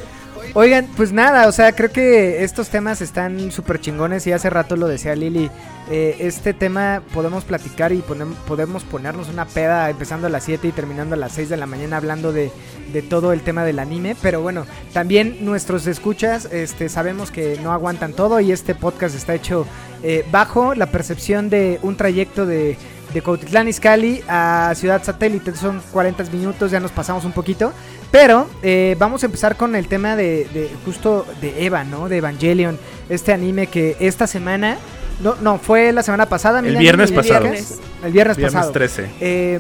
Oigan, 0.56 0.88
pues 0.96 1.12
nada, 1.12 1.48
o 1.48 1.52
sea, 1.52 1.72
creo 1.72 1.92
que 1.92 2.44
estos 2.44 2.70
temas 2.70 3.02
están 3.02 3.52
súper 3.52 3.82
chingones 3.82 4.28
y 4.28 4.34
hace 4.34 4.52
rato 4.52 4.76
lo 4.76 4.88
decía 4.88 5.16
Lili. 5.16 5.50
eh, 5.90 6.16
este 6.20 6.54
tema 6.54 7.02
podemos 7.12 7.44
platicar 7.44 7.92
y 7.92 8.02
ponem- 8.04 8.36
podemos 8.48 8.84
ponernos 8.84 9.30
una 9.30 9.46
peda 9.46 9.90
empezando 9.90 10.28
a 10.28 10.30
las 10.30 10.44
7 10.44 10.68
y 10.68 10.72
terminando 10.72 11.16
a 11.16 11.18
las 11.18 11.32
6 11.34 11.50
de 11.50 11.58
la 11.58 11.66
mañana 11.66 11.98
hablando 11.98 12.32
de, 12.32 12.52
de 12.94 13.02
todo 13.02 13.34
el 13.34 13.42
tema 13.42 13.66
del 13.66 13.80
anime. 13.80 14.16
Pero 14.22 14.42
bueno, 14.42 14.68
también 14.94 15.44
nuestros 15.44 15.88
escuchas 15.88 16.46
este, 16.52 16.88
sabemos 16.88 17.32
que 17.32 17.60
no 17.64 17.74
aguantan 17.74 18.14
todo 18.14 18.40
y 18.40 18.52
este 18.52 18.76
podcast 18.76 19.16
está 19.16 19.34
hecho 19.34 19.66
eh, 20.04 20.24
bajo 20.32 20.76
la 20.76 20.86
percepción 20.86 21.50
de 21.50 21.80
un 21.82 21.98
trayecto 21.98 22.46
de, 22.46 22.78
de 23.14 23.22
Cuautitlán 23.22 23.68
Izcalli 23.68 24.22
a 24.28 24.74
Ciudad 24.76 25.04
Satélite. 25.04 25.56
Son 25.56 25.82
40 25.92 26.24
minutos, 26.32 26.72
ya 26.72 26.80
nos 26.80 26.92
pasamos 26.92 27.26
un 27.26 27.32
poquito. 27.32 27.72
Pero 28.12 28.50
eh, 28.62 28.96
vamos 29.00 29.24
a 29.24 29.28
empezar 29.28 29.56
con 29.56 29.76
el 29.76 29.88
tema 29.88 30.16
de, 30.16 30.48
de 30.54 30.70
justo 30.86 31.26
de 31.42 31.66
Eva, 31.66 31.84
¿no? 31.84 32.10
De 32.10 32.18
Evangelion. 32.18 32.78
Este 33.10 33.34
anime 33.34 33.68
que 33.68 33.96
esta 34.00 34.28
semana... 34.28 34.78
No, 35.22 35.36
no, 35.42 35.60
fue 35.60 35.92
la 35.94 36.02
semana 36.04 36.26
pasada. 36.28 36.60
El 36.60 36.76
viernes 36.76 37.12
¿el 37.12 37.16
pasado. 37.16 37.42
viernes? 37.42 37.80
El 38.04 38.12
viernes, 38.12 38.38
Viernes 38.38 38.54
pasado. 38.56 38.72
13. 38.72 39.12
Eh, 39.22 39.60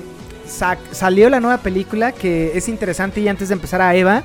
salió 0.92 1.30
la 1.30 1.40
nueva 1.40 1.60
película 1.60 2.12
que 2.12 2.58
es 2.58 2.68
interesante 2.68 3.22
y 3.22 3.28
antes 3.28 3.50
de 3.50 3.54
empezar 3.54 3.82
a 3.82 3.96
Eva, 3.96 4.24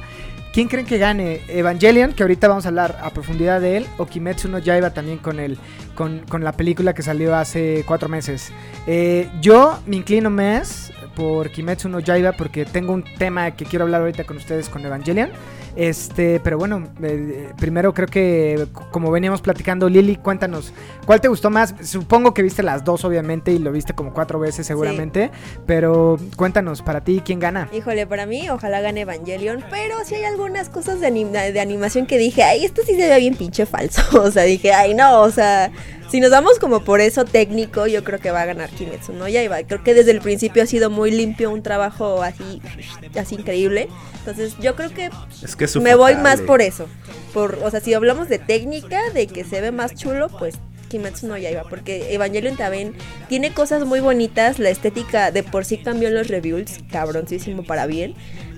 ¿quién 0.59 0.67
creen 0.67 0.87
que 0.87 0.99
gane? 0.99 1.41
Evangelion, 1.47 2.13
que 2.15 2.25
ahorita 2.25 2.49
vamos 2.49 2.65
a 2.65 2.71
hablar 2.71 2.99
a 3.01 3.11
profundidad 3.11 3.61
de 3.61 3.77
él, 3.77 3.87
o 3.97 4.07
Kimetsu 4.07 4.49
no 4.49 4.59
Yaiba 4.59 4.91
también 4.91 5.19
con, 5.19 5.39
el, 5.39 5.57
con, 5.95 6.19
con 6.29 6.43
la 6.43 6.51
película 6.51 6.95
que 6.95 7.03
salió 7.05 7.37
hace 7.37 7.85
cuatro 7.87 8.09
meses. 8.09 8.51
Eh, 8.89 9.31
yo 9.41 9.79
me 9.87 9.95
inclino 9.95 10.31
más 10.31 10.93
por 11.15 11.51
Kimetsu 11.51 11.89
no 11.89 12.01
Yaiba 12.01 12.33
porque 12.33 12.65
tengo 12.65 12.93
un 12.93 13.05
tema 13.05 13.53
que 13.53 13.67
quiero 13.67 13.85
hablar 13.85 14.01
ahorita 14.01 14.25
con 14.25 14.37
ustedes 14.37 14.69
con 14.69 14.85
Evangelion. 14.85 15.31
Este, 15.79 16.41
pero 16.43 16.59
bueno, 16.59 16.89
eh, 17.05 17.53
primero 17.57 17.95
creo 17.95 18.09
que 18.09 18.67
como 18.91 19.13
veníamos 19.13 19.41
platicando, 19.41 19.89
Lili, 19.89 20.17
cuéntanos, 20.17 20.73
¿cuál 21.07 21.21
te 21.21 21.29
gustó 21.29 21.51
más? 21.51 21.73
Supongo 21.85 22.35
que 22.35 22.43
viste 22.43 22.65
las 22.65 22.83
dos, 22.85 23.05
obviamente, 23.05 23.53
y 23.53 23.61
lo 23.61 23.71
viste 23.71 23.93
como 23.95 24.13
cuatro 24.13 24.41
veces 24.41 24.67
seguramente, 24.67 25.31
pero 25.67 26.19
cuéntanos, 26.35 26.83
para 26.83 27.03
ti, 27.03 27.23
¿quién 27.25 27.39
gana? 27.39 27.69
Híjole, 27.73 28.09
para 28.09 28.27
mí, 28.27 28.51
ojalá 28.51 28.81
gane 28.81 29.03
Evangelion, 29.03 29.63
pero 29.71 29.95
sí 30.05 30.17
hay 30.17 30.25
algunas 30.25 30.69
cosas 30.69 30.99
de, 31.01 31.13
anim- 31.13 31.31
de 31.31 31.61
animación 31.61 32.07
que 32.07 32.19
dije, 32.19 32.43
ay, 32.43 32.65
esto 32.65 32.83
sí 32.85 32.97
se 32.97 33.09
ve 33.09 33.17
bien 33.21 33.37
pinche 33.37 33.65
falso. 33.65 34.03
O 34.29 34.33
sea, 34.33 34.43
dije, 34.43 34.73
ay, 34.73 34.95
no, 34.95 35.21
o 35.23 35.31
sea, 35.31 35.71
si 36.11 36.19
nos 36.21 36.31
vamos 36.31 36.59
como 36.59 36.81
por 36.83 37.01
eso 37.01 37.25
técnico, 37.25 37.87
yo 37.87 38.03
creo 38.03 38.19
que 38.19 38.31
va 38.33 38.43
a 38.43 38.47
ganar 38.47 38.69
Kimetsu, 38.71 39.13
¿no? 39.13 39.29
Ya 39.29 39.43
iba, 39.45 39.63
creo 39.63 39.85
que 39.85 39.95
desde 39.95 40.11
el 40.11 40.21
principio 40.21 40.65
ha 40.65 40.67
sido 40.67 40.91
muy 40.91 41.13
limpio, 41.13 41.51
un 41.53 41.63
trabajo 41.63 42.21
así, 42.23 42.61
así 43.19 43.37
increíble. 43.37 43.89
Entonces, 44.19 44.57
yo 44.61 44.75
creo 44.75 44.91
que 44.91 45.09
Es 45.43 45.55
que 45.57 45.68
me 45.77 45.95
voy 45.95 46.17
más 46.17 46.41
por 46.41 46.63
eso. 46.63 46.87
Por, 47.35 47.59
o 47.63 47.71
sea, 47.71 47.81
si 47.81 47.95
hablamos 47.95 48.29
de 48.29 48.39
técnica, 48.39 48.99
de 49.15 49.27
que 49.27 49.45
se 49.45 49.61
ve 49.61 49.71
más 49.73 49.95
chulo, 49.95 50.29
pues 50.29 50.57
Kimetsu 50.89 51.27
no 51.27 51.37
Yaiba, 51.37 51.65
porque 51.65 52.15
Evangelion 52.15 52.57
también 52.57 52.95
tiene 53.29 53.53
cosas 53.53 53.85
muy 53.85 54.01
bonitas, 54.01 54.59
la 54.59 54.71
estética 54.71 55.31
de 55.31 55.43
por 55.43 55.65
sí 55.67 55.77
cambió 55.79 56.09
en 56.09 56.15
los 56.15 56.29
reviews, 56.29 56.79
cabroncísimo 56.91 57.63
para 57.65 57.85
bien, 57.87 58.15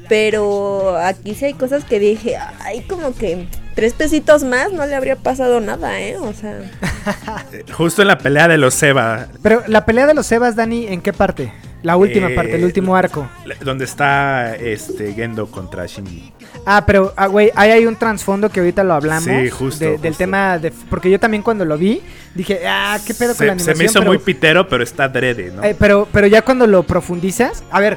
pero 0.08 0.96
aquí 0.96 1.34
sí 1.34 1.46
hay 1.46 1.54
cosas 1.54 1.84
que 1.84 1.98
dije, 1.98 2.36
ay, 2.60 2.82
como 2.88 3.14
que 3.14 3.46
tres 3.74 3.92
pesitos 3.94 4.44
más 4.44 4.72
no 4.72 4.86
le 4.86 4.94
habría 4.94 5.16
pasado 5.16 5.60
nada, 5.60 6.00
¿eh? 6.00 6.16
O 6.18 6.32
sea, 6.32 6.58
Eh, 7.52 7.64
Justo 7.72 8.02
en 8.02 8.08
la 8.08 8.18
pelea 8.18 8.46
de 8.46 8.58
los 8.58 8.74
Seba, 8.74 9.26
Pero 9.42 9.62
la 9.66 9.84
pelea 9.84 10.06
de 10.06 10.14
los 10.14 10.26
Sebas, 10.26 10.54
Dani, 10.54 10.86
¿en 10.86 11.00
qué 11.00 11.12
parte? 11.12 11.52
La 11.82 11.96
última 11.96 12.28
Eh, 12.30 12.34
parte, 12.34 12.56
el 12.56 12.64
último 12.64 12.94
arco. 12.94 13.28
donde 13.62 13.86
está 13.86 14.54
este 14.54 15.14
Gendo 15.14 15.50
contra 15.50 15.86
Shinji. 15.86 16.32
Ah, 16.66 16.84
pero, 16.86 17.12
ah, 17.16 17.26
güey, 17.26 17.50
ahí 17.54 17.70
hay 17.70 17.86
un 17.86 17.96
trasfondo 17.96 18.48
que 18.50 18.60
ahorita 18.60 18.84
lo 18.84 18.94
hablamos. 18.94 19.24
Sí, 19.24 19.48
justo, 19.50 19.84
de- 19.84 19.98
Del 19.98 20.16
tema 20.16 20.58
de... 20.58 20.70
Porque 20.70 21.10
yo 21.10 21.18
también 21.18 21.42
cuando 21.42 21.64
lo 21.64 21.76
vi, 21.78 22.00
dije, 22.34 22.60
ah, 22.68 22.98
qué 23.06 23.14
pedo 23.14 23.34
con 23.34 23.46
la 23.46 23.54
Se, 23.54 23.60
se 23.64 23.70
animación. 23.70 23.78
me 23.78 23.84
hizo 23.84 23.98
pero- 24.00 24.10
muy 24.10 24.18
pitero, 24.18 24.68
pero 24.68 24.84
está 24.84 25.04
adrede, 25.04 25.50
¿no? 25.54 25.64
Eh, 25.64 25.74
pero, 25.78 26.06
pero 26.12 26.26
ya 26.26 26.42
cuando 26.42 26.66
lo 26.66 26.82
profundizas, 26.82 27.64
a 27.70 27.80
ver, 27.80 27.96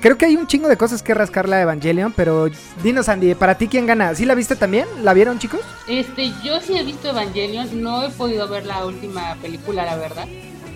creo 0.00 0.18
que 0.18 0.26
hay 0.26 0.36
un 0.36 0.46
chingo 0.46 0.68
de 0.68 0.76
cosas 0.76 1.02
que 1.02 1.14
rascarle 1.14 1.56
a 1.56 1.62
Evangelion, 1.62 2.12
pero 2.16 2.48
dinos, 2.82 3.08
Andy, 3.08 3.34
¿para 3.34 3.56
ti 3.56 3.68
quién 3.68 3.86
gana? 3.86 4.14
¿Sí 4.14 4.24
la 4.24 4.34
viste 4.34 4.56
también? 4.56 4.86
¿La 5.02 5.14
vieron, 5.14 5.38
chicos? 5.38 5.60
Este, 5.86 6.32
yo 6.42 6.60
sí 6.60 6.76
he 6.76 6.82
visto 6.84 7.08
Evangelion, 7.10 7.82
no 7.82 8.04
he 8.04 8.10
podido 8.10 8.48
ver 8.48 8.66
la 8.66 8.84
última 8.84 9.36
película, 9.40 9.84
la 9.84 9.96
verdad. 9.96 10.26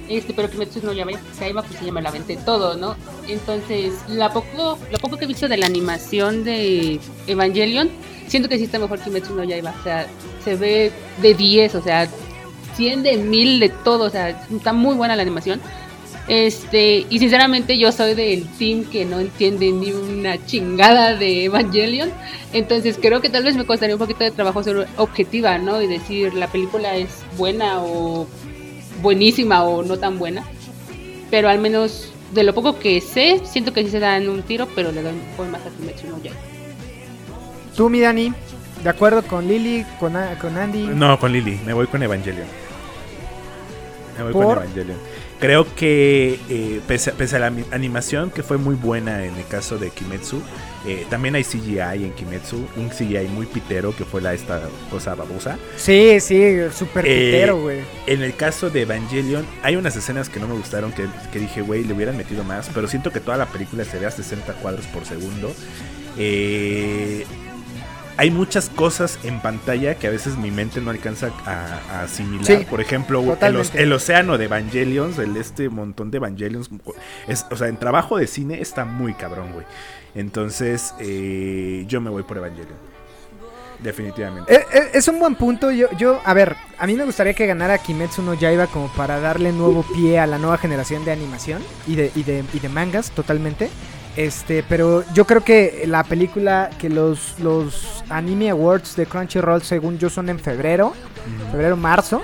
Este, 0.08 0.34
pero 0.34 0.50
Kimetsu 0.50 0.80
no 0.82 0.92
Yaiba, 0.92 1.18
Yaiba, 1.40 1.62
pues 1.62 1.80
ya 1.80 1.92
me 1.92 2.02
la 2.02 2.10
aventé 2.10 2.36
todo, 2.36 2.76
¿no? 2.76 2.94
Entonces, 3.26 3.94
la 4.08 4.32
poco, 4.32 4.78
lo 4.90 4.98
poco 4.98 5.16
que 5.16 5.24
he 5.24 5.28
visto 5.28 5.48
de 5.48 5.56
la 5.56 5.66
animación 5.66 6.44
de 6.44 7.00
Evangelion, 7.26 7.90
siento 8.26 8.48
que 8.48 8.58
sí 8.58 8.64
está 8.64 8.78
mejor 8.78 9.00
Kimetsu 9.00 9.34
no 9.34 9.44
Yaiba. 9.44 9.74
O 9.78 9.82
sea, 9.82 10.06
se 10.44 10.56
ve 10.56 10.92
de 11.22 11.34
10, 11.34 11.74
o 11.76 11.82
sea, 11.82 12.08
100 12.76 13.02
de 13.02 13.16
1000 13.16 13.60
de 13.60 13.68
todo, 13.70 14.04
o 14.04 14.10
sea, 14.10 14.30
está 14.30 14.72
muy 14.72 14.94
buena 14.94 15.16
la 15.16 15.22
animación. 15.22 15.60
Este, 16.26 17.04
y 17.10 17.18
sinceramente 17.18 17.76
yo 17.76 17.92
soy 17.92 18.14
del 18.14 18.46
team 18.56 18.84
que 18.84 19.04
no 19.04 19.20
entiende 19.20 19.70
ni 19.70 19.92
una 19.92 20.44
chingada 20.46 21.16
de 21.16 21.44
Evangelion. 21.44 22.10
Entonces 22.52 22.98
creo 23.00 23.20
que 23.20 23.28
tal 23.28 23.44
vez 23.44 23.56
me 23.56 23.66
costaría 23.66 23.94
un 23.94 23.98
poquito 23.98 24.24
de 24.24 24.30
trabajo 24.30 24.62
ser 24.62 24.86
objetiva, 24.96 25.58
¿no? 25.58 25.82
Y 25.82 25.86
decir 25.86 26.32
la 26.34 26.48
película 26.48 26.96
es 26.96 27.10
buena 27.36 27.82
o 27.82 28.26
buenísima 29.04 29.62
o 29.62 29.84
no 29.84 29.96
tan 29.98 30.18
buena. 30.18 30.42
Pero 31.30 31.48
al 31.48 31.60
menos 31.60 32.12
de 32.32 32.42
lo 32.42 32.52
poco 32.52 32.80
que 32.80 33.00
sé, 33.00 33.40
siento 33.44 33.72
que 33.72 33.84
sí 33.84 33.90
se 33.90 34.00
dan 34.00 34.28
un 34.28 34.42
tiro, 34.42 34.66
pero 34.74 34.90
le 34.90 35.02
doy 35.02 35.12
voy 35.36 35.46
más 35.46 35.60
a 35.64 35.70
Kimetsu 35.70 36.08
no 36.08 36.20
Yaiba. 36.20 36.40
Tú, 37.76 37.88
mi 37.88 38.00
Dani, 38.00 38.32
¿de 38.82 38.90
acuerdo 38.90 39.22
con 39.22 39.46
Lily, 39.46 39.84
con, 40.00 40.14
con 40.40 40.56
Andy? 40.56 40.86
No, 40.86 41.18
con 41.18 41.32
Lily, 41.32 41.60
me 41.64 41.72
voy 41.72 41.86
con 41.86 42.02
Evangelion. 42.02 42.46
Me 44.16 44.24
voy 44.24 44.32
¿Por? 44.32 44.44
con 44.44 44.64
Evangelion. 44.64 44.98
Creo 45.40 45.66
que 45.74 46.38
eh, 46.48 46.80
pese, 46.86 47.12
pese 47.12 47.36
a 47.36 47.38
la 47.38 47.52
animación 47.72 48.30
que 48.30 48.42
fue 48.42 48.56
muy 48.56 48.74
buena 48.76 49.24
en 49.24 49.34
el 49.36 49.46
caso 49.46 49.76
de 49.78 49.90
Kimetsu, 49.90 50.40
eh, 50.86 51.06
también 51.10 51.34
hay 51.34 51.44
CGI 51.44 52.04
en 52.04 52.12
Kimetsu, 52.12 52.66
un 52.76 52.88
CGI 52.88 53.28
muy 53.28 53.46
pitero 53.46 53.94
que 53.94 54.04
fue 54.04 54.22
la 54.22 54.32
esta 54.32 54.62
cosa 54.90 55.14
babosa. 55.14 55.58
Sí, 55.76 56.20
sí, 56.20 56.56
súper 56.74 57.04
Eh, 57.06 57.32
pitero, 57.32 57.60
güey. 57.60 57.80
En 58.06 58.22
el 58.22 58.36
caso 58.36 58.70
de 58.70 58.82
Evangelion, 58.82 59.44
hay 59.62 59.76
unas 59.76 59.96
escenas 59.96 60.28
que 60.28 60.40
no 60.40 60.46
me 60.48 60.54
gustaron, 60.54 60.92
que, 60.92 61.06
que 61.32 61.40
dije, 61.40 61.62
güey, 61.62 61.84
le 61.84 61.92
hubieran 61.94 62.16
metido 62.16 62.44
más, 62.44 62.70
pero 62.72 62.86
siento 62.86 63.10
que 63.10 63.20
toda 63.20 63.36
la 63.36 63.46
película 63.46 63.84
se 63.84 63.98
ve 63.98 64.06
a 64.06 64.10
60 64.10 64.52
cuadros 64.54 64.86
por 64.86 65.04
segundo. 65.04 65.52
Eh, 66.16 67.26
hay 68.16 68.30
muchas 68.30 68.68
cosas 68.68 69.18
en 69.24 69.40
pantalla 69.40 69.96
que 69.96 70.06
a 70.06 70.10
veces 70.10 70.36
mi 70.36 70.50
mente 70.50 70.80
no 70.80 70.90
alcanza 70.90 71.30
a, 71.44 71.80
a 71.90 72.02
asimilar. 72.02 72.44
Sí, 72.44 72.66
por 72.68 72.80
ejemplo, 72.80 73.36
el, 73.40 73.92
océano 73.92 74.38
de 74.38 74.44
Evangelions, 74.44 75.18
el 75.18 75.36
este 75.36 75.68
montón 75.68 76.10
de 76.10 76.18
Evangelions. 76.18 76.70
Es, 77.26 77.46
o 77.50 77.56
sea, 77.56 77.68
en 77.68 77.76
trabajo 77.76 78.16
de 78.16 78.26
cine 78.26 78.60
está 78.60 78.84
muy 78.84 79.14
cabrón, 79.14 79.52
güey. 79.52 79.66
Entonces, 80.14 80.94
eh, 81.00 81.84
yo 81.88 82.00
me 82.00 82.10
voy 82.10 82.22
por 82.22 82.36
Evangelion. 82.36 82.94
Definitivamente. 83.80 84.54
Eh, 84.54 84.64
eh, 84.72 84.90
Es 84.94 85.08
un 85.08 85.18
buen 85.18 85.34
punto. 85.34 85.70
Yo, 85.72 85.88
yo, 85.98 86.20
a 86.24 86.32
ver, 86.32 86.56
a 86.78 86.86
mí 86.86 86.94
me 86.94 87.04
gustaría 87.04 87.34
que 87.34 87.46
ganara 87.46 87.78
Kimetsu 87.78 88.22
no 88.22 88.34
Yaiba 88.34 88.68
como 88.68 88.88
para 88.88 89.18
darle 89.18 89.52
nuevo 89.52 89.84
pie 89.94 90.20
a 90.20 90.26
la 90.26 90.38
nueva 90.38 90.56
generación 90.56 91.04
de 91.04 91.10
animación 91.10 91.62
y 91.86 91.96
de, 91.96 92.12
y 92.14 92.22
de, 92.22 92.44
y 92.52 92.60
de 92.60 92.68
mangas, 92.68 93.10
totalmente. 93.10 93.68
Este, 94.16 94.62
pero 94.68 95.02
yo 95.12 95.24
creo 95.26 95.42
que 95.42 95.84
la 95.86 96.04
película, 96.04 96.70
que 96.78 96.88
los, 96.88 97.38
los 97.40 98.04
Anime 98.08 98.50
Awards 98.50 98.94
de 98.96 99.06
Crunchyroll, 99.06 99.62
según 99.62 99.98
yo, 99.98 100.08
son 100.08 100.28
en 100.28 100.38
febrero, 100.38 100.92
febrero, 101.50 101.76
marzo. 101.76 102.22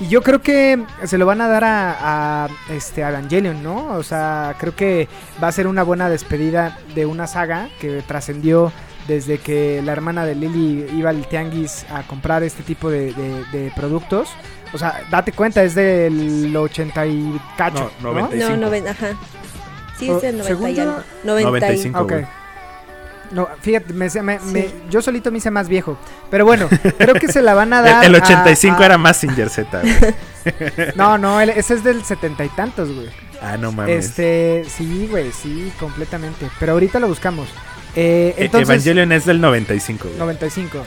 Y 0.00 0.08
yo 0.08 0.22
creo 0.22 0.40
que 0.40 0.82
se 1.04 1.18
lo 1.18 1.26
van 1.26 1.40
a 1.40 1.48
dar 1.48 1.64
a, 1.64 2.44
a, 2.44 2.48
este, 2.70 3.04
a 3.04 3.10
Evangelion, 3.10 3.62
¿no? 3.62 3.88
O 3.94 4.02
sea, 4.02 4.54
creo 4.58 4.74
que 4.74 5.08
va 5.42 5.48
a 5.48 5.52
ser 5.52 5.66
una 5.66 5.82
buena 5.82 6.08
despedida 6.08 6.78
de 6.94 7.06
una 7.06 7.26
saga 7.26 7.68
que 7.80 8.02
trascendió 8.06 8.72
desde 9.06 9.38
que 9.38 9.80
la 9.84 9.92
hermana 9.92 10.24
de 10.24 10.34
Lily 10.36 10.90
iba 10.96 11.10
al 11.10 11.26
tianguis 11.28 11.84
a 11.90 12.02
comprar 12.04 12.42
este 12.44 12.62
tipo 12.62 12.88
de, 12.90 13.12
de- 13.12 13.44
de 13.52 13.72
productos. 13.76 14.28
O 14.72 14.78
sea, 14.78 15.02
date 15.10 15.32
cuenta, 15.32 15.62
es 15.62 15.74
del 15.74 16.56
80 16.56 17.06
y 17.06 17.40
cacho. 17.56 17.90
No, 18.00 18.12
¿no? 18.12 18.20
90. 18.28 18.36
no, 18.36 18.56
95. 18.56 18.56
noven, 18.56 18.88
ajá. 18.88 19.08
Sí, 20.06 20.10
es 20.10 20.24
el 20.24 20.38
90 20.38 20.44
según 20.48 20.68
y 20.70 20.74
yo, 20.74 20.82
algo. 20.82 21.02
90 21.24 21.40
y- 21.40 21.44
95. 21.44 22.00
Ok. 22.00 22.10
güey. 22.10 22.26
No, 23.30 23.48
fíjate, 23.62 23.94
me, 23.94 24.10
me- 24.22 24.38
me- 24.40 24.68
yo 24.90 25.00
solito 25.00 25.30
me 25.32 25.38
hice 25.38 25.50
más 25.50 25.66
viejo. 25.68 25.96
Pero 26.30 26.44
bueno, 26.44 26.68
creo 26.98 27.14
que 27.14 27.28
se 27.28 27.40
la 27.40 27.54
van 27.54 27.72
a 27.72 27.80
dar. 27.80 28.04
el 28.04 28.14
a- 28.14 28.18
85 28.18 28.82
a- 28.82 28.86
era 28.86 28.98
más 28.98 29.16
Singer 29.16 29.48
Z, 29.48 29.80
güey. 29.80 29.94
No, 30.96 31.16
no, 31.18 31.40
el- 31.40 31.50
ese 31.50 31.74
es 31.74 31.84
del 31.84 32.04
setenta 32.04 32.44
y 32.44 32.48
tantos, 32.50 32.92
güey. 32.92 33.08
Ah, 33.40 33.56
no 33.56 33.72
mames. 33.72 34.04
Este, 34.06 34.64
sí, 34.68 35.08
güey, 35.10 35.32
sí, 35.32 35.72
completamente. 35.80 36.48
Pero 36.60 36.72
ahorita 36.72 37.00
lo 37.00 37.08
buscamos. 37.08 37.48
Eh, 37.96 38.34
E- 38.36 38.44
entonces, 38.44 38.68
Evangelion 38.68 39.12
es 39.12 39.24
del 39.24 39.40
95, 39.40 40.04
güey. 40.08 40.18
95. 40.18 40.78
eh, 40.78 40.82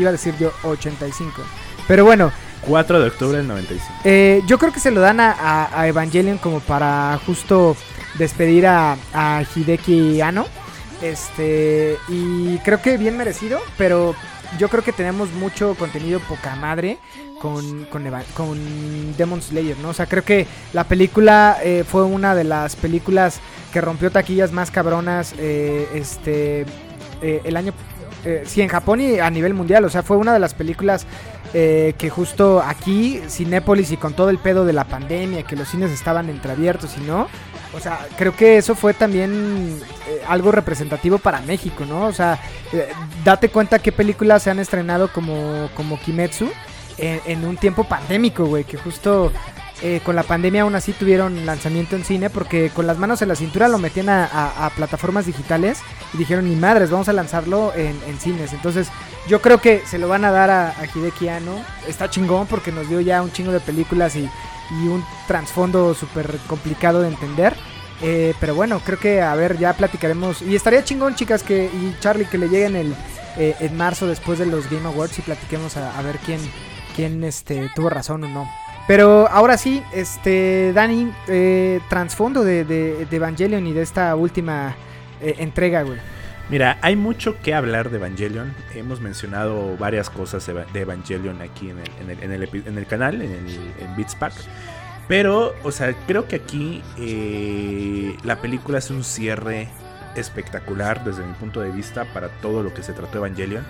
iba 0.00 0.08
a 0.08 0.12
decir 0.12 0.34
yo 0.38 0.52
85. 0.62 1.42
Pero 1.86 2.04
bueno, 2.04 2.32
4 2.66 3.00
de 3.00 3.08
octubre 3.08 3.36
del 3.38 3.46
95. 3.48 3.94
eh, 4.04 4.42
yo 4.46 4.58
creo 4.58 4.72
que 4.72 4.80
se 4.80 4.90
lo 4.90 5.00
dan 5.00 5.20
a, 5.20 5.32
a- 5.32 5.80
a 5.80 5.86
Evangelion 5.88 6.38
como 6.38 6.60
para 6.60 7.18
justo 7.26 7.76
despedir 8.18 8.66
a, 8.66 8.96
Hideki 9.54 10.20
Anno. 10.20 10.46
Este, 11.02 11.96
y 12.08 12.58
creo 12.58 12.82
que 12.82 12.98
bien 12.98 13.16
merecido, 13.16 13.58
pero 13.78 14.14
yo 14.58 14.68
creo 14.68 14.84
que 14.84 14.92
tenemos 14.92 15.30
mucho 15.32 15.74
contenido 15.74 16.20
poca 16.20 16.56
madre 16.56 16.98
con, 17.40 17.86
con, 17.86 18.04
con 18.34 19.16
Demon 19.16 19.40
Slayer, 19.40 19.78
¿no? 19.78 19.90
O 19.90 19.94
sea, 19.94 20.04
creo 20.06 20.24
que 20.24 20.46
la 20.74 20.84
película 20.84 21.56
eh, 21.62 21.84
fue 21.88 22.04
una 22.04 22.34
de 22.34 22.44
las 22.44 22.76
películas 22.76 23.40
que 23.72 23.80
rompió 23.80 24.10
taquillas 24.10 24.52
más 24.52 24.70
cabronas 24.70 25.34
eh, 25.38 25.88
este, 25.94 26.66
eh, 27.22 27.40
el 27.44 27.56
año... 27.56 27.72
eh, 28.24 28.42
sí, 28.44 28.60
en 28.60 28.68
Japón 28.68 29.00
y 29.00 29.20
a 29.20 29.30
nivel 29.30 29.54
mundial, 29.54 29.84
o 29.86 29.88
sea, 29.88 30.02
fue 30.02 30.18
una 30.18 30.34
de 30.34 30.38
las 30.38 30.52
películas 30.52 31.06
eh, 31.54 31.94
que 31.98 32.10
justo 32.10 32.60
aquí, 32.62 33.20
Cinépolis 33.28 33.90
y 33.90 33.96
con 33.96 34.12
todo 34.12 34.30
el 34.30 34.38
pedo 34.38 34.64
de 34.64 34.72
la 34.72 34.84
pandemia, 34.84 35.42
que 35.44 35.56
los 35.56 35.68
cines 35.68 35.90
estaban 35.90 36.28
entreabiertos 36.28 36.96
y 36.98 37.00
no, 37.00 37.28
o 37.74 37.80
sea, 37.80 38.06
creo 38.18 38.34
que 38.34 38.56
eso 38.58 38.74
fue 38.74 38.94
también 38.94 39.80
eh, 40.08 40.22
algo 40.28 40.50
representativo 40.52 41.18
para 41.18 41.40
México, 41.40 41.84
¿no? 41.86 42.06
O 42.06 42.12
sea, 42.12 42.38
eh, 42.72 42.88
date 43.24 43.48
cuenta 43.48 43.78
qué 43.78 43.92
películas 43.92 44.42
se 44.42 44.50
han 44.50 44.58
estrenado 44.58 45.12
como, 45.12 45.68
como 45.74 45.98
Kimetsu 46.00 46.50
en, 46.98 47.20
en 47.26 47.44
un 47.44 47.56
tiempo 47.56 47.84
pandémico, 47.84 48.44
güey, 48.46 48.64
que 48.64 48.76
justo 48.76 49.32
eh, 49.82 50.00
con 50.04 50.14
la 50.14 50.24
pandemia 50.24 50.62
aún 50.62 50.74
así 50.74 50.92
tuvieron 50.92 51.46
lanzamiento 51.46 51.96
en 51.96 52.04
cine 52.04 52.28
porque 52.28 52.68
con 52.70 52.86
las 52.86 52.98
manos 52.98 53.22
en 53.22 53.28
la 53.28 53.34
cintura 53.36 53.66
lo 53.68 53.78
metían 53.78 54.10
a, 54.10 54.24
a- 54.26 54.66
a 54.66 54.70
plataformas 54.70 55.24
digitales 55.24 55.78
y 56.12 56.18
dijeron, 56.18 56.48
ni 56.50 56.56
madres, 56.56 56.90
vamos 56.90 57.08
a 57.08 57.14
lanzarlo 57.14 57.72
en, 57.74 57.98
en 58.06 58.18
cines. 58.20 58.52
Entonces, 58.52 58.88
yo 59.28 59.40
creo 59.40 59.58
que 59.58 59.80
se 59.86 59.98
lo 59.98 60.08
van 60.08 60.24
a 60.26 60.30
dar 60.32 60.50
a, 60.50 60.68
a 60.70 60.84
Hideki 60.94 61.28
Anno. 61.28 61.64
Está 61.88 62.10
chingón 62.10 62.46
porque 62.46 62.72
nos 62.72 62.88
dio 62.90 63.00
ya 63.00 63.22
un 63.22 63.32
chingo 63.32 63.52
de 63.52 63.60
películas 63.60 64.16
y, 64.16 64.28
y 64.70 64.88
un 64.88 65.04
trasfondo 65.26 65.94
súper 65.94 66.38
complicado 66.46 67.02
de 67.02 67.08
entender. 67.08 67.54
Eh, 68.02 68.34
pero 68.40 68.54
bueno, 68.54 68.80
creo 68.84 68.98
que 68.98 69.20
a 69.20 69.34
ver, 69.34 69.58
ya 69.58 69.72
platicaremos. 69.74 70.42
Y 70.42 70.56
estaría 70.56 70.84
chingón, 70.84 71.14
chicas, 71.14 71.42
que 71.42 71.66
y 71.66 71.96
Charlie, 72.00 72.26
que 72.26 72.38
le 72.38 72.48
lleguen 72.48 72.76
el, 72.76 72.94
eh, 73.36 73.54
en 73.60 73.76
marzo 73.76 74.06
después 74.06 74.38
de 74.38 74.46
los 74.46 74.68
Game 74.70 74.86
Awards 74.86 75.18
y 75.18 75.22
platiquemos 75.22 75.76
a, 75.76 76.00
ver 76.02 76.18
quién, 76.24 76.40
quién 76.96 77.22
este, 77.24 77.70
tuvo 77.74 77.90
razón 77.90 78.24
o 78.24 78.28
no. 78.28 78.48
Pero 78.88 79.28
ahora 79.28 79.56
sí, 79.56 79.82
este 79.92 80.72
Dani, 80.72 81.12
eh, 81.28 81.80
trasfondo 81.88 82.42
de, 82.42 82.64
de, 82.64 83.06
de 83.06 83.16
Evangelion 83.16 83.66
y 83.66 83.72
de 83.72 83.82
esta 83.82 84.16
última 84.16 84.74
eh, 85.20 85.36
entrega, 85.38 85.82
güey. 85.82 85.98
Mira, 86.50 86.78
hay 86.82 86.96
mucho 86.96 87.40
que 87.40 87.54
hablar 87.54 87.90
de 87.90 87.98
Evangelion. 87.98 88.52
Hemos 88.74 89.00
mencionado 89.00 89.76
varias 89.76 90.10
cosas 90.10 90.44
de 90.44 90.80
Evangelion 90.80 91.40
aquí 91.42 91.70
en 91.70 91.78
el, 91.78 92.22
en 92.22 92.32
el, 92.32 92.48
en 92.66 92.76
el 92.76 92.86
canal, 92.86 93.22
en, 93.22 93.30
el, 93.30 93.46
en 93.78 93.96
Beats 93.96 94.16
Pack. 94.16 94.32
Pero, 95.06 95.54
o 95.62 95.70
sea, 95.70 95.94
creo 96.08 96.26
que 96.26 96.36
aquí 96.36 96.82
eh, 96.98 98.16
la 98.24 98.40
película 98.40 98.78
es 98.78 98.90
un 98.90 99.04
cierre 99.04 99.68
espectacular 100.14 101.04
desde 101.04 101.24
mi 101.24 101.32
punto 101.34 101.60
de 101.60 101.70
vista 101.70 102.04
para 102.04 102.28
todo 102.28 102.62
lo 102.62 102.72
que 102.74 102.82
se 102.82 102.92
trató 102.92 103.18
Evangelion. 103.18 103.64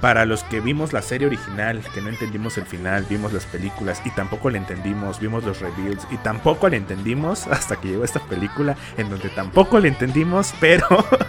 Para 0.00 0.26
los 0.26 0.44
que 0.44 0.60
vimos 0.60 0.92
la 0.92 1.02
serie 1.02 1.26
original, 1.26 1.82
que 1.94 2.02
no 2.02 2.08
entendimos 2.10 2.58
el 2.58 2.66
final, 2.66 3.06
vimos 3.08 3.32
las 3.32 3.46
películas 3.46 4.02
y 4.04 4.10
tampoco 4.10 4.50
le 4.50 4.58
entendimos, 4.58 5.20
vimos 5.20 5.44
los 5.44 5.60
reveals 5.60 6.06
y 6.10 6.16
tampoco 6.18 6.68
le 6.68 6.76
entendimos 6.76 7.46
hasta 7.50 7.76
que 7.76 7.88
llegó 7.88 8.04
esta 8.04 8.20
película 8.20 8.76
en 8.96 9.08
donde 9.08 9.28
tampoco 9.30 9.80
le 9.80 9.88
entendimos, 9.88 10.54
pero 10.60 10.86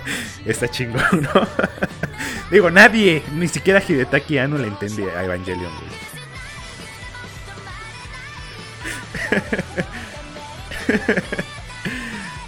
está 0.46 0.68
chingón, 0.68 1.22
¿no? 1.22 1.48
Digo, 2.52 2.70
nadie, 2.70 3.24
ni 3.34 3.48
siquiera 3.48 3.84
Hidetaki 3.86 4.38
Anno 4.38 4.58
le 4.58 4.68
entendía 4.68 5.18
a 5.18 5.24
Evangelion, 5.24 5.72
güey. 5.72 6.08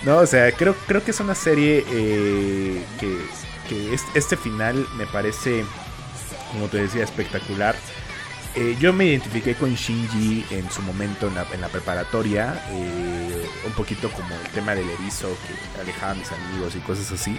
No, 0.04 0.18
o 0.20 0.26
sea, 0.26 0.52
creo, 0.54 0.76
creo 0.88 1.04
que 1.04 1.12
es 1.12 1.20
una 1.20 1.36
serie 1.36 1.84
eh, 1.90 2.86
que, 3.00 3.18
que 3.68 3.94
es- 3.94 4.06
este 4.14 4.38
final 4.38 4.88
me 4.96 5.06
parece, 5.06 5.66
como 6.54 6.68
te 6.68 6.78
decía, 6.78 7.04
espectacular. 7.04 7.76
Eh, 8.56 8.76
yo 8.80 8.94
me 8.94 9.06
identifiqué 9.06 9.54
con 9.56 9.76
Shinji 9.76 10.46
en 10.50 10.72
su 10.72 10.82
momento 10.82 11.28
en 11.28 11.36
la, 11.36 11.46
en 11.54 11.62
la 11.62 11.68
preparatoria, 11.68 12.64
eh, 12.72 13.46
un 13.68 13.74
poquito 13.74 14.10
como 14.12 14.34
el 14.34 14.50
tema 14.52 14.74
del 14.74 14.90
erizo 14.90 15.28
que 15.76 15.82
alejaba 15.82 16.14
a 16.14 16.16
mis 16.16 16.32
amigos 16.32 16.76
y 16.76 16.80
cosas 16.80 17.12
así. 17.12 17.38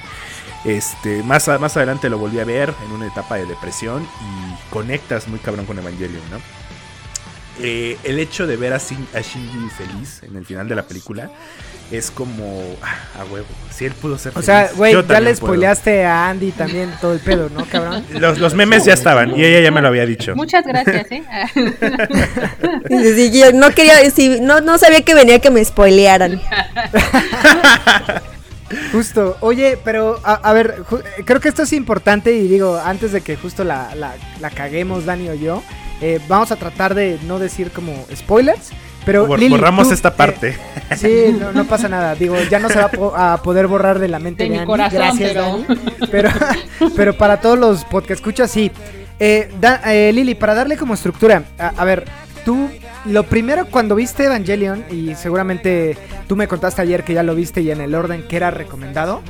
Este, 0.64 1.22
más, 1.24 1.48
más 1.60 1.76
adelante 1.76 2.08
lo 2.10 2.18
volví 2.18 2.38
a 2.38 2.44
ver 2.44 2.72
en 2.84 2.92
una 2.92 3.06
etapa 3.06 3.36
de 3.36 3.46
depresión 3.46 4.04
y 4.20 4.70
conectas 4.70 5.26
muy 5.28 5.40
cabrón 5.40 5.66
con 5.66 5.78
Evangelion, 5.78 6.22
¿no? 6.30 6.38
Eh, 7.62 7.98
el 8.04 8.18
hecho 8.18 8.46
de 8.46 8.56
ver 8.56 8.72
a, 8.72 8.78
Shin- 8.78 9.06
a 9.14 9.20
Shinji 9.20 9.68
feliz 9.76 10.22
en 10.22 10.36
el 10.36 10.44
final 10.46 10.68
de 10.68 10.74
la 10.74 10.82
película 10.82 11.30
es 11.90 12.10
como 12.12 12.62
ah, 12.82 13.20
a 13.20 13.24
huevo. 13.24 13.46
Si 13.74 13.84
él 13.84 13.92
pudo 13.92 14.16
ser 14.16 14.30
O 14.30 14.34
feliz, 14.34 14.46
sea, 14.46 14.70
güey, 14.76 14.92
yo 14.92 15.00
ya 15.02 15.06
también 15.08 15.24
le 15.24 15.30
puedo. 15.40 15.52
spoileaste 15.54 16.04
a 16.04 16.28
Andy 16.30 16.52
también 16.52 16.90
todo 17.00 17.12
el 17.14 17.18
pedo, 17.20 17.50
¿no, 17.50 17.64
cabrón? 17.66 18.04
Los, 18.12 18.38
los 18.38 18.54
memes 18.54 18.84
ya 18.84 18.94
estaban 18.94 19.36
y 19.36 19.44
ella 19.44 19.60
ya 19.60 19.70
me 19.72 19.82
lo 19.82 19.88
había 19.88 20.06
dicho. 20.06 20.34
Muchas 20.36 20.64
gracias, 20.64 21.06
¿eh? 21.10 21.22
Sí, 22.88 23.14
sí, 23.30 23.38
yo 23.38 23.52
no 23.52 23.70
quería, 23.72 24.08
sí, 24.10 24.38
no, 24.40 24.60
no 24.60 24.78
sabía 24.78 25.02
que 25.02 25.14
venía 25.14 25.40
que 25.40 25.50
me 25.50 25.64
spoilearan. 25.64 26.40
Justo, 28.92 29.36
oye, 29.40 29.76
pero 29.84 30.20
a, 30.22 30.34
a 30.34 30.52
ver, 30.52 30.84
creo 31.24 31.40
que 31.40 31.48
esto 31.48 31.64
es 31.64 31.72
importante 31.72 32.32
y 32.32 32.46
digo, 32.46 32.80
antes 32.84 33.10
de 33.10 33.20
que 33.20 33.34
justo 33.36 33.64
la, 33.64 33.94
la- 33.96 34.14
la 34.40 34.50
caguemos 34.50 35.04
Dani 35.06 35.28
o 35.28 35.34
yo, 35.34 35.62
eh, 36.00 36.20
vamos 36.28 36.50
a 36.52 36.56
tratar 36.56 36.94
de 36.94 37.18
no 37.26 37.38
decir 37.38 37.70
como 37.70 37.92
spoilers, 38.14 38.70
pero 39.04 39.26
Bor- 39.26 39.38
Lili, 39.38 39.50
borramos 39.56 39.88
tú, 39.88 39.94
esta 39.94 40.08
eh, 40.10 40.14
parte. 40.16 40.56
sí, 40.96 41.36
no, 41.38 41.52
no 41.52 41.64
pasa 41.64 41.88
nada, 41.88 42.14
digo, 42.14 42.36
ya 42.50 42.58
no 42.58 42.68
se 42.68 42.78
va 42.78 42.84
a, 42.86 42.90
po- 42.90 43.14
a 43.16 43.42
poder 43.42 43.66
borrar 43.66 43.98
de 43.98 44.08
la 44.08 44.18
mente 44.18 44.44
De 44.44 44.48
de, 44.50 44.54
mi 44.54 44.58
Andy, 44.58 44.66
corazón, 44.66 44.98
gracias 44.98 45.32
pero- 45.32 45.42
Dani, 45.42 45.66
pero, 46.10 46.30
pero 46.96 47.16
para 47.16 47.40
todos 47.40 47.58
los 47.58 47.84
podcast 47.84 48.20
escuchas, 48.20 48.50
sí. 48.50 48.70
Eh, 49.18 49.50
Da- 49.60 49.80
eh, 49.92 50.12
Lili, 50.12 50.34
para 50.34 50.54
darle 50.54 50.76
como 50.76 50.94
estructura, 50.94 51.44
a, 51.58 51.68
a 51.76 51.84
ver, 51.84 52.04
tú, 52.44 52.68
lo 53.06 53.24
primero 53.24 53.66
cuando 53.66 53.94
viste 53.94 54.24
Evangelion, 54.24 54.84
y 54.90 55.14
seguramente 55.14 55.96
tú 56.26 56.36
me 56.36 56.48
contaste 56.48 56.80
ayer 56.82 57.04
que 57.04 57.12
ya 57.14 57.22
lo 57.22 57.34
viste 57.34 57.60
y 57.60 57.70
en 57.70 57.80
el 57.82 57.94
orden 57.94 58.22
que 58.26 58.36
era 58.36 58.50
recomendado, 58.50 59.20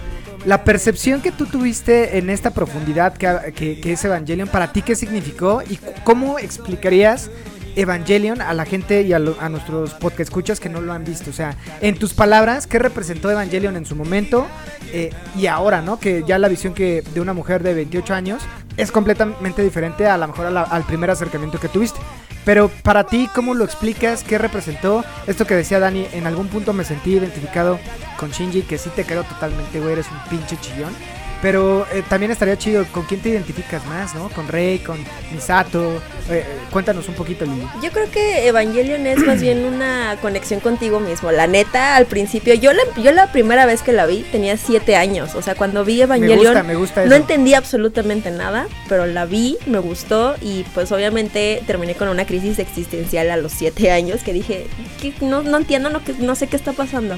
la 0.46 0.64
percepción 0.64 1.20
que 1.20 1.32
tú 1.32 1.46
tuviste 1.46 2.18
en 2.18 2.30
esta 2.30 2.50
profundidad 2.50 3.14
que, 3.16 3.80
es 3.84 4.04
Evangelion, 4.04 4.48
para 4.48 4.72
ti, 4.72 4.82
¿qué 4.82 4.94
significó? 4.96 5.62
¿Y 5.68 5.78
cómo 6.04 6.38
explicarías 6.38 7.30
Evangelion 7.76 8.40
a 8.40 8.52
la 8.54 8.64
gente 8.64 9.02
y 9.02 9.12
a, 9.12 9.18
lo- 9.18 9.36
a 9.40 9.48
nuestros 9.48 9.94
podcast 9.94 10.20
escuchas 10.20 10.58
que 10.58 10.68
no 10.70 10.80
lo 10.80 10.92
han 10.92 11.04
visto? 11.04 11.30
O 11.30 11.32
sea, 11.32 11.56
en 11.80 11.96
tus 11.98 12.14
palabras, 12.14 12.66
¿qué 12.66 12.78
representó 12.78 13.30
Evangelion 13.30 13.76
en 13.76 13.84
su 13.84 13.94
momento 13.96 14.46
eh, 14.92 15.10
y 15.36 15.46
ahora, 15.46 15.82
¿no? 15.82 16.00
Que 16.00 16.24
ya 16.26 16.38
la 16.38 16.48
visión 16.48 16.72
que 16.74 17.02
de 17.14 17.20
una 17.20 17.32
mujer 17.34 17.62
de 17.62 17.74
28 17.74 18.14
años 18.14 18.42
es 18.76 18.90
completamente 18.90 19.62
diferente 19.62 20.06
a 20.06 20.16
lo 20.16 20.26
mejor 20.26 20.46
al 20.46 20.82
primer 20.84 21.10
acercamiento 21.10 21.60
que 21.60 21.68
tuviste. 21.68 22.00
Pero 22.44 22.68
para 22.68 23.04
ti, 23.04 23.28
¿cómo 23.34 23.54
lo 23.54 23.64
explicas? 23.64 24.24
¿Qué 24.24 24.38
representó? 24.38 25.04
Esto 25.26 25.46
que 25.46 25.54
decía 25.54 25.78
Dani, 25.78 26.06
en 26.12 26.26
algún 26.26 26.48
punto 26.48 26.72
me 26.72 26.84
sentí 26.84 27.12
identificado 27.12 27.78
con 28.18 28.30
Shinji, 28.30 28.62
que 28.62 28.78
sí 28.78 28.90
te 28.94 29.04
creo 29.04 29.24
totalmente, 29.24 29.78
güey, 29.80 29.92
eres 29.92 30.06
un 30.10 30.18
pinche 30.30 30.56
chillón. 30.60 30.94
Pero 31.42 31.86
eh, 31.92 32.02
también 32.08 32.30
estaría 32.30 32.58
chido, 32.58 32.84
¿con 32.92 33.04
quién 33.04 33.20
te 33.20 33.30
identificas 33.30 33.84
más, 33.86 34.14
no? 34.14 34.28
Con 34.28 34.46
Rey, 34.48 34.78
con 34.80 34.98
Misato. 35.32 35.96
Eh, 36.28 36.44
eh, 36.44 36.44
cuéntanos 36.70 37.08
un 37.08 37.14
poquito, 37.14 37.44
Lili. 37.46 37.66
Yo 37.82 37.90
creo 37.92 38.10
que 38.10 38.46
Evangelion 38.46 39.06
es 39.06 39.18
más 39.18 39.40
bien 39.40 39.64
una 39.64 40.16
conexión 40.20 40.60
contigo 40.60 41.00
mismo. 41.00 41.32
La 41.32 41.46
neta, 41.46 41.96
al 41.96 42.04
principio, 42.06 42.52
yo 42.54 42.72
la, 42.74 42.82
yo 43.02 43.10
la 43.12 43.32
primera 43.32 43.64
vez 43.64 43.82
que 43.82 43.92
la 43.92 44.04
vi 44.06 44.22
tenía 44.30 44.56
siete 44.58 44.96
años. 44.96 45.34
O 45.34 45.40
sea, 45.42 45.54
cuando 45.54 45.82
vi 45.84 45.96
Me 45.96 46.02
Evangelion, 46.02 46.38
gusta, 46.38 46.62
me 46.62 46.74
gusta 46.74 47.06
no 47.06 47.14
entendí 47.14 47.54
absolutamente 47.54 48.30
nada, 48.30 48.68
pero 48.88 49.06
la 49.06 49.24
vi, 49.24 49.56
me 49.66 49.78
gustó 49.78 50.34
y 50.42 50.64
pues 50.74 50.92
obviamente 50.92 51.62
terminé 51.66 51.94
con 51.94 52.08
una 52.08 52.26
crisis 52.26 52.58
existencial 52.58 53.30
a 53.30 53.36
los 53.38 53.52
siete 53.52 53.90
años 53.90 54.22
que 54.22 54.32
dije, 54.34 54.66
"¿Qué? 55.00 55.14
no, 55.22 55.42
no 55.42 55.56
entiendo, 55.56 55.88
no, 55.88 56.04
que- 56.04 56.12
no 56.18 56.34
sé 56.34 56.48
qué 56.48 56.56
está 56.56 56.72
pasando. 56.72 57.16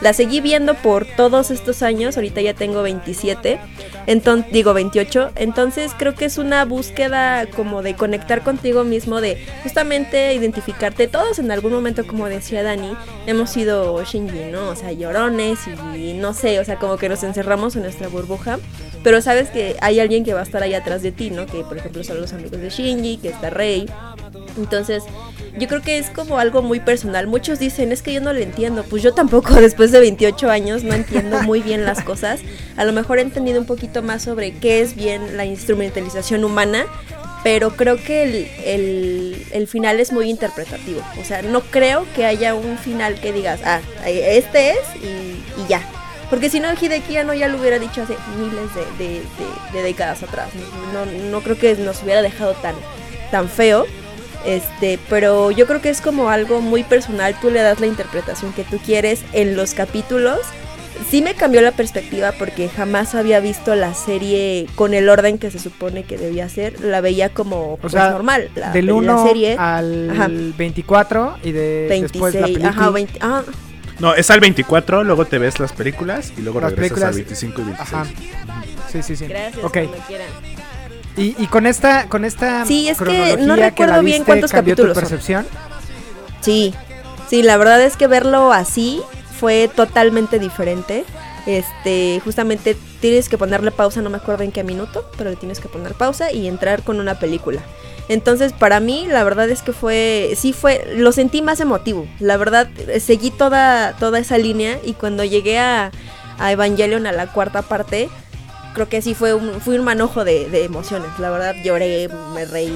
la 0.00 0.12
seguí 0.12 0.40
viendo 0.40 0.74
por 0.74 1.06
todos 1.06 1.52
estos 1.52 1.80
años, 1.84 2.16
ahorita 2.16 2.40
ya 2.40 2.54
tengo 2.54 2.82
27, 2.82 3.60
entonces 4.06 4.52
digo 4.52 4.74
28, 4.74 5.32
entonces 5.36 5.92
creo 5.96 6.14
que 6.14 6.24
es 6.24 6.38
una 6.38 6.64
búsqueda 6.64 7.46
como 7.46 7.82
de 7.82 7.94
conectar 7.94 8.42
contigo 8.42 8.84
mismo, 8.84 9.20
de 9.20 9.44
justamente 9.62 10.34
identificarte, 10.34 11.08
todos 11.08 11.38
en 11.38 11.50
algún 11.50 11.72
momento 11.72 12.06
como 12.06 12.28
decía 12.28 12.62
Dani, 12.62 12.92
hemos 13.26 13.50
sido 13.50 14.02
Shinji, 14.04 14.50
¿no? 14.50 14.70
O 14.70 14.76
sea, 14.76 14.92
llorones 14.92 15.58
y 15.96 16.14
no 16.14 16.34
sé, 16.34 16.58
o 16.60 16.64
sea, 16.64 16.76
como 16.76 16.96
que 16.96 17.08
nos 17.08 17.22
encerramos 17.22 17.76
en 17.76 17.82
nuestra 17.82 18.08
burbuja, 18.08 18.58
pero 19.02 19.20
sabes 19.20 19.50
que 19.50 19.76
hay 19.80 20.00
alguien 20.00 20.24
que 20.24 20.34
va 20.34 20.40
a 20.40 20.44
estar 20.44 20.62
ahí 20.62 20.74
atrás 20.74 21.02
de 21.02 21.12
ti, 21.12 21.30
¿no? 21.30 21.46
Que 21.46 21.62
por 21.62 21.78
ejemplo 21.78 22.04
son 22.04 22.20
los 22.20 22.32
amigos 22.32 22.60
de 22.60 22.70
Shinji, 22.70 23.18
que 23.18 23.28
está 23.28 23.50
Rey. 23.50 23.86
Entonces, 24.56 25.04
yo 25.58 25.68
creo 25.68 25.82
que 25.82 25.98
es 25.98 26.10
como 26.10 26.38
algo 26.38 26.62
muy 26.62 26.80
personal. 26.80 27.26
Muchos 27.26 27.58
dicen, 27.58 27.92
es 27.92 28.02
que 28.02 28.12
yo 28.12 28.20
no 28.20 28.32
lo 28.32 28.38
entiendo. 28.38 28.84
Pues 28.88 29.02
yo 29.02 29.12
tampoco, 29.12 29.54
después 29.60 29.92
de 29.92 30.00
28 30.00 30.50
años, 30.50 30.84
no 30.84 30.94
entiendo 30.94 31.42
muy 31.42 31.60
bien 31.60 31.84
las 31.84 32.02
cosas. 32.02 32.40
A 32.76 32.84
lo 32.84 32.92
mejor 32.92 33.18
he 33.18 33.22
entendido 33.22 33.51
un 33.58 33.66
poquito 33.66 34.02
más 34.02 34.22
sobre 34.22 34.52
qué 34.52 34.80
es 34.80 34.94
bien 34.96 35.36
la 35.36 35.44
instrumentalización 35.44 36.44
humana, 36.44 36.86
pero 37.44 37.70
creo 37.76 37.96
que 37.96 38.22
el, 38.22 38.34
el- 38.64 39.46
el 39.52 39.66
final 39.66 39.98
es 40.00 40.12
muy 40.12 40.30
interpretativo. 40.30 41.00
O 41.20 41.24
sea, 41.24 41.42
no 41.42 41.60
creo 41.60 42.06
que 42.14 42.24
haya 42.26 42.54
un 42.54 42.78
final 42.78 43.14
que 43.20 43.32
digas, 43.32 43.60
ah, 43.64 43.80
este 44.06 44.70
es 44.70 44.78
y, 45.02 45.42
y 45.60 45.66
ya. 45.68 45.82
Porque 46.30 46.48
si 46.48 46.60
no, 46.60 46.68
Hideki 46.72 47.16
no 47.26 47.34
ya 47.34 47.48
lo 47.48 47.58
hubiera 47.58 47.78
dicho 47.78 48.02
hace 48.02 48.14
miles 48.38 48.74
de, 48.74 49.04
de- 49.04 49.20
de- 49.20 49.72
de 49.78 49.82
décadas 49.82 50.22
atrás. 50.22 50.48
No- 50.94 51.04
no 51.04 51.40
creo 51.42 51.58
que 51.58 51.74
nos 51.74 52.02
hubiera 52.02 52.22
dejado 52.22 52.52
tan, 52.54 52.74
tan 53.30 53.48
feo. 53.50 53.86
Este, 54.46 54.98
pero 55.08 55.50
yo 55.52 55.66
creo 55.66 55.80
que 55.80 55.90
es 55.90 56.00
como 56.00 56.28
algo 56.30 56.60
muy 56.60 56.84
personal. 56.84 57.38
Tú 57.40 57.50
le 57.50 57.60
das 57.60 57.80
la 57.80 57.86
interpretación 57.86 58.52
que 58.52 58.64
tú 58.64 58.78
quieres 58.78 59.20
en 59.32 59.56
los 59.56 59.74
capítulos. 59.74 60.38
Sí 61.10 61.22
me 61.22 61.34
cambió 61.34 61.60
la 61.62 61.72
perspectiva 61.72 62.32
porque 62.32 62.68
jamás 62.68 63.14
había 63.14 63.40
visto 63.40 63.74
la 63.74 63.94
serie 63.94 64.66
con 64.74 64.94
el 64.94 65.08
orden 65.08 65.38
que 65.38 65.50
se 65.50 65.58
supone 65.58 66.04
que 66.04 66.16
debía 66.18 66.48
ser. 66.48 66.80
La 66.80 67.00
veía 67.00 67.28
como 67.30 67.74
O 67.74 67.76
pues, 67.76 67.92
sea, 67.92 68.10
normal. 68.10 68.50
La, 68.54 68.72
del 68.72 68.86
la 68.86 68.94
1 68.94 69.26
serie 69.26 69.56
al 69.58 70.10
Ajá. 70.10 70.28
24 70.30 71.38
y 71.42 71.52
de 71.52 71.86
después 72.02 72.34
la 72.34 72.40
26, 72.42 72.42
película. 72.42 72.68
ajá, 72.70 72.90
20, 72.90 73.18
ah, 73.20 73.42
No, 73.98 74.14
es 74.14 74.30
al 74.30 74.40
24, 74.40 75.04
luego 75.04 75.24
te 75.26 75.38
ves 75.38 75.58
las 75.60 75.72
películas 75.72 76.32
y 76.36 76.42
luego 76.42 76.60
Las 76.60 76.72
regresas 76.72 77.02
al 77.04 77.14
películas, 77.14 77.56
25 77.56 77.60
y 77.60 77.64
26. 77.64 77.92
Ajá. 77.94 78.06
Sí, 78.90 79.02
sí, 79.02 79.16
sí. 79.16 79.26
gracias, 79.26 79.64
Ok. 79.64 79.72
cuando 79.72 79.96
quieran. 80.06 80.28
Y, 81.16 81.34
y 81.42 81.46
con 81.46 81.66
esta 81.66 82.08
con 82.08 82.24
esta 82.24 82.64
Sí, 82.64 82.88
es 82.88 82.98
que 82.98 83.36
no 83.38 83.54
recuerdo 83.56 83.94
bien 84.02 84.18
viste, 84.20 84.24
cuántos 84.24 84.50
tu 84.50 84.56
capítulos 84.56 84.94
son. 84.94 85.02
percepción. 85.02 85.46
Sí, 86.40 86.74
sí, 87.28 87.42
la 87.42 87.56
verdad 87.56 87.82
es 87.82 87.96
que 87.96 88.06
verlo 88.06 88.52
así 88.52 89.00
fue 89.42 89.68
totalmente 89.74 90.38
diferente. 90.38 91.04
Este, 91.46 92.20
justamente 92.24 92.76
tienes 93.00 93.28
que 93.28 93.36
ponerle 93.36 93.72
pausa, 93.72 94.00
no 94.00 94.08
me 94.08 94.18
acuerdo 94.18 94.44
en 94.44 94.52
qué 94.52 94.62
minuto, 94.62 95.04
pero 95.18 95.30
le 95.30 95.34
tienes 95.34 95.58
que 95.58 95.68
poner 95.68 95.94
pausa 95.94 96.30
y 96.30 96.46
entrar 96.46 96.84
con 96.84 97.00
una 97.00 97.18
película. 97.18 97.60
Entonces, 98.08 98.52
para 98.52 98.78
mí, 98.78 99.04
la 99.08 99.24
verdad 99.24 99.50
es 99.50 99.62
que 99.62 99.72
fue, 99.72 100.34
sí 100.36 100.52
fue, 100.52 100.94
lo 100.94 101.10
sentí 101.10 101.42
más 101.42 101.58
emotivo. 101.58 102.06
La 102.20 102.36
verdad, 102.36 102.68
seguí 103.00 103.32
toda, 103.32 103.96
toda 103.96 104.20
esa 104.20 104.38
línea 104.38 104.78
y 104.84 104.92
cuando 104.92 105.24
llegué 105.24 105.58
a, 105.58 105.90
a 106.38 106.52
Evangelion 106.52 107.08
a 107.08 107.12
la 107.12 107.26
cuarta 107.32 107.62
parte, 107.62 108.10
creo 108.74 108.88
que 108.88 109.02
sí 109.02 109.12
fue 109.12 109.34
un, 109.34 109.60
fue 109.60 109.76
un 109.76 109.84
manojo 109.84 110.24
de, 110.24 110.48
de 110.50 110.62
emociones. 110.62 111.10
La 111.18 111.30
verdad, 111.30 111.56
lloré, 111.64 112.08
me 112.32 112.44
reí, 112.44 112.72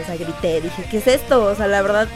o 0.00 0.06
sea, 0.06 0.16
grité, 0.16 0.62
dije, 0.62 0.86
¿qué 0.90 0.96
es 0.96 1.06
esto? 1.06 1.44
O 1.44 1.54
sea, 1.54 1.68
la 1.68 1.82
verdad, 1.82 2.08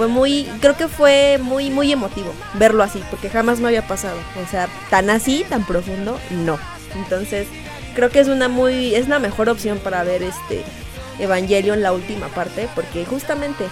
fue 0.00 0.08
muy, 0.08 0.48
creo 0.62 0.78
que 0.78 0.88
fue 0.88 1.38
muy, 1.42 1.68
muy 1.68 1.92
emotivo 1.92 2.32
verlo 2.54 2.82
así, 2.82 3.02
porque 3.10 3.28
jamás 3.28 3.60
me 3.60 3.68
había 3.68 3.86
pasado. 3.86 4.16
O 4.42 4.50
sea, 4.50 4.66
tan 4.88 5.10
así, 5.10 5.44
tan 5.46 5.66
profundo, 5.66 6.18
no. 6.30 6.58
Entonces, 6.96 7.46
creo 7.94 8.08
que 8.08 8.20
es 8.20 8.28
una 8.28 8.48
muy, 8.48 8.94
es 8.94 9.08
la 9.08 9.18
mejor 9.18 9.50
opción 9.50 9.76
para 9.76 10.02
ver 10.02 10.22
este 10.22 10.64
Evangelion, 11.18 11.82
la 11.82 11.92
última 11.92 12.28
parte, 12.28 12.66
porque 12.74 13.04
justamente 13.04 13.66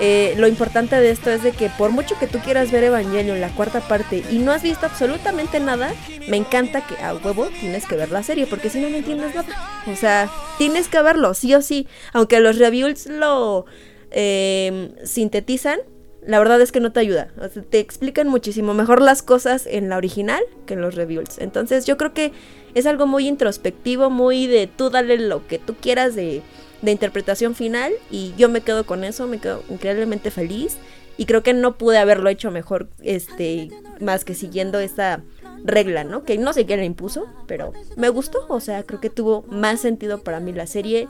eh, 0.00 0.34
lo 0.36 0.48
importante 0.48 0.96
de 0.96 1.12
esto 1.12 1.30
es 1.30 1.44
de 1.44 1.52
que 1.52 1.70
por 1.70 1.92
mucho 1.92 2.18
que 2.18 2.26
tú 2.26 2.40
quieras 2.40 2.72
ver 2.72 2.82
Evangelion, 2.82 3.40
la 3.40 3.50
cuarta 3.50 3.80
parte, 3.80 4.24
y 4.32 4.38
no 4.38 4.50
has 4.50 4.62
visto 4.62 4.84
absolutamente 4.84 5.60
nada, 5.60 5.92
me 6.28 6.38
encanta 6.38 6.84
que 6.84 7.00
a 7.00 7.14
huevo 7.14 7.50
tienes 7.60 7.86
que 7.86 7.94
ver 7.94 8.10
la 8.10 8.24
serie, 8.24 8.48
porque 8.48 8.68
si 8.68 8.80
no, 8.80 8.90
no 8.90 8.96
entiendes 8.96 9.32
nada. 9.32 9.78
O 9.86 9.94
sea, 9.94 10.28
tienes 10.58 10.88
que 10.88 11.00
verlo, 11.02 11.34
sí 11.34 11.54
o 11.54 11.62
sí. 11.62 11.86
Aunque 12.12 12.40
los 12.40 12.58
reviews 12.58 13.06
lo 13.06 13.66
eh, 14.10 14.92
sintetizan, 15.04 15.80
la 16.22 16.38
verdad 16.38 16.60
es 16.60 16.72
que 16.72 16.80
no 16.80 16.92
te 16.92 17.00
ayuda. 17.00 17.28
O 17.40 17.48
sea, 17.48 17.62
te 17.62 17.78
explican 17.78 18.28
muchísimo 18.28 18.74
mejor 18.74 19.00
las 19.00 19.22
cosas 19.22 19.66
en 19.66 19.88
la 19.88 19.96
original 19.96 20.42
que 20.66 20.74
en 20.74 20.80
los 20.80 20.94
reviews. 20.94 21.38
Entonces 21.38 21.86
yo 21.86 21.96
creo 21.96 22.12
que 22.12 22.32
es 22.74 22.86
algo 22.86 23.06
muy 23.06 23.26
introspectivo, 23.26 24.10
muy 24.10 24.46
de 24.46 24.66
tú 24.66 24.90
dale 24.90 25.18
lo 25.18 25.46
que 25.46 25.58
tú 25.58 25.74
quieras 25.74 26.14
de, 26.14 26.42
de 26.82 26.90
interpretación 26.90 27.54
final 27.54 27.92
y 28.10 28.34
yo 28.36 28.48
me 28.48 28.60
quedo 28.60 28.84
con 28.84 29.04
eso, 29.04 29.26
me 29.26 29.38
quedo 29.38 29.62
increíblemente 29.70 30.30
feliz 30.30 30.76
y 31.16 31.26
creo 31.26 31.42
que 31.42 31.54
no 31.54 31.78
pude 31.78 31.98
haberlo 31.98 32.28
hecho 32.28 32.50
mejor 32.50 32.88
este 33.02 33.70
más 34.00 34.24
que 34.24 34.34
siguiendo 34.34 34.78
esa 34.78 35.22
regla, 35.64 36.04
¿no? 36.04 36.24
Que 36.24 36.38
no 36.38 36.52
sé 36.52 36.66
quién 36.66 36.78
la 36.78 36.84
impuso, 36.86 37.26
pero 37.46 37.72
me 37.96 38.08
gustó, 38.08 38.46
o 38.48 38.60
sea, 38.60 38.84
creo 38.84 39.00
que 39.00 39.10
tuvo 39.10 39.42
más 39.50 39.80
sentido 39.80 40.22
para 40.22 40.40
mí 40.40 40.52
la 40.52 40.66
serie 40.66 41.08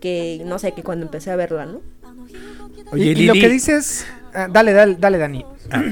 que 0.00 0.42
no 0.44 0.58
sé, 0.58 0.72
que 0.72 0.82
cuando 0.82 1.06
empecé 1.06 1.30
a 1.30 1.36
verla, 1.36 1.66
¿no? 1.66 1.80
Oye, 2.92 3.04
y, 3.04 3.08
y 3.08 3.14
Lili. 3.14 3.26
lo 3.26 3.32
que 3.34 3.48
dices, 3.48 4.06
ah, 4.34 4.48
dale, 4.50 4.72
dale, 4.72 4.96
dale, 4.98 5.18
Dani. 5.18 5.44
Ah. 5.70 5.82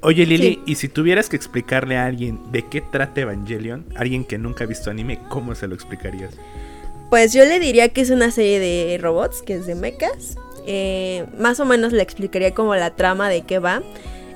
Oye, 0.00 0.26
Lili, 0.26 0.54
Sí. 0.54 0.60
y 0.66 0.74
si 0.74 0.88
tuvieras 0.88 1.28
que 1.28 1.36
explicarle 1.36 1.96
a 1.96 2.06
alguien 2.06 2.40
de 2.50 2.62
qué 2.68 2.80
trata 2.80 3.20
Evangelion, 3.20 3.84
alguien 3.94 4.24
que 4.24 4.36
nunca 4.38 4.64
ha 4.64 4.66
visto 4.66 4.90
anime, 4.90 5.20
¿cómo 5.28 5.54
se 5.54 5.68
lo 5.68 5.74
explicarías? 5.76 6.34
Pues 7.10 7.32
yo 7.32 7.44
le 7.44 7.60
diría 7.60 7.90
que 7.90 8.00
es 8.00 8.10
una 8.10 8.30
serie 8.30 8.58
de 8.58 8.98
robots, 8.98 9.42
que 9.42 9.54
es 9.54 9.66
de 9.66 9.74
mechas. 9.76 10.36
Eh, 10.66 11.24
más 11.38 11.60
o 11.60 11.64
menos 11.64 11.92
le 11.92 12.02
explicaría 12.02 12.52
como 12.54 12.74
la 12.74 12.96
trama 12.96 13.28
de 13.28 13.42
qué 13.42 13.58
va. 13.58 13.82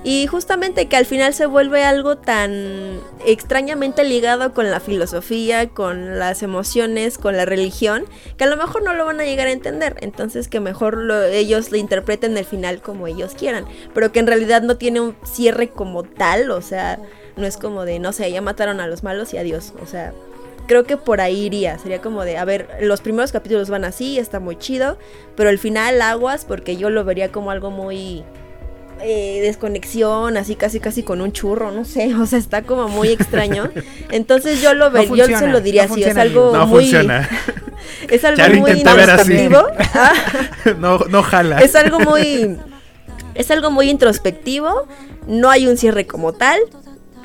Y 0.09 0.28
justamente 0.28 0.87
que 0.87 0.97
al 0.97 1.05
final 1.05 1.35
se 1.35 1.47
vuelve 1.47 1.83
algo 1.83 2.16
tan 2.16 3.01
extrañamente 3.27 4.05
ligado 4.05 4.55
con 4.55 4.70
la 4.70 4.78
filosofía, 4.78 5.69
con 5.69 6.16
las 6.20 6.45
emociones, 6.45 7.19
con 7.19 7.37
la 7.37 7.45
religión, 7.45 8.05
que 8.37 8.45
a 8.45 8.47
lo 8.47 8.57
mejor 8.57 8.85
no 8.85 8.95
lo 8.95 9.05
van 9.05 9.20
a 9.20 9.24
llegar 9.24 9.49
a 9.49 9.51
entender. 9.51 9.97
Entonces 10.03 10.47
que 10.47 10.61
mejor 10.61 10.97
lo- 10.97 11.24
ellos 11.24 11.73
le 11.73 11.78
interpreten 11.78 12.37
el 12.39 12.45
final 12.45 12.81
como 12.83 13.09
ellos 13.09 13.35
quieran. 13.37 13.65
Pero 13.95 14.12
que 14.12 14.20
en 14.20 14.28
realidad 14.28 14.62
no 14.62 14.77
tiene 14.77 15.01
un 15.01 15.16
cierre 15.24 15.70
como 15.70 16.05
tal. 16.05 16.53
O 16.53 16.62
sea, 16.62 17.01
no 17.37 17.45
es 17.45 17.57
como 17.57 17.85
de, 17.85 17.99
no 17.99 18.12
sé, 18.12 18.31
ya 18.31 18.41
mataron 18.41 18.78
a 18.78 18.87
los 18.87 19.03
malos 19.03 19.35
y 19.35 19.39
adiós. 19.39 19.73
O 19.83 19.87
sea, 19.87 20.12
creo 20.69 20.85
que 20.85 20.97
por 20.97 21.20
ahí 21.20 21.47
iría. 21.47 21.81
Sería 21.81 22.01
como 22.01 22.24
de, 22.24 22.39
a 22.39 22.45
ver, 22.45 22.69
los 22.81 23.01
primeros 23.01 23.33
capítulos 23.33 23.70
van 23.70 23.85
así, 23.85 24.20
está 24.20 24.39
muy 24.39 24.55
chido, 24.57 24.99
pero 25.35 25.51
el 25.51 25.59
final 25.59 26.01
aguas 26.01 26.45
porque 26.45 26.77
yo 26.77 26.91
lo 26.91 27.03
vería 27.05 27.33
como 27.33 27.51
algo 27.51 27.73
muy 27.73 28.23
eh, 29.02 29.40
desconexión, 29.43 30.36
así 30.36 30.56
casi 30.56 30.81
casi 30.81 31.02
con 31.02 31.20
un 31.20 31.32
churro, 31.32 31.70
no 31.70 31.85
sé, 31.85 32.14
o 32.20 32.27
sea, 32.27 32.39
está 32.39 32.62
como 32.62 32.89
muy 32.89 33.09
extraño. 33.09 33.70
Entonces 34.10 34.60
yo 34.62 34.74
lo 34.74 34.90
No 34.90 35.14
yo 35.16 35.27
se 35.39 35.47
lo 35.48 35.60
diría 35.60 35.86
no 35.86 35.94
así, 35.94 36.05
es 36.05 36.16
algo 36.16 36.52
No 36.52 36.66
muy 36.66 36.85
funciona. 36.85 37.28
es 38.10 38.24
algo 38.24 38.39
Ya 38.39 38.48
lo 38.48 38.60
muy 38.60 38.70
intenté 38.73 38.94
ver 38.94 39.10
así. 39.10 39.32
introspectivo. 39.35 39.66
Ah, 39.98 40.12
no, 40.78 40.98
no 41.09 41.23
jala. 41.23 41.59
es 41.60 41.74
algo 41.74 42.01
muy 42.01 42.56
es 43.35 43.51
algo 43.51 43.70
muy 43.70 43.90
introspectivo, 43.90 44.86
no 45.27 45.51
hay 45.51 45.66
un 45.66 45.77
cierre 45.77 46.06
como 46.06 46.32
tal. 46.32 46.59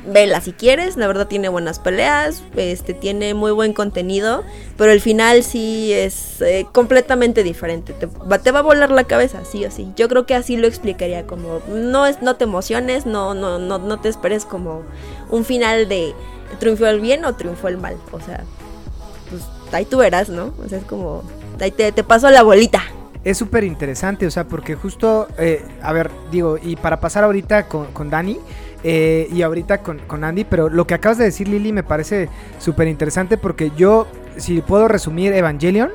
Vela 0.05 0.41
si 0.41 0.53
quieres, 0.53 0.97
la 0.97 1.05
verdad 1.05 1.27
tiene 1.27 1.47
buenas 1.47 1.77
peleas, 1.77 2.41
este 2.55 2.93
tiene 2.95 3.35
muy 3.35 3.51
buen 3.51 3.73
contenido, 3.73 4.43
pero 4.75 4.91
el 4.91 4.99
final 4.99 5.43
sí 5.43 5.93
es 5.93 6.41
eh, 6.41 6.65
completamente 6.71 7.43
diferente. 7.43 7.93
Te 7.93 8.07
va, 8.07 8.39
te 8.39 8.51
va 8.51 8.59
a 8.59 8.63
volar 8.63 8.89
la 8.89 9.03
cabeza, 9.03 9.45
sí 9.45 9.63
o 9.63 9.69
sí. 9.69 9.91
Yo 9.95 10.07
creo 10.09 10.25
que 10.25 10.33
así 10.33 10.57
lo 10.57 10.65
explicaría 10.65 11.27
como 11.27 11.61
no 11.69 12.07
es 12.07 12.21
no 12.23 12.35
te 12.35 12.45
emociones, 12.45 13.05
no 13.05 13.35
no 13.35 13.59
no 13.59 13.77
no 13.77 13.99
te 13.99 14.09
esperes 14.09 14.43
como 14.45 14.83
un 15.29 15.45
final 15.45 15.87
de 15.87 16.15
triunfó 16.59 16.87
el 16.87 16.99
bien 16.99 17.23
o 17.25 17.35
triunfó 17.35 17.67
el 17.67 17.77
mal, 17.77 17.95
o 18.11 18.19
sea, 18.19 18.43
pues 19.29 19.43
ahí 19.71 19.85
tú 19.85 19.97
verás, 19.97 20.29
¿no? 20.29 20.53
O 20.65 20.67
sea, 20.67 20.79
es 20.79 20.85
como 20.85 21.23
ahí 21.59 21.71
te, 21.71 21.91
te 21.91 22.03
paso 22.03 22.29
la 22.31 22.41
bolita. 22.41 22.81
Es 23.23 23.37
súper 23.37 23.63
interesante, 23.63 24.25
o 24.25 24.31
sea, 24.31 24.45
porque 24.45 24.73
justo, 24.73 25.27
eh, 25.37 25.63
a 25.83 25.93
ver, 25.93 26.09
digo, 26.31 26.57
y 26.59 26.75
para 26.75 26.99
pasar 26.99 27.23
ahorita 27.23 27.67
con, 27.67 27.93
con 27.93 28.09
Dani 28.09 28.39
eh, 28.83 29.27
y 29.31 29.41
ahorita 29.41 29.83
con, 29.83 29.99
con 29.99 30.23
Andy, 30.23 30.43
pero 30.43 30.69
lo 30.69 30.85
que 30.87 30.93
acabas 30.93 31.17
de 31.17 31.25
decir, 31.25 31.47
Lili, 31.47 31.71
me 31.71 31.83
parece 31.83 32.29
súper 32.59 32.87
interesante 32.87 33.37
porque 33.37 33.71
yo, 33.77 34.07
si 34.37 34.61
puedo 34.61 34.87
resumir 34.87 35.33
Evangelion, 35.33 35.91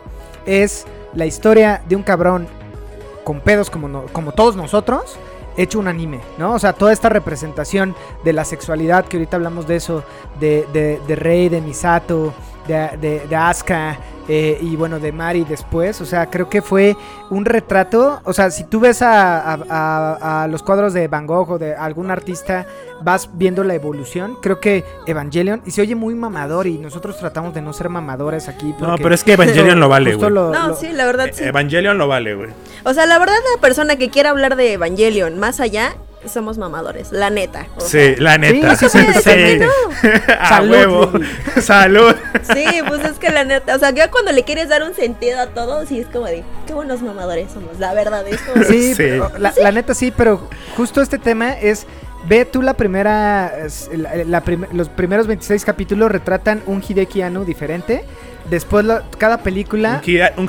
es 0.47 0.87
la 1.15 1.27
historia 1.27 1.83
de 1.89 1.97
un 1.97 2.03
cabrón 2.03 2.47
con 3.25 3.41
pedos 3.41 3.71
como, 3.71 3.89
no- 3.89 4.05
como 4.13 4.33
todos 4.33 4.55
nosotros, 4.57 5.19
hecho 5.57 5.79
un 5.79 5.89
anime, 5.89 6.21
¿no? 6.39 6.53
O 6.53 6.59
sea, 6.59 6.75
toda 6.75 6.93
esta 6.93 7.09
representación 7.09 7.95
de 8.25 8.33
la 8.35 8.45
sexualidad, 8.45 9.07
que 9.07 9.17
ahorita 9.17 9.37
hablamos 9.37 9.67
de 9.67 9.77
eso, 9.77 10.05
de, 10.39 10.67
de, 10.73 11.01
de 11.09 11.17
Rei, 11.17 11.49
de 11.49 11.61
Misato, 11.63 12.35
de, 12.67 12.97
de, 13.01 13.27
de 13.29 13.37
Asuka 13.37 13.99
eh, 14.29 14.59
y 14.61 14.75
bueno, 14.77 14.99
de 14.99 15.13
Mari 15.13 15.45
después. 15.45 16.01
O 16.01 16.05
sea, 16.07 16.27
creo 16.27 16.49
que 16.49 16.61
fue 16.63 16.97
un 17.31 17.45
retrato. 17.45 18.21
O 18.25 18.33
sea, 18.33 18.51
si 18.51 18.65
tú 18.65 18.81
ves 18.81 19.01
a, 19.03 19.53
a- 19.53 19.59
a- 19.71 20.43
a 20.45 20.49
los 20.49 20.63
cuadros 20.63 20.93
de 20.95 21.07
Van 21.09 21.27
Gogh 21.27 21.51
o 21.53 21.59
de 21.59 21.75
algún 21.77 22.11
artista, 22.11 22.67
vas 23.03 23.29
viendo 23.35 23.63
la 23.65 23.75
evolución. 23.75 24.37
Creo 24.43 24.59
que 24.59 24.85
Evangelion, 25.07 25.63
y 25.65 25.71
se 25.71 25.83
oye 25.83 25.95
muy 25.95 26.15
mamador, 26.15 26.67
y 26.67 26.79
nosotros 26.79 27.17
tratamos 27.19 27.55
de 27.55 27.63
no 27.63 27.73
ser 27.73 27.89
mamadores 27.89 28.49
aquí. 28.49 28.75
No, 28.81 28.97
pero 28.97 29.15
es 29.15 29.23
que 29.23 29.33
Evangelion 29.35 29.79
lo 29.79 29.89
vale, 29.89 30.15
güey. 30.17 30.31
lo- 30.31 30.51
No, 30.51 30.69
lo- 30.69 30.77
sí, 30.77 30.89
la 30.93 31.07
verdad 31.07 31.29
Eh, 31.29 31.33
sí. 31.33 31.45
Evangelion 31.45 31.97
lo 31.99 32.09
vale, 32.09 32.35
güey. 32.35 32.51
O 32.85 32.93
sea, 32.95 33.07
la 33.07 33.19
verdad, 33.19 33.35
la 33.55 33.61
persona 33.61 33.97
que 33.97 34.11
quiera 34.11 34.31
hablar 34.31 34.57
de 34.57 34.73
Evangelion 34.73 35.39
más 35.39 35.61
allá, 35.61 35.95
somos 36.28 36.59
mamadores, 36.59 37.12
la 37.12 37.31
neta. 37.31 37.66
O 37.77 37.81
sea, 37.81 38.15
Sí, 38.15 38.20
la 38.20 38.39
neta. 38.39 38.77
Sí, 38.77 38.89
sí, 38.89 38.98
sí. 39.23 39.59
A 40.39 40.48
Salud, 40.48 40.70
huevo. 40.73 41.12
Salud. 41.61 42.15
Sí, 42.55 42.65
pues 42.86 43.05
es 43.05 43.19
que 43.19 43.31
la 43.31 43.44
neta, 43.44 43.74
o 43.77 43.78
sea, 43.78 43.90
ya 43.90 44.11
cuando 44.11 44.32
le 44.32 44.43
quieres 44.44 44.69
dar 44.69 44.82
un 44.82 44.94
sentido 44.94 45.40
a 45.40 45.47
todo, 45.48 45.86
sí 45.86 46.01
es 46.01 46.07
como 46.07 46.27
de, 46.27 46.44
qué 46.66 46.74
buenos 46.74 47.03
mamadores 47.03 47.51
somos, 47.53 47.78
la 47.78 47.94
verdad, 47.94 48.27
es 48.28 48.40
como 48.43 48.62
de- 48.62 48.66
Sí, 48.69 48.94
Sí. 48.94 48.94
pero 48.97 49.31
la, 49.39 49.53
la 49.61 49.73
neta 49.73 49.94
sí, 49.94 50.12
pero 50.16 50.48
justo 50.77 51.01
este 51.03 51.19
tema 51.19 51.53
es. 51.53 51.86
Ve 52.28 52.44
tú 52.44 52.61
la 52.61 52.74
primera. 52.74 53.53
la- 53.94 54.15
la 54.24 54.40
prim- 54.40 54.66
los 54.73 54.89
primeros 54.89 55.28
26 55.28 55.65
capítulos 55.65 56.11
retratan 56.11 56.61
un 56.66 56.82
Hideki 56.82 57.23
Anno 57.23 57.44
diferente. 57.44 58.05
Después, 58.51 58.85
la- 58.85 59.02
cada 59.18 59.39
película. 59.39 60.01
Un, 60.02 60.10
Hida- 60.12 60.32
un 60.36 60.48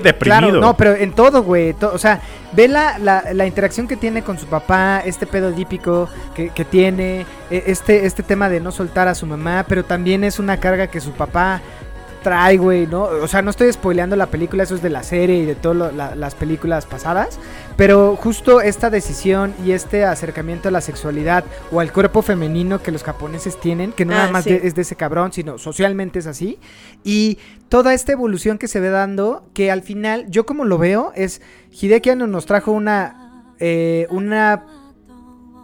deprimido. 0.00 0.40
Claro, 0.40 0.60
no, 0.60 0.76
pero 0.76 0.94
en 0.94 1.12
todo, 1.12 1.42
güey. 1.42 1.74
to- 1.74 1.92
o 1.92 1.98
sea, 1.98 2.20
ve 2.52 2.66
la, 2.68 2.98
la, 2.98 3.24
la 3.32 3.46
interacción 3.46 3.86
que 3.86 3.96
tiene 3.96 4.22
con 4.22 4.38
su 4.38 4.46
papá, 4.46 5.02
este 5.04 5.26
pedo 5.26 5.50
dípico 5.52 6.08
que, 6.34 6.48
que 6.50 6.64
tiene, 6.64 7.26
e- 7.50 7.64
este, 7.66 8.06
este 8.06 8.22
tema 8.22 8.48
de 8.48 8.60
no 8.60 8.72
soltar 8.72 9.08
a 9.08 9.14
su 9.14 9.26
mamá, 9.26 9.64
pero 9.68 9.84
también 9.84 10.24
es 10.24 10.38
una 10.38 10.58
carga 10.58 10.86
que 10.86 11.00
su 11.00 11.12
papá 11.12 11.60
trae, 12.26 12.56
güey, 12.56 12.88
¿no? 12.88 13.04
O 13.04 13.28
sea, 13.28 13.40
no 13.40 13.50
estoy 13.50 13.72
spoileando 13.72 14.16
la 14.16 14.26
película, 14.26 14.64
eso 14.64 14.74
es 14.74 14.82
de 14.82 14.90
la 14.90 15.04
serie 15.04 15.36
y 15.36 15.44
de 15.44 15.54
todas 15.54 15.94
las 16.16 16.34
películas 16.34 16.84
pasadas, 16.84 17.38
pero 17.76 18.16
justo 18.16 18.60
esta 18.60 18.90
decisión 18.90 19.54
y 19.64 19.70
este 19.70 20.04
acercamiento 20.04 20.68
a 20.68 20.72
la 20.72 20.80
sexualidad 20.80 21.44
o 21.70 21.78
al 21.78 21.92
cuerpo 21.92 22.22
femenino 22.22 22.82
que 22.82 22.90
los 22.90 23.04
japoneses 23.04 23.60
tienen, 23.60 23.92
que 23.92 24.04
no 24.04 24.12
Ah, 24.14 24.16
nada 24.16 24.32
más 24.32 24.42
sí. 24.42 24.50
de- 24.50 24.66
es 24.66 24.74
de 24.74 24.82
ese 24.82 24.96
cabrón, 24.96 25.32
sino 25.32 25.56
socialmente 25.56 26.18
es 26.18 26.26
así, 26.26 26.58
y 27.04 27.38
toda 27.68 27.94
esta 27.94 28.10
evolución 28.10 28.58
que 28.58 28.66
se 28.66 28.80
ve 28.80 28.90
dando, 28.90 29.44
que 29.54 29.70
al 29.70 29.82
final, 29.82 30.26
yo 30.28 30.46
como 30.46 30.64
lo 30.64 30.78
veo, 30.78 31.12
es 31.14 31.40
Hideki 31.80 32.10
Anno 32.10 32.26
nos 32.26 32.44
trajo 32.44 32.72
una, 32.72 33.44
eh, 33.60 34.08
una, 34.10 34.64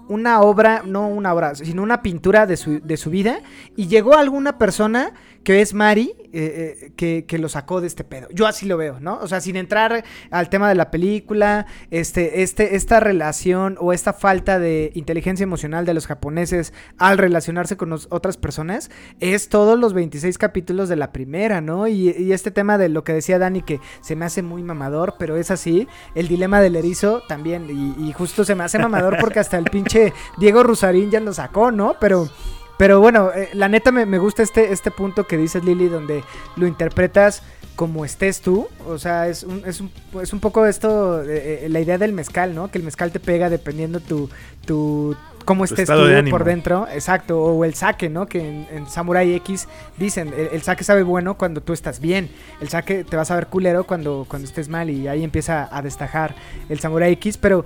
una 0.08 0.40
obra, 0.42 0.82
no 0.86 1.08
una 1.08 1.34
obra, 1.34 1.54
sino 1.56 1.82
una 1.82 2.02
pintura 2.02 2.46
de 2.46 2.56
su, 2.56 2.80
de 2.80 2.96
su 2.96 3.10
vida, 3.10 3.40
y 3.76 3.88
llegó 3.88 4.16
alguna 4.16 4.58
persona 4.58 5.12
que 5.44 5.60
es 5.60 5.74
Mari, 5.74 6.14
eh, 6.32 6.78
eh, 6.82 6.92
que, 6.96 7.24
que 7.26 7.38
lo 7.38 7.48
sacó 7.48 7.80
de 7.80 7.86
este 7.86 8.04
pedo. 8.04 8.28
Yo 8.32 8.46
así 8.46 8.66
lo 8.66 8.76
veo, 8.76 9.00
¿no? 9.00 9.18
O 9.18 9.28
sea, 9.28 9.40
sin 9.40 9.56
entrar 9.56 10.04
al 10.30 10.48
tema 10.48 10.68
de 10.68 10.74
la 10.74 10.90
película, 10.90 11.66
este, 11.90 12.42
este, 12.42 12.76
esta 12.76 13.00
relación 13.00 13.76
o 13.80 13.92
esta 13.92 14.12
falta 14.12 14.58
de 14.58 14.92
inteligencia 14.94 15.44
emocional 15.44 15.84
de 15.84 15.94
los 15.94 16.06
japoneses 16.06 16.72
al 16.96 17.18
relacionarse 17.18 17.76
con 17.76 17.92
otras 17.92 18.36
personas, 18.36 18.90
es 19.20 19.48
todos 19.48 19.78
los 19.78 19.94
26 19.94 20.38
capítulos 20.38 20.88
de 20.88 20.96
la 20.96 21.12
primera, 21.12 21.60
¿no? 21.60 21.88
Y, 21.88 22.32
este 22.32 22.50
tema 22.50 22.78
de 22.78 22.88
lo 22.88 23.04
que 23.04 23.12
decía 23.12 23.38
Dani, 23.38 23.60
que 23.60 23.78
se 24.00 24.16
me 24.16 24.24
hace 24.24 24.42
muy 24.42 24.62
mamador, 24.62 25.16
pero 25.18 25.36
es 25.36 25.50
así, 25.50 25.86
el 26.14 26.28
dilema 26.28 26.60
del 26.60 26.76
erizo 26.76 27.22
también, 27.28 27.68
y 27.98 28.10
justo 28.12 28.44
se 28.44 28.54
me 28.54 28.64
hace 28.64 28.78
mamador 28.78 29.18
porque 29.20 29.38
hasta 29.38 29.58
el 29.58 29.64
pinche 29.64 30.14
Diego 30.38 30.62
Rusarín 30.62 31.10
ya 31.10 31.20
lo 31.20 31.34
sacó, 31.34 31.70
¿no? 31.70 31.96
Pero... 32.00 32.30
Pero 32.78 33.00
bueno, 33.00 33.30
eh, 33.34 33.50
la 33.52 33.68
neta 33.68 33.92
me, 33.92 34.06
me 34.06 34.18
gusta 34.18 34.42
este, 34.42 34.72
este 34.72 34.90
punto 34.90 35.26
que 35.26 35.36
dices, 35.36 35.62
Lili, 35.64 35.88
donde 35.88 36.24
lo 36.56 36.66
interpretas 36.66 37.42
como 37.76 38.04
estés 38.04 38.40
tú. 38.40 38.68
O 38.86 38.98
sea, 38.98 39.28
es 39.28 39.44
un, 39.44 39.62
es 39.66 39.80
un, 39.80 39.90
es 40.20 40.32
un 40.32 40.40
poco 40.40 40.66
esto, 40.66 41.22
eh, 41.22 41.64
eh, 41.64 41.68
la 41.68 41.80
idea 41.80 41.98
del 41.98 42.12
mezcal, 42.12 42.54
¿no? 42.54 42.70
Que 42.70 42.78
el 42.78 42.84
mezcal 42.84 43.12
te 43.12 43.20
pega 43.20 43.50
dependiendo 43.50 44.00
tu, 44.00 44.28
tu 44.66 45.16
cómo 45.44 45.64
estés 45.64 45.88
tú 45.88 46.04
de 46.04 46.24
por 46.24 46.44
dentro. 46.44 46.86
Exacto. 46.92 47.40
O 47.42 47.64
el 47.64 47.74
saque, 47.74 48.08
¿no? 48.08 48.26
Que 48.26 48.40
en, 48.40 48.66
en 48.70 48.88
Samurai 48.88 49.32
X 49.34 49.68
dicen, 49.96 50.32
el, 50.36 50.48
el 50.52 50.62
saque 50.62 50.84
sabe 50.84 51.02
bueno 51.02 51.36
cuando 51.36 51.60
tú 51.60 51.72
estás 51.72 52.00
bien. 52.00 52.30
El 52.60 52.68
saque 52.68 53.04
te 53.04 53.16
va 53.16 53.22
a 53.22 53.26
saber 53.26 53.46
culero 53.46 53.84
cuando, 53.84 54.26
cuando 54.28 54.48
estés 54.48 54.68
mal. 54.68 54.90
Y 54.90 55.08
ahí 55.08 55.22
empieza 55.24 55.68
a 55.70 55.82
destajar 55.82 56.34
el 56.68 56.80
Samurai 56.80 57.12
X. 57.12 57.36
Pero 57.38 57.64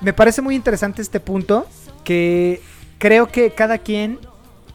me 0.00 0.12
parece 0.12 0.42
muy 0.42 0.54
interesante 0.54 1.02
este 1.02 1.20
punto 1.20 1.66
que 2.04 2.60
creo 2.98 3.28
que 3.28 3.50
cada 3.50 3.78
quien 3.78 4.18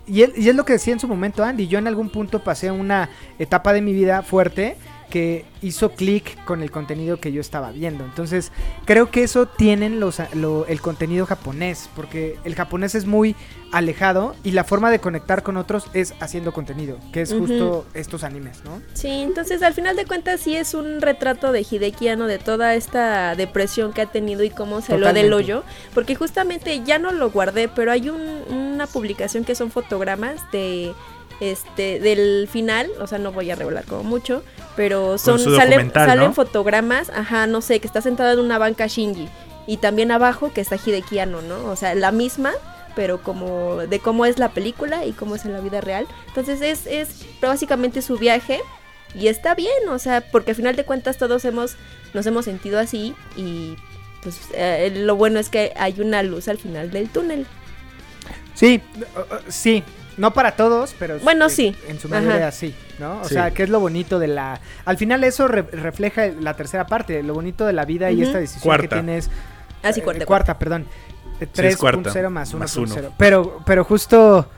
y, 0.07 0.21
es 0.21 0.55
lo 0.55 0.65
que 0.65 0.73
decía 0.73 0.93
en 0.93 0.99
su 0.99 1.07
momento 1.07 1.43
Andy. 1.43 1.67
Yo 1.67 1.79
en 1.79 1.87
algún 1.87 2.09
punto 2.09 2.43
pasé 2.43 2.71
una 2.71 3.09
etapa 3.39 3.73
de 3.73 3.81
mi 3.81 3.93
vida 3.93 4.21
fuerte 4.21 4.77
que 5.09 5.45
hizo 5.61 5.91
clic 5.91 6.43
con 6.45 6.61
el 6.61 6.71
contenido 6.71 7.19
que 7.19 7.31
yo 7.31 7.41
estaba 7.41 7.71
viendo. 7.71 8.03
Entonces, 8.03 8.51
creo 8.85 9.09
que 9.11 9.23
eso 9.23 9.47
tienen 9.47 9.99
los, 9.99 10.19
lo- 10.33 10.65
el 10.67 10.81
contenido 10.81 11.25
japonés, 11.25 11.89
porque 11.95 12.37
el 12.43 12.55
japonés 12.55 12.95
es 12.95 13.05
muy 13.05 13.35
alejado 13.71 14.35
y 14.43 14.51
la 14.51 14.63
forma 14.63 14.89
de 14.91 14.99
conectar 14.99 15.43
con 15.43 15.57
otros 15.57 15.87
es 15.93 16.13
haciendo 16.19 16.53
contenido, 16.53 16.97
que 17.11 17.21
es 17.21 17.33
justo 17.33 17.85
estos 17.93 18.23
animes, 18.23 18.63
¿no? 18.63 18.81
Sí, 18.93 19.09
entonces 19.09 19.63
al 19.63 19.73
final 19.73 19.95
de 19.95 20.05
cuentas 20.05 20.39
sí 20.41 20.55
es 20.55 20.73
un 20.73 21.01
retrato 21.01 21.51
de 21.51 21.65
Hideki 21.69 22.07
Anno 22.09 22.27
de 22.27 22.37
toda 22.39 22.75
esta 22.75 23.35
depresión 23.35 23.91
que 23.91 24.01
ha 24.01 24.05
tenido 24.05 24.43
y 24.43 24.49
cómo 24.49 24.81
salió 24.81 25.07
del 25.13 25.33
hoyo, 25.33 25.63
porque 25.93 26.15
justamente 26.15 26.81
ya 26.85 26.99
no 26.99 27.11
lo 27.11 27.31
guardé, 27.31 27.67
pero 27.67 27.91
hay 27.91 28.09
un- 28.09 28.43
una 28.49 28.87
publicación 28.87 29.43
que 29.43 29.55
son 29.55 29.71
fotogramas 29.71 30.39
de 30.51 30.93
este 31.39 31.99
del 31.99 32.47
final, 32.51 32.89
o 32.99 33.07
sea, 33.07 33.17
no 33.17 33.31
voy 33.31 33.51
a 33.51 33.55
revelar 33.55 33.85
como 33.85 34.03
mucho, 34.03 34.43
pero 34.75 35.17
son 35.17 35.39
salen, 35.39 35.71
documental, 35.71 36.07
salen 36.07 36.25
¿no? 36.27 36.33
fotogramas, 36.33 37.09
ajá, 37.09 37.47
no 37.47 37.61
sé, 37.61 37.79
que 37.79 37.87
está 37.87 38.01
sentado 38.01 38.33
en 38.33 38.39
una 38.39 38.57
banca 38.57 38.87
Shinji 38.87 39.27
y 39.67 39.77
también 39.77 40.11
abajo 40.11 40.53
que 40.53 40.61
está 40.61 40.77
Hideki 40.77 41.19
Anno, 41.19 41.41
¿no? 41.41 41.65
O 41.65 41.75
sea, 41.75 41.95
la 41.95 42.11
misma 42.11 42.51
pero 42.95 43.21
como 43.21 43.77
de 43.77 43.99
cómo 43.99 44.25
es 44.25 44.39
la 44.39 44.49
película 44.49 45.05
y 45.05 45.11
cómo 45.11 45.35
es 45.35 45.45
en 45.45 45.53
la 45.53 45.59
vida 45.59 45.81
real. 45.81 46.07
Entonces 46.27 46.61
es, 46.61 46.87
es 46.87 47.25
básicamente 47.41 48.01
su 48.01 48.17
viaje 48.17 48.61
y 49.13 49.27
está 49.27 49.53
bien, 49.53 49.89
o 49.89 49.99
sea, 49.99 50.21
porque 50.21 50.51
al 50.51 50.55
final 50.55 50.75
de 50.75 50.85
cuentas 50.85 51.17
todos 51.17 51.45
hemos, 51.45 51.75
nos 52.13 52.25
hemos 52.25 52.45
sentido 52.45 52.79
así 52.79 53.13
y 53.35 53.75
pues 54.23 54.39
eh, 54.53 54.91
lo 54.95 55.15
bueno 55.15 55.39
es 55.39 55.49
que 55.49 55.73
hay 55.75 55.99
una 55.99 56.23
luz 56.23 56.47
al 56.47 56.57
final 56.57 56.89
del 56.91 57.09
túnel. 57.09 57.45
Sí, 58.55 58.81
uh, 58.97 59.19
uh, 59.19 59.37
sí. 59.49 59.83
No 60.17 60.33
para 60.33 60.55
todos, 60.55 60.95
pero 60.97 61.19
Bueno, 61.19 61.49
sí. 61.49 61.75
en 61.87 61.99
su 61.99 62.07
mayoría 62.07 62.51
sí, 62.51 62.73
¿no? 62.99 63.21
O 63.21 63.25
Sí. 63.27 63.33
sea, 63.33 63.51
que 63.51 63.63
es 63.63 63.69
lo 63.69 63.79
bonito 63.79 64.17
de 64.19 64.27
la... 64.27 64.61
Al 64.85 64.97
final 64.97 65.23
eso 65.23 65.47
re- 65.47 65.63
refleja 65.63 66.27
la 66.27 66.53
tercera 66.55 66.87
parte, 66.87 67.21
lo 67.23 67.33
bonito 67.33 67.65
de 67.65 67.73
la 67.73 67.83
vida 67.85 68.11
y 68.11 68.21
esta 68.21 68.39
decisión 68.39 68.63
Cuarta. 68.63 68.83
que 68.83 68.87
tienes... 68.95 69.29
Así 69.83 69.99
Eh, 69.99 70.03
cuarta. 70.03 70.25
cuarta, 70.25 70.57
perdón. 70.59 70.85
Eh, 71.41 71.47
Sí, 71.51 71.65
es 71.65 71.77
cuarta, 71.77 72.11
3.0 72.11 72.29
más 72.29 72.53
más 72.53 72.77
1.0. 72.77 72.99
uno. 73.01 73.13
Pero, 73.17 73.59
pero 73.65 73.83
justo... 73.83 74.49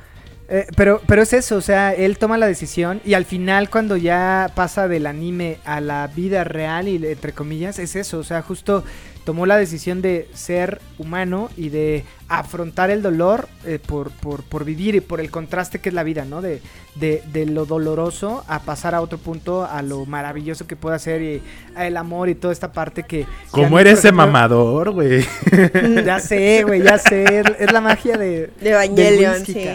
eh, 0.47 0.67
pero, 0.75 1.01
pero 1.07 1.23
es 1.23 1.33
eso, 1.33 1.55
o 1.57 1.61
sea, 1.61 1.91
él 1.93 2.17
toma 2.19 2.37
la 2.37 2.45
decisión 2.47 3.01
y 3.03 3.15
al 3.15 3.25
final 3.25 3.69
cuando 3.71 3.97
ya 3.97 4.51
pasa 4.55 4.87
del 4.87 5.07
anime 5.07 5.57
a 5.65 5.81
la 5.81 6.05
vida 6.07 6.43
real 6.43 6.87
y 6.87 6.95
entre 7.05 7.33
comillas, 7.33 7.79
es 7.79 7.95
eso, 7.95 8.19
o 8.19 8.23
sea, 8.23 8.41
justo 8.43 8.83
tomó 9.27 9.45
la 9.45 9.57
decisión 9.57 10.01
de 10.01 10.29
ser 10.33 10.79
humano 10.97 11.49
y 11.57 11.67
de 11.67 12.05
afrontar 12.29 12.89
el 12.91 13.01
dolor 13.01 13.49
eh, 13.65 13.77
por, 13.77 14.09
por, 14.09 14.41
por 14.41 14.63
vivir 14.63 14.95
y 14.95 15.01
por 15.01 15.19
el 15.19 15.29
contraste 15.31 15.79
que 15.79 15.89
es 15.89 15.95
la 15.95 16.03
vida, 16.03 16.23
¿no? 16.23 16.41
De, 16.41 16.61
de, 16.95 17.21
de 17.33 17.45
lo 17.45 17.65
doloroso 17.65 18.45
a 18.47 18.59
pasar 18.59 18.95
a 18.95 19.01
otro 19.01 19.17
punto, 19.17 19.65
a 19.65 19.81
lo 19.81 20.05
maravilloso 20.05 20.65
que 20.65 20.77
puede 20.77 20.97
ser 20.99 21.21
y 21.21 21.41
a 21.75 21.87
el 21.87 21.97
amor 21.97 22.29
y 22.29 22.35
toda 22.35 22.53
esta 22.53 22.71
parte 22.71 23.03
que... 23.03 23.25
que 23.25 23.25
a 23.25 23.51
¿Cómo 23.51 23.75
mí, 23.75 23.81
eres 23.81 23.99
ese 23.99 24.13
mamador, 24.13 24.91
güey? 24.91 25.25
Ya 26.05 26.21
sé, 26.21 26.63
güey, 26.65 26.81
ya 26.81 26.97
sé. 26.97 27.43
Es, 27.59 27.73
la 27.73 27.81
magia 27.81 28.17
de. 28.17 28.49
De 28.61 28.69
Evangelion, 28.69 29.33
whisky, 29.33 29.53
sí. 29.53 29.69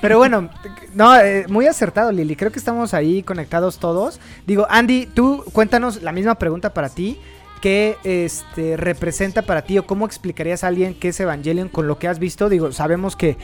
Pero 0.00 0.18
bueno, 0.18 0.50
no, 0.92 1.16
eh, 1.16 1.46
muy 1.48 1.66
acertado, 1.68 2.10
Lili. 2.10 2.34
Creo 2.34 2.50
que 2.50 2.58
estamos 2.58 2.94
ahí 2.94 3.22
conectados 3.22 3.78
todos. 3.78 4.18
Digo, 4.44 4.66
Andy, 4.68 5.06
tú 5.06 5.44
cuéntanos 5.52 6.02
la 6.02 6.10
misma 6.10 6.34
pregunta 6.34 6.74
para 6.74 6.88
ti. 6.88 7.16
¿Qué 7.60 7.96
este, 8.04 8.76
representa 8.76 9.42
para 9.42 9.62
ti 9.62 9.78
o 9.78 9.86
cómo 9.86 10.06
explicarías 10.06 10.62
a 10.64 10.68
alguien 10.68 10.94
qué 10.94 11.08
es 11.08 11.20
Evangelion 11.20 11.68
con 11.68 11.86
lo 11.88 11.98
que 11.98 12.06
has 12.08 12.18
visto? 12.18 12.48
Digo, 12.48 12.70
sabemos 12.72 13.16
que 13.16 13.36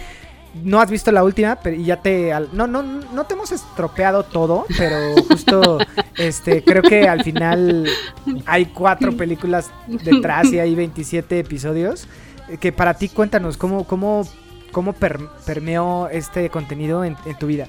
no 0.63 0.81
has 0.81 0.89
visto 0.89 1.11
la 1.11 1.25
última, 1.25 1.57
pero 1.57 1.77
ya 1.77 2.01
te 2.01 2.33
al- 2.33 2.49
no 2.53 2.69
no 2.69 2.83
no 2.83 3.25
te 3.25 3.35
hemos 3.35 3.51
estropeado 3.51 4.23
todo, 4.23 4.67
pero 4.79 5.15
justo 5.29 5.79
este 6.17 6.63
creo 6.63 6.83
que 6.83 7.09
al 7.09 7.25
final 7.25 7.89
hay 8.47 8.67
cuatro 8.67 9.17
películas 9.17 9.73
detrás 9.89 10.53
y 10.53 10.61
hay 10.61 10.75
27 10.75 11.39
episodios 11.41 12.07
Eh, 12.49 12.59
que 12.59 12.73
para 12.73 12.95
ti 12.95 13.09
cuéntanos 13.09 13.57
cómo 13.57 13.85
cómo 13.85 14.29
cómo 14.71 14.93
per- 14.93 15.21
permeó 15.47 16.09
este 16.09 16.51
contenido 16.51 17.03
en, 17.05 17.17
en 17.27 17.37
tu 17.39 17.47
vida. 17.47 17.67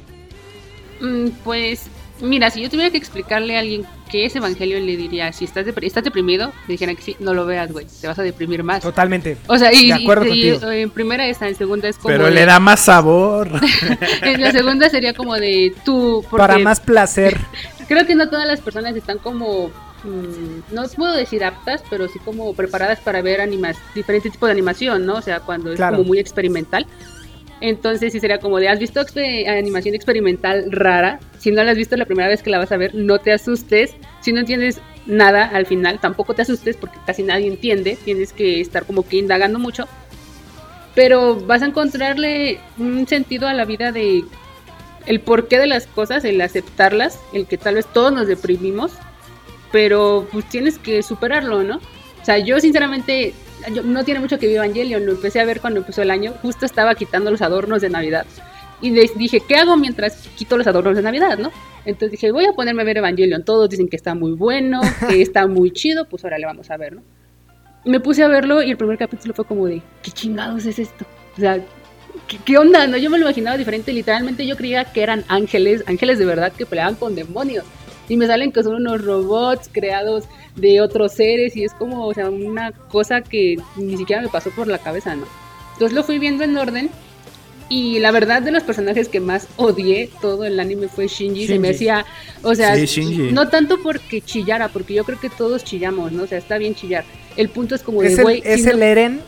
Mm, 1.02 1.30
Pues 1.44 1.88
Mira, 2.22 2.50
si 2.50 2.62
yo 2.62 2.70
tuviera 2.70 2.90
que 2.92 2.98
explicarle 2.98 3.58
a 3.58 3.60
alguien 3.60 3.86
qué 4.10 4.26
es 4.26 4.36
Evangelion, 4.36 4.86
le 4.86 4.96
diría, 4.96 5.34
si 5.34 5.44
estás, 5.46 5.66
estás 5.82 6.04
deprimido, 6.04 6.54
le 6.68 6.72
dijera 6.74 6.96
que 6.96 7.02
sí, 7.02 7.18
no 7.20 7.34
lo 7.34 7.46
veas, 7.46 7.72
güey, 7.74 7.86
te 8.00 8.08
vas 8.08 8.18
a 8.18 8.24
deprimir 8.24 8.64
más. 8.64 8.82
Totalmente. 8.82 9.38
O 9.48 9.58
sea, 9.58 9.74
y, 9.74 9.88
De 9.88 9.94
acuerdo 9.96 10.26
y- 10.34 10.58
en 10.62 10.90
primera 10.92 11.28
esa, 11.28 11.48
en 11.50 11.56
segunda 11.56 11.90
es 11.90 11.98
como 11.98 12.10
Pero 12.14 12.26
de- 12.26 12.32
le 12.32 12.46
da 12.46 12.60
más 12.60 12.80
sabor. 12.80 13.50
en 14.22 14.42
la 14.42 14.52
segunda 14.54 14.90
sería 14.90 15.14
como 15.14 15.36
de 15.36 15.74
tú, 15.84 16.24
porque 16.30 16.42
Para 16.42 16.58
más 16.60 16.80
placer. 16.80 17.38
creo 17.88 18.06
que 18.08 18.16
no 18.16 18.30
todas 18.30 18.48
las 18.48 18.62
personas 18.62 18.96
están 18.96 19.18
como 19.20 19.68
mm, 20.06 20.74
no 20.74 20.84
puedo 20.96 21.14
decir 21.16 21.44
aptas, 21.44 21.84
pero 21.90 22.08
sí 22.08 22.20
como 22.20 22.54
preparadas 22.54 23.00
para 23.02 23.22
ver 23.22 23.42
animas, 23.42 23.76
diferentes 23.94 24.32
tipos 24.32 24.48
de 24.48 24.54
animación, 24.54 25.06
¿no? 25.06 25.16
O 25.16 25.22
sea, 25.22 25.42
cuando 25.42 25.72
es 25.72 25.76
Claro. 25.76 25.98
como 25.98 26.08
muy 26.08 26.20
experimental. 26.20 26.88
Entonces 27.62 28.12
sí 28.12 28.20
sería 28.20 28.40
como 28.40 28.60
de, 28.60 28.70
¿has 28.70 28.80
visto 28.80 29.02
animación 29.48 29.96
experimental 29.96 30.72
rara? 30.72 31.20
Si 31.40 31.52
no 31.52 31.64
la 31.64 31.72
has 31.72 31.78
visto 31.78 31.96
la 31.96 32.06
primera 32.06 32.28
vez 32.28 32.44
que 32.44 32.50
la 32.50 32.58
vas 32.58 32.72
a 32.72 32.78
ver, 32.78 32.94
no 32.94 33.20
te 33.20 33.32
asustes. 33.32 33.96
Si 34.22 34.34
no 34.34 34.42
entiendes 34.42 34.82
nada 35.06 35.46
al 35.46 35.66
final, 35.66 36.00
tampoco 36.00 36.34
te 36.34 36.42
asustes 36.42 36.76
porque 36.78 36.98
casi 37.06 37.24
nadie 37.24 37.48
entiende. 37.48 37.98
Tienes 38.04 38.34
que 38.34 38.60
estar 38.60 38.86
como 38.86 39.08
que 39.08 39.18
indagando 39.18 39.60
mucho. 39.60 39.88
Pero 40.96 41.36
vas 41.36 41.62
a 41.62 41.66
encontrarle 41.68 42.60
un 42.78 43.08
sentido 43.08 43.48
a 43.48 43.54
la 43.54 43.66
vida 43.66 43.92
de 43.92 44.24
el 45.06 45.20
porqué 45.20 45.60
de 45.60 45.68
las 45.68 45.88
cosas, 45.88 46.26
el 46.26 46.42
aceptarlas, 46.42 47.20
el 47.34 47.46
que 47.46 47.58
tal 47.58 47.76
vez 47.76 47.86
todos 47.86 48.12
nos 48.12 48.28
deprimimos, 48.28 48.94
pero 49.72 50.28
pues 50.32 50.48
tienes 50.50 50.80
que 50.80 51.04
superarlo, 51.04 51.64
¿no? 51.64 51.78
O 52.22 52.26
sea, 52.26 52.40
yo 52.40 52.60
sinceramente, 52.60 53.34
yo- 53.74 53.84
no 53.84 54.04
tiene 54.04 54.20
mucho 54.20 54.38
que 54.40 54.48
vi 54.48 54.56
Evangelion, 54.56 55.06
lo 55.06 55.14
empecé 55.14 55.40
a 55.40 55.46
ver 55.46 55.62
cuando 55.62 55.80
empezó 55.80 56.02
el 56.02 56.12
año, 56.12 56.34
justo 56.42 56.66
estaba 56.66 56.96
quitando 56.96 57.32
los 57.32 57.42
adornos 57.42 57.82
de 57.82 57.90
Navidad. 57.90 58.26
Y 58.82 58.92
de- 58.92 59.10
dije, 59.16 59.42
¿qué 59.48 59.56
hago 59.56 59.78
mientras 59.78 60.28
quito 60.36 60.58
los 60.58 60.68
adornos 60.68 60.96
de 60.98 61.02
Navidad, 61.02 61.38
no? 61.38 61.52
Entonces 61.86 62.12
dije, 62.12 62.32
voy 62.32 62.46
a 62.46 62.54
ponerme 62.54 62.82
a 62.82 62.86
ver 62.86 62.98
Evangelion. 62.98 63.44
Todos 63.46 63.70
dicen 63.70 63.88
que 63.88 63.96
está 63.96 64.16
muy 64.16 64.32
bueno, 64.34 64.82
que 65.08 65.22
está 65.22 65.48
muy 65.48 65.72
chido, 65.72 66.06
pues 66.10 66.24
ahora 66.24 66.38
le 66.38 66.46
vamos 66.46 66.70
a 66.72 66.78
ver, 66.78 66.94
¿no? 66.96 67.04
Me 67.86 68.00
puse 68.00 68.24
a 68.24 68.28
verlo 68.28 68.64
y 68.64 68.72
el 68.72 68.78
primer 68.78 68.98
capítulo 68.98 69.34
fue 69.34 69.46
como 69.46 69.68
de, 69.68 69.82
¿qué 70.02 70.12
chingados 70.12 70.66
es 70.66 70.80
esto? 70.80 71.06
O 71.38 71.40
sea, 71.40 71.60
¿qué, 72.28 72.38
qué 72.44 72.58
onda? 72.58 72.88
No, 72.88 72.98
yo 72.98 73.10
me 73.12 73.18
lo 73.20 73.26
imaginaba 73.26 73.58
diferente. 73.58 73.94
Literalmente 73.94 74.46
yo 74.48 74.58
creía 74.58 74.86
que 74.86 75.04
eran 75.04 75.24
ángeles, 75.28 75.84
ángeles 75.88 76.18
de 76.18 76.26
verdad 76.26 76.52
que 76.52 76.66
peleaban 76.66 76.96
con 76.96 77.14
demonios. 77.14 77.64
Y 78.10 78.18
me 78.18 78.28
salen 78.28 78.52
que 78.52 78.62
son 78.64 78.76
unos 78.76 79.04
robots 79.04 79.70
creados 79.72 80.26
de 80.56 80.80
otros 80.82 81.14
seres 81.14 81.56
y 81.56 81.64
es 81.64 81.74
como, 81.74 82.06
o 82.06 82.14
sea, 82.14 82.30
una 82.30 82.72
cosa 82.72 83.22
que 83.22 83.58
ni 83.76 83.98
siquiera 83.98 84.22
me 84.22 84.30
pasó 84.30 84.52
por 84.52 84.68
la 84.68 84.78
cabeza, 84.78 85.16
¿no? 85.16 85.26
Entonces 85.74 85.94
lo 85.96 86.04
fui 86.04 86.20
viendo 86.20 86.44
en 86.44 86.56
orden 86.58 86.90
y 87.68 87.98
la 88.00 88.12
verdad 88.12 88.44
de 88.44 88.52
los 88.52 88.62
personajes 88.64 89.10
que 89.10 89.20
más 89.20 89.48
odié 89.58 90.10
todo 90.22 90.46
el 90.46 90.60
anime 90.60 90.88
fue 90.88 91.08
Shinji. 91.08 91.48
Se 91.48 91.58
me 91.60 91.70
Shinji. 91.70 91.76
hacía, 91.90 92.06
o 92.44 92.54
sea, 92.54 92.76
Sí, 92.76 92.86
Shinji. 92.86 93.32
no 93.34 93.50
tanto 93.50 93.82
porque 93.82 94.22
chillara, 94.22 94.70
porque 94.70 94.94
yo 94.94 95.04
creo 95.04 95.20
que 95.20 95.30
todos 95.32 95.64
chillamos, 95.64 96.12
¿no? 96.12 96.24
O 96.24 96.28
sea, 96.28 96.38
está 96.38 96.58
bien 96.60 96.76
chillar. 96.76 97.04
El 97.36 97.50
punto 97.50 97.74
es 97.76 97.82
como 97.82 98.04
Es 98.04 98.12
de, 98.12 98.18
el, 98.18 98.22
güey, 98.24 98.42
es 98.46 98.64
si 98.64 98.70
el 98.70 98.80
no- 98.80 98.86
Eren. 98.86 99.22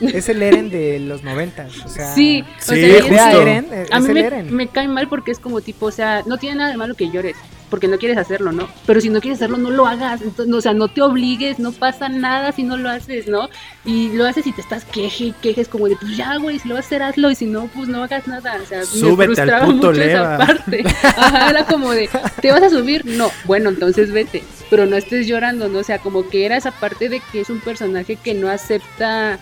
Es 0.00 0.28
el 0.28 0.42
Eren 0.42 0.70
de 0.70 0.98
los 1.00 1.22
noventas. 1.24 1.72
O 1.84 1.88
sea, 1.88 2.14
Sí, 2.14 2.42
o 2.42 2.62
Sí, 2.62 2.80
sea, 2.80 2.96
es- 2.98 3.02
justo. 3.04 3.42
Eren, 3.42 3.66
eh, 3.72 3.86
a 3.90 3.96
es 3.98 4.02
mí 4.02 4.08
el 4.08 4.14
me, 4.14 4.20
Eren. 4.20 4.54
me 4.54 4.68
cae 4.68 4.86
mal 4.88 5.08
porque 5.08 5.30
es 5.30 5.38
como 5.38 5.60
tipo, 5.60 5.86
o 5.86 5.90
sea, 5.92 6.22
no 6.26 6.36
tiene 6.36 6.56
nada 6.56 6.70
de 6.70 6.76
malo 6.76 6.94
que 6.94 7.10
llores, 7.10 7.36
porque 7.68 7.88
no 7.88 7.98
quieres 7.98 8.18
hacerlo, 8.18 8.52
¿no? 8.52 8.68
Pero 8.86 9.00
si 9.00 9.10
no 9.10 9.20
quieres 9.20 9.38
hacerlo, 9.38 9.56
no 9.58 9.70
lo 9.70 9.86
hagas, 9.86 10.20
entonces, 10.22 10.48
no, 10.48 10.56
o 10.58 10.60
sea, 10.60 10.74
no 10.74 10.88
te 10.88 11.02
obligues, 11.02 11.58
no 11.58 11.72
pasa 11.72 12.08
nada 12.08 12.52
si 12.52 12.62
no 12.62 12.76
lo 12.76 12.88
haces, 12.88 13.28
¿no? 13.28 13.48
Y 13.84 14.10
lo 14.12 14.26
haces 14.26 14.46
y 14.46 14.52
te 14.52 14.60
estás 14.60 14.84
queje 14.84 15.24
y 15.24 15.32
quejes 15.32 15.68
como 15.68 15.88
de, 15.88 15.96
pues 15.96 16.16
ya, 16.16 16.36
güey, 16.36 16.58
si 16.58 16.68
lo 16.68 16.74
vas 16.74 16.84
a 16.84 16.86
hacer, 16.86 17.02
hazlo, 17.02 17.30
y 17.30 17.34
si 17.34 17.46
no, 17.46 17.68
pues 17.68 17.88
no 17.88 18.02
hagas 18.02 18.26
nada, 18.26 18.58
o 18.62 18.66
sea, 18.66 18.84
Súbete 18.84 19.16
me 19.16 19.24
al 19.24 19.26
frustraba 19.26 19.66
puto 19.66 19.76
mucho 19.88 19.92
leva. 19.92 20.36
esa 20.36 20.46
parte. 20.46 20.84
Ajá, 21.16 21.50
era 21.50 21.64
como 21.66 21.92
de, 21.92 22.08
¿te 22.40 22.50
vas 22.52 22.62
a 22.62 22.70
subir? 22.70 23.04
No, 23.06 23.30
bueno, 23.44 23.68
entonces 23.70 24.12
vete, 24.12 24.42
pero 24.70 24.86
no 24.86 24.96
estés 24.96 25.26
llorando, 25.26 25.68
¿no? 25.68 25.78
O 25.78 25.84
sea, 25.84 25.98
como 25.98 26.28
que 26.28 26.46
era 26.46 26.56
esa 26.56 26.70
parte 26.72 27.08
de 27.08 27.20
que 27.32 27.40
es 27.40 27.50
un 27.50 27.60
personaje 27.60 28.16
que 28.16 28.34
no 28.34 28.48
acepta 28.48 29.38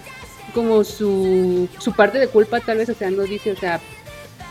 como 0.55 0.85
su, 0.85 1.69
su 1.79 1.93
parte 1.93 2.19
de 2.19 2.29
culpa 2.29 2.61
tal 2.61 2.79
vez, 2.79 2.89
o 2.89 2.95
sea, 2.95 3.11
no 3.11 3.23
dice, 3.25 3.53
o 3.53 3.57
sea, 3.57 3.81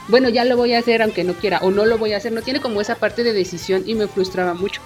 bueno, 0.08 0.30
ya 0.30 0.44
lo 0.46 0.56
voy 0.58 0.74
a 0.74 0.80
hacer 0.80 1.02
aunque 1.02 1.24
no 1.24 1.34
quiera, 1.34 1.60
o 1.62 1.72
no 1.72 1.86
lo 1.86 1.98
voy 1.98 2.14
a 2.14 2.18
hacer, 2.18 2.32
no 2.32 2.42
tiene 2.42 2.60
como 2.62 2.82
esa 2.82 2.96
parte 2.96 3.24
de 3.24 3.34
decisión 3.34 3.84
y 3.86 3.96
me 3.96 4.08
frustraba 4.08 4.54
mucho. 4.54 4.82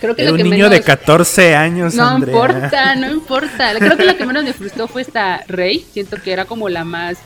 Creo 0.00 0.16
que 0.16 0.22
Era 0.22 0.30
lo 0.30 0.34
un 0.34 0.38
que 0.38 0.44
niño 0.44 0.56
menos... 0.64 0.70
de 0.70 0.80
14 0.82 1.54
años, 1.54 1.94
No 1.94 2.08
Andrea. 2.08 2.34
importa, 2.34 2.94
no 2.96 3.10
importa. 3.12 3.74
Creo 3.78 3.96
que 3.96 4.04
lo 4.04 4.16
que 4.16 4.26
menos 4.26 4.42
me 4.42 4.52
frustró 4.52 4.88
fue 4.88 5.02
esta 5.02 5.44
Rey. 5.46 5.86
Siento 5.92 6.16
que 6.20 6.32
era 6.32 6.44
como 6.44 6.68
la 6.68 6.84
más 6.84 7.18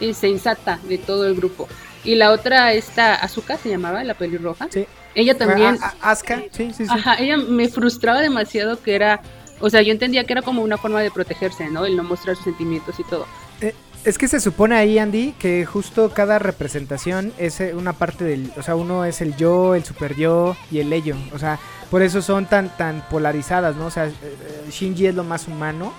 eh, 0.00 0.14
sensata 0.14 0.78
de 0.88 0.96
todo 0.98 1.26
el 1.26 1.34
grupo. 1.34 1.66
Y 2.04 2.14
la 2.14 2.30
otra, 2.30 2.72
esta 2.72 3.14
Azuka 3.16 3.56
se 3.58 3.68
llamaba, 3.68 4.04
la 4.04 4.14
pelirroja. 4.14 4.68
Sí. 4.70 4.86
Ella 5.16 5.36
también, 5.36 5.76
A- 5.82 5.94
a- 6.02 6.10
Asuka, 6.12 6.36
sí, 6.52 6.70
sí, 6.72 6.84
sí. 6.84 6.86
ajá, 6.88 7.16
ella 7.18 7.36
me 7.36 7.68
frustraba 7.68 8.20
demasiado 8.20 8.80
que 8.80 8.94
era, 8.94 9.20
o 9.60 9.70
sea, 9.70 9.82
yo 9.82 9.92
entendía 9.92 10.24
que 10.24 10.32
era 10.32 10.42
como 10.42 10.62
una 10.62 10.76
forma 10.78 11.00
de 11.00 11.10
protegerse, 11.10 11.68
¿no? 11.68 11.84
El 11.86 11.96
no 11.96 12.02
mostrar 12.02 12.34
sus 12.36 12.44
sentimientos 12.44 12.98
y 12.98 13.04
todo. 13.04 13.26
Eh, 13.60 13.74
es 14.04 14.16
que 14.16 14.28
se 14.28 14.40
supone 14.40 14.76
ahí, 14.76 14.98
Andy, 14.98 15.32
que 15.38 15.64
justo 15.66 16.10
cada 16.10 16.38
representación 16.38 17.32
es 17.38 17.60
eh, 17.60 17.74
una 17.74 17.92
parte 17.92 18.24
del. 18.24 18.50
O 18.56 18.62
sea, 18.62 18.74
uno 18.76 19.04
es 19.04 19.20
el 19.20 19.36
yo, 19.36 19.74
el 19.74 19.84
super 19.84 20.16
yo 20.16 20.56
y 20.70 20.80
el 20.80 20.92
ello. 20.92 21.16
O 21.34 21.38
sea, 21.38 21.58
por 21.90 22.02
eso 22.02 22.22
son 22.22 22.46
tan, 22.46 22.74
tan 22.76 23.04
polarizadas, 23.10 23.76
¿no? 23.76 23.86
O 23.86 23.90
sea, 23.90 24.06
eh, 24.06 24.12
Shinji 24.70 25.06
es 25.08 25.14
lo 25.14 25.24
más 25.24 25.46
humano. 25.48 25.92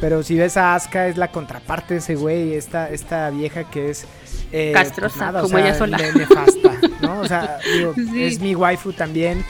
Pero 0.00 0.24
si 0.24 0.34
ves 0.34 0.56
a 0.56 0.74
Asuka 0.74 1.06
es 1.06 1.16
la 1.16 1.28
contraparte 1.30 1.94
de 1.94 2.00
ese 2.00 2.16
güey, 2.16 2.54
esta, 2.54 2.90
esta 2.90 3.30
vieja 3.30 3.70
que 3.70 3.90
es... 3.90 4.04
eh, 4.50 4.72
Castrosa, 4.74 5.32
como 5.40 5.58
ella 5.58 5.78
sola. 5.78 5.96
ne- 5.96 6.12
nefasta, 6.12 6.72
¿no? 7.00 7.20
O 7.20 7.28
sea, 7.28 7.58
digo, 7.76 7.94
Sí. 7.94 8.24
es 8.24 8.40
mi 8.40 8.56
waifu 8.56 8.92
también. 8.92 9.44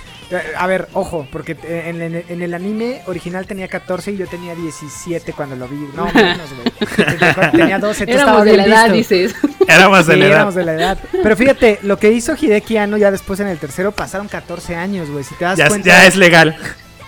A 0.58 0.66
ver, 0.66 0.88
ojo, 0.94 1.26
porque 1.30 1.56
en, 1.64 2.00
en- 2.02 2.24
en 2.28 2.42
el 2.42 2.54
anime 2.54 3.02
original 3.06 3.46
tenía 3.46 3.68
14 3.68 4.12
y 4.12 4.16
yo 4.16 4.26
tenía 4.26 4.54
17 4.54 5.32
cuando 5.32 5.56
lo 5.56 5.68
vi. 5.68 5.88
No, 5.96 6.06
menos, 6.14 6.48
güey. 6.54 7.50
Tenía 7.52 7.78
12, 7.78 8.06
tú 8.06 8.12
Éramos 8.14 8.44
de 8.44 8.56
la 8.56 8.64
edad, 8.66 8.90
listo. 8.90 9.14
dices. 9.14 9.34
Era 9.68 9.88
más 9.88 10.06
de 10.06 10.14
Sí, 10.14 10.18
la 10.20 10.26
edad. 10.26 10.34
éramos 10.36 10.54
de 10.54 10.64
la 10.64 10.72
edad. 10.74 10.98
Pero 11.22 11.36
fíjate, 11.36 11.78
lo 11.82 11.98
que 11.98 12.10
hizo 12.12 12.34
Hideki 12.40 12.76
Anno 12.76 12.96
ya 12.96 13.10
después 13.10 13.40
en 13.40 13.48
el 13.48 13.58
tercero 13.58 13.92
pasaron 13.92 14.28
14 14.28 14.74
años, 14.76 15.10
güey. 15.10 15.24
Si 15.24 15.34
te 15.34 15.44
das 15.44 15.58
Ya, 15.58 15.68
cuenta. 15.68 15.88
ya 15.88 16.06
es 16.06 16.16
legal. 16.16 16.56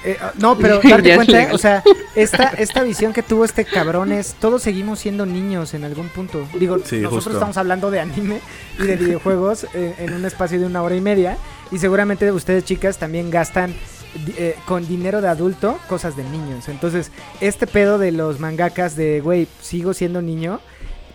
Eh, 0.06 0.18
no, 0.36 0.58
pero 0.58 0.80
darte 0.84 1.14
cuenta, 1.16 1.48
o 1.52 1.56
sea, 1.58 1.82
esta, 2.14 2.48
esta 2.58 2.82
visión 2.82 3.14
que 3.14 3.22
tuvo 3.22 3.44
este 3.46 3.64
cabrón 3.64 4.12
es, 4.12 4.34
todos 4.38 4.62
seguimos 4.62 4.98
siendo 4.98 5.24
niños 5.24 5.72
en 5.72 5.82
algún 5.84 6.08
punto. 6.10 6.46
Digo, 6.58 6.76
Sí, 6.84 6.96
nosotros 6.96 7.24
justo. 7.24 7.30
estamos 7.32 7.56
hablando 7.56 7.90
de 7.90 8.00
anime 8.00 8.40
y 8.78 8.82
de 8.82 8.96
videojuegos 8.96 9.66
eh, 9.72 9.94
en 9.98 10.12
un 10.12 10.26
espacio 10.26 10.60
de 10.60 10.66
una 10.66 10.82
hora 10.82 10.94
y 10.94 11.00
media 11.00 11.38
y 11.74 11.78
seguramente 11.78 12.30
ustedes 12.32 12.64
chicas 12.64 12.98
también 12.98 13.30
gastan 13.30 13.74
eh, 14.38 14.54
con 14.64 14.86
dinero 14.86 15.20
de 15.20 15.28
adulto 15.28 15.78
cosas 15.88 16.16
de 16.16 16.22
niños. 16.24 16.68
Entonces, 16.68 17.10
este 17.40 17.66
pedo 17.66 17.98
de 17.98 18.12
los 18.12 18.38
mangakas 18.38 18.94
de, 18.94 19.20
güey, 19.20 19.48
sigo 19.60 19.92
siendo 19.92 20.22
niño, 20.22 20.60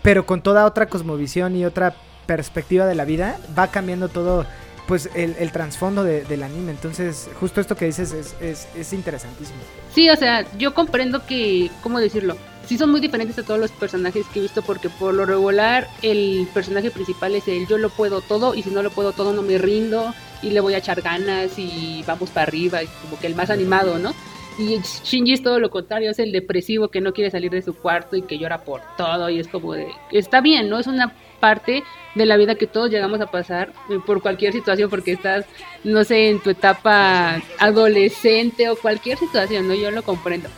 pero 0.01 0.25
con 0.25 0.41
toda 0.41 0.65
otra 0.65 0.87
cosmovisión 0.87 1.55
y 1.55 1.65
otra 1.65 1.95
perspectiva 2.25 2.85
de 2.85 2.95
la 2.95 3.05
vida, 3.05 3.39
va 3.57 3.67
cambiando 3.67 4.09
todo 4.09 4.45
pues 4.87 5.09
el, 5.13 5.35
el 5.39 5.51
trasfondo 5.51 6.03
de- 6.03 6.23
del 6.25 6.43
anime. 6.43 6.71
Entonces, 6.71 7.29
justo 7.39 7.61
esto 7.61 7.75
que 7.77 7.85
dices 7.85 8.11
es, 8.11 8.35
es, 8.41 8.67
es 8.75 8.91
interesantísimo. 8.91 9.57
Sí, 9.93 10.09
o 10.09 10.15
sea, 10.15 10.45
yo 10.57 10.73
comprendo 10.73 11.25
que, 11.25 11.69
¿cómo 11.83 11.99
decirlo? 11.99 12.35
Sí 12.67 12.77
son 12.77 12.91
muy 12.91 12.99
diferentes 12.99 13.37
a 13.39 13.43
todos 13.43 13.59
los 13.59 13.71
personajes 13.71 14.25
que 14.33 14.39
he 14.39 14.41
visto 14.43 14.61
porque 14.61 14.89
por 14.89 15.13
lo 15.13 15.25
regular 15.25 15.87
el 16.01 16.47
personaje 16.53 16.91
principal 16.91 17.33
es 17.35 17.47
el 17.47 17.65
yo 17.67 17.77
lo 17.77 17.89
puedo 17.89 18.21
todo 18.21 18.53
y 18.55 18.61
si 18.63 18.69
no 18.71 18.83
lo 18.83 18.91
puedo 18.91 19.11
todo 19.11 19.33
no 19.33 19.41
me 19.41 19.57
rindo 19.57 20.13
y 20.41 20.51
le 20.51 20.59
voy 20.59 20.73
a 20.73 20.77
echar 20.77 21.01
ganas 21.01 21.57
y 21.57 22.03
vamos 22.07 22.29
para 22.29 22.47
arriba, 22.47 22.83
y 22.83 22.87
como 23.03 23.19
que 23.19 23.27
el 23.27 23.35
más 23.35 23.49
animado, 23.49 23.99
¿no? 23.99 24.13
Y 24.57 24.77
Shinji 24.79 25.33
es 25.33 25.43
todo 25.43 25.59
lo 25.59 25.69
contrario, 25.69 26.11
es 26.11 26.19
el 26.19 26.33
depresivo 26.33 26.89
que 26.89 26.99
no 26.99 27.13
quiere 27.13 27.31
salir 27.31 27.49
de 27.49 27.61
su 27.61 27.73
cuarto 27.73 28.17
y 28.17 28.23
que 28.23 28.37
llora 28.37 28.63
por 28.65 28.81
todo 28.97 29.29
y 29.29 29.39
es 29.39 29.47
como 29.47 29.73
de, 29.73 29.87
está 30.11 30.41
bien, 30.41 30.69
¿no? 30.69 30.79
Es 30.79 30.87
una 30.87 31.13
parte 31.39 31.83
de 32.15 32.25
la 32.25 32.35
vida 32.35 32.55
que 32.55 32.67
todos 32.67 32.89
llegamos 32.89 33.21
a 33.21 33.27
pasar 33.27 33.71
por 34.05 34.21
cualquier 34.21 34.51
situación 34.51 34.89
porque 34.89 35.13
estás, 35.13 35.45
no 35.85 36.03
sé, 36.03 36.29
en 36.29 36.41
tu 36.41 36.49
etapa 36.49 37.41
adolescente 37.57 38.69
o 38.69 38.75
cualquier 38.75 39.17
situación, 39.17 39.67
¿no? 39.67 39.75
Yo 39.75 39.91
lo 39.91 40.03
comprendo. 40.03 40.49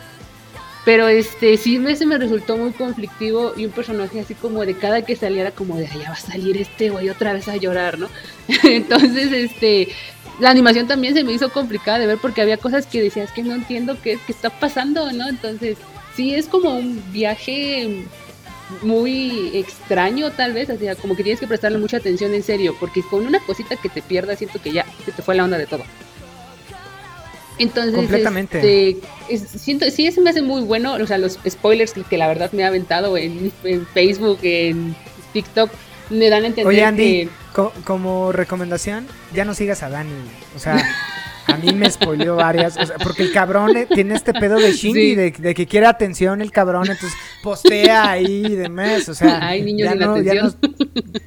Pero 0.84 1.08
este 1.08 1.58
sí 1.58 1.78
me, 1.78 1.95
se 1.95 2.06
me 2.06 2.18
resultó 2.18 2.58
muy 2.58 2.72
conflictivo 2.72 3.53
y 3.56 3.66
un 3.66 3.72
personaje 3.72 4.20
así 4.20 4.34
como 4.34 4.66
de 4.66 4.76
cada 4.76 5.03
que 5.03 5.16
saliera 5.16 5.52
como 5.52 5.78
de 5.78 5.86
allá 5.86 6.10
va 6.10 6.16
a 6.16 6.20
salir 6.20 6.58
este 6.58 6.90
güey 6.90 7.10
otra 7.10 7.34
vez 7.34 7.48
a 7.48 7.58
llorar, 7.58 7.99
¿no? 7.99 8.10
Entonces, 8.64 9.32
este 9.32 9.90
la 10.40 10.49
animación 10.49 10.88
también 10.88 11.14
se 11.14 11.24
me 11.24 11.34
hizo 11.34 11.52
complicada 11.52 11.99
de 11.99 12.08
ver 12.08 12.18
porque 12.18 12.41
había 12.41 12.58
cosas 12.58 12.88
que 12.88 13.02
decías 13.02 13.32
que 13.32 13.44
no 13.44 13.53
entiendo 13.53 13.95
qué, 14.02 14.18
qué 14.26 14.32
está 14.32 14.49
pasando, 14.49 15.12
¿no? 15.12 15.30
Entonces, 15.30 15.78
sí 16.16 16.34
es 16.34 16.48
como 16.48 16.76
un 16.76 17.03
viaje 17.12 18.06
muy 18.82 19.52
extraño 19.53 20.32
tal 20.32 20.53
vez, 20.53 20.70
o 20.70 20.78
sea, 20.78 20.95
como 20.95 21.16
que 21.16 21.24
tienes 21.24 21.40
que 21.40 21.48
prestarle 21.48 21.78
mucha 21.78 21.98
atención 21.98 22.34
en 22.34 22.44
serio, 22.44 22.76
porque 22.80 23.03
con 23.03 23.26
una 23.26 23.40
cosita 23.40 23.76
que 23.76 23.90
te 23.90 24.02
pierdas 24.02 24.40
siento 24.40 24.62
que 24.62 24.72
ya 24.72 24.86
se 25.06 25.12
te 25.12 25.22
fue 25.22 25.36
la 25.36 25.44
onda 25.44 25.58
de 25.58 25.68
todo. 25.68 25.84
Entonces, 27.62 27.96
Completamente. 27.96 28.58
este, 28.90 29.02
es- 29.30 29.42
siento, 29.62 29.90
sí, 29.92 30.08
ese 30.08 30.20
me 30.22 30.30
hace 30.32 30.42
muy 30.42 30.62
bueno, 30.64 30.94
o 30.96 31.08
sea, 31.08 31.18
los 31.18 31.38
spoilers 31.48 31.94
que, 31.94 32.02
que 32.04 32.18
la 32.18 32.28
verdad 32.28 32.52
me 32.54 32.64
ha 32.64 32.68
aventado 32.68 33.18
en, 33.18 33.52
en 33.64 33.86
Facebook, 33.88 34.40
en 34.44 34.96
TikTok, 35.34 35.70
me 36.10 36.30
dan 36.30 36.44
a 36.44 36.48
entender 36.48 36.66
Oye, 36.68 36.84
Andy, 36.84 37.04
que 37.04 37.30
co- 37.54 37.72
como 37.84 38.32
recomendación, 38.32 39.08
ya 39.34 39.46
no 39.46 39.54
sigas 39.54 39.84
a 39.84 39.90
Dani. 39.90 40.10
O 40.56 40.60
sea, 40.60 40.84
a 41.48 41.56
mí 41.58 41.72
me 41.74 41.90
spoileó 41.90 42.36
varias. 42.36 42.78
o 42.78 42.86
sea, 42.86 42.98
porque 42.98 43.24
el 43.24 43.32
cabrón 43.32 43.78
eh, 43.78 43.86
tiene 43.94 44.16
este 44.16 44.34
pedo 44.34 44.56
de 44.58 44.74
Shinji, 44.74 44.94
Sí. 45.12 45.16
de, 45.16 45.32
de 45.32 45.54
que 45.54 45.68
quiere 45.68 45.86
atención 45.86 46.42
el 46.42 46.52
cabrón, 46.52 46.84
entonces 46.90 47.14
postea 47.44 48.10
ahí 48.12 48.44
y 48.46 48.56
demás. 48.56 49.08
O 49.08 49.14
sea, 49.14 49.40
Ay, 49.42 49.62
niños 49.62 49.88
ya, 49.90 49.96
no, 49.96 50.20
ya, 50.22 50.34
no, 50.34 50.54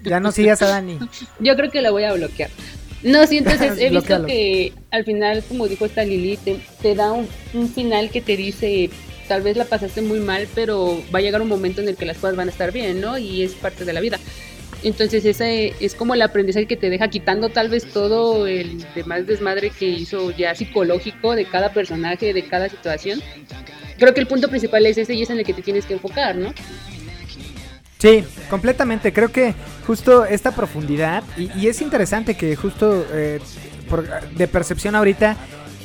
ya 0.02 0.20
no 0.20 0.32
sigas 0.32 0.60
a 0.62 0.66
Dani. 0.66 0.98
yo 1.40 1.56
creo 1.56 1.70
que 1.70 1.80
la 1.80 1.90
voy 1.90 2.04
a 2.04 2.12
bloquear. 2.12 2.50
No, 3.04 3.26
sí, 3.26 3.38
entonces 3.38 3.74
he 3.78 3.90
visto 3.90 4.26
que 4.26 4.72
al 4.90 5.04
final, 5.04 5.44
como 5.46 5.68
dijo 5.68 5.84
esta 5.84 6.04
Lili, 6.04 6.36
te, 6.36 6.58
te 6.82 6.94
da 6.94 7.12
un, 7.12 7.28
un 7.52 7.68
final 7.68 8.10
que 8.10 8.20
te 8.20 8.36
dice, 8.36 8.90
tal 9.28 9.42
vez 9.42 9.56
la 9.56 9.66
pasaste 9.66 10.02
muy 10.02 10.18
mal, 10.20 10.48
pero 10.54 11.00
va 11.14 11.20
a 11.20 11.22
llegar 11.22 11.42
un 11.42 11.48
momento 11.48 11.80
en 11.80 11.88
el 11.88 11.96
que 11.96 12.06
las 12.06 12.16
cosas 12.16 12.34
van 12.34 12.48
a 12.48 12.50
estar 12.50 12.72
bien, 12.72 13.00
¿no? 13.00 13.16
Y 13.18 13.42
es 13.42 13.52
parte 13.52 13.84
de 13.84 13.92
la 13.92 14.00
vida. 14.00 14.18
Entonces 14.82 15.24
ese 15.24 15.74
es 15.80 15.94
como 15.94 16.14
el 16.14 16.20
aprendizaje 16.20 16.66
que 16.66 16.76
te 16.76 16.90
deja 16.90 17.08
quitando 17.08 17.48
tal 17.48 17.70
vez 17.70 17.86
todo 17.86 18.46
el 18.46 18.84
demás 18.94 19.26
desmadre 19.26 19.70
que 19.70 19.88
hizo 19.88 20.30
ya 20.30 20.54
psicológico 20.54 21.34
de 21.34 21.46
cada 21.46 21.72
personaje, 21.72 22.34
de 22.34 22.44
cada 22.44 22.68
situación. 22.68 23.22
Creo 23.98 24.12
que 24.12 24.20
el 24.20 24.26
punto 24.26 24.48
principal 24.48 24.84
es 24.84 24.98
ese 24.98 25.14
y 25.14 25.22
es 25.22 25.30
en 25.30 25.38
el 25.38 25.44
que 25.44 25.54
te 25.54 25.62
tienes 25.62 25.86
que 25.86 25.94
enfocar, 25.94 26.36
¿no? 26.36 26.52
Sí, 28.04 28.22
completamente. 28.50 29.12
Creo 29.14 29.32
que 29.32 29.54
justo 29.86 30.26
esta 30.26 30.50
profundidad, 30.50 31.22
y, 31.38 31.50
y 31.58 31.68
es 31.68 31.80
interesante 31.80 32.34
que 32.36 32.54
justo 32.54 33.04
eh, 33.12 33.40
por- 33.88 34.06
de 34.30 34.46
percepción 34.46 34.94
ahorita, 34.94 35.36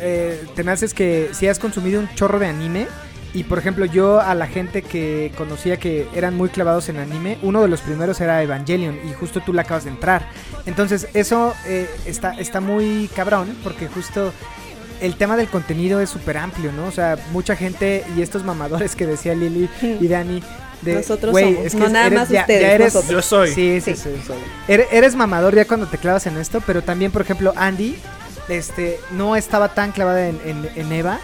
eh, 0.01 0.43
te 0.53 0.63
me 0.65 0.71
haces 0.73 0.93
que 0.93 1.29
si 1.31 1.47
has 1.47 1.59
consumido 1.59 1.99
un 2.01 2.09
chorro 2.15 2.37
de 2.39 2.47
anime, 2.47 2.87
y 3.33 3.43
por 3.43 3.57
ejemplo 3.59 3.85
yo 3.85 4.19
a 4.19 4.33
la 4.35 4.47
gente 4.47 4.81
que 4.81 5.31
conocía 5.37 5.77
que 5.77 6.07
eran 6.13 6.35
muy 6.35 6.49
clavados 6.49 6.89
en 6.89 6.97
anime, 6.97 7.37
uno 7.41 7.61
de 7.61 7.67
los 7.69 7.79
primeros 7.79 8.19
era 8.19 8.43
Evangelion, 8.43 8.99
y 9.09 9.13
justo 9.13 9.39
tú 9.45 9.53
la 9.53 9.61
acabas 9.61 9.85
de 9.85 9.91
entrar. 9.91 10.27
Entonces 10.65 11.07
eso 11.13 11.53
eh, 11.67 11.89
está, 12.05 12.33
está 12.37 12.59
muy 12.59 13.09
cabrón, 13.15 13.55
porque 13.63 13.87
justo 13.87 14.33
el 14.99 15.15
tema 15.15 15.37
del 15.37 15.47
contenido 15.47 16.01
es 16.01 16.09
súper 16.09 16.37
amplio, 16.37 16.73
¿no? 16.73 16.87
O 16.87 16.91
sea, 16.91 17.17
mucha 17.31 17.55
gente 17.55 18.03
y 18.17 18.21
estos 18.21 18.43
mamadores 18.43 18.95
que 18.97 19.05
decía 19.05 19.33
Lili 19.35 19.69
y 19.81 20.07
Dani. 20.09 20.43
De, 20.81 20.95
Nosotros 20.95 21.31
"Güey, 21.31 21.53
somos, 21.53 21.65
es 21.65 21.73
que 21.73 21.79
no 21.79 21.89
nada 21.89 22.07
eres- 22.07 22.19
más 22.19 22.29
ya- 22.29 22.41
ustedes, 22.41 22.61
ya 22.61 22.71
eres- 22.73 22.93
nosotros. 22.93 23.11
Yo 23.11 23.21
soy. 23.21 23.53
Sí, 23.53 23.81
sí, 23.81 23.95
sí. 23.95 24.09
Eres, 24.67 24.87
eres 24.91 25.15
mamador 25.15 25.55
ya 25.55 25.65
cuando 25.65 25.87
te 25.87 25.97
clavas 25.97 26.25
en 26.27 26.37
esto, 26.37 26.61
pero 26.65 26.81
también, 26.83 27.11
por 27.11 27.21
ejemplo, 27.21 27.53
Andy 27.55 27.95
este, 28.47 28.99
no 29.11 29.35
estaba 29.35 29.73
tan 29.75 29.91
clavada 29.91 30.27
en, 30.27 30.39
en- 30.45 30.69
en 30.75 30.91
Eva. 30.91 31.19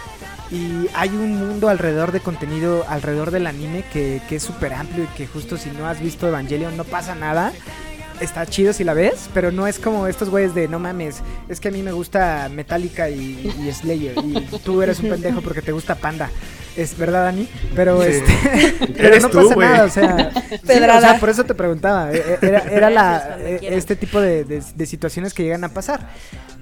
Y 0.50 0.86
hay 0.94 1.08
un 1.08 1.38
mundo 1.38 1.68
alrededor 1.68 2.12
de 2.12 2.20
contenido, 2.20 2.84
alrededor 2.88 3.32
del 3.32 3.48
anime, 3.48 3.84
que, 3.92 4.22
que 4.28 4.36
es 4.36 4.44
súper 4.44 4.74
amplio 4.74 5.02
y 5.04 5.08
que 5.16 5.26
justo 5.26 5.56
si 5.56 5.70
no 5.70 5.88
has 5.88 5.98
visto 6.00 6.28
Evangelion 6.28 6.76
no 6.76 6.84
pasa 6.84 7.16
nada. 7.16 7.52
Está 8.20 8.46
chido 8.46 8.72
si 8.72 8.84
la 8.84 8.94
ves, 8.94 9.28
pero 9.34 9.50
no 9.52 9.66
es 9.66 9.78
como 9.80 10.06
estos 10.06 10.30
güeyes 10.30 10.54
de 10.54 10.68
no 10.68 10.78
mames, 10.78 11.16
es 11.50 11.60
que 11.60 11.68
a 11.68 11.70
mí 11.70 11.82
me 11.82 11.92
gusta 11.92 12.48
Metallica 12.50 13.10
y, 13.10 13.52
y 13.60 13.70
Slayer 13.72 14.14
y 14.24 14.40
tú 14.64 14.80
eres 14.82 15.00
un 15.00 15.08
pendejo 15.10 15.42
porque 15.42 15.60
te 15.62 15.72
gusta 15.72 15.96
Panda. 15.96 16.30
Es 16.76 16.96
verdad, 16.98 17.24
Dani, 17.24 17.48
pero 17.74 18.02
Sí. 18.02 18.08
este 18.10 18.86
pero 18.96 19.20
no 19.20 19.28
tú, 19.30 19.48
pasa 19.48 19.56
nada, 19.56 19.84
o 19.84 19.88
sea, 19.90 20.30
sí, 20.48 20.54
o 20.62 20.66
Pedrada. 20.66 21.00
sea, 21.00 21.20
por 21.20 21.30
eso 21.30 21.44
te 21.44 21.54
preguntaba, 21.54 22.12
e- 22.12 22.16
e- 22.18 22.38
era, 22.46 22.58
era 22.70 22.90
la, 22.90 23.38
e- 23.40 23.60
este 23.76 23.96
tipo 23.96 24.20
de, 24.20 24.44
de- 24.44 24.62
de 24.74 24.86
situaciones 24.86 25.32
que 25.32 25.42
llegan 25.42 25.64
a 25.64 25.70
pasar. 25.70 26.08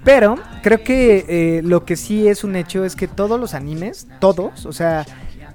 Pero 0.03 0.37
creo 0.61 0.83
que 0.83 1.25
eh, 1.27 1.61
lo 1.63 1.83
que 1.83 1.95
sí 1.95 2.27
es 2.27 2.43
un 2.43 2.55
hecho 2.55 2.85
es 2.85 2.95
que 2.95 3.07
todos 3.07 3.39
los 3.39 3.53
animes, 3.55 4.07
todos, 4.19 4.65
o 4.67 4.71
sea, 4.71 5.03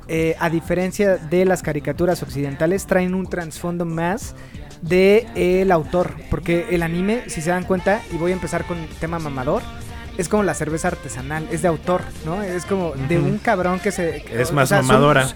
eh, 0.08 0.34
a 0.40 0.50
diferencia 0.50 1.16
de 1.16 1.44
las 1.44 1.62
caricaturas 1.62 2.22
occidentales, 2.24 2.84
traen 2.86 3.14
un 3.14 3.28
trasfondo 3.28 3.84
más 3.84 4.34
de 4.82 5.26
el 5.36 5.70
autor, 5.70 6.14
porque 6.30 6.66
el 6.70 6.82
anime, 6.82 7.22
si 7.28 7.40
se 7.42 7.50
dan 7.50 7.64
cuenta, 7.64 8.00
y 8.12 8.16
voy 8.16 8.32
a 8.32 8.34
empezar 8.34 8.64
con 8.64 8.78
tema 8.98 9.18
mamador, 9.20 9.62
es 10.18 10.28
como 10.28 10.42
la 10.42 10.54
cerveza 10.54 10.88
artesanal, 10.88 11.46
es 11.50 11.62
de 11.62 11.68
autor, 11.68 12.02
¿no? 12.24 12.42
Es 12.42 12.64
como 12.64 12.92
de 12.92 13.18
un 13.18 13.38
cabrón 13.38 13.80
que 13.80 13.90
se... 13.92 14.24
Es 14.32 14.50
o 14.50 14.54
más 14.54 14.68
son- 14.68 14.86
mamadora. 14.86 15.28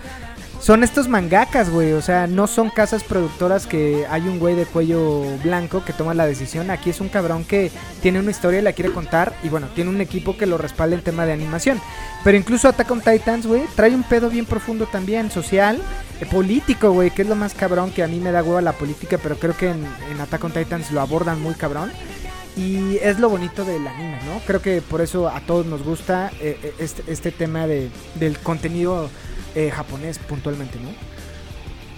son 0.60 0.82
estos 0.84 1.08
mangakas, 1.08 1.70
güey. 1.70 1.92
O 1.92 2.02
sea, 2.02 2.26
no 2.26 2.46
son 2.46 2.70
casas 2.70 3.02
productoras 3.04 3.66
que 3.66 4.06
hay 4.10 4.22
un 4.22 4.38
güey 4.38 4.54
de 4.54 4.64
cuello 4.66 5.22
blanco 5.42 5.84
que 5.84 5.92
toma 5.92 6.14
la 6.14 6.26
decisión. 6.26 6.70
Aquí 6.70 6.90
es 6.90 7.00
un 7.00 7.08
cabrón 7.08 7.44
que 7.44 7.70
tiene 8.02 8.18
una 8.20 8.30
historia 8.30 8.60
y 8.60 8.62
la 8.62 8.72
quiere 8.72 8.92
contar. 8.92 9.32
Y 9.42 9.48
bueno, 9.48 9.68
tiene 9.74 9.90
un 9.90 10.00
equipo 10.00 10.36
que 10.36 10.46
lo 10.46 10.56
respalda 10.58 10.96
en 10.96 11.02
tema 11.02 11.26
de 11.26 11.32
animación. 11.32 11.80
Pero 12.22 12.36
incluso 12.38 12.68
Attack 12.68 12.90
on 12.90 13.00
Titans, 13.02 13.46
güey, 13.46 13.62
trae 13.76 13.94
un 13.94 14.02
pedo 14.02 14.30
bien 14.30 14.46
profundo 14.46 14.86
también, 14.86 15.30
social, 15.30 15.78
eh, 16.20 16.26
político, 16.26 16.90
güey, 16.92 17.10
que 17.10 17.22
es 17.22 17.28
lo 17.28 17.36
más 17.36 17.52
cabrón 17.54 17.90
que 17.90 18.02
a 18.02 18.08
mí 18.08 18.18
me 18.20 18.32
da 18.32 18.42
hueva 18.42 18.62
la 18.62 18.72
política. 18.72 19.18
Pero 19.22 19.36
creo 19.36 19.54
que 19.56 19.70
en, 19.70 19.84
en 20.10 20.20
Attack 20.20 20.44
on 20.44 20.52
Titans 20.52 20.90
lo 20.92 21.00
abordan 21.02 21.40
muy 21.42 21.54
cabrón. 21.54 21.90
Y 22.56 22.98
es 23.02 23.18
lo 23.18 23.28
bonito 23.28 23.64
del 23.64 23.86
anime, 23.86 24.18
¿no? 24.26 24.40
Creo 24.46 24.62
que 24.62 24.80
por 24.80 25.00
eso 25.00 25.28
a 25.28 25.40
todos 25.40 25.66
nos 25.66 25.82
gusta 25.82 26.30
eh, 26.40 26.56
eh, 26.62 26.74
este, 26.78 27.02
este 27.10 27.32
tema 27.32 27.66
de, 27.66 27.88
del 28.14 28.38
contenido 28.38 29.10
eh, 29.56 29.70
japonés 29.74 30.18
puntualmente, 30.20 30.78
¿no? 30.78 30.90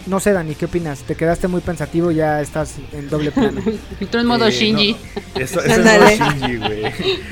No 0.07 0.21
sé, 0.21 0.33
Dani, 0.33 0.55
¿qué 0.55 0.67
opinas? 0.67 1.01
Te 1.01 1.15
quedaste 1.17 1.49
muy 1.49 1.61
pensativo, 1.61 2.11
ya 2.13 2.41
estás 2.41 2.77
en 2.93 3.11
doble 3.11 3.33
plano. 3.33 3.61
Tú 4.11 4.19
en 4.19 4.27
modo 4.27 4.47
Eh, 4.47 4.53
Shinji. 4.53 4.93
no, 4.93 5.41
eso, 5.41 5.61
eso 5.61 5.81
es 5.83 5.85
modo 5.85 6.31
Shinji, 6.31 6.57
güey. 6.59 6.83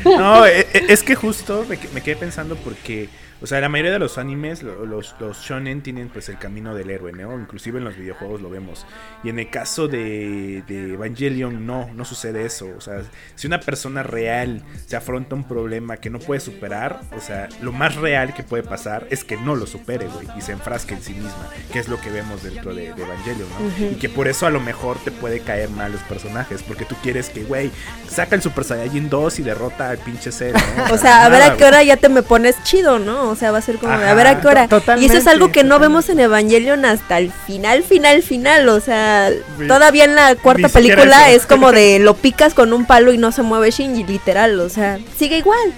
No, 0.04 0.44
e- 0.44 0.66
e- 0.72 0.84
es 0.88 1.02
que 1.04 1.14
justo 1.14 1.64
me 1.68 2.00
quedé 2.02 2.16
pensando 2.16 2.56
porque, 2.56 3.08
o 3.42 3.46
sea, 3.46 3.60
la 3.60 3.68
mayoría 3.68 3.92
de 3.92 3.98
los 3.98 4.18
animes, 4.18 4.62
lo- 4.62 4.86
los, 4.86 5.14
los 5.20 5.38
shonen 5.38 5.82
tienen 5.82 6.08
pues 6.08 6.28
el 6.28 6.38
camino 6.38 6.74
del 6.74 6.90
héroe, 6.90 7.12
¿no? 7.12 7.38
Inclusive 7.38 7.78
en 7.78 7.84
los 7.84 7.96
videojuegos 7.96 8.40
lo 8.40 8.50
vemos. 8.50 8.86
Y 9.22 9.28
en 9.28 9.38
el 9.38 9.50
caso 9.50 9.88
de, 9.88 10.62
de 10.66 10.94
Evangelion, 10.94 11.66
no, 11.66 11.90
no 11.94 12.04
sucede 12.04 12.44
eso. 12.46 12.68
O 12.76 12.80
sea, 12.80 13.02
si 13.34 13.46
una 13.46 13.60
persona 13.60 14.02
real 14.02 14.62
se 14.86 14.96
afronta 14.96 15.34
un 15.34 15.44
problema 15.44 15.96
que 15.98 16.10
no 16.10 16.18
puede 16.18 16.40
superar, 16.40 17.00
o 17.16 17.20
sea, 17.20 17.48
lo 17.60 17.72
más 17.72 17.96
real 17.96 18.34
que 18.34 18.42
puede 18.42 18.62
pasar 18.62 19.06
es 19.10 19.24
que 19.24 19.36
no 19.36 19.54
lo 19.56 19.66
supere, 19.66 20.06
güey, 20.06 20.26
y 20.36 20.40
se 20.40 20.52
enfrasque 20.52 20.94
en 20.94 21.02
sí 21.02 21.12
misma, 21.14 21.48
que 21.72 21.78
es 21.78 21.88
lo 21.88 22.00
que 22.00 22.10
vemos 22.10 22.42
dentro 22.42 22.74
de, 22.74 22.92
de 22.94 23.02
Evangelion, 23.02 23.48
¿no? 23.50 23.86
Y 23.92 23.94
que 23.96 24.08
por 24.08 24.28
eso 24.28 24.46
a 24.46 24.50
lo 24.50 24.60
mejor 24.60 24.96
te 25.04 25.10
puede 25.10 25.40
caer 25.40 25.68
mal 25.70 25.92
los 25.92 26.00
personajes, 26.02 26.62
porque 26.62 26.84
tú 26.84 26.94
quieres 27.02 27.30
que, 27.30 27.44
güey, 27.44 27.70
saca 28.08 28.34
el 28.36 28.42
Super 28.42 28.64
Saiyajin 28.64 29.08
2 29.10 29.38
y 29.40 29.42
derrota 29.42 29.90
al 29.90 29.98
pinche 29.98 30.30
Cell, 30.32 30.54
¿no? 30.76 30.84
O 30.94 30.98
sea, 30.98 31.24
a 31.24 31.28
ver 31.28 31.42
a 31.42 31.56
qué 31.56 31.64
hora 31.64 31.82
ya 31.82 31.96
te 31.96 32.08
me 32.08 32.22
pones 32.22 32.62
chido, 32.62 32.98
¿no? 32.98 33.23
O 33.28 33.36
sea, 33.36 33.50
va 33.52 33.58
a 33.58 33.62
ser 33.62 33.76
como, 33.78 33.92
de, 33.96 34.04
a 34.04 34.06
Ajá, 34.06 34.14
ver 34.14 34.26
a 34.26 34.40
qué 34.40 34.46
hora. 34.48 34.68
Y 34.98 35.06
eso 35.06 35.16
es 35.16 35.26
algo 35.26 35.50
que 35.52 35.64
no 35.64 35.78
vemos 35.78 36.08
en 36.08 36.20
Evangelion 36.20 36.84
hasta 36.84 37.18
el 37.18 37.30
final, 37.30 37.82
final, 37.82 38.22
final. 38.22 38.68
O 38.68 38.80
sea, 38.80 39.30
todavía 39.66 40.04
en 40.04 40.14
la 40.14 40.34
cuarta 40.36 40.68
película 40.68 41.28
eso. 41.30 41.36
es 41.36 41.46
como 41.46 41.72
de 41.72 41.98
lo 42.00 42.14
picas 42.14 42.54
con 42.54 42.72
un 42.72 42.86
palo 42.86 43.12
y 43.12 43.18
no 43.18 43.32
se 43.32 43.42
mueve 43.42 43.70
Shinji, 43.70 44.04
literal. 44.04 44.58
O 44.60 44.68
sea, 44.68 44.98
sigue 45.16 45.38
igual. 45.38 45.72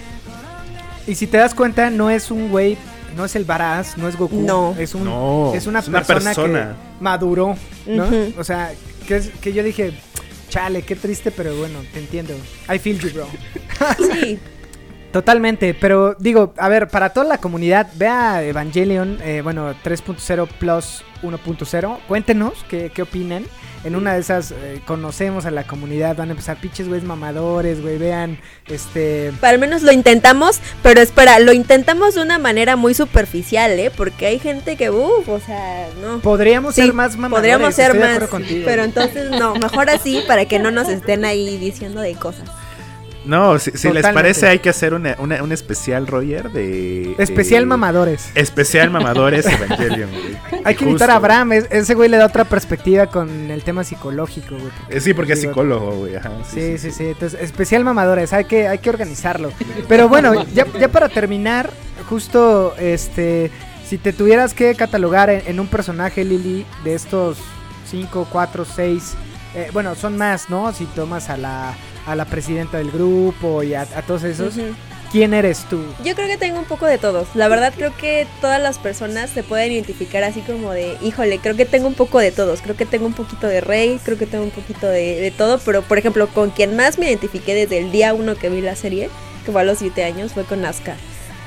y 1.06 1.14
si 1.14 1.26
te 1.26 1.38
das 1.38 1.54
cuenta, 1.54 1.90
no 1.90 2.10
es 2.10 2.30
un 2.30 2.48
güey, 2.50 2.76
no 3.16 3.24
es 3.24 3.34
el 3.36 3.44
Baraz, 3.44 3.96
no 3.96 4.08
es 4.08 4.16
Goku. 4.16 4.40
No. 4.40 4.74
Es, 4.78 4.94
un, 4.94 5.04
No, 5.04 5.52
es 5.54 5.66
una 5.66 5.78
es 5.80 5.88
una 5.88 5.98
persona, 6.02 6.34
persona. 6.34 6.76
que 6.98 7.02
maduró, 7.04 7.56
¿no? 7.86 8.06
O 8.38 8.44
sea, 8.44 8.72
que, 9.06 9.16
es, 9.16 9.30
que 9.40 9.52
yo 9.52 9.62
dije, 9.62 9.94
chale, 10.48 10.82
qué 10.82 10.96
triste, 10.96 11.30
pero 11.30 11.54
bueno, 11.56 11.80
te 11.92 11.98
entiendo. 12.00 12.34
I 12.72 12.78
feel 12.78 12.98
you, 12.98 13.10
bro. 13.10 13.26
Sí. 13.98 14.38
Totalmente, 15.16 15.72
pero 15.72 16.14
digo, 16.18 16.52
a 16.58 16.68
ver, 16.68 16.88
para 16.88 17.08
toda 17.08 17.24
la 17.26 17.38
comunidad, 17.38 17.86
vea 17.94 18.42
Evangelion, 18.42 19.18
eh, 19.22 19.40
bueno, 19.42 19.74
3.0 19.82 20.46
plus 20.58 21.04
1.0, 21.22 21.98
cuéntenos 22.06 22.52
qué, 22.68 22.90
qué 22.92 23.00
opinan. 23.00 23.46
En 23.84 23.96
una 23.96 24.12
de 24.12 24.20
esas 24.20 24.50
eh, 24.50 24.82
conocemos 24.84 25.46
a 25.46 25.50
la 25.50 25.66
comunidad, 25.66 26.16
van 26.16 26.28
a 26.28 26.32
empezar 26.32 26.58
pinches 26.58 26.86
güeyes 26.86 27.06
mamadores, 27.06 27.80
güey, 27.80 27.96
vean, 27.96 28.38
este... 28.68 29.32
Para 29.40 29.54
al 29.54 29.58
menos 29.58 29.80
lo 29.82 29.90
intentamos, 29.90 30.60
pero 30.82 31.00
espera, 31.00 31.38
lo 31.38 31.54
intentamos 31.54 32.14
de 32.14 32.20
una 32.20 32.38
manera 32.38 32.76
muy 32.76 32.92
superficial, 32.92 33.70
¿eh? 33.70 33.90
Porque 33.96 34.26
hay 34.26 34.38
gente 34.38 34.76
que, 34.76 34.90
uff, 34.90 35.26
o 35.30 35.40
sea, 35.40 35.88
no. 36.02 36.18
Podríamos 36.18 36.74
Sí, 36.74 36.82
ser 36.82 36.92
más 36.92 37.16
mamadores, 37.16 37.40
Podríamos 37.54 37.74
ser 37.74 37.98
más, 37.98 38.28
contigo. 38.28 38.64
pero 38.66 38.84
entonces 38.84 39.30
no, 39.30 39.54
mejor 39.54 39.88
así 39.88 40.22
para 40.28 40.44
que 40.44 40.58
no 40.58 40.70
nos 40.70 40.90
estén 40.90 41.24
ahí 41.24 41.56
diciendo 41.56 42.02
de 42.02 42.12
cosas. 42.16 42.50
No, 43.26 43.58
si, 43.58 43.72
si 43.72 43.90
les 43.92 44.06
parece 44.06 44.46
hay 44.48 44.60
que 44.60 44.68
hacer 44.70 44.94
una, 44.94 45.16
una- 45.18 45.42
un 45.42 45.52
especial, 45.52 46.06
Roger, 46.06 46.50
de... 46.52 47.14
Especial 47.18 47.62
de- 47.62 47.66
mamadores. 47.66 48.30
Especial 48.34 48.90
mamadores 48.90 49.44
Evangelion, 49.46 50.10
güey. 50.10 50.62
Hay 50.64 50.74
que 50.76 50.84
invitar 50.84 51.10
a 51.10 51.16
Abraham, 51.16 51.52
es- 51.52 51.66
ese 51.70 51.94
güey 51.94 52.08
le 52.08 52.16
da 52.16 52.26
otra 52.26 52.44
perspectiva 52.44 53.06
con 53.08 53.50
el 53.50 53.62
tema 53.64 53.84
psicológico, 53.84 54.54
güey. 54.56 54.70
Eh, 54.88 55.00
Sí, 55.00 55.12
porque 55.12 55.32
es 55.34 55.40
psicólogo, 55.40 55.90
güey. 55.92 56.16
ajá, 56.16 56.30
Sí, 56.48 56.78
sí, 56.78 56.90
sí. 56.90 57.04
Entonces, 57.08 57.40
especial 57.42 57.84
mamadores, 57.84 58.32
hay 58.32 58.44
que, 58.44 58.68
hay 58.68 58.78
que 58.78 58.90
organizarlo. 58.90 59.50
Pero 59.88 60.08
bueno, 60.08 60.44
ya, 60.54 60.66
ya 60.78 60.88
para 60.88 61.08
terminar, 61.08 61.70
justo 62.08 62.74
este. 62.78 63.50
Si 63.88 63.98
te 63.98 64.12
tuvieras 64.12 64.52
que 64.54 64.74
catalogar 64.74 65.30
en, 65.30 65.42
en 65.46 65.60
un 65.60 65.68
personaje, 65.68 66.24
Lili, 66.24 66.66
de 66.84 66.94
estos 66.94 67.38
5, 67.90 68.28
4, 68.32 68.64
6. 68.64 69.14
bueno, 69.72 69.94
son 69.94 70.16
más, 70.16 70.50
¿no? 70.50 70.72
Si 70.72 70.84
tomas 70.86 71.30
a 71.30 71.36
la, 71.36 71.72
a 72.06 72.14
la 72.14 72.24
presidenta 72.24 72.78
del 72.78 72.90
grupo 72.90 73.62
y 73.62 73.74
a, 73.74 73.82
a 73.82 74.02
todos 74.02 74.24
esos. 74.24 74.54
Quién 75.12 75.34
eres 75.34 75.64
tú? 75.70 75.82
Yo 76.04 76.14
creo 76.14 76.26
que 76.26 76.36
tengo 76.36 76.58
un 76.58 76.64
poco 76.64 76.84
de 76.86 76.98
todos. 76.98 77.28
La 77.34 77.48
verdad 77.48 77.72
creo 77.74 77.96
que 77.96 78.26
todas 78.40 78.60
las 78.60 78.78
personas 78.78 79.30
se 79.30 79.42
pueden 79.42 79.72
identificar 79.72 80.24
así 80.24 80.40
como 80.40 80.72
de, 80.72 80.96
híjole, 81.00 81.38
creo 81.38 81.56
que 81.56 81.64
tengo 81.64 81.86
un 81.86 81.94
poco 81.94 82.18
de 82.18 82.32
todos. 82.32 82.60
Creo 82.60 82.76
que 82.76 82.86
tengo 82.86 83.06
un 83.06 83.12
poquito 83.12 83.46
de 83.46 83.60
Rey, 83.60 84.00
creo 84.04 84.18
que 84.18 84.26
tengo 84.26 84.44
un 84.44 84.50
poquito 84.50 84.88
de, 84.88 85.20
de 85.20 85.30
todo. 85.30 85.58
Pero 85.58 85.82
por 85.82 85.98
ejemplo, 85.98 86.26
con 86.28 86.50
quien 86.50 86.76
más 86.76 86.98
me 86.98 87.06
identifiqué 87.06 87.54
desde 87.54 87.78
el 87.78 87.92
día 87.92 88.14
uno 88.14 88.34
que 88.34 88.50
vi 88.50 88.60
la 88.60 88.74
serie, 88.74 89.08
que 89.44 89.52
fue 89.52 89.60
a 89.60 89.64
los 89.64 89.78
7 89.78 90.02
años, 90.04 90.32
fue 90.32 90.44
con 90.44 90.64
Asuka. 90.64 90.96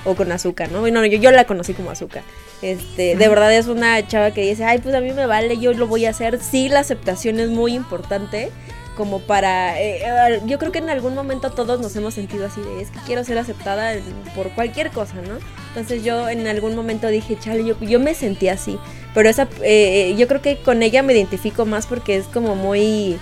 O 0.05 0.15
con 0.15 0.31
Azuka, 0.31 0.67
¿no? 0.67 0.79
Bueno, 0.79 1.05
yo, 1.05 1.17
yo 1.17 1.31
la 1.31 1.43
conocí 1.43 1.73
como 1.73 1.91
Azuka. 1.91 2.23
Este, 2.61 3.15
de 3.15 3.27
verdad 3.27 3.53
es 3.53 3.67
una 3.67 4.05
chava 4.07 4.31
que 4.31 4.41
dice, 4.41 4.63
ay, 4.63 4.79
pues 4.79 4.95
a 4.95 5.01
mí 5.01 5.11
me 5.11 5.25
vale, 5.25 5.57
yo 5.57 5.73
lo 5.73 5.87
voy 5.87 6.05
a 6.05 6.11
hacer. 6.11 6.39
Sí, 6.41 6.69
la 6.69 6.79
aceptación 6.79 7.39
es 7.39 7.49
muy 7.49 7.73
importante 7.73 8.51
como 8.99 9.21
para... 9.21 9.79
eh, 9.81 10.01
eh, 10.03 10.41
yo 10.45 10.59
creo 10.59 10.73
que 10.73 10.79
en 10.79 10.89
algún 10.89 11.15
momento 11.15 11.51
todos 11.51 11.79
nos 11.79 11.95
hemos 11.95 12.13
sentido 12.13 12.45
así 12.47 12.59
de, 12.59 12.81
es 12.81 12.89
que 12.91 12.99
quiero 13.05 13.23
ser 13.23 13.37
aceptada 13.37 13.93
por 14.35 14.49
cualquier 14.49 14.89
cosa, 14.91 15.13
¿no? 15.25 15.35
Entonces 15.69 16.03
yo 16.03 16.27
en 16.27 16.45
algún 16.47 16.75
momento 16.75 17.07
dije, 17.07 17.37
chale, 17.39 17.63
yo, 17.63 17.79
yo 17.79 18.01
me 18.01 18.13
sentí 18.13 18.49
así. 18.49 18.77
Pero 19.13 19.29
esa, 19.29 19.47
eh, 19.61 20.15
yo 20.17 20.27
creo 20.27 20.41
que 20.41 20.57
con 20.57 20.83
ella 20.83 21.01
me 21.01 21.13
identifico 21.13 21.65
más 21.65 21.87
porque 21.87 22.17
es 22.17 22.25
como 22.25 22.55
muy, 22.57 23.17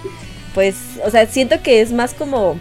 pues, 0.55 0.73
o 1.05 1.11
sea, 1.11 1.27
siento 1.27 1.61
que 1.61 1.81
es 1.81 1.91
más 1.91 2.15
como, 2.15 2.57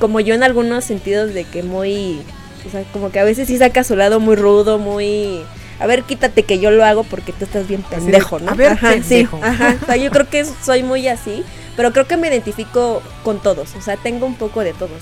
como 0.00 0.18
yo 0.18 0.34
en 0.34 0.42
algunos 0.42 0.84
sentidos 0.84 1.32
de 1.34 1.44
que 1.44 1.62
muy, 1.62 2.20
o 2.66 2.70
sea, 2.72 2.82
como 2.92 3.12
que 3.12 3.20
a 3.20 3.24
veces 3.24 3.46
sí 3.46 3.56
saca 3.56 3.84
su 3.84 3.94
lado 3.94 4.18
muy 4.18 4.34
rudo, 4.34 4.80
muy... 4.80 5.42
A 5.78 5.86
ver, 5.86 6.02
quítate 6.02 6.42
que 6.42 6.58
yo 6.58 6.72
lo 6.72 6.84
hago 6.84 7.04
porque 7.04 7.32
tú 7.32 7.44
estás 7.44 7.68
bien 7.68 7.82
pendejo, 7.82 8.40
¿no? 8.40 8.50
"A 8.50 8.54
ver, 8.54 8.72
ajá, 8.72 8.90
pendejo". 8.94 9.36
sí, 9.36 9.42
ajá. 9.44 9.76
O 9.82 9.86
sea, 9.86 9.94
yo 9.94 10.10
creo 10.10 10.28
que 10.28 10.44
soy 10.44 10.82
muy 10.82 11.06
así, 11.06 11.44
pero 11.78 11.92
creo 11.92 12.08
que 12.08 12.16
me 12.16 12.26
identifico 12.26 13.00
con 13.22 13.40
todos, 13.40 13.76
o 13.76 13.80
sea, 13.80 13.96
tengo 13.96 14.26
un 14.26 14.34
poco 14.34 14.64
de 14.64 14.72
todos. 14.72 15.00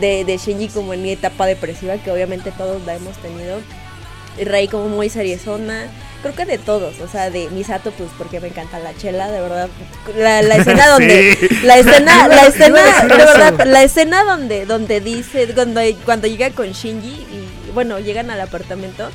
De, 0.00 0.24
de 0.24 0.38
Shinji 0.38 0.68
como 0.68 0.94
en 0.94 1.02
mi 1.02 1.10
etapa 1.10 1.44
depresiva, 1.44 1.98
que 1.98 2.10
obviamente 2.10 2.52
todos 2.52 2.82
la 2.86 2.94
hemos 2.94 3.18
tenido. 3.18 3.60
Y 4.38 4.44
Rey 4.44 4.66
como 4.66 4.88
muy 4.88 5.10
seriezona. 5.10 5.88
Creo 6.22 6.34
que 6.34 6.46
de 6.46 6.56
todos, 6.56 7.00
o 7.00 7.08
sea, 7.08 7.28
de 7.28 7.50
Misato, 7.50 7.90
pues 7.90 8.08
porque 8.16 8.40
me 8.40 8.48
encanta 8.48 8.78
la 8.78 8.96
chela, 8.96 9.30
de 9.30 9.42
verdad. 9.42 9.68
La, 10.16 10.40
la 10.40 10.56
escena 10.56 10.88
donde. 10.88 11.36
Sí. 11.36 11.48
La 11.64 11.76
escena, 11.76 12.28
la 12.28 12.46
escena, 12.46 13.02
de 13.02 13.16
verdad, 13.16 13.66
la 13.66 13.82
escena 13.82 14.24
donde, 14.24 14.64
donde 14.64 15.02
dice, 15.02 15.52
cuando, 15.54 15.82
cuando 16.06 16.28
llega 16.28 16.48
con 16.48 16.72
Shinji 16.72 17.10
y 17.10 17.70
bueno, 17.74 17.98
llegan 17.98 18.30
al 18.30 18.40
apartamento 18.40 19.10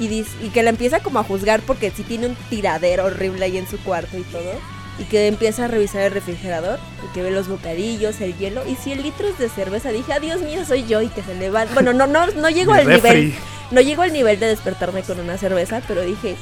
y 0.00 0.08
dice, 0.08 0.30
y 0.42 0.48
que 0.48 0.62
la 0.62 0.70
empieza 0.70 1.00
como 1.00 1.18
a 1.18 1.24
juzgar 1.24 1.60
porque 1.60 1.90
sí 1.90 2.04
tiene 2.04 2.26
un 2.26 2.36
tiradero 2.48 3.04
horrible 3.04 3.44
ahí 3.44 3.58
en 3.58 3.68
su 3.68 3.78
cuarto 3.80 4.16
y 4.16 4.22
todo. 4.22 4.77
Y 4.98 5.04
que 5.04 5.28
empieza 5.28 5.66
a 5.66 5.68
revisar 5.68 6.02
el 6.02 6.10
refrigerador 6.12 6.80
y 7.04 7.14
que 7.14 7.22
ve 7.22 7.30
los 7.30 7.46
bocadillos, 7.48 8.20
el 8.20 8.36
hielo 8.36 8.66
y 8.68 8.74
100 8.74 9.02
litros 9.02 9.38
de 9.38 9.48
cerveza. 9.48 9.90
Dije, 9.90 10.12
adiós 10.12 10.40
mío, 10.40 10.64
soy 10.66 10.86
yo 10.86 11.00
y 11.02 11.08
que 11.08 11.22
se 11.22 11.34
le 11.34 11.50
va. 11.50 11.66
Bueno, 11.66 11.92
no, 11.92 12.06
no, 12.06 12.26
no 12.26 12.50
llego 12.50 12.72
al 12.74 12.88
nivel. 12.88 13.34
No 13.70 13.80
llego 13.80 14.02
al 14.02 14.12
nivel 14.12 14.40
de 14.40 14.46
despertarme 14.46 15.02
con 15.02 15.20
una 15.20 15.36
cerveza, 15.38 15.82
pero 15.86 16.02
dije, 16.02 16.36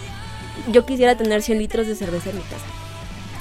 yo 0.69 0.87
quisiera 0.87 1.17
tener 1.17 1.43
100 1.43 1.59
litros 1.59 1.87
de 1.87 1.95
cerveza 1.97 2.31
en 2.31 2.37
mi 2.37 2.43
casa. 2.43 2.65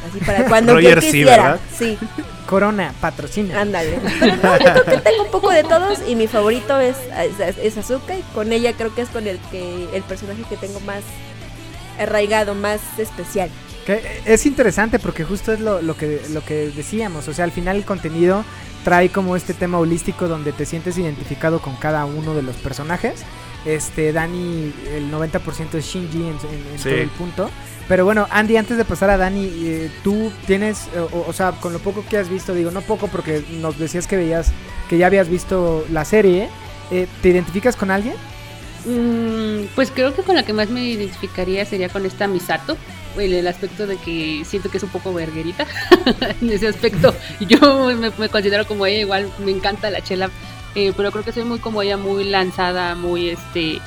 Así 0.10 0.20
para 0.26 0.46
cuando 0.50 0.74
Roger 0.74 0.96
yo 0.96 1.02
sí, 1.02 1.08
quisiera. 1.08 1.60
Sí, 1.78 1.98
Corona, 2.46 2.94
patrocina. 3.00 3.62
ándale. 3.62 4.00
Pero 4.20 4.36
no, 4.36 4.58
yo 4.60 4.66
creo 4.66 4.86
que 4.86 4.98
tengo 4.98 5.24
un 5.24 5.32
poco 5.32 5.50
de 5.52 5.64
todos 5.64 6.00
y 6.08 6.16
mi 6.16 6.28
favorito 6.28 6.80
es, 6.80 6.96
es, 7.40 7.58
es 7.58 7.78
Azuka 7.78 8.16
y 8.16 8.22
con 8.34 8.52
ella 8.54 8.74
creo 8.74 8.94
que 8.94 9.02
es 9.02 9.10
con 9.10 9.28
el 9.28 9.40
que 9.50 9.88
el 9.94 10.04
personaje 10.04 10.44
que 10.48 10.58
tengo 10.58 10.80
más 10.82 11.02
arraigado, 12.00 12.54
más 12.54 12.82
especial. 12.98 13.50
Que 13.86 14.22
es 14.26 14.46
interesante 14.46 14.98
porque 15.00 15.24
justo 15.24 15.54
es 15.54 15.60
lo, 15.60 15.82
lo 15.82 15.96
que, 15.96 16.22
lo 16.34 16.44
que 16.44 16.72
decíamos. 16.76 17.28
O 17.28 17.34
sea, 17.34 17.46
al 17.46 17.52
final 17.52 17.76
el 17.78 17.86
contenido 17.86 18.44
trae 18.84 19.10
como 19.10 19.36
este 19.36 19.54
tema 19.54 19.78
holístico 19.80 20.28
donde 20.28 20.52
te 20.54 20.66
sientes 20.66 20.98
identificado 20.98 21.60
con 21.62 21.76
cada 21.76 22.06
uno 22.06 22.34
de 22.34 22.42
los 22.42 22.56
personajes. 22.58 23.22
Este, 23.66 24.12
Dani, 24.12 24.74
el 24.96 25.12
90% 25.12 25.74
es 25.76 25.86
Shinji 25.86 26.18
en, 26.18 26.28
en- 26.30 26.74
en 26.74 26.78
Sí. 26.80 26.84
todo 26.90 26.94
el 26.96 27.10
punto. 27.10 27.50
Pero 27.88 28.06
bueno, 28.06 28.28
Andy, 28.32 28.58
antes 28.58 28.78
de 28.78 28.86
pasar 28.86 29.12
a 29.12 29.18
Dani, 29.18 29.48
eh, 29.64 29.92
tú 30.04 30.32
tienes, 30.48 30.88
eh, 30.96 31.00
o, 31.12 31.26
o 31.28 31.34
sea, 31.34 31.52
con 31.52 31.72
lo 31.72 31.78
poco 31.80 32.04
que 32.10 32.18
has 32.18 32.30
visto, 32.30 32.54
digo, 32.56 32.72
no 32.72 32.82
poco 32.82 33.08
porque 33.08 33.44
nos 33.62 33.78
decías 33.78 34.08
que 34.08 34.18
veías, 34.18 34.52
que 34.90 34.98
ya 34.98 35.06
habías 35.08 35.30
visto 35.30 35.86
la 35.92 36.06
serie, 36.06 36.50
eh, 36.90 37.08
¿te 37.22 37.30
identificas 37.30 37.76
con 37.76 37.92
alguien? 37.92 38.16
Mm, 38.86 39.66
pues 39.76 39.92
creo 39.92 40.16
que 40.16 40.22
con 40.24 40.36
la 40.36 40.44
que 40.44 40.54
más 40.54 40.70
me 40.70 40.84
identificaría 40.84 41.66
sería 41.66 41.90
con 41.90 42.06
esta 42.06 42.28
Misato. 42.28 42.78
El, 43.18 43.48
aspecto 43.48 43.88
de 43.88 43.98
que 43.98 44.44
siento 44.46 44.70
que 44.70 44.78
es 44.78 44.84
un 44.84 44.90
poco 44.90 45.14
verguerita 45.14 45.66
en 46.42 46.50
ese 46.50 46.68
aspecto. 46.68 47.14
Yo 47.40 47.92
me, 47.96 48.30
considero 48.30 48.66
como 48.66 48.86
ella, 48.86 49.00
igual 49.00 49.30
me 49.40 49.52
encanta 49.52 49.90
la 49.90 50.02
chela, 50.02 50.30
eh, 50.76 50.94
pero 50.96 51.12
creo 51.12 51.24
que 51.24 51.32
soy 51.32 51.44
muy 51.44 51.60
como 51.60 51.82
ella, 51.82 51.98
muy 51.98 52.24
lanzada, 52.26 52.96
muy 52.96 53.30
este. 53.30 53.80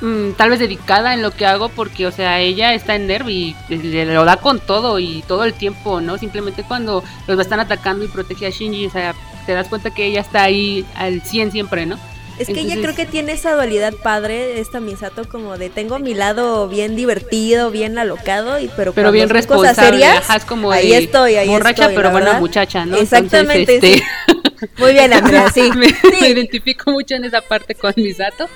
mm, 0.00 0.32
tal 0.32 0.50
vez 0.50 0.58
dedicada 0.58 1.14
en 1.14 1.22
lo 1.22 1.30
que 1.30 1.46
hago 1.46 1.68
porque, 1.68 2.06
o 2.06 2.12
sea, 2.12 2.40
ella 2.40 2.74
está 2.74 2.94
en 2.96 3.06
nerv 3.06 3.28
y 3.28 3.56
le, 3.68 4.04
lo 4.06 4.24
da 4.24 4.36
con 4.36 4.60
todo 4.60 4.98
y 4.98 5.22
todo 5.26 5.44
el 5.44 5.54
tiempo, 5.54 6.00
¿no? 6.00 6.18
Simplemente 6.18 6.64
cuando 6.64 7.02
los 7.26 7.38
están 7.40 7.60
atacando 7.60 8.04
y 8.04 8.08
protege 8.08 8.46
a 8.46 8.50
Shinji, 8.50 8.86
o 8.86 8.90
sea, 8.90 9.14
te 9.46 9.52
das 9.54 9.68
cuenta 9.68 9.90
que 9.90 10.04
ella 10.06 10.20
está 10.20 10.42
ahí 10.42 10.84
al 10.94 11.22
100 11.22 11.52
siempre, 11.52 11.86
¿no? 11.86 11.98
Es 12.38 12.46
que 12.46 12.60
ella 12.60 12.76
creo 12.76 12.94
que 12.94 13.06
tiene 13.06 13.32
esa 13.32 13.54
dualidad 13.54 13.92
padre, 13.94 14.60
esta 14.60 14.80
Misato, 14.80 15.28
como 15.28 15.58
de 15.58 15.70
tengo 15.70 15.98
mi 15.98 16.14
lado 16.14 16.68
bien 16.68 16.94
divertido, 16.94 17.70
bien 17.70 17.98
alocado, 17.98 18.60
y 18.60 18.68
pero, 18.76 18.92
pero 18.92 19.10
bien 19.10 19.28
son 19.28 19.36
cosas 19.38 19.76
responsable, 19.76 19.90
serias, 19.90 20.18
ajá, 20.18 20.36
es 20.36 20.44
como 20.44 20.70
ahí 20.70 20.92
estoy, 20.92 21.34
ahí 21.34 21.48
borracha 21.48 21.82
estoy, 21.82 21.96
pero 21.96 22.08
la 22.08 22.12
buena 22.12 22.40
muchacha, 22.40 22.86
¿no? 22.86 22.96
Exactamente, 22.96 23.74
Entonces, 23.74 24.00
sí. 24.00 24.66
Muy 24.78 24.92
bien, 24.92 25.12
Andrea, 25.12 25.50
sí. 25.50 25.70
me, 25.76 25.88
Sí. 25.88 25.94
me 26.20 26.28
identifico 26.28 26.90
mucho 26.90 27.14
en 27.14 27.24
esa 27.24 27.40
parte 27.40 27.74
con 27.74 27.92
Misato 27.96 28.48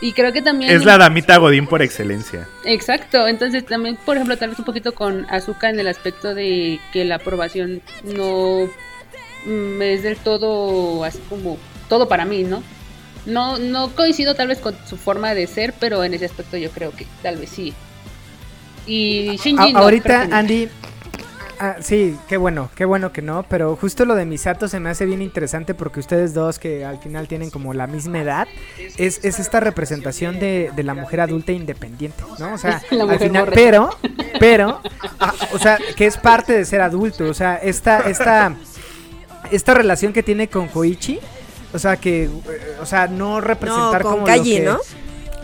y 0.00 0.12
creo 0.12 0.32
que 0.32 0.42
también 0.42 0.70
Es 0.70 0.84
la 0.84 0.98
damita 0.98 1.36
Godín 1.38 1.66
por 1.66 1.82
excelencia. 1.82 2.48
Exacto, 2.64 3.26
entonces 3.26 3.64
también, 3.66 3.96
por 4.04 4.16
ejemplo, 4.16 4.36
tal 4.36 4.50
vez 4.50 4.58
un 4.58 4.64
poquito 4.64 4.94
con 4.94 5.26
Azúcar 5.30 5.74
en 5.74 5.80
el 5.80 5.88
aspecto 5.88 6.34
de 6.34 6.80
que 6.92 7.04
la 7.04 7.16
aprobación 7.16 7.82
no 8.04 8.68
mm, 9.44 9.82
es 9.82 10.02
del 10.02 10.16
todo 10.16 11.04
así 11.04 11.18
como 11.28 11.58
todo 11.88 12.08
para 12.08 12.24
mí, 12.24 12.44
¿no? 12.44 12.62
No, 13.28 13.58
no 13.58 13.94
coincido 13.94 14.34
tal 14.34 14.48
vez 14.48 14.58
con 14.58 14.74
su 14.86 14.96
forma 14.96 15.34
de 15.34 15.46
ser, 15.46 15.74
pero 15.78 16.02
en 16.02 16.14
ese 16.14 16.24
aspecto 16.24 16.56
yo 16.56 16.70
creo 16.70 16.92
que 16.92 17.06
tal 17.22 17.36
vez 17.36 17.50
sí. 17.50 17.74
Y 18.86 19.36
Shinji 19.36 19.74
no, 19.74 19.80
ahorita, 19.80 20.24
no. 20.24 20.36
Andy. 20.36 20.68
ah, 21.60 21.76
sí, 21.80 22.16
qué 22.26 22.38
bueno, 22.38 22.70
qué 22.74 22.86
bueno 22.86 23.12
que 23.12 23.20
no. 23.20 23.44
Pero 23.46 23.76
justo 23.76 24.06
lo 24.06 24.14
de 24.14 24.24
Misato 24.24 24.66
se 24.66 24.80
me 24.80 24.88
hace 24.88 25.04
bien 25.04 25.20
interesante 25.20 25.74
porque 25.74 26.00
ustedes 26.00 26.32
dos, 26.32 26.58
que 26.58 26.86
al 26.86 26.98
final 26.98 27.28
tienen 27.28 27.50
como 27.50 27.74
la 27.74 27.86
misma 27.86 28.20
edad, 28.20 28.48
es, 28.96 29.22
es 29.22 29.38
esta 29.38 29.60
representación 29.60 30.40
de, 30.40 30.72
de 30.74 30.82
la 30.82 30.94
mujer 30.94 31.20
adulta 31.20 31.52
independiente, 31.52 32.24
¿no? 32.38 32.54
O 32.54 32.58
sea, 32.58 32.80
al 32.90 33.18
final, 33.18 33.50
pero, 33.52 33.90
pero, 34.40 34.80
ah, 35.20 35.34
o 35.52 35.58
sea, 35.58 35.78
que 35.96 36.06
es 36.06 36.16
parte 36.16 36.54
de 36.54 36.64
ser 36.64 36.80
adulto. 36.80 37.24
O 37.26 37.34
sea, 37.34 37.56
esta, 37.56 38.00
esta, 38.08 38.56
esta 39.50 39.74
relación 39.74 40.14
que 40.14 40.22
tiene 40.22 40.48
con 40.48 40.66
Koichi. 40.68 41.20
O 41.72 41.78
sea, 41.78 41.96
que, 41.96 42.24
eh, 42.24 42.30
o 42.80 42.86
sea, 42.86 43.06
no 43.08 43.40
representar 43.40 44.02
con 44.02 44.12
como 44.12 44.24
Kaji, 44.24 44.60
lo 44.60 44.78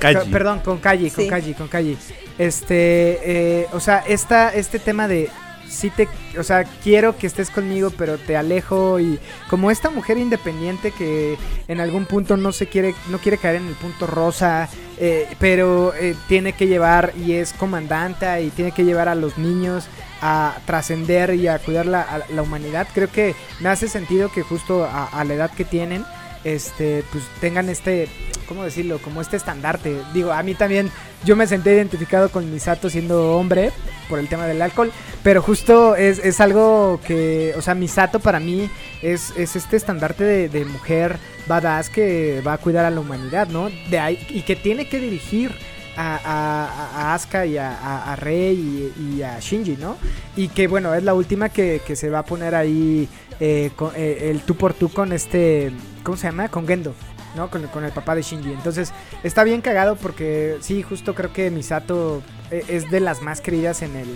que, 0.00 0.14
¿no? 0.14 0.30
Perdón, 0.30 0.60
con 0.60 0.78
Calle, 0.78 1.10
con 1.10 1.24
Sí. 1.24 1.30
Calle, 1.30 1.54
con 1.54 1.68
Calle. 1.68 1.96
Este, 2.38 3.20
eh, 3.62 3.66
o 3.72 3.80
sea, 3.80 3.98
esta, 4.06 4.48
este 4.52 4.78
tema 4.78 5.06
de 5.08 5.30
sí 5.68 5.90
te, 5.90 6.08
o 6.38 6.42
sea, 6.42 6.64
quiero 6.64 7.16
que 7.16 7.26
estés 7.26 7.50
conmigo, 7.50 7.90
pero 7.96 8.18
te 8.18 8.36
alejo 8.36 9.00
y 9.00 9.18
como 9.48 9.70
esta 9.70 9.90
mujer 9.90 10.18
independiente 10.18 10.90
que 10.90 11.36
en 11.68 11.80
algún 11.80 12.06
punto 12.06 12.36
no 12.36 12.52
se 12.52 12.66
quiere, 12.66 12.94
no 13.10 13.18
quiere 13.18 13.38
caer 13.38 13.56
en 13.56 13.68
el 13.68 13.74
punto 13.74 14.06
rosa, 14.06 14.68
eh, 14.98 15.28
pero 15.38 15.94
eh, 15.94 16.14
tiene 16.28 16.52
que 16.52 16.66
llevar 16.66 17.12
y 17.16 17.32
es 17.32 17.52
comandanta 17.52 18.40
y 18.40 18.50
tiene 18.50 18.72
que 18.72 18.84
llevar 18.84 19.08
a 19.08 19.14
los 19.14 19.38
niños 19.38 19.86
a 20.22 20.56
trascender 20.64 21.34
y 21.34 21.48
a 21.48 21.58
cuidar 21.58 21.86
la, 21.86 22.02
a 22.02 22.22
la 22.30 22.42
humanidad. 22.42 22.86
Creo 22.94 23.10
que 23.10 23.34
me 23.60 23.68
hace 23.68 23.88
sentido 23.88 24.30
que 24.32 24.42
justo 24.42 24.84
a, 24.84 25.06
a 25.06 25.24
la 25.24 25.34
edad 25.34 25.50
que 25.50 25.64
tienen, 25.64 26.04
este, 26.44 27.02
pues 27.10 27.24
tengan 27.40 27.68
este, 27.68 28.08
¿cómo 28.46 28.64
decirlo? 28.64 28.98
Como 28.98 29.20
este 29.20 29.36
estandarte. 29.36 29.96
Digo, 30.12 30.32
a 30.32 30.42
mí 30.42 30.54
también, 30.54 30.90
yo 31.24 31.36
me 31.36 31.46
senté 31.46 31.74
identificado 31.74 32.30
con 32.30 32.50
Misato 32.52 32.90
siendo 32.90 33.36
hombre 33.36 33.72
por 34.08 34.18
el 34.18 34.28
tema 34.28 34.46
del 34.46 34.60
alcohol, 34.60 34.92
pero 35.22 35.40
justo 35.42 35.96
es, 35.96 36.18
es 36.18 36.40
algo 36.40 37.00
que, 37.06 37.54
o 37.56 37.62
sea, 37.62 37.74
Misato 37.74 38.20
para 38.20 38.40
mí 38.40 38.70
es, 39.02 39.32
es 39.36 39.56
este 39.56 39.76
estandarte 39.76 40.48
de, 40.48 40.64
mujer 40.64 41.16
badass 41.46 41.90
que 41.90 42.42
va 42.46 42.54
a 42.54 42.58
cuidar 42.58 42.84
a 42.84 42.90
la 42.90 43.00
humanidad, 43.00 43.48
¿no? 43.48 43.70
De 43.90 43.98
ahí, 43.98 44.18
y 44.30 44.42
que 44.42 44.56
tiene 44.56 44.88
que 44.88 44.98
dirigir 44.98 45.52
a, 45.96 46.18
a, 46.24 47.14
Asuka 47.14 47.46
y 47.46 47.56
a, 47.56 48.12
a- 48.12 48.16
Rei 48.16 48.92
y, 48.98 49.22
a 49.22 49.38
Shinji, 49.40 49.76
¿no? 49.76 49.96
Y 50.36 50.48
que 50.48 50.66
bueno, 50.66 50.94
es 50.94 51.02
la 51.04 51.14
última 51.14 51.48
que, 51.48 51.80
que 51.86 51.96
se 51.96 52.10
va 52.10 52.20
a 52.20 52.24
poner 52.24 52.54
ahí 52.54 53.08
eh, 53.40 53.70
eh, 53.96 54.30
el 54.30 54.40
tú 54.42 54.56
por 54.56 54.74
tú 54.74 54.88
con 54.88 55.12
este, 55.12 55.70
¿cómo 56.04 56.16
se 56.16 56.28
llama? 56.28 56.48
Con 56.48 56.68
Gendo. 56.68 56.94
¿no? 57.34 57.50
Con, 57.50 57.66
con 57.68 57.84
el 57.84 57.92
papá 57.92 58.14
de 58.14 58.22
Shinji. 58.22 58.52
Entonces, 58.52 58.92
está 59.22 59.44
bien 59.44 59.60
cagado 59.60 59.96
porque 59.96 60.56
sí, 60.60 60.82
justo 60.82 61.14
creo 61.14 61.32
que 61.32 61.50
Misato 61.50 62.22
eh, 62.50 62.64
es 62.68 62.90
de 62.90 63.00
las 63.00 63.22
más 63.22 63.40
queridas 63.40 63.82
en 63.82 63.96
el, 63.96 64.08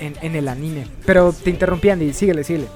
en, 0.00 0.16
en 0.22 0.34
el 0.34 0.48
anime. 0.48 0.86
Pero 1.06 1.32
te 1.32 1.50
interrumpí, 1.50 1.90
Andy. 1.90 2.12
Síguele, 2.12 2.44
síguele. 2.44 2.66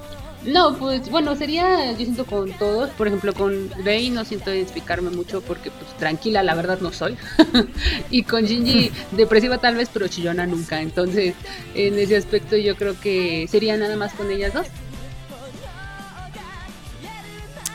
No, 0.45 0.75
pues 0.77 1.09
bueno, 1.09 1.37
sería, 1.37 1.91
yo 1.91 1.97
siento 1.97 2.25
con 2.25 2.51
todos, 2.53 2.89
por 2.91 3.07
ejemplo, 3.07 3.33
con 3.33 3.69
Rey 3.85 4.09
no 4.09 4.25
siento 4.25 4.53
identificarme 4.53 5.09
mucho 5.09 5.39
porque 5.39 5.71
pues 5.71 5.95
tranquila, 5.97 6.43
la 6.43 6.53
verdad 6.53 6.79
no 6.81 6.91
soy. 6.91 7.15
y 8.09 8.23
con 8.23 8.43
Shinji, 8.43 8.91
depresiva 9.11 9.57
tal 9.59 9.75
vez, 9.75 9.89
pero 9.91 10.09
chillona 10.09 10.45
nunca. 10.45 10.81
Entonces, 10.81 11.33
en 11.75 11.97
ese 11.97 12.17
aspecto 12.17 12.57
yo 12.57 12.75
creo 12.75 12.99
que 12.99 13.47
sería 13.49 13.77
nada 13.77 13.95
más 13.95 14.13
con 14.13 14.29
ellas 14.31 14.53
dos. 14.53 14.67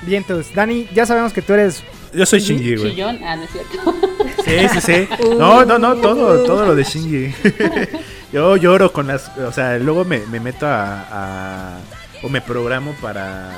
Bien, 0.03 0.23
entonces, 0.23 0.55
Dani, 0.55 0.87
ya 0.95 1.05
sabemos 1.07 1.33
que 1.33 1.43
tú 1.43 1.53
eres 1.55 1.83
Yo 2.13 2.25
soy 2.25 2.41
Shinji, 2.41 2.77
güey. 2.77 2.91
Chillón, 2.93 3.19
ah, 3.25 3.37
no 3.37 3.43
es 3.43 3.51
cierto. 3.51 3.95
Sí, 4.45 4.69
sí, 4.73 4.81
sí. 4.81 5.09
No, 5.39 5.65
no, 5.65 5.79
no, 5.79 5.97
todo, 5.97 6.45
todo 6.45 6.67
lo 6.67 6.75
de 6.75 6.85
Shinji. 6.85 7.35
Yo 8.33 8.57
lloro 8.57 8.93
con 8.93 9.07
las. 9.07 9.29
O 9.39 9.53
sea, 9.53 9.79
luego 9.79 10.05
me, 10.05 10.21
me 10.27 10.39
meto 10.41 10.67
a, 10.67 11.07
a- 11.11 11.79
O 12.23 12.29
me 12.29 12.41
programo 12.41 12.93
para 13.01 13.51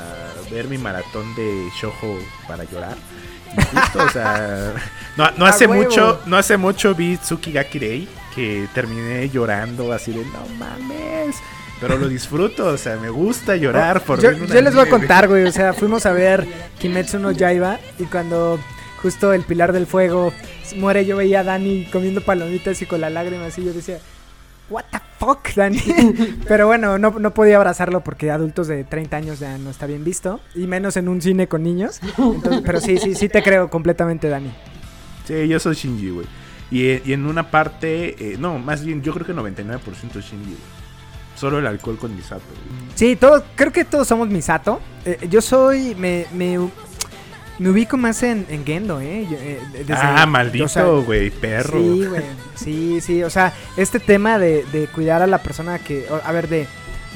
ver 0.50 0.66
mi 0.68 0.78
maratón 0.78 1.34
de 1.34 1.68
Shoujo 1.80 2.18
para 2.48 2.64
llorar. 2.64 2.96
Y 3.56 3.60
justo, 3.76 3.98
o 4.04 4.08
sea. 4.10 4.72
No, 5.16 5.28
no 5.36 5.44
hace 5.44 5.66
huevo. 5.66 5.82
mucho, 5.82 6.20
no 6.26 6.36
hace 6.36 6.56
mucho 6.56 6.94
vi 6.94 7.16
Tsukigaki 7.16 7.78
Rei 7.80 8.08
que 8.34 8.68
terminé 8.72 9.28
llorando 9.28 9.92
así 9.92 10.12
de 10.12 10.24
no 10.24 10.46
mames. 10.56 11.34
Pero 11.80 11.96
lo 11.96 12.08
disfruto, 12.08 12.66
o 12.66 12.76
sea, 12.76 12.96
me 12.96 13.08
gusta 13.08 13.56
llorar 13.56 14.02
por 14.02 14.20
yo, 14.20 14.32
yo 14.32 14.60
les 14.60 14.74
voy 14.74 14.86
a 14.86 14.90
contar, 14.90 15.28
güey. 15.28 15.44
O 15.44 15.52
sea, 15.52 15.72
fuimos 15.72 16.04
a 16.04 16.12
ver 16.12 16.46
Kimetsu 16.78 17.18
no 17.18 17.30
Yaiba 17.30 17.78
y 17.98 18.04
cuando 18.04 18.60
justo 19.00 19.32
el 19.32 19.42
pilar 19.42 19.72
del 19.72 19.86
fuego 19.86 20.32
muere, 20.76 21.06
yo 21.06 21.16
veía 21.16 21.40
a 21.40 21.44
Dani 21.44 21.86
comiendo 21.86 22.20
palomitas 22.20 22.80
y 22.82 22.86
con 22.86 23.00
la 23.00 23.08
lágrima 23.08 23.46
así. 23.46 23.64
Yo 23.64 23.72
decía, 23.72 23.98
¿What 24.70 24.84
the 24.92 24.98
fuck, 25.18 25.52
Dani? 25.54 25.80
Pero 26.48 26.66
bueno, 26.68 26.96
no, 26.96 27.10
no 27.18 27.34
podía 27.34 27.56
abrazarlo 27.56 28.02
porque 28.02 28.30
adultos 28.30 28.68
de 28.68 28.84
30 28.84 29.16
años 29.16 29.40
ya 29.40 29.58
no 29.58 29.70
está 29.70 29.86
bien 29.86 30.04
visto. 30.04 30.40
Y 30.54 30.66
menos 30.66 30.96
en 30.96 31.08
un 31.08 31.20
cine 31.20 31.48
con 31.48 31.62
niños. 31.64 32.00
Entonces, 32.16 32.62
pero 32.64 32.80
sí, 32.80 32.98
sí, 32.98 33.14
sí 33.14 33.28
te 33.28 33.42
creo 33.42 33.68
completamente, 33.68 34.28
Dani. 34.28 34.52
Sí, 35.26 35.48
yo 35.48 35.58
soy 35.58 35.74
Shinji, 35.74 36.10
güey. 36.10 36.26
Y, 36.70 37.08
y 37.08 37.12
en 37.12 37.26
una 37.26 37.50
parte, 37.50 38.14
eh, 38.32 38.36
no, 38.38 38.58
más 38.60 38.84
bien, 38.84 39.02
yo 39.02 39.12
creo 39.12 39.26
que 39.26 39.34
99% 39.34 39.80
es 40.16 40.24
Shinji, 40.24 40.44
güey. 40.44 40.79
Solo 41.40 41.58
el 41.58 41.66
alcohol 41.66 41.96
con 41.98 42.14
Misato, 42.14 42.42
güey. 42.46 42.90
Sí, 42.94 43.16
todos, 43.16 43.42
creo 43.56 43.72
que 43.72 43.84
todos 43.86 44.06
somos 44.06 44.28
Misato. 44.28 44.78
Eh, 45.06 45.26
yo 45.30 45.40
soy, 45.40 45.94
me, 45.94 46.26
me, 46.34 46.58
me 47.58 47.70
ubico 47.70 47.96
más 47.96 48.22
en, 48.22 48.44
en 48.50 48.66
Gendo, 48.66 49.00
¿eh? 49.00 49.26
Yo, 49.30 49.36
eh, 49.38 49.58
desde- 49.72 49.94
ah, 49.94 50.24
o 50.24 50.26
maldito, 50.26 50.68
sea, 50.68 50.84
güey, 50.84 51.30
perro. 51.30 51.78
Sí, 51.80 52.04
güey. 52.06 52.22
Sí, 52.54 53.00
sí. 53.00 53.22
O 53.22 53.30
sea, 53.30 53.54
este 53.78 54.00
tema 54.00 54.38
de, 54.38 54.64
de 54.66 54.86
cuidar 54.88 55.22
a 55.22 55.26
la 55.26 55.38
persona 55.38 55.78
que. 55.78 56.06
A 56.24 56.30
ver, 56.32 56.48
de, 56.48 56.66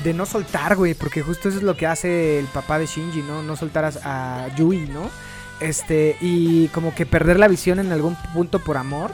de 0.02 0.14
no 0.14 0.24
soltar, 0.24 0.74
güey. 0.76 0.94
Porque 0.94 1.20
justo 1.20 1.51
eso 1.51 1.59
es 1.59 1.62
lo 1.64 1.76
que 1.76 1.86
hace 1.86 2.38
el 2.38 2.46
papá 2.46 2.78
de 2.78 2.86
Shinji, 2.86 3.20
¿no? 3.22 3.42
No 3.42 3.56
soltar 3.56 3.84
a, 3.84 4.44
a 4.44 4.56
Yui, 4.56 4.88
¿no? 4.88 5.10
Este, 5.60 6.16
y 6.20 6.68
como 6.68 6.94
que 6.94 7.05
perder 7.06 7.38
la 7.38 7.46
visión 7.48 7.78
en 7.78 7.92
algún 7.92 8.16
punto 8.32 8.59
por 8.59 8.76
amor. 8.78 9.12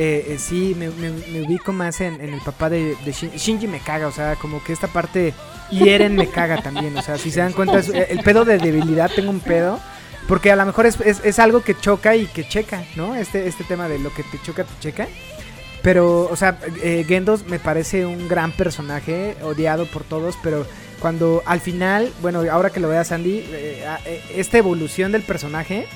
Eh, 0.00 0.34
eh, 0.34 0.38
sí, 0.38 0.76
me, 0.78 0.90
me- 0.90 1.42
ubico 1.42 1.72
más 1.72 2.00
en, 2.00 2.20
el 2.20 2.40
papá 2.40 2.70
de, 2.70 2.94
de 3.04 3.12
Shinji. 3.12 3.36
Shinji 3.36 3.66
me 3.66 3.80
caga, 3.80 4.06
o 4.06 4.12
sea, 4.12 4.36
como 4.36 4.62
que 4.62 4.72
esta 4.72 4.86
parte. 4.86 5.34
Y 5.72 5.88
Eren 5.88 6.14
me 6.14 6.28
caga 6.28 6.62
también, 6.62 6.96
o 6.96 7.02
sea, 7.02 7.18
si 7.18 7.30
se 7.32 7.40
dan 7.40 7.52
cuenta, 7.52 7.80
es- 7.80 7.88
el 7.90 8.20
pedo 8.20 8.44
de 8.44 8.58
debilidad, 8.58 9.10
tengo 9.14 9.30
un 9.30 9.40
pedo. 9.40 9.80
Porque 10.28 10.52
a 10.52 10.56
lo 10.56 10.64
mejor 10.66 10.86
es, 10.86 11.00
es- 11.00 11.38
algo 11.40 11.62
que 11.62 11.74
choca 11.74 12.14
y 12.14 12.26
que 12.26 12.46
checa, 12.46 12.84
¿no? 12.96 13.16
Este, 13.16 13.48
este 13.48 13.64
tema 13.64 13.88
de 13.88 13.98
lo 13.98 14.12
que 14.14 14.22
te 14.22 14.40
choca, 14.42 14.62
te 14.64 14.70
checa. 14.80 15.08
Pero, 15.82 16.28
o 16.30 16.36
sea, 16.36 16.58
eh, 16.82 17.04
Gendos 17.08 17.46
me 17.46 17.58
parece 17.58 18.04
un 18.06 18.28
gran 18.28 18.52
personaje, 18.52 19.36
odiado 19.42 19.86
por 19.86 20.04
todos, 20.04 20.36
pero 20.42 20.66
cuando 21.00 21.42
al 21.46 21.60
final, 21.60 22.12
bueno, 22.20 22.42
ahora 22.50 22.70
que 22.70 22.80
lo 22.80 22.88
vea 22.88 23.04
Sandy, 23.04 23.44
eh, 23.52 23.84
a- 23.86 24.00
eh, 24.04 24.20
esta 24.36 24.58
evolución 24.58 25.12
del 25.12 25.22
personaje 25.22 25.86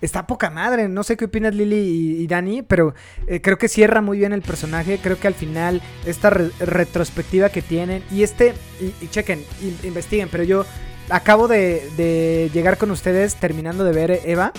está 0.00 0.26
poca 0.26 0.50
madre. 0.50 0.88
No 0.88 1.02
sé 1.02 1.16
qué 1.16 1.26
opinas 1.26 1.54
Lili 1.54 1.76
y, 1.76 2.22
y 2.22 2.26
Dani, 2.26 2.62
pero 2.62 2.94
eh, 3.26 3.40
creo 3.40 3.58
que 3.58 3.68
cierra 3.68 4.00
muy 4.00 4.18
bien 4.18 4.32
el 4.32 4.42
personaje. 4.42 4.98
Creo 5.02 5.18
que 5.18 5.26
al 5.28 5.34
final 5.34 5.80
esta 6.06 6.30
re- 6.30 6.50
retrospectiva 6.60 7.48
que 7.50 7.62
tienen 7.62 8.02
y 8.10 8.22
este, 8.22 8.54
y, 8.80 9.08
chequen, 9.08 9.44
investiguen, 9.82 10.28
pero 10.30 10.44
yo 10.44 10.64
acabo 11.08 11.48
de, 11.48 11.88
de 11.96 12.50
llegar 12.54 12.78
con 12.78 12.90
ustedes 12.90 13.34
terminando 13.36 13.84
de 13.84 13.92
ver 13.92 14.20
Eva. 14.24 14.52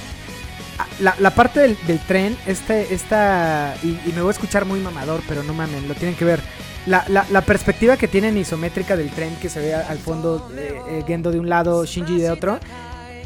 Ah, 0.77 0.88
La, 1.19 1.30
parte 1.31 1.59
del, 1.59 1.77
tren, 2.07 2.35
este, 2.47 2.93
esta, 2.93 3.76
y, 3.84 3.99
me 4.15 4.22
voy 4.22 4.30
a 4.30 4.31
escuchar 4.31 4.65
muy 4.65 4.80
mamador, 4.80 5.22
pero 5.27 5.43
no 5.43 5.53
mamen, 5.53 5.88
lo 5.88 5.93
tienen 5.95 6.15
que 6.15 6.26
ver. 6.26 6.39
La, 6.88 7.05
la- 7.09 7.26
la 7.30 7.41
perspectiva 7.41 7.95
que 7.97 8.07
tienen 8.07 8.35
isométrica 8.38 8.95
del 8.97 9.11
tren 9.11 9.35
que 9.35 9.49
se 9.49 9.59
ve 9.59 9.76
al 9.76 9.99
fondo, 9.99 10.51
eh, 10.57 10.81
eh, 10.89 11.03
Gendo 11.05 11.31
de 11.31 11.39
un 11.39 11.47
lado, 11.49 11.85
Shinji 11.85 12.18
de 12.19 12.31
otro. 12.31 12.59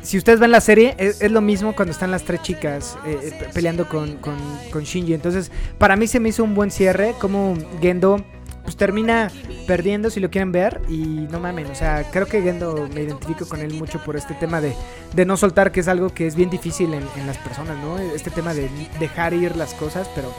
Si 0.05 0.17
ustedes 0.17 0.39
ven 0.39 0.51
la 0.51 0.61
serie, 0.61 0.95
es, 0.97 1.21
es 1.21 1.31
lo 1.31 1.41
mismo 1.41 1.75
cuando 1.75 1.91
están 1.91 2.11
las 2.11 2.23
tres 2.23 2.41
chicas 2.43 2.97
eh, 3.05 3.17
eh, 3.23 3.31
pe- 3.39 3.45
peleando 3.53 3.87
con, 3.89 4.17
con, 4.17 4.35
con 4.71 4.83
Shinji. 4.83 5.13
Entonces, 5.13 5.51
para 5.77 5.95
mí 5.95 6.07
se 6.07 6.19
me 6.19 6.29
hizo 6.29 6.43
un 6.43 6.53
buen 6.55 6.71
cierre, 6.71 7.13
como 7.19 7.55
Gendo 7.81 8.23
pues 8.63 8.77
termina 8.77 9.29
perdiendo 9.67 10.09
si 10.09 10.19
lo 10.19 10.31
quieren 10.31 10.51
ver 10.51 10.81
y 10.89 10.95
no 11.29 11.39
mamen, 11.39 11.67
o 11.67 11.75
sea, 11.75 12.03
creo 12.11 12.25
que 12.25 12.41
Gendo 12.41 12.89
me 12.95 13.03
identifico 13.03 13.45
con 13.47 13.59
él 13.61 13.71
mucho 13.75 13.99
por 14.03 14.15
este 14.15 14.33
tema 14.33 14.59
de, 14.59 14.73
de 15.13 15.23
no 15.23 15.37
soltar, 15.37 15.71
que 15.71 15.81
es 15.81 15.87
algo 15.87 16.09
que 16.09 16.25
es 16.25 16.35
bien 16.35 16.49
difícil 16.49 16.91
en, 16.95 17.03
en 17.15 17.27
las 17.27 17.37
personas, 17.37 17.77
¿no? 17.77 17.99
Este 17.99 18.31
tema 18.31 18.55
de 18.55 18.67
dejar 18.99 19.35
ir 19.35 19.55
las 19.55 19.75
cosas, 19.75 20.09
pero 20.15 20.33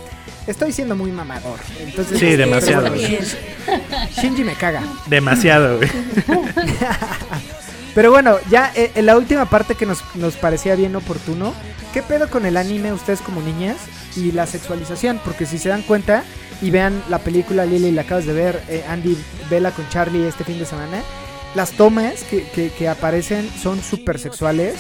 estoy 0.49 0.73
siendo 0.73 0.97
muy 0.97 1.13
mamador. 1.13 1.61
Entonces, 1.79 2.19
Sí, 2.19 2.35
demasiado. 2.35 2.93
Shinji 4.21 4.43
me 4.43 4.55
caga. 4.55 4.83
Demasiado, 5.07 5.77
güey. 5.77 5.89
Pero 7.97 8.11
bueno, 8.13 8.37
ya 8.51 8.71
eh, 8.77 8.93
en 8.95 9.07
la 9.07 9.17
última 9.17 9.47
parte 9.47 9.75
que 9.75 9.87
nos, 9.87 10.05
nos 10.15 10.37
parecía 10.37 10.77
bien 10.77 10.95
oportuno, 10.95 11.53
¿qué 11.95 12.03
pedo 12.03 12.29
con 12.31 12.45
el 12.47 12.57
anime 12.59 12.93
ustedes 12.93 13.21
como 13.23 13.41
niñas 13.41 13.79
y 14.15 14.31
la 14.33 14.47
sexualización? 14.47 15.19
Porque 15.25 15.47
si 15.47 15.59
se 15.59 15.71
dan 15.71 15.83
cuenta 15.83 16.23
y 16.61 16.71
vean 16.71 17.03
la 17.09 17.19
película 17.21 17.65
Lily, 17.65 17.93
la 17.93 18.03
acabas 18.03 18.27
de 18.27 18.35
ver, 18.35 18.63
eh, 18.69 18.85
Andy, 18.89 19.17
vela 19.51 19.71
con 19.73 19.89
Charlie 19.89 20.29
este 20.29 20.45
fin 20.45 20.59
de 20.59 20.67
semana, 20.67 21.03
las 21.55 21.73
tomas 21.73 22.23
que, 22.25 22.45
que- 22.79 22.89
aparecen 22.89 23.51
son 23.63 23.83
súper 23.83 24.19
sexuales. 24.19 24.75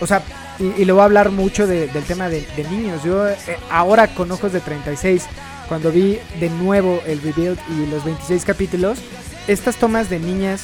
O 0.00 0.06
sea, 0.06 0.22
y, 0.58 0.80
y 0.80 0.84
le 0.86 0.92
voy 0.92 1.02
a 1.02 1.04
hablar 1.04 1.30
mucho 1.30 1.66
de- 1.66 1.88
del 1.88 2.04
tema 2.04 2.30
de, 2.30 2.46
de 2.56 2.64
niños. 2.70 3.02
Yo 3.04 3.28
eh, 3.28 3.36
ahora 3.70 4.08
con 4.14 4.32
ojos 4.32 4.50
de 4.52 4.60
36, 4.60 5.24
cuando 5.68 5.92
vi 5.92 6.18
de 6.40 6.48
nuevo 6.48 7.02
el 7.06 7.20
rebuild 7.20 7.58
y 7.68 7.86
los 7.90 8.02
26 8.02 8.44
capítulos, 8.46 8.98
estas 9.46 9.76
tomas 9.76 10.08
de 10.08 10.18
niñas 10.20 10.62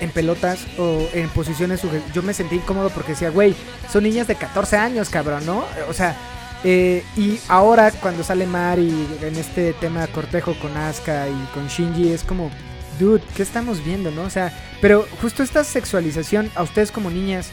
en 0.00 0.10
pelotas 0.10 0.66
o 0.78 1.08
en 1.12 1.28
posiciones 1.30 1.82
yo 2.12 2.22
me 2.22 2.34
sentí 2.34 2.56
incómodo 2.56 2.90
porque 2.90 3.12
decía, 3.12 3.30
güey, 3.30 3.54
son 3.90 4.04
niñas 4.04 4.26
de 4.26 4.34
14 4.34 4.76
años, 4.76 5.08
cabrón, 5.08 5.44
¿no? 5.46 5.64
O 5.88 5.92
sea, 5.92 6.16
eh, 6.64 7.04
y 7.16 7.38
ahora 7.48 7.90
cuando 7.92 8.24
sale 8.24 8.46
Mari 8.46 9.06
en 9.22 9.36
este 9.36 9.72
tema 9.74 10.06
cortejo 10.08 10.54
con 10.60 10.76
Asuka 10.76 11.28
y 11.28 11.54
con 11.54 11.68
Shinji 11.68 12.12
es 12.12 12.24
como, 12.24 12.50
dude, 12.98 13.22
¿qué 13.36 13.42
estamos 13.42 13.84
viendo, 13.84 14.10
no? 14.10 14.22
O 14.22 14.30
sea, 14.30 14.52
pero 14.80 15.06
justo 15.22 15.42
esta 15.42 15.62
sexualización 15.64 16.50
a 16.54 16.62
ustedes 16.62 16.90
como 16.90 17.10
niñas 17.10 17.50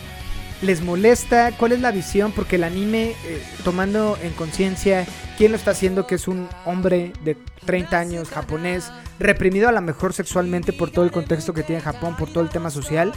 les 0.62 0.82
molesta, 0.82 1.52
¿cuál 1.58 1.74
es 1.74 1.82
la 1.82 1.92
visión? 1.92 2.32
Porque 2.32 2.56
el 2.56 2.64
anime, 2.64 3.16
eh, 3.26 3.44
tomando 3.64 4.18
en 4.22 4.32
conciencia 4.34 5.06
quién 5.38 5.52
lo 5.52 5.58
está 5.58 5.72
haciendo, 5.72 6.08
que 6.08 6.16
es 6.16 6.28
un 6.28 6.48
hombre 6.66 7.14
de 7.24 7.38
30 7.66 8.00
años, 8.00 8.30
japonés, 8.30 8.92
reprimido 9.20 9.68
a 9.70 9.72
lo 9.72 9.82
mejor 9.82 10.14
sexualmente 10.14 10.74
por 10.74 10.92
todo 10.92 11.06
el 11.06 11.12
contexto 11.12 11.54
que 11.54 11.64
tiene 11.64 11.82
Japón, 11.82 12.16
por 12.18 12.30
todo 12.30 12.44
el 12.44 12.50
tema 12.50 12.70
social, 12.70 13.12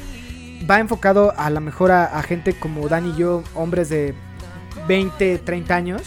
va 0.69 0.81
enfocado 0.81 1.33
a 1.37 1.51
lo 1.51 1.61
mejor 1.61 1.91
a, 1.91 2.05
a 2.05 2.23
gente 2.23 2.55
como 2.55 2.89
Dan 2.89 3.15
y 3.15 3.17
yo, 3.19 3.43
hombres 3.55 3.89
de 3.89 4.15
20, 4.89 5.39
30 5.39 5.75
años, 5.75 6.03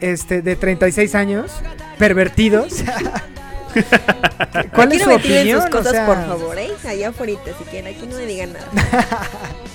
este, 0.00 0.42
de 0.42 0.56
36 0.56 1.14
años, 1.14 1.52
pervertidos. 1.98 2.82
¿Cuál 4.74 4.88
aquí 4.88 4.96
es 4.96 5.06
no 5.06 5.12
su 5.12 5.16
opinión? 5.16 5.60
sus 5.60 5.68
O 5.68 5.70
cosas, 5.70 5.92
sea, 5.92 6.06
por 6.06 6.16
favor, 6.16 6.58
¿eh? 6.58 6.70
Allá 6.86 7.10
afuera, 7.10 7.32
si 7.58 7.64
quieren, 7.64 7.94
aquí 7.94 8.06
no 8.06 8.16
me 8.16 8.26
digan 8.26 8.52
nada. 8.52 8.66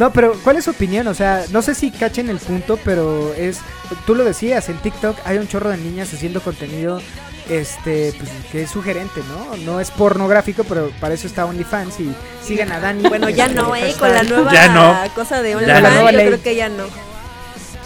No, 0.00 0.10
pero 0.14 0.32
¿cuál 0.42 0.56
es 0.56 0.64
su 0.64 0.70
opinión? 0.70 1.06
O 1.08 1.14
sea, 1.14 1.44
no 1.52 1.60
sé 1.60 1.74
si 1.74 1.90
cachen 1.90 2.30
el 2.30 2.38
punto, 2.38 2.78
pero 2.82 3.34
es, 3.34 3.58
tú 4.06 4.14
lo 4.14 4.24
decías, 4.24 4.70
en 4.70 4.78
TikTok 4.78 5.14
hay 5.26 5.36
un 5.36 5.46
chorro 5.46 5.68
de 5.68 5.76
niñas 5.76 6.10
haciendo 6.14 6.40
contenido, 6.40 7.02
este, 7.50 8.14
pues, 8.18 8.30
que 8.50 8.62
es 8.62 8.70
sugerente, 8.70 9.20
¿no? 9.28 9.56
No 9.58 9.78
es 9.78 9.90
pornográfico, 9.90 10.64
pero 10.64 10.90
para 11.00 11.12
eso 11.12 11.26
está 11.26 11.44
OnlyFans 11.44 12.00
y 12.00 12.14
sigan 12.42 12.72
a 12.72 12.80
Dani. 12.80 13.06
Bueno, 13.10 13.28
ya 13.28 13.44
este, 13.44 13.56
no, 13.56 13.76
¿eh? 13.76 13.94
Con 13.98 14.10
la 14.14 14.22
nueva 14.22 14.50
Ya 14.52 14.68
no. 14.72 14.96
cosa 15.14 15.42
de 15.42 15.54
OnlyFans, 15.56 16.00
yo 16.00 16.10
ley. 16.12 16.26
creo 16.28 16.42
que 16.42 16.56
ya 16.56 16.70
no. 16.70 16.84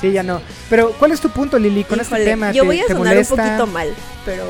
Sí, 0.00 0.12
ya 0.12 0.22
no. 0.22 0.40
Pero 0.70 0.92
¿cuál 0.92 1.10
es 1.10 1.20
tu 1.20 1.30
punto, 1.30 1.58
Lili, 1.58 1.82
con 1.82 1.98
Híjole, 2.00 2.20
este 2.20 2.30
tema? 2.30 2.52
Yo 2.52 2.62
¿Te- 2.62 2.66
voy 2.66 2.78
a 2.80 2.82
te 2.86 2.92
sonar 2.92 3.06
molesta? 3.14 3.34
un 3.34 3.40
poquito 3.40 3.66
mal, 3.66 3.94
pero 4.24 4.44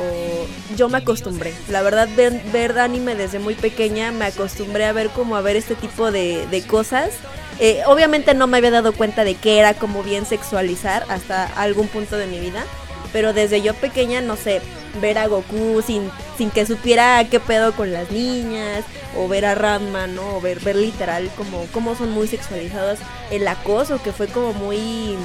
yo 0.76 0.88
me 0.90 0.98
acostumbré. 0.98 1.54
La 1.70 1.80
verdad, 1.80 2.08
ver, 2.14 2.42
ver 2.52 2.78
anime 2.78 3.14
desde 3.14 3.38
muy 3.38 3.54
pequeña, 3.54 4.12
me 4.12 4.26
acostumbré 4.26 4.84
a 4.84 4.92
ver 4.92 5.08
como 5.10 5.36
a 5.36 5.40
ver 5.40 5.56
este 5.56 5.74
tipo 5.76 6.10
de, 6.10 6.46
de 6.50 6.62
cosas. 6.66 7.10
Eh, 7.60 7.82
obviamente 7.86 8.34
no 8.34 8.46
me 8.46 8.58
había 8.58 8.70
dado 8.70 8.92
cuenta 8.92 9.24
de 9.24 9.34
que 9.34 9.58
era 9.58 9.74
como 9.74 10.02
bien 10.02 10.26
sexualizar 10.26 11.04
hasta 11.08 11.44
algún 11.44 11.88
punto 11.88 12.16
de 12.16 12.26
mi 12.26 12.40
vida, 12.40 12.64
pero 13.12 13.32
desde 13.32 13.62
yo 13.62 13.74
pequeña, 13.74 14.20
no 14.20 14.36
sé, 14.36 14.60
ver 15.00 15.18
a 15.18 15.26
Goku 15.26 15.82
sin, 15.86 16.10
sin 16.36 16.50
que 16.50 16.66
supiera 16.66 17.24
qué 17.30 17.40
pedo 17.40 17.72
con 17.72 17.92
las 17.92 18.10
niñas, 18.10 18.84
o 19.16 19.28
ver 19.28 19.44
a 19.44 19.54
Ranma, 19.54 20.06
¿no? 20.06 20.36
O 20.36 20.40
ver, 20.40 20.60
ver 20.60 20.76
literal 20.76 21.30
como, 21.36 21.66
como 21.72 21.94
son 21.94 22.10
muy 22.10 22.26
sexualizadas, 22.26 22.98
el 23.30 23.46
acoso 23.46 24.02
que 24.02 24.12
fue 24.12 24.26
como 24.26 24.52
muy 24.52 25.16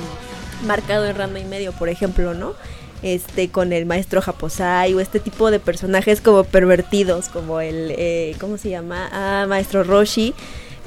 marcado 0.65 1.07
en 1.07 1.15
Ranma 1.15 1.39
y 1.39 1.45
medio, 1.45 1.72
por 1.73 1.89
ejemplo, 1.89 2.34
¿no? 2.34 2.53
Este, 3.01 3.49
con 3.49 3.72
el 3.72 3.85
maestro 3.85 4.22
Japosai 4.22 4.93
o 4.93 4.99
este 4.99 5.19
tipo 5.22 5.51
de 5.51 5.60
personajes 5.60 6.19
como 6.19 6.43
pervertidos, 6.43 7.30
como 7.30 7.61
el, 7.61 7.93
eh, 7.97 8.35
¿cómo 8.39 8.57
se 8.57 8.69
llama? 8.69 9.10
Ah, 9.11 9.45
maestro 9.47 9.84
Roshi. 9.84 10.34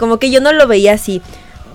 Como 0.03 0.19
que 0.19 0.33
yo 0.33 0.41
no 0.41 0.53
lo 0.53 0.67
veía 0.67 0.95
así 0.95 1.23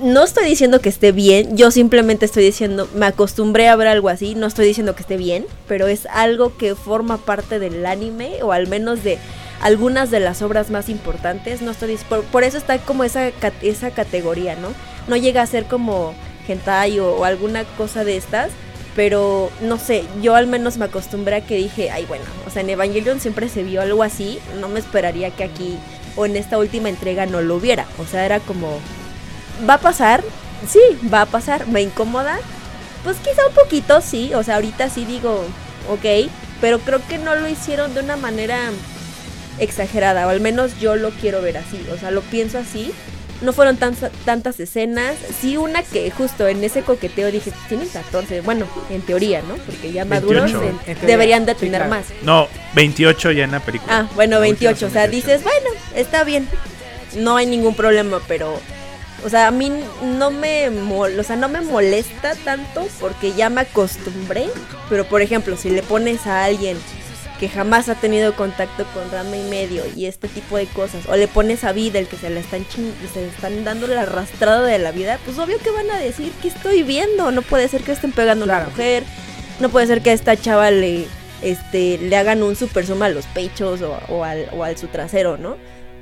no 0.02 0.26
estoy 0.26 0.45
diciendo 0.45 0.82
que 0.82 0.90
esté 0.90 1.14
bien, 1.14 1.56
yo 1.58 1.72
simplemente 1.72 2.26
estoy 2.26 2.44
diciendo, 2.44 2.90
me 2.94 3.06
acostumbré 3.06 3.68
a 3.70 3.76
ver 3.78 3.88
algo 3.88 4.10
así, 4.10 4.36
no 4.36 4.45
estoy 4.45 4.68
diciendo 4.68 4.94
que 4.95 5.02
esté 5.02 5.16
bien, 5.18 5.45
pero 5.68 5.88
es 5.88 6.06
algo 6.08 6.56
que 6.58 6.76
forma 6.76 7.18
parte 7.18 7.58
del 7.58 7.86
anime 7.86 8.44
o 8.44 8.52
al 8.52 8.68
menos 8.68 9.04
de 9.04 9.18
algunas 9.62 10.12
de 10.12 10.20
las 10.20 10.41
obras 10.41 10.70
más 10.70 10.90
importantes, 10.90 11.62
no 11.62 11.72
estoy 11.72 11.98
por, 12.10 12.24
por 12.26 12.44
eso 12.44 12.58
está 12.58 12.78
como 12.80 13.06
esa, 13.06 13.32
esa 13.62 13.91
categoría, 13.91 14.56
¿no? 14.56 14.68
No 15.08 15.16
llega 15.16 15.41
a 15.41 15.48
ser 15.48 15.66
como 15.66 16.14
hentai 16.48 16.99
o, 16.99 17.16
o 17.16 17.24
alguna 17.24 17.64
cosa 17.64 18.04
de 18.04 18.18
estas, 18.18 18.52
pero 18.94 19.49
no 19.62 19.80
sé, 19.80 20.04
yo 20.22 20.36
al 20.36 20.48
menos 20.48 20.78
me 20.78 20.86
acostumbré 20.86 21.38
a 21.38 21.41
que 21.41 21.56
dije, 21.56 21.90
ay 21.91 22.06
bueno, 22.06 22.26
o 22.45 22.52
sea, 22.52 22.62
en 22.62 22.70
Evangelion 22.70 23.22
siempre 23.22 23.48
se 23.48 23.64
vio 23.64 23.82
algo 23.82 24.04
así, 24.04 24.38
no 24.60 24.70
me 24.70 24.80
esperaría 24.80 25.32
que 25.32 25.44
aquí 25.44 25.80
o 26.18 26.26
en 26.26 26.35
esta 26.35 26.57
última 26.57 26.89
entrega 26.89 27.26
no 27.26 27.41
lo 27.41 27.56
hubiera, 27.56 27.85
o 27.98 28.06
sea, 28.06 28.26
era 28.26 28.39
como 28.41 28.80
va 29.68 29.76
a 29.76 29.80
pasar, 29.80 30.23
sí, 30.68 30.81
va 31.14 31.22
a 31.22 31.26
pasar, 31.26 31.68
me 31.68 31.81
incomoda, 31.81 32.38
pues 33.03 33.18
quizá 33.18 33.48
un 33.48 33.53
poquito, 33.53 34.02
sí, 34.02 34.34
o 34.34 34.44
sea, 34.44 34.56
ahorita 34.56 34.89
sí 34.89 35.06
digo, 35.06 35.45
ok, 35.89 36.30
pero 36.60 36.80
creo 36.80 36.99
que 37.07 37.18
no 37.18 37.35
lo 37.35 37.48
hicieron 37.48 37.94
de 37.94 38.02
una 38.02 38.18
manera 38.18 38.57
exagerada, 39.60 40.27
o 40.27 40.30
al 40.30 40.41
menos 40.41 40.80
yo 40.80 40.95
lo 40.95 41.11
quiero 41.11 41.41
ver 41.41 41.57
así, 41.57 41.85
o 41.94 41.98
sea, 41.98 42.11
lo 42.11 42.22
pienso 42.22 42.57
así. 42.57 42.91
No 43.41 43.53
fueron 43.53 43.77
tan, 43.77 43.95
tantas 44.26 44.59
escenas. 44.59 45.15
Sí, 45.39 45.57
una 45.57 45.84
que 45.84 46.09
justo 46.11 46.47
en 46.47 46.64
ese 46.64 46.81
coqueteo 46.81 47.31
dije, 47.31 47.51
tienen 47.68 47.88
14. 47.88 48.41
Bueno, 48.41 48.65
en 48.89 49.01
teoría, 49.01 49.41
¿no? 49.41 49.55
Porque 49.55 49.91
ya 49.91 50.05
maduros 50.05 50.51
en, 50.51 50.97
deberían 51.05 51.45
de 51.45 51.53
tener 51.53 51.81
sí, 51.84 51.88
claro. 51.88 51.89
más. 51.89 52.05
No, 52.23 52.47
28 52.73 53.31
ya 53.31 53.43
en 53.43 53.51
la 53.51 53.59
película. 53.59 53.99
Ah, 53.99 54.09
bueno, 54.15 54.39
28. 54.39 54.85
O 54.85 54.89
sea, 54.89 55.07
28. 55.07 55.27
dices, 55.27 55.43
bueno, 55.43 55.69
está 55.95 56.23
bien. 56.23 56.47
No 57.15 57.38
hay 57.38 57.45
ningún 57.45 57.76
problema, 57.76 58.19
pero 58.27 58.59
o 59.26 59.30
sea, 59.30 59.47
a 59.47 59.51
mí 59.51 59.72
no 60.03 60.31
me, 60.31 60.69
o 60.69 61.23
sea, 61.23 61.35
no 61.35 61.49
me 61.49 61.61
molesta 61.61 62.35
tanto 62.35 62.88
porque 62.99 63.34
ya 63.34 63.49
me 63.49 63.61
acostumbré. 63.61 64.47
Pero 64.89 65.05
por 65.05 65.22
ejemplo, 65.22 65.57
si 65.57 65.69
le 65.69 65.81
pones 65.81 66.27
a 66.27 66.45
alguien 66.45 66.77
que 67.39 67.49
jamás 67.49 67.89
ha 67.89 67.95
tenido 67.95 68.35
contacto 68.35 68.85
con 68.93 69.09
Rama 69.11 69.38
y 69.38 69.49
medio 69.49 69.84
y 69.95 70.05
este 70.05 70.27
tipo 70.27 70.57
de 70.57 70.65
cosas, 70.65 71.07
o 71.07 71.15
le 71.15 71.27
pones 71.27 71.64
a 71.64 71.72
Vida 71.72 71.99
el 71.99 72.07
que 72.07 72.18
se 72.18 72.30
le 72.30 72.39
están 72.39 72.65
se 72.65 73.22
le 73.22 73.27
están 73.27 73.64
dando 73.64 73.88
la 73.88 74.01
arrastrada 74.01 74.64
de 74.64 74.80
la 74.80 74.91
vida, 74.91 75.19
pues 75.26 75.38
obvio 75.38 75.57
que 75.59 75.72
van 75.72 75.89
a 75.91 75.97
decir 75.97 76.31
que 76.41 76.47
estoy 76.47 76.84
viendo. 76.84 77.31
No 77.31 77.41
puede 77.41 77.68
ser 77.68 77.84
que 77.84 77.91
estén 77.91 78.11
pegando 78.11 78.45
a 78.45 78.47
una 78.47 78.65
mujer, 78.65 79.03
no 79.59 79.69
puede 79.69 79.88
ser 79.88 80.01
que 80.01 80.09
a 80.09 80.14
esta 80.14 80.35
chava 80.35 80.72
le, 80.72 81.05
este, 81.41 81.97
le 81.97 82.18
hagan 82.18 82.43
un 82.43 82.55
super 82.55 82.85
suma 82.85 83.05
a 83.05 83.09
los 83.09 83.26
pechos 83.27 83.81
o, 83.81 83.99
o, 84.09 84.23
al, 84.23 84.49
o 84.53 84.64
al 84.64 84.77
su 84.77 84.88
trasero, 84.88 85.38
¿no? 85.38 85.57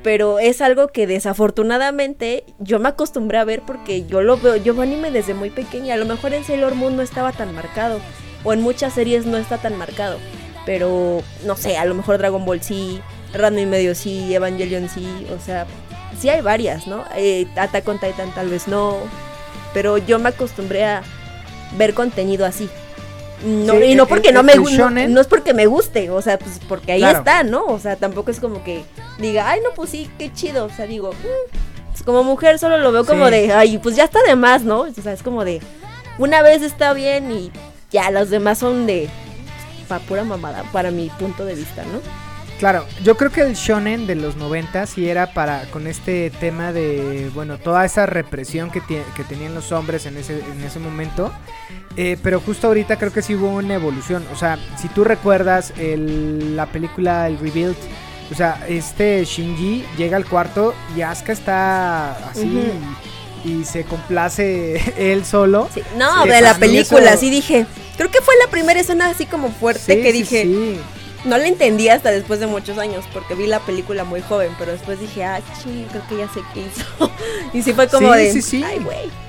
pero 0.05 0.37
es 0.37 0.61
algo 0.61 0.89
que 0.89 1.07
desafortunadamente 1.07 2.43
yo 2.59 2.77
me 2.77 2.89
acostumbré 2.89 3.39
a 3.39 3.43
ver 3.43 3.63
porque 3.65 4.05
yo 4.05 4.21
lo 4.21 4.37
veo, 4.37 4.55
yo 4.55 4.79
anime 4.79 5.09
desde 5.09 5.33
muy 5.33 5.49
pequeña, 5.49 5.95
a 5.95 5.97
lo 5.97 6.05
mejor 6.05 6.35
en 6.35 6.43
Sailor 6.43 6.75
Moon 6.75 6.95
no 6.95 7.01
estaba 7.01 7.31
tan 7.31 7.55
marcado, 7.55 7.99
o 8.43 8.53
en 8.53 8.61
muchas 8.61 8.93
series 8.93 9.25
no 9.25 9.37
está 9.37 9.57
tan 9.57 9.75
marcado, 9.75 10.19
pero 10.65 11.21
no 11.45 11.55
sé, 11.55 11.77
a 11.77 11.85
lo 11.85 11.95
mejor 11.95 12.17
Dragon 12.17 12.45
Ball 12.45 12.61
sí, 12.61 13.01
Random 13.33 13.63
y 13.63 13.65
medio 13.65 13.95
sí, 13.95 14.33
Evangelion 14.33 14.89
sí, 14.89 15.27
o 15.35 15.43
sea, 15.43 15.65
sí 16.19 16.29
hay 16.29 16.41
varias, 16.41 16.87
¿no? 16.87 17.03
Eh, 17.15 17.47
Attack 17.55 17.87
on 17.87 17.99
Titan 17.99 18.33
tal 18.33 18.49
vez 18.49 18.67
no, 18.67 18.97
pero 19.73 19.97
yo 19.97 20.19
me 20.19 20.29
acostumbré 20.29 20.85
a 20.85 21.03
ver 21.77 21.93
contenido 21.93 22.45
así, 22.45 22.69
no, 23.43 23.73
sí, 23.73 23.83
y 23.83 23.95
no 23.95 24.07
porque 24.07 24.29
el, 24.29 24.33
no 24.33 24.43
me 24.43 24.57
guste, 24.57 24.77
no, 24.77 24.89
no, 24.89 25.21
es 25.21 25.27
porque 25.27 25.53
me 25.53 25.65
guste, 25.65 26.09
o 26.09 26.21
sea, 26.21 26.39
pues 26.39 26.59
porque 26.67 26.93
ahí 26.93 26.99
claro. 26.99 27.19
está, 27.19 27.43
¿no? 27.43 27.65
O 27.65 27.79
sea, 27.79 27.95
tampoco 27.95 28.31
es 28.31 28.39
como 28.39 28.63
que 28.63 28.83
diga, 29.19 29.49
ay, 29.49 29.59
no, 29.63 29.71
pues 29.75 29.89
sí, 29.89 30.09
qué 30.17 30.31
chido. 30.33 30.65
O 30.65 30.69
sea, 30.69 30.87
digo, 30.87 31.11
mmm, 31.11 31.57
pues 31.91 32.03
como 32.03 32.23
mujer 32.23 32.59
solo 32.59 32.77
lo 32.77 32.91
veo 32.91 33.05
como 33.05 33.29
de, 33.29 33.53
ay, 33.53 33.77
pues 33.77 33.95
ya 33.95 34.05
está 34.05 34.21
de 34.23 34.35
más, 34.35 34.63
¿no? 34.63 34.81
O 34.81 34.91
sea, 34.91 35.13
es 35.13 35.21
como 35.21 35.43
de, 35.43 35.61
una 36.17 36.41
vez 36.41 36.61
está 36.61 36.93
bien 36.93 37.31
y 37.31 37.51
ya 37.91 38.09
los 38.09 38.29
demás 38.29 38.57
son 38.57 38.87
de, 38.87 39.09
pa 39.87 39.99
pura 39.99 40.23
mamada, 40.23 40.63
para 40.71 40.91
mi 40.91 41.09
punto 41.09 41.45
de 41.45 41.55
vista, 41.55 41.83
¿no? 41.83 42.01
Claro, 42.59 42.85
yo 43.03 43.17
creo 43.17 43.31
que 43.31 43.41
el 43.41 43.53
shonen 43.53 44.07
de 44.07 44.15
los 44.15 44.37
90 44.37 44.85
sí 44.85 45.09
era 45.09 45.33
para 45.33 45.63
con 45.71 45.87
este 45.87 46.29
tema 46.29 46.71
de, 46.71 47.29
bueno, 47.33 47.57
toda 47.57 47.83
esa 47.83 48.05
represión 48.05 48.71
que, 48.71 48.81
que 48.81 49.23
tenían 49.27 49.53
los 49.53 49.73
hombres 49.73 50.05
en 50.05 50.15
ese, 50.15 50.39
en 50.39 50.63
ese 50.63 50.79
momento. 50.79 51.33
Eh, 51.97 52.17
pero 52.21 52.39
justo 52.39 52.67
ahorita 52.67 52.97
creo 52.97 53.11
que 53.11 53.21
sí 53.21 53.35
hubo 53.35 53.49
una 53.49 53.75
evolución. 53.75 54.25
O 54.31 54.37
sea, 54.37 54.57
si 54.77 54.87
tú 54.87 55.03
recuerdas 55.03 55.73
el, 55.77 56.55
la 56.55 56.65
película 56.67 57.27
El 57.27 57.39
Rebuild, 57.39 57.75
o 58.31 58.35
sea, 58.35 58.65
este 58.67 59.23
Shinji 59.23 59.85
llega 59.97 60.17
al 60.17 60.25
cuarto 60.25 60.73
y 60.95 61.01
Asuka 61.01 61.33
está 61.33 62.29
así 62.29 62.45
uh 62.45 62.73
-huh. 62.73 63.24
Y, 63.45 63.65
se 63.65 63.83
complace 63.83 64.81
él 64.97 65.25
solo. 65.25 65.69
Sí. 65.73 65.81
No, 65.97 66.23
sí, 66.23 66.29
de 66.29 66.41
la 66.41 66.57
película, 66.57 67.11
eso... 67.11 67.19
sí 67.21 67.29
dije. 67.29 67.65
Creo 67.97 68.11
que 68.11 68.21
fue 68.21 68.33
la 68.43 68.51
primera 68.51 68.79
escena 68.79 69.07
así 69.07 69.25
como 69.25 69.51
fuerte 69.51 69.95
sí, 69.95 70.01
que 70.01 70.11
dije. 70.11 70.43
Sí, 70.43 70.79
no 71.25 71.37
la 71.37 71.47
entendí 71.47 71.89
hasta 71.89 72.11
después 72.11 72.39
de 72.39 72.47
muchos 72.47 72.77
años 72.77 73.05
porque 73.11 73.33
vi 73.33 73.47
la 73.47 73.59
película 73.59 74.03
muy 74.03 74.21
joven, 74.21 74.51
pero 74.59 74.71
después 74.71 74.99
dije, 74.99 75.23
ah, 75.23 75.41
ching, 75.61 75.85
creo 75.85 76.07
que 76.07 76.17
ya 76.17 76.29
sé 76.31 76.41
qué 76.53 76.61
hizo. 76.61 77.11
y 77.53 77.61
sí 77.63 77.73
fue 77.73 77.87
como 77.87 78.11
de, 78.11 78.31
ay, 78.65 78.79
güey. 78.79 79.24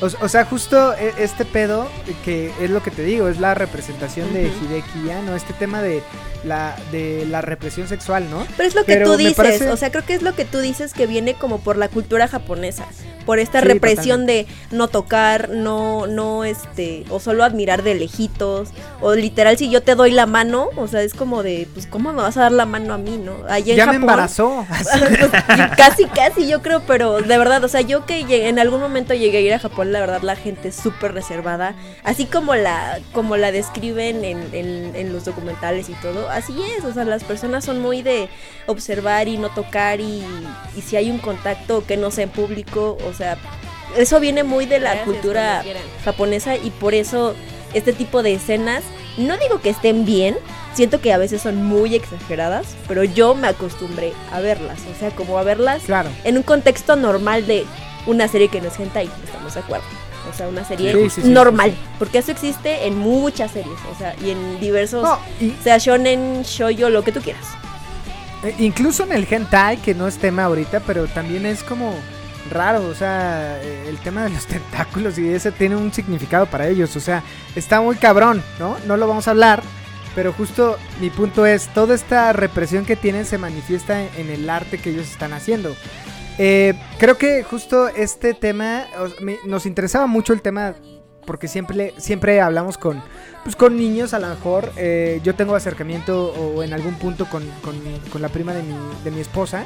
O, 0.00 0.06
o, 0.06 0.28
sea, 0.28 0.44
justo 0.44 0.94
e, 0.94 1.12
este 1.18 1.44
pedo, 1.44 1.88
que 2.24 2.52
es 2.60 2.70
lo 2.70 2.82
que 2.82 2.90
te 2.90 3.02
digo, 3.02 3.28
es 3.28 3.40
la 3.40 3.54
representación 3.54 4.28
uh 4.28 4.30
-huh. 4.30 4.34
de 4.34 4.42
Hideki 4.48 5.04
ya, 5.06 5.22
¿no? 5.22 5.34
Este 5.34 5.52
tema 5.52 5.82
de 5.82 6.02
la, 6.44 6.76
de 6.92 7.26
la 7.26 7.40
represión 7.40 7.88
sexual, 7.88 8.30
¿no? 8.30 8.46
Pero 8.56 8.68
es 8.68 8.74
lo 8.74 8.84
que 8.84 8.92
Pero 8.92 9.12
tú 9.12 9.16
dices, 9.16 9.36
parece... 9.36 9.70
o 9.70 9.76
sea, 9.76 9.90
creo 9.90 10.04
que 10.04 10.14
es 10.14 10.22
lo 10.22 10.34
que 10.34 10.44
tú 10.44 10.58
dices 10.58 10.92
que 10.92 11.06
viene 11.06 11.34
como 11.34 11.58
por 11.58 11.76
la 11.76 11.88
cultura 11.88 12.28
japonesa, 12.28 12.86
por 13.26 13.38
esta 13.38 13.60
sí, 13.60 13.66
represión 13.66 14.20
totalmente. 14.20 14.50
de 14.70 14.76
no 14.76 14.88
tocar, 14.88 15.50
no, 15.50 16.06
no, 16.06 16.44
este, 16.44 17.04
o 17.10 17.20
solo 17.20 17.44
admirar 17.44 17.82
de 17.82 17.94
lejitos, 17.94 18.70
o 19.00 19.14
literal 19.14 19.58
si 19.58 19.68
yo 19.68 19.82
te 19.82 19.94
doy 19.94 20.12
la 20.12 20.26
mano, 20.26 20.68
o 20.76 20.86
sea, 20.86 21.02
es 21.02 21.14
como 21.14 21.42
de, 21.42 21.68
pues, 21.74 21.86
¿cómo 21.86 22.12
me 22.12 22.22
vas 22.22 22.36
a 22.36 22.42
dar 22.42 22.52
la 22.52 22.66
mano 22.66 22.94
a 22.94 22.98
mí, 22.98 23.20
no? 23.22 23.32
Allá 23.48 23.74
ya 23.74 23.84
Japón, 23.84 24.00
me 24.00 24.02
embarazó. 24.02 24.66
pues, 25.18 25.30
casi, 25.76 26.06
casi, 26.06 26.48
yo 26.48 26.62
creo, 26.62 26.82
pero 26.86 27.20
de 27.20 27.38
verdad, 27.38 27.62
o 27.64 27.68
sea, 27.68 27.80
yo 27.80 28.06
que 28.06 28.24
llegué, 28.24 28.48
en 28.48 28.58
algún 28.58 28.80
momento 28.80 29.14
llegué 29.14 29.38
a 29.38 29.40
ir 29.40 29.54
a 29.54 29.58
Japón, 29.58 29.87
la 29.88 30.00
verdad, 30.00 30.22
la 30.22 30.36
gente 30.36 30.68
es 30.68 30.76
súper 30.76 31.12
reservada, 31.12 31.74
así 32.04 32.26
como 32.26 32.54
la, 32.54 32.98
como 33.12 33.36
la 33.36 33.52
describen 33.52 34.24
en, 34.24 34.42
en, 34.52 34.94
en 34.94 35.12
los 35.12 35.24
documentales 35.24 35.88
y 35.88 35.94
todo, 35.94 36.28
así 36.28 36.54
es, 36.76 36.84
o 36.84 36.92
sea, 36.92 37.04
las 37.04 37.24
personas 37.24 37.64
son 37.64 37.80
muy 37.80 38.02
de 38.02 38.28
observar 38.66 39.28
y 39.28 39.38
no 39.38 39.50
tocar 39.50 40.00
y, 40.00 40.24
y 40.76 40.82
si 40.82 40.96
hay 40.96 41.10
un 41.10 41.18
contacto 41.18 41.84
que 41.86 41.96
no 41.96 42.10
sea 42.10 42.24
en 42.24 42.30
público, 42.30 42.96
o 43.08 43.12
sea, 43.12 43.36
eso 43.96 44.20
viene 44.20 44.42
muy 44.42 44.66
de 44.66 44.80
la 44.80 44.94
Gracias, 44.94 45.06
cultura 45.06 45.64
japonesa 46.04 46.56
y 46.56 46.70
por 46.70 46.94
eso 46.94 47.34
este 47.74 47.92
tipo 47.92 48.22
de 48.22 48.34
escenas, 48.34 48.82
no 49.16 49.36
digo 49.36 49.60
que 49.60 49.70
estén 49.70 50.04
bien, 50.04 50.36
siento 50.74 51.00
que 51.00 51.12
a 51.12 51.18
veces 51.18 51.42
son 51.42 51.64
muy 51.64 51.94
exageradas, 51.94 52.76
pero 52.86 53.04
yo 53.04 53.34
me 53.34 53.48
acostumbré 53.48 54.12
a 54.32 54.40
verlas, 54.40 54.78
o 54.94 54.98
sea, 54.98 55.10
como 55.10 55.38
a 55.38 55.42
verlas 55.42 55.82
claro. 55.84 56.10
en 56.24 56.36
un 56.36 56.42
contexto 56.42 56.96
normal 56.96 57.46
de 57.46 57.64
una 58.06 58.28
serie 58.28 58.48
que 58.48 58.60
no 58.60 58.68
es 58.68 58.78
hentai, 58.78 59.10
estamos 59.24 59.54
de 59.54 59.60
acuerdo. 59.60 59.86
O 60.28 60.32
sea, 60.34 60.48
una 60.48 60.64
serie 60.64 60.92
sí, 60.92 61.10
sí, 61.10 61.22
sí, 61.22 61.28
normal. 61.28 61.74
Porque 61.98 62.18
eso 62.18 62.32
existe 62.32 62.86
en 62.86 62.98
muchas 62.98 63.52
series. 63.52 63.78
O 63.92 63.98
sea, 63.98 64.14
y 64.22 64.30
en 64.30 64.60
diversos. 64.60 65.02
No, 65.02 65.18
y... 65.40 65.54
sea 65.62 65.78
shonen, 65.78 66.42
shoyo, 66.42 66.90
lo 66.90 67.02
que 67.02 67.12
tú 67.12 67.20
quieras. 67.20 67.46
Eh, 68.44 68.54
incluso 68.58 69.04
en 69.04 69.12
el 69.12 69.26
hentai, 69.28 69.78
que 69.78 69.94
no 69.94 70.06
es 70.06 70.18
tema 70.18 70.44
ahorita, 70.44 70.80
pero 70.80 71.06
también 71.06 71.46
es 71.46 71.62
como 71.62 71.94
raro. 72.50 72.86
O 72.88 72.94
sea, 72.94 73.60
el 73.62 73.96
tema 73.98 74.24
de 74.24 74.30
los 74.30 74.46
tentáculos 74.46 75.18
y 75.18 75.28
ese 75.28 75.52
tiene 75.52 75.76
un 75.76 75.92
significado 75.92 76.46
para 76.46 76.68
ellos. 76.68 76.94
O 76.96 77.00
sea, 77.00 77.22
está 77.54 77.80
muy 77.80 77.96
cabrón, 77.96 78.42
¿no? 78.58 78.76
No 78.86 78.96
lo 78.96 79.06
vamos 79.08 79.28
a 79.28 79.30
hablar. 79.30 79.62
Pero 80.14 80.32
justo 80.32 80.78
mi 81.00 81.10
punto 81.10 81.46
es, 81.46 81.68
toda 81.68 81.94
esta 81.94 82.32
represión 82.32 82.84
que 82.84 82.96
tienen 82.96 83.24
se 83.24 83.38
manifiesta 83.38 84.02
en 84.02 84.30
el 84.30 84.50
arte 84.50 84.78
que 84.78 84.90
ellos 84.90 85.08
están 85.08 85.32
haciendo. 85.32 85.76
Eh, 86.38 86.74
creo 86.98 87.18
que 87.18 87.42
justo 87.42 87.88
este 87.88 88.32
tema 88.32 88.86
nos 89.44 89.66
interesaba 89.66 90.06
mucho 90.06 90.32
el 90.32 90.40
tema 90.40 90.74
porque 91.26 91.46
siempre 91.46 91.92
siempre 91.98 92.40
hablamos 92.40 92.78
con 92.78 93.02
pues 93.44 93.56
con 93.56 93.76
niños 93.76 94.14
a 94.14 94.18
lo 94.18 94.28
mejor. 94.28 94.72
Eh, 94.76 95.20
yo 95.24 95.34
tengo 95.34 95.54
acercamiento 95.54 96.32
o 96.32 96.62
en 96.62 96.72
algún 96.72 96.94
punto 96.94 97.26
con, 97.26 97.44
con, 97.62 97.76
con 98.10 98.22
la 98.22 98.28
prima 98.28 98.54
de 98.54 98.62
mi, 98.62 98.74
de 99.04 99.10
mi, 99.10 99.20
esposa 99.20 99.64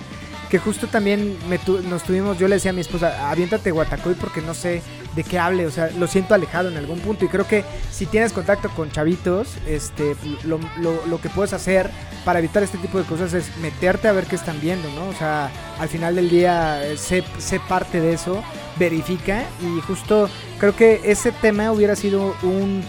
que 0.50 0.58
justo 0.58 0.86
también 0.86 1.36
me 1.48 1.58
tu, 1.58 1.80
nos 1.82 2.02
tuvimos 2.02 2.38
yo 2.38 2.48
le 2.48 2.56
decía 2.56 2.72
a 2.72 2.74
mi 2.74 2.80
esposa 2.80 3.30
aviéntate 3.30 3.70
Guatacoy 3.70 4.14
porque 4.14 4.40
no 4.40 4.54
sé 4.54 4.82
de 5.14 5.24
qué 5.24 5.38
hable, 5.38 5.66
o 5.66 5.70
sea, 5.70 5.90
lo 5.98 6.06
siento 6.06 6.34
alejado 6.34 6.70
en 6.70 6.76
algún 6.78 6.98
punto 7.00 7.24
y 7.24 7.28
creo 7.28 7.46
que 7.46 7.64
si 7.90 8.06
tienes 8.06 8.32
contacto 8.32 8.70
con 8.70 8.90
chavitos, 8.90 9.48
este, 9.66 10.16
lo, 10.44 10.58
lo- 10.78 11.04
lo 11.06 11.20
que 11.20 11.28
puedes 11.28 11.52
hacer 11.52 11.90
para 12.24 12.38
evitar 12.38 12.62
este 12.62 12.78
tipo 12.78 12.98
de 12.98 13.04
cosas 13.04 13.32
es 13.34 13.54
meterte 13.58 14.08
a 14.08 14.12
ver 14.12 14.24
qué 14.26 14.36
están 14.36 14.60
viendo, 14.60 14.88
¿no? 14.92 15.08
O 15.08 15.12
sea, 15.12 15.50
al 15.78 15.88
final 15.88 16.14
del 16.14 16.30
día 16.30 16.86
eh, 16.86 16.96
sé, 16.96 17.24
sé 17.38 17.60
parte 17.60 18.00
de 18.00 18.14
eso, 18.14 18.42
verifica 18.78 19.42
y 19.60 19.80
justo 19.82 20.30
creo 20.58 20.74
que 20.74 21.00
ese 21.04 21.30
tema 21.32 21.70
hubiera 21.72 21.94
sido 21.96 22.34
un, 22.42 22.82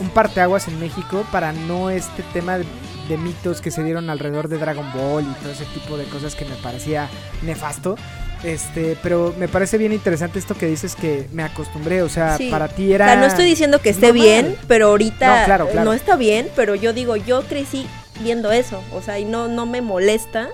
un 0.00 0.08
parteaguas 0.10 0.66
en 0.66 0.80
México 0.80 1.24
para 1.30 1.52
no 1.52 1.88
este 1.90 2.22
tema 2.32 2.58
de 2.58 3.16
mitos 3.16 3.60
que 3.60 3.70
se 3.70 3.82
dieron 3.84 4.08
alrededor 4.10 4.48
de 4.48 4.58
Dragon 4.58 4.86
Ball 4.92 5.22
y 5.24 5.34
todo 5.42 5.52
ese 5.52 5.64
tipo 5.66 5.96
de 5.96 6.04
cosas 6.04 6.34
que 6.34 6.44
me 6.44 6.54
parecía 6.56 7.08
nefasto. 7.42 7.96
Este, 8.44 8.96
pero 9.02 9.34
me 9.38 9.48
parece 9.48 9.76
bien 9.76 9.92
interesante 9.92 10.38
esto 10.38 10.56
que 10.56 10.66
dices 10.66 10.96
que 10.96 11.28
me 11.32 11.42
acostumbré, 11.42 12.02
o 12.02 12.08
sea, 12.08 12.36
Sí. 12.38 12.48
para 12.50 12.68
ti 12.68 12.92
era 12.92 13.04
O 13.04 13.08
sea, 13.08 13.16
no 13.16 13.26
estoy 13.26 13.44
diciendo 13.44 13.80
que 13.80 13.90
esté 13.90 14.08
normal. 14.08 14.22
bien, 14.26 14.56
pero 14.66 14.86
ahorita 14.88 15.40
No, 15.40 15.44
claro, 15.44 15.68
claro. 15.68 15.84
no 15.84 15.92
está 15.92 16.16
bien, 16.16 16.48
pero 16.56 16.74
yo 16.74 16.92
digo, 16.94 17.16
yo 17.16 17.42
crecí 17.42 17.86
viendo 18.20 18.50
eso, 18.50 18.82
o 18.94 19.02
sea, 19.02 19.18
y 19.18 19.24
no, 19.26 19.48
no 19.48 19.66
me 19.66 19.82
molesta, 19.82 20.48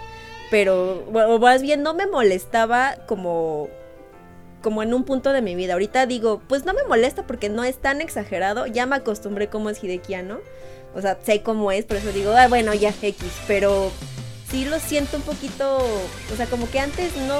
pero, 0.50 1.04
o 1.12 1.38
más 1.38 1.62
bien 1.62 1.82
no 1.84 1.94
me 1.94 2.06
molestaba 2.08 2.96
como, 3.06 3.68
como 4.62 4.82
en 4.82 4.92
un 4.92 5.04
punto 5.04 5.32
de 5.32 5.40
mi 5.42 5.54
vida. 5.54 5.74
Ahorita 5.74 6.06
digo, 6.06 6.40
pues 6.48 6.64
no 6.64 6.74
me 6.74 6.82
molesta 6.84 7.24
porque 7.24 7.48
no 7.48 7.62
es 7.62 7.76
tan 7.80 8.00
exagerado, 8.00 8.66
ya 8.66 8.86
me 8.86 8.96
acostumbré 8.96 9.46
como 9.48 9.70
es 9.70 9.82
Hidekiano, 9.82 10.40
o 10.94 11.00
sea, 11.00 11.18
sé 11.24 11.42
cómo 11.42 11.70
es, 11.70 11.84
por 11.84 11.98
eso 11.98 12.10
digo, 12.10 12.32
ah, 12.36 12.48
bueno, 12.48 12.74
ya 12.74 12.92
X, 13.00 13.16
pero 13.46 13.92
sí 14.50 14.64
lo 14.64 14.78
siento 14.80 15.16
un 15.16 15.22
poquito, 15.22 15.78
o 15.78 16.36
sea, 16.36 16.46
como 16.46 16.68
que 16.70 16.80
antes 16.80 17.12
no, 17.28 17.38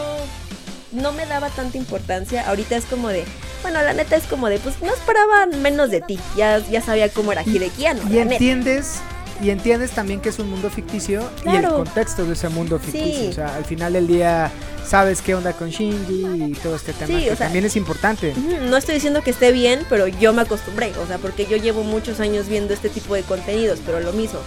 no 0.93 1.13
me 1.13 1.27
daba 1.27 1.49
tanta 1.51 1.79
importancia, 1.79 2.47
ahorita 2.49 2.77
es 2.77 2.85
como 2.87 3.09
de, 3.09 3.25
bueno, 3.63 3.83
la 3.83 3.93
neta 3.93 4.17
es 4.17 4.25
como 4.25 4.49
de, 4.49 4.59
pues 4.59 4.77
no 4.83 4.93
esperaba 4.93 5.47
menos 5.61 5.91
de 5.91 6.01
ti, 6.01 6.19
ya, 6.37 6.59
ya 6.59 6.81
sabía 6.81 7.09
cómo 7.11 7.33
era 7.33 7.43
Hidekiano. 7.43 8.03
y 8.05 8.15
neta. 8.15 8.33
entiendes 8.33 8.95
y 9.43 9.51
entiendes 9.51 9.91
también 9.91 10.21
que 10.21 10.31
es 10.31 10.39
un 10.39 10.49
mundo 10.51 10.71
ficticio 10.71 11.29
y 11.45 11.55
el 11.57 11.67
contexto 11.69 12.25
de 12.25 12.33
ese 12.33 12.49
mundo 12.49 12.79
ficticio, 12.79 13.21
Sí. 13.25 13.29
o 13.29 13.33
sea, 13.35 13.55
al 13.55 13.65
final 13.67 13.93
del 13.93 14.07
día 14.07 14.51
sabes 14.89 15.21
qué 15.21 15.35
onda 15.35 15.53
con 15.53 15.69
Shinji 15.69 16.25
y 16.49 16.53
todo 16.63 16.75
este 16.77 16.93
tema 16.95 17.19
Sí, 17.19 17.25
que 17.27 17.33
o 17.33 17.37
sea- 17.37 17.47
también 17.47 17.65
es 17.67 17.77
importante. 17.77 18.33
No 18.63 18.77
estoy 18.79 18.95
diciendo 18.95 19.23
que 19.23 19.31
esté 19.31 19.53
bien, 19.53 19.85
pero 19.91 20.07
yo 20.07 20.33
me 20.33 20.41
acostumbré, 20.43 20.93
o 21.03 21.07
sea, 21.07 21.19
porque 21.19 21.45
yo 21.47 21.57
llevo 21.59 21.83
muchos 21.83 22.19
años 22.21 22.49
viendo 22.49 22.73
este 22.73 22.89
tipo 22.89 23.15
de 23.15 23.23
contenidos, 23.25 23.81
pero 23.85 24.01
lo 24.01 24.13
mismo. 24.15 24.39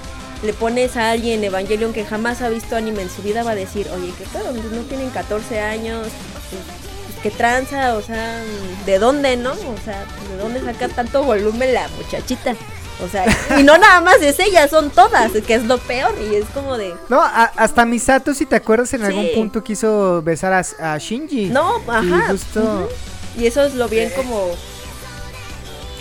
Le 0.44 0.54
pones 0.54 0.96
a 0.96 1.12
alguien 1.12 1.44
Evangelion 1.44 1.92
que 1.94 2.06
jamás 2.06 2.42
ha 2.42 2.50
visto 2.50 2.76
anime 2.76 3.02
en 3.02 3.10
su 3.10 3.22
vida, 3.22 3.44
va 3.44 3.52
a 3.52 3.56
decir, 3.56 3.88
oye, 3.94 4.14
¿qué 4.18 4.24
pedo? 4.26 4.52
Pues 4.54 4.72
No 4.72 4.82
tienen 4.84 5.10
14 5.10 5.60
años, 5.60 6.08
pues, 6.50 6.64
pues, 7.08 7.20
¿qué 7.22 7.30
tranza? 7.32 7.96
O 7.96 8.02
sea, 8.02 8.42
¿de 8.86 9.00
dónde, 9.00 9.36
no? 9.36 9.52
O 9.52 9.76
sea, 9.84 10.06
¿de 10.32 10.38
dónde 10.42 10.62
saca 10.62 10.88
tanto 10.88 11.24
volumen 11.24 11.74
la 11.74 11.88
muchachita? 11.90 12.56
O 13.04 13.08
sea, 13.10 13.26
y 13.60 13.64
no 13.64 13.78
nada 13.78 14.02
más 14.02 14.22
es 14.22 14.40
ella, 14.40 14.68
son 14.68 14.90
todas, 14.90 15.32
que 15.32 15.54
es 15.56 15.64
lo 15.66 15.78
peor, 15.78 16.14
y 16.32 16.36
es 16.36 16.46
como 16.54 16.78
de, 16.78 16.94
No, 17.10 17.22
a- 17.22 17.52
hasta 17.56 17.86
Misato, 17.86 18.34
si 18.34 18.46
te 18.46 18.56
acuerdas, 18.58 18.94
en 18.94 19.04
algún 19.04 19.28
punto 19.34 19.64
quiso 19.64 20.22
besar 20.22 20.52
a, 20.54 20.94
a 20.94 20.98
Shinji. 20.98 21.46
no, 21.48 21.82
ajá. 21.88 22.04
Y 22.28 22.32
justo. 22.32 22.90
Y 23.38 23.46
eso 23.46 23.64
es 23.64 23.76
lo 23.76 23.88
bien 23.90 24.10
como... 24.16 24.52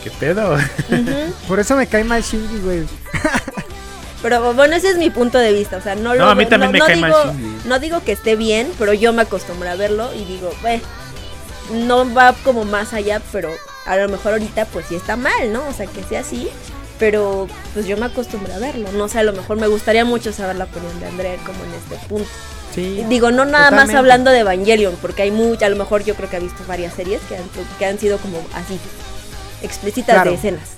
¿Qué 0.02 0.10
pedo? 0.12 0.56
por 1.48 1.58
eso 1.60 1.76
me 1.76 1.86
cae 1.86 2.02
mal 2.04 2.22
Shinji, 2.22 2.58
güey. 2.60 2.84
Pero 4.22 4.52
bueno, 4.54 4.74
ese 4.74 4.88
es 4.90 4.96
mi 4.96 5.10
punto 5.10 5.38
de 5.38 5.52
vista, 5.52 5.76
o 5.76 5.80
sea, 5.80 5.94
no 5.94 6.14
lo 6.14 6.24
No, 6.24 6.30
a 6.30 6.34
mí 6.34 6.44
también 6.46 6.72
me 6.72 6.80
cae 6.80 6.96
mal 6.96 7.12
digo, 7.12 7.32
Shinji. 7.32 7.68
No 7.68 7.78
digo 7.78 8.02
que 8.02 8.12
esté 8.12 8.34
bien, 8.34 8.68
pero 8.78 8.92
yo 8.92 9.12
me 9.12 9.22
acostumbré 9.22 9.68
a 9.68 9.76
verlo 9.76 10.10
y 10.14 10.24
digo, 10.24 10.50
"Ve, 10.62 10.80
no 11.72 12.12
va 12.12 12.34
como 12.44 12.64
más 12.64 12.92
allá, 12.94 13.20
pero 13.30 13.50
a 13.86 13.96
lo 13.96 14.08
mejor 14.08 14.32
ahorita 14.32 14.64
pues 14.66 14.86
sí 14.88 14.96
está 14.96 15.16
mal, 15.16 15.52
¿no? 15.52 15.66
O 15.68 15.72
sea, 15.72 15.86
que 15.86 16.02
sea 16.02 16.20
así, 16.20 16.48
pero 16.98 17.46
pues 17.74 17.86
yo 17.86 17.96
me 17.96 18.06
acostumbré 18.06 18.52
a 18.54 18.58
verlo, 18.58 18.90
no 18.92 19.06
sé, 19.08 19.20
a 19.20 19.22
lo 19.22 19.32
mejor 19.32 19.56
me 19.58 19.68
gustaría 19.68 20.04
mucho 20.04 20.32
saber 20.32 20.56
la 20.56 20.64
opinión 20.64 20.98
de 20.98 21.06
Andrea 21.06 21.36
como 21.46 21.58
en 21.64 21.74
este 21.74 22.08
punto. 22.08 22.28
Sí. 22.74 23.04
Digo, 23.08 23.30
no 23.30 23.44
nada 23.44 23.70
más 23.70 23.94
hablando 23.94 24.30
de 24.30 24.40
Evangelion, 24.40 24.96
porque 25.00 25.22
hay 25.22 25.30
mucha, 25.30 25.66
a 25.66 25.68
lo 25.68 25.76
mejor 25.76 26.04
yo 26.04 26.14
creo 26.16 26.28
que 26.28 26.36
ha 26.36 26.40
visto 26.40 26.62
varias 26.66 26.92
series 26.94 27.20
que 27.28 27.36
han, 27.36 27.44
que 27.78 27.86
han 27.86 27.98
sido 27.98 28.18
como 28.18 28.38
así, 28.54 28.78
explícitas 29.62 30.14
Claro. 30.16 30.30
de 30.30 30.36
escenas. 30.36 30.68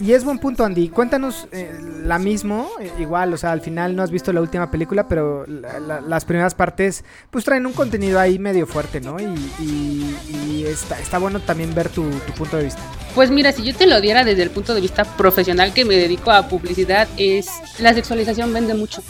Y, 0.00 0.04
y 0.04 0.12
es 0.12 0.22
buen 0.22 0.38
punto, 0.38 0.64
Andy. 0.64 0.90
Cuéntanos 0.90 1.48
eh, 1.50 1.72
la 2.04 2.18
mismo, 2.18 2.68
eh, 2.78 2.90
igual, 2.98 3.32
o 3.32 3.38
sea, 3.38 3.52
al 3.52 3.62
final 3.62 3.96
no 3.96 4.02
has 4.02 4.10
visto 4.10 4.30
la 4.32 4.42
última 4.42 4.70
película, 4.70 5.08
pero 5.08 5.46
la- 5.46 5.80
la- 5.80 6.00
las 6.02 6.26
primeras 6.26 6.54
partes 6.54 7.04
pues 7.30 7.44
traen 7.44 7.64
un 7.64 7.72
contenido 7.72 8.20
ahí 8.20 8.38
medio 8.38 8.66
fuerte, 8.66 9.00
¿no? 9.00 9.18
Y, 9.18 9.24
y- 9.60 10.16
y 10.46 10.64
está, 10.66 11.00
está 11.00 11.16
bueno 11.18 11.40
también 11.40 11.74
ver 11.74 11.88
tu, 11.88 12.02
tu 12.10 12.32
punto 12.34 12.58
de 12.58 12.64
vista. 12.64 12.82
Pues 13.14 13.30
mira, 13.30 13.50
si 13.52 13.62
yo 13.62 13.74
te 13.74 13.86
lo 13.86 14.00
diera 14.02 14.24
desde 14.24 14.42
el 14.42 14.50
punto 14.50 14.74
de 14.74 14.80
vista 14.82 15.04
profesional 15.04 15.72
que 15.72 15.86
me 15.86 15.96
dedico 15.96 16.30
a 16.30 16.48
publicidad, 16.48 17.08
es 17.16 17.48
la 17.78 17.94
sexualización 17.94 18.52
vende 18.52 18.74
mucho. 18.74 19.02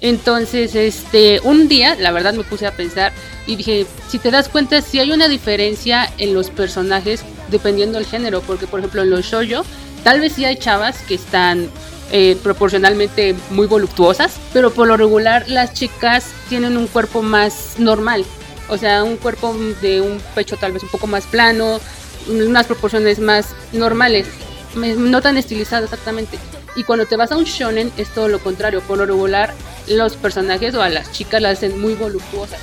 Entonces, 0.00 0.74
este, 0.74 1.40
un 1.42 1.68
día, 1.68 1.96
la 1.96 2.12
verdad 2.12 2.34
me 2.34 2.44
puse 2.44 2.66
a 2.66 2.70
pensar 2.76 3.12
y 3.46 3.56
dije, 3.56 3.86
si 4.08 4.18
te 4.18 4.30
das 4.30 4.48
cuenta, 4.48 4.80
si 4.82 4.98
hay 5.00 5.10
una 5.10 5.26
diferencia 5.28 6.08
en 6.18 6.34
los 6.34 6.50
personajes 6.50 7.24
dependiendo 7.50 7.98
del 7.98 8.06
género, 8.06 8.40
porque 8.42 8.66
por 8.66 8.80
ejemplo 8.80 9.02
en 9.02 9.10
los 9.10 9.24
shoujo, 9.24 9.64
tal 10.04 10.20
vez 10.20 10.32
sí 10.32 10.44
hay 10.44 10.56
chavas 10.56 10.98
que 11.02 11.14
están 11.14 11.70
eh, 12.12 12.36
proporcionalmente 12.42 13.34
muy 13.50 13.66
voluptuosas, 13.66 14.38
pero 14.52 14.72
por 14.72 14.86
lo 14.86 14.96
regular 14.96 15.48
las 15.48 15.72
chicas 15.72 16.26
tienen 16.48 16.76
un 16.76 16.86
cuerpo 16.86 17.22
más 17.22 17.74
normal, 17.78 18.24
o 18.68 18.78
sea, 18.78 19.02
un 19.02 19.16
cuerpo 19.16 19.54
de 19.82 20.00
un 20.00 20.20
pecho 20.34 20.56
tal 20.56 20.72
vez 20.72 20.82
un 20.82 20.88
poco 20.88 21.06
más 21.06 21.24
plano, 21.26 21.80
unas 22.28 22.66
proporciones 22.66 23.18
más 23.18 23.48
normales, 23.72 24.26
no 24.74 25.20
tan 25.20 25.36
estilizado 25.36 25.84
exactamente. 25.84 26.38
Y 26.76 26.84
cuando 26.84 27.06
te 27.06 27.16
vas 27.16 27.32
a 27.32 27.36
un 27.36 27.44
shonen 27.44 27.90
es 27.96 28.08
todo 28.10 28.28
lo 28.28 28.38
contrario, 28.38 28.82
por 28.82 28.98
lo 28.98 29.06
regular 29.06 29.54
los 29.88 30.14
personajes 30.16 30.74
o 30.74 30.82
a 30.82 30.88
las 30.88 31.10
chicas 31.10 31.40
las 31.40 31.58
hacen 31.58 31.80
muy 31.80 31.94
voluptuosas. 31.94 32.60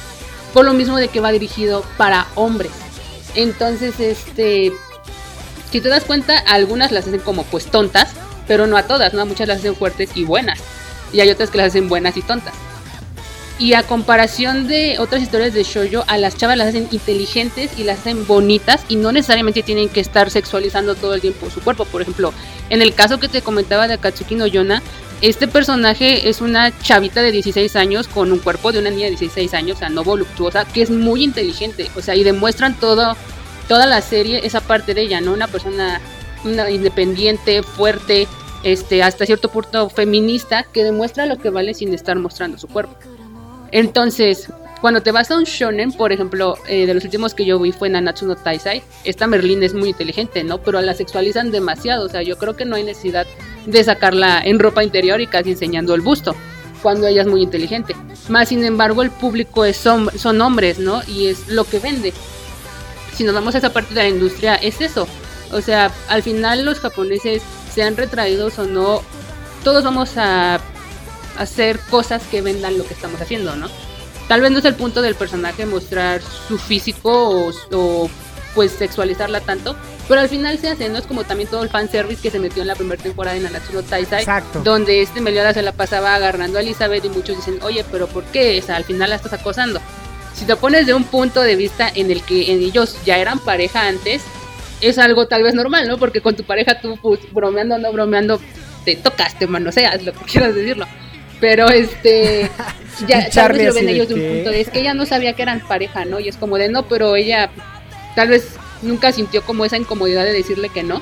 Por 0.54 0.66
lo 0.66 0.74
mismo 0.74 0.98
de 0.98 1.08
que 1.08 1.20
va 1.20 1.32
dirigido 1.32 1.84
para 1.98 2.28
hombres. 2.36 2.72
Entonces, 3.36 4.00
este, 4.00 4.72
si 5.74 5.82
te 5.82 5.90
das 5.90 6.04
cuenta, 6.04 6.38
algunas 6.38 6.92
las 6.92 7.08
hacen 7.08 7.20
como 7.20 7.46
pues 7.46 7.66
tontas, 7.66 8.12
pero 8.48 8.68
no 8.68 8.78
a 8.78 8.84
todas, 8.84 9.16
¿no? 9.16 9.22
A 9.22 9.26
muchas 9.26 9.48
las 9.48 9.58
hacen 9.58 9.76
fuertes 9.76 10.12
y 10.14 10.24
buenas. 10.24 10.60
Y 11.12 11.20
hay 11.20 11.32
otras 11.32 11.50
que 11.50 11.58
las 11.58 11.70
hacen 11.70 11.90
buenas 11.90 12.16
y 12.16 12.22
tontas. 12.22 12.54
Y 13.58 13.74
a 13.74 13.82
comparación 13.82 14.68
de 14.68 14.98
otras 15.00 15.24
historias 15.24 15.56
de 15.56 15.64
shoujo, 15.64 16.06
a 16.08 16.20
las 16.20 16.38
chavas 16.38 16.58
las 16.58 16.68
hacen 16.68 16.88
inteligentes 16.92 17.72
y 17.76 17.86
las 17.86 18.02
hacen 18.02 18.28
bonitas 18.28 18.86
y 18.88 18.98
no 18.98 19.12
necesariamente 19.12 19.64
tienen 19.64 19.90
que 19.90 20.00
estar 20.00 20.30
sexualizando 20.30 20.94
todo 20.94 21.16
el 21.16 21.22
tiempo 21.22 21.50
su 21.50 21.60
cuerpo. 21.60 21.86
Por 21.86 22.04
ejemplo, 22.04 22.34
en 22.70 22.84
el 22.84 22.94
caso 22.94 23.20
que 23.20 23.28
te 23.28 23.42
comentaba 23.42 23.88
de 23.88 23.96
Akatsuki 23.96 24.36
no 24.36 24.46
Yona, 24.46 24.84
este 25.22 25.48
personaje 25.48 26.30
es 26.30 26.40
una 26.40 26.72
chavita 26.82 27.24
de 27.24 27.32
16 27.32 27.76
años 27.78 28.08
con 28.08 28.32
un 28.32 28.38
cuerpo 28.38 28.72
de 28.72 28.78
una 28.78 28.92
niña 28.92 29.06
de 29.06 29.16
16 29.16 29.56
años, 29.56 29.78
o 29.78 29.80
sea, 29.80 29.90
no 29.90 30.04
voluptuosa, 30.04 30.66
que 30.66 30.84
es 30.84 30.92
muy 30.92 31.24
inteligente, 31.24 31.90
o 31.96 32.02
sea, 32.04 32.16
y 32.16 32.24
demuestran 32.24 32.80
todo, 32.80 33.18
toda 33.68 33.86
la 33.86 34.02
serie 34.02 34.46
esa 34.46 34.62
parte 34.62 34.94
de 34.94 35.02
ella, 35.02 35.22
¿no? 35.22 35.34
Una 35.34 35.48
persona 35.48 36.02
una 36.46 36.70
independiente, 36.70 37.64
fuerte, 37.64 38.28
este, 38.64 39.04
hasta 39.04 39.26
cierto 39.26 39.50
punto 39.50 39.90
feminista, 39.90 40.64
que 40.64 40.84
demuestra 40.84 41.26
lo 41.26 41.38
que 41.38 41.50
vale 41.50 41.74
sin 41.74 41.94
estar 41.94 42.18
mostrando 42.18 42.58
su 42.58 42.68
cuerpo. 42.68 42.96
Entonces, 43.72 44.50
cuando 44.82 45.02
te 45.02 45.12
vas 45.12 45.32
a 45.32 45.38
un 45.38 45.46
shonen, 45.46 45.92
por 45.94 46.12
ejemplo, 46.12 46.58
eh, 46.68 46.86
de 46.86 46.94
los 46.94 47.04
últimos 47.04 47.34
que 47.34 47.46
yo 47.46 47.60
vi 47.60 47.72
fue 47.72 47.90
Nanatsu 47.90 48.26
no 48.26 48.36
Taisai, 48.36 48.84
esta 49.04 49.28
Merlin 49.28 49.64
es 49.64 49.74
muy 49.74 49.90
inteligente, 49.90 50.44
¿no? 50.44 50.62
Pero 50.62 50.82
la 50.82 50.94
sexualizan 50.94 51.52
demasiado, 51.52 52.06
o 52.06 52.10
sea, 52.10 52.22
yo 52.22 52.38
creo 52.38 52.56
que 52.56 52.66
no 52.66 52.76
hay 52.76 52.84
necesidad 52.84 53.26
de 53.66 53.84
sacarla 53.84 54.42
en 54.44 54.60
ropa 54.60 54.84
interior 54.84 55.22
y 55.22 55.28
casi 55.28 55.52
enseñando 55.52 55.96
el 55.96 56.02
busto, 56.02 56.36
cuando 56.82 57.08
ella 57.08 57.22
es 57.22 57.28
muy 57.28 57.42
inteligente. 57.42 57.96
Más 58.28 58.50
sin 58.50 58.64
embargo, 58.66 59.02
el 59.04 59.10
público 59.10 59.64
es 59.64 59.78
son 59.78 60.42
hombres, 60.42 60.80
¿no? 60.80 61.02
Y 61.08 61.28
es 61.28 61.48
lo 61.48 61.64
que 61.64 61.80
vende. 61.80 62.14
Si 63.14 63.24
nos 63.24 63.34
vamos 63.34 63.56
a 63.56 63.60
esa 63.60 63.72
parte 63.72 63.94
de 63.94 64.04
la 64.04 64.10
industria, 64.10 64.56
es 64.56 64.82
eso. 64.82 65.08
O 65.52 65.62
sea, 65.62 65.92
al 66.08 66.24
final 66.24 66.66
los 66.66 66.80
japoneses, 66.80 67.42
sean 67.74 67.98
retraídos 67.98 68.60
o 68.60 68.66
no, 68.66 69.02
todos 69.64 69.84
vamos 69.84 70.18
a 70.18 70.60
hacer 71.38 71.80
cosas 71.90 72.24
que 72.30 72.42
vendan 72.42 72.78
lo 72.78 72.86
que 72.86 72.94
estamos 72.94 73.20
haciendo, 73.22 73.56
¿no? 73.56 73.68
Tal 74.28 74.42
vez 74.42 74.52
no 74.52 74.60
es 74.60 74.66
el 74.66 74.76
punto 74.76 75.02
del 75.02 75.16
personaje 75.16 75.66
mostrar 75.66 76.22
su 76.48 76.58
físico 76.58 77.12
o, 77.12 77.52
o, 77.72 78.10
pues 78.56 78.72
sexualizarla 78.72 79.42
tanto, 79.42 79.76
pero 80.08 80.22
al 80.22 80.30
final 80.30 80.58
se 80.60 80.70
hace, 80.70 80.90
¿no? 80.90 81.00
Es 81.00 81.06
como 81.06 81.24
también 81.24 81.50
todo 81.50 81.64
el 81.64 81.70
fanservice 81.70 82.22
que 82.22 82.32
se 82.32 82.40
metió 82.40 82.62
en 82.62 82.68
la 82.68 82.76
primera 82.76 83.02
temporada 83.02 83.36
de 83.36 83.42
Nanatsu 83.42 83.74
no 83.74 83.82
Taisai, 83.82 84.20
Exacto. 84.20 84.62
donde 84.64 85.02
este 85.02 85.22
Meliodas 85.22 85.56
se 85.56 85.62
la 85.62 85.72
pasaba 85.72 86.16
agarrando 86.16 86.60
a 86.60 86.62
Elizabeth 86.62 87.04
y 87.06 87.10
muchos 87.10 87.36
dicen, 87.36 87.60
oye, 87.64 87.84
pero 87.92 88.08
¿por 88.08 88.24
qué? 88.26 88.60
O 88.60 88.66
sea, 88.66 88.76
al 88.76 88.86
final 88.86 89.10
la 89.10 89.16
estás 89.16 89.34
acosando. 89.34 89.82
Si 90.34 90.46
te 90.46 90.56
pones 90.56 90.86
de 90.86 90.94
un 90.94 91.04
punto 91.04 91.42
de 91.42 91.56
vista 91.56 91.92
en 91.94 92.12
el 92.12 92.22
que 92.24 92.52
en 92.52 92.60
ellos 92.60 92.98
ya 93.06 93.18
eran 93.18 93.40
pareja 93.40 93.88
antes, 93.88 94.24
es 94.82 94.98
algo 94.98 95.28
tal 95.28 95.44
vez 95.44 95.54
normal, 95.54 95.88
¿no? 95.88 95.98
Porque 95.98 96.22
con 96.22 96.36
tu 96.36 96.44
pareja 96.44 96.80
tú, 96.80 96.98
pues, 97.02 97.20
bromeando 97.32 97.76
o 97.76 97.78
no 97.78 97.92
bromeando, 97.92 98.40
te 98.84 98.96
tocas, 98.96 99.38
te 99.38 99.48
manoseas, 99.48 100.04
lo 100.04 100.14
que 100.14 100.26
quieras 100.32 100.56
decirlo. 100.56 100.86
Pero 101.40 101.70
este, 101.70 102.50
ya 103.08 103.30
tal 103.30 103.54
vez 103.54 103.68
lo 103.68 103.74
ven 103.74 103.90
ellos 103.90 104.08
de 104.10 104.16
un 104.16 104.36
punto 104.36 104.50
de 104.50 104.62
es 104.62 104.70
que 104.70 104.80
ella 104.80 104.94
no 104.94 105.06
sabía 105.06 105.34
que 105.34 105.42
eran 105.42 105.60
pareja, 105.62 106.06
¿no? 106.06 106.20
Y 106.20 106.28
es 106.28 106.38
como 106.38 106.58
de 106.58 106.70
no, 106.70 106.84
pero 106.88 107.16
ella 107.16 107.50
tal 108.16 108.30
vez 108.30 108.56
nunca 108.82 109.12
sintió 109.12 109.42
como 109.44 109.66
esa 109.66 109.78
incomodidad 109.78 110.24
de 110.24 110.34
decirle 110.34 110.70
que 110.70 110.84
no, 110.84 111.02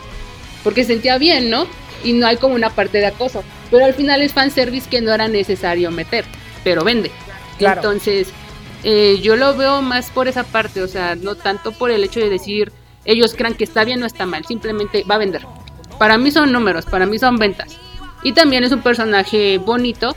porque 0.64 0.84
se 0.84 0.94
sentía 0.94 1.18
bien, 1.18 1.50
¿no? 1.50 1.68
Y 2.04 2.14
no 2.14 2.28
hay 2.28 2.38
como 2.38 2.56
una 2.56 2.70
parte 2.70 3.00
de 3.00 3.08
acoso. 3.08 3.44
Pero 3.70 3.86
al 3.86 3.94
final 3.94 4.22
es 4.22 4.34
fanservice 4.34 4.90
que 4.90 5.02
no 5.02 5.14
era 5.14 5.28
necesario 5.28 5.92
meter, 5.92 6.26
pero 6.64 6.84
vende. 6.84 7.12
Claro. 7.58 7.82
Entonces, 7.82 8.28
eh, 8.84 9.20
yo 9.22 9.36
lo 9.36 9.56
veo 9.56 9.82
más 9.82 10.10
por 10.10 10.28
esa 10.28 10.44
parte, 10.44 10.82
o 10.82 10.88
sea, 10.88 11.16
no 11.16 11.36
tanto 11.36 11.72
por 11.72 11.92
el 11.92 12.04
hecho 12.04 12.20
de 12.20 12.30
decir 12.30 12.72
ellos 13.06 13.34
crean 13.36 13.56
que 13.56 13.64
está 13.64 13.84
bien 13.84 14.02
o 14.04 14.06
está 14.06 14.26
mal, 14.26 14.46
simplemente 14.46 15.04
va 15.10 15.16
a 15.16 15.20
vender. 15.20 15.46
Para 15.98 16.18
mí 16.18 16.32
son 16.32 16.52
números, 16.52 16.86
para 16.86 17.06
mí 17.06 17.18
son 17.20 17.38
ventas. 17.38 17.78
Y 18.24 18.34
también 18.34 18.64
es 18.64 18.72
un 18.72 18.82
personaje 18.82 19.58
bonito, 19.58 20.16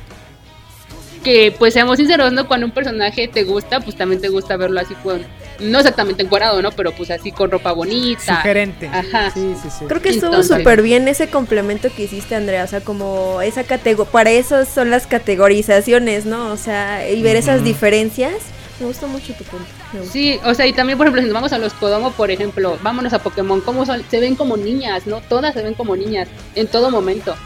que 1.23 1.55
pues 1.59 1.73
seamos 1.73 1.97
sinceros, 1.97 2.33
¿no? 2.33 2.47
Cuando 2.47 2.67
un 2.67 2.73
personaje 2.73 3.29
te 3.29 3.45
gusta, 3.45 3.81
pues 3.81 3.97
también 3.97 4.21
te 4.21 4.29
gusta 4.29 4.57
verlo 4.57 4.81
así 4.81 4.95
con, 4.97 5.23
no 5.61 5.79
exactamente 5.79 6.23
encuadrado, 6.23 6.61
¿no? 6.63 6.73
Pero 6.73 6.93
pues 6.93 7.11
así 7.11 7.33
con 7.33 7.51
ropa 7.51 7.73
bonita. 7.73 8.37
Sugerente. 8.37 8.89
Ajá. 8.89 9.31
Sí, 9.31 9.55
sí, 9.63 9.69
sí. 9.71 9.85
Creo 9.87 10.03
que 10.03 10.11
estuvo 10.11 10.43
súper 10.43 10.83
bien 10.83 11.09
ese 11.09 11.29
complemento 11.29 11.89
que 11.95 12.05
hiciste, 12.05 12.35
Andrea. 12.35 12.65
O 12.65 12.67
sea, 12.67 12.81
como 12.81 13.41
esa 13.43 13.65
categoría. 13.65 14.13
Para 14.13 14.31
eso 14.31 14.65
son 14.65 14.91
las 14.91 15.07
categorizaciones, 15.07 16.27
¿no? 16.27 16.53
O 16.53 16.57
sea, 16.57 17.09
y 17.09 17.23
ver 17.23 17.37
esas 17.37 17.65
diferencias. 17.65 18.35
Me 18.81 18.87
gustó 18.87 19.07
mucho 19.07 19.33
tu 19.35 19.45
punto. 19.45 19.67
Sí, 20.11 20.41
o 20.45 20.53
sea, 20.55 20.67
y 20.67 20.73
también, 20.73 20.99
por 20.99 21.07
ejemplo, 21.07 21.23
si 21.23 21.29
nos 21.29 21.35
vamos 21.35 21.53
a 21.53 21.59
los 21.59 21.73
Kodomo, 21.75 22.11
por 22.13 22.31
ejemplo, 22.33 22.77
vámonos 22.83 23.13
a 23.13 23.21
Pokémon, 23.21 23.61
¿cómo 23.61 23.87
son? 23.87 24.03
Se 24.11 24.19
ven 24.19 24.35
como 24.35 24.57
niñas, 24.57 25.07
¿no? 25.07 25.21
Todas 25.21 25.55
se 25.55 25.63
ven 25.63 25.75
como 25.75 25.95
niñas, 25.95 26.29
en 26.57 26.67
todo 26.67 26.91
momento. 26.91 27.37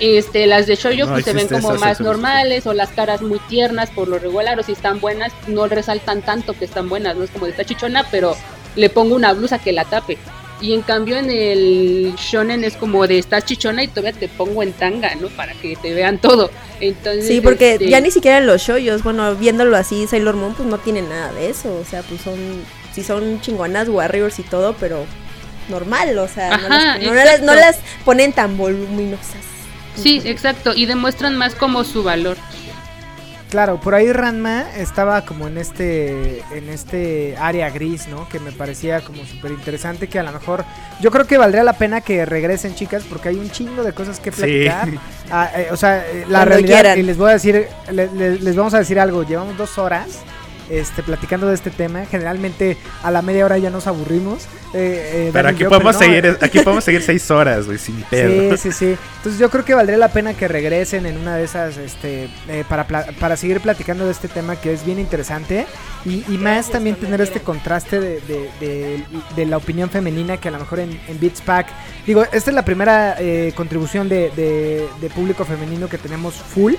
Este, 0.00 0.46
las 0.46 0.66
de 0.66 0.76
Shoujo 0.76 1.06
No 1.06 1.12
pues 1.12 1.24
se 1.24 1.32
ven 1.32 1.48
como 1.48 1.68
más 1.80 1.98
normales 2.00 2.66
o 2.66 2.72
las 2.72 2.90
caras 2.90 3.20
muy 3.20 3.40
tiernas 3.48 3.90
por 3.90 4.06
lo 4.06 4.18
regular 4.18 4.58
o 4.58 4.62
si 4.62 4.72
están 4.72 5.00
buenas 5.00 5.32
no 5.48 5.66
resaltan 5.66 6.22
tanto 6.22 6.52
que 6.56 6.64
están 6.66 6.88
buenas, 6.88 7.16
no 7.16 7.24
es 7.24 7.30
como 7.30 7.46
de 7.46 7.50
esta 7.52 7.64
chichona, 7.64 8.04
pero 8.10 8.36
le 8.76 8.90
pongo 8.90 9.16
una 9.16 9.32
blusa 9.32 9.58
que 9.58 9.72
la 9.72 9.84
tape. 9.84 10.16
Y 10.60 10.72
en 10.74 10.82
cambio 10.82 11.16
en 11.16 11.30
el 11.30 12.14
shonen 12.16 12.64
es 12.64 12.74
como 12.76 13.06
de 13.06 13.18
estás 13.18 13.44
chichona 13.44 13.82
y 13.84 13.88
todavía 13.88 14.12
te 14.18 14.28
pongo 14.28 14.62
en 14.64 14.72
tanga, 14.72 15.14
¿no? 15.16 15.28
Para 15.28 15.52
que 15.54 15.76
te 15.76 15.94
vean 15.94 16.18
todo. 16.18 16.50
Entonces 16.80 17.26
Sí, 17.28 17.40
porque 17.40 17.72
este, 17.74 17.88
ya 17.88 18.00
ni 18.00 18.10
siquiera 18.10 18.40
los 18.40 18.62
shoyos, 18.62 19.02
bueno, 19.04 19.34
viéndolo 19.36 19.76
así, 19.76 20.06
Sailor 20.08 20.34
Moon, 20.36 20.54
pues 20.54 20.68
no 20.68 20.78
tiene 20.78 21.02
nada 21.02 21.32
de 21.32 21.50
eso. 21.50 21.72
O 21.76 21.84
sea, 21.84 22.02
pues 22.02 22.20
son. 22.22 22.36
Sí, 22.92 23.04
son 23.04 23.40
chingonas, 23.40 23.88
Warriors 23.88 24.38
y 24.40 24.42
todo, 24.42 24.74
pero 24.80 25.04
normal, 25.68 26.18
o 26.18 26.26
sea, 26.26 26.56
no, 26.56 26.68
las, 26.68 27.00
no 27.02 27.14
las- 27.14 27.40
no 27.42 27.54
las 27.54 27.78
ponen 28.04 28.32
tan 28.32 28.56
voluminosas. 28.56 29.36
Sí, 30.02 30.22
exacto, 30.24 30.72
y 30.74 30.86
demuestran 30.86 31.36
más 31.36 31.54
como 31.54 31.84
su 31.84 32.02
valor. 32.02 32.36
Claro, 33.50 33.80
por 33.80 33.94
ahí 33.94 34.12
Ranma 34.12 34.66
estaba 34.76 35.24
como 35.24 35.48
en 35.48 35.56
este 35.56 36.40
en 36.54 36.68
este 36.68 37.34
área 37.40 37.70
gris, 37.70 38.06
¿no? 38.06 38.28
Que 38.28 38.38
me 38.40 38.52
parecía 38.52 39.00
como 39.00 39.24
súper 39.24 39.52
interesante 39.52 40.06
que 40.06 40.18
a 40.18 40.22
lo 40.22 40.32
mejor 40.32 40.66
yo 41.00 41.10
creo 41.10 41.26
que 41.26 41.38
valdría 41.38 41.62
la 41.64 41.72
pena 41.72 42.02
que 42.02 42.26
regresen 42.26 42.74
chicas 42.74 43.04
porque 43.08 43.30
hay 43.30 43.36
un 43.36 43.50
chingo 43.50 43.82
de 43.84 43.94
cosas 43.94 44.20
que 44.20 44.32
Sí. 44.32 44.42
platicar. 44.42 44.88
Ah, 45.30 45.50
eh, 45.56 45.68
o 45.70 45.76
sea, 45.76 45.98
eh, 46.06 46.24
la 46.28 46.38
Cuando 46.40 46.44
realidad 46.56 46.80
quieran. 46.80 46.98
y 46.98 47.02
les 47.02 47.16
voy 47.18 47.30
a 47.30 47.32
decir 47.34 47.68
le- 47.90 48.06
le- 48.12 48.38
les 48.38 48.56
vamos 48.56 48.72
a 48.74 48.78
decir 48.80 48.98
algo. 49.00 49.22
Llevamos 49.24 49.56
dos 49.58 49.76
horas. 49.78 50.06
Este, 50.70 51.02
platicando 51.02 51.46
de 51.46 51.54
este 51.54 51.70
tema, 51.70 52.04
generalmente 52.06 52.76
a 53.02 53.10
la 53.10 53.22
media 53.22 53.44
hora 53.46 53.56
ya 53.58 53.70
nos 53.70 53.86
aburrimos. 53.86 54.44
eh, 54.74 55.28
eh, 55.28 55.30
Pero 55.32 55.48
aquí 55.48 55.60
yo, 55.60 55.68
podemos 55.70 55.94
no, 55.94 55.98
seguir, 55.98 56.36
aquí 56.42 56.60
podemos 56.60 56.84
seguir 56.84 57.02
seis 57.06 57.30
horas, 57.30 57.64
güey, 57.66 57.78
sin 57.78 58.02
pedo. 58.10 58.56
Sí, 58.56 58.70
sí, 58.70 58.72
sí. 58.72 58.96
Entonces 59.16 59.40
yo 59.40 59.48
creo 59.50 59.64
que 59.64 59.74
valdría 59.74 59.96
la 59.96 60.08
pena 60.12 60.34
que 60.34 60.46
regresen 60.46 61.06
en 61.06 61.16
una 61.16 61.36
de 61.36 61.44
esas, 61.44 61.78
este, 61.78 62.28
eh, 62.48 62.64
para, 62.68 62.86
para 62.86 63.36
seguir 63.36 63.60
platicando 63.60 64.04
de 64.04 64.12
este 64.12 64.28
tema 64.28 64.56
que 64.56 64.72
es 64.72 64.84
bien 64.84 64.98
interesante 64.98 65.66
y, 66.04 66.22
y 66.28 66.36
más 66.38 66.70
también 66.70 66.96
tener 66.96 67.20
este 67.20 67.40
contraste 67.40 67.98
de, 68.00 68.20
de- 68.20 68.50
de- 68.60 69.04
de 69.36 69.46
la 69.46 69.56
opinión 69.56 69.88
femenina 69.90 70.36
que 70.36 70.48
a 70.48 70.50
lo 70.50 70.58
mejor 70.58 70.80
en, 70.80 71.00
en 71.08 71.18
Beats 71.18 71.40
Pack, 71.40 71.66
digo, 72.06 72.24
esta 72.32 72.50
es 72.50 72.54
la 72.54 72.64
primera 72.64 73.16
eh, 73.18 73.52
contribución 73.56 74.08
de, 74.08 74.30
de- 74.36 74.86
de 75.00 75.10
público 75.10 75.44
femenino 75.44 75.88
que 75.88 75.96
tenemos 75.98 76.34
full. 76.34 76.74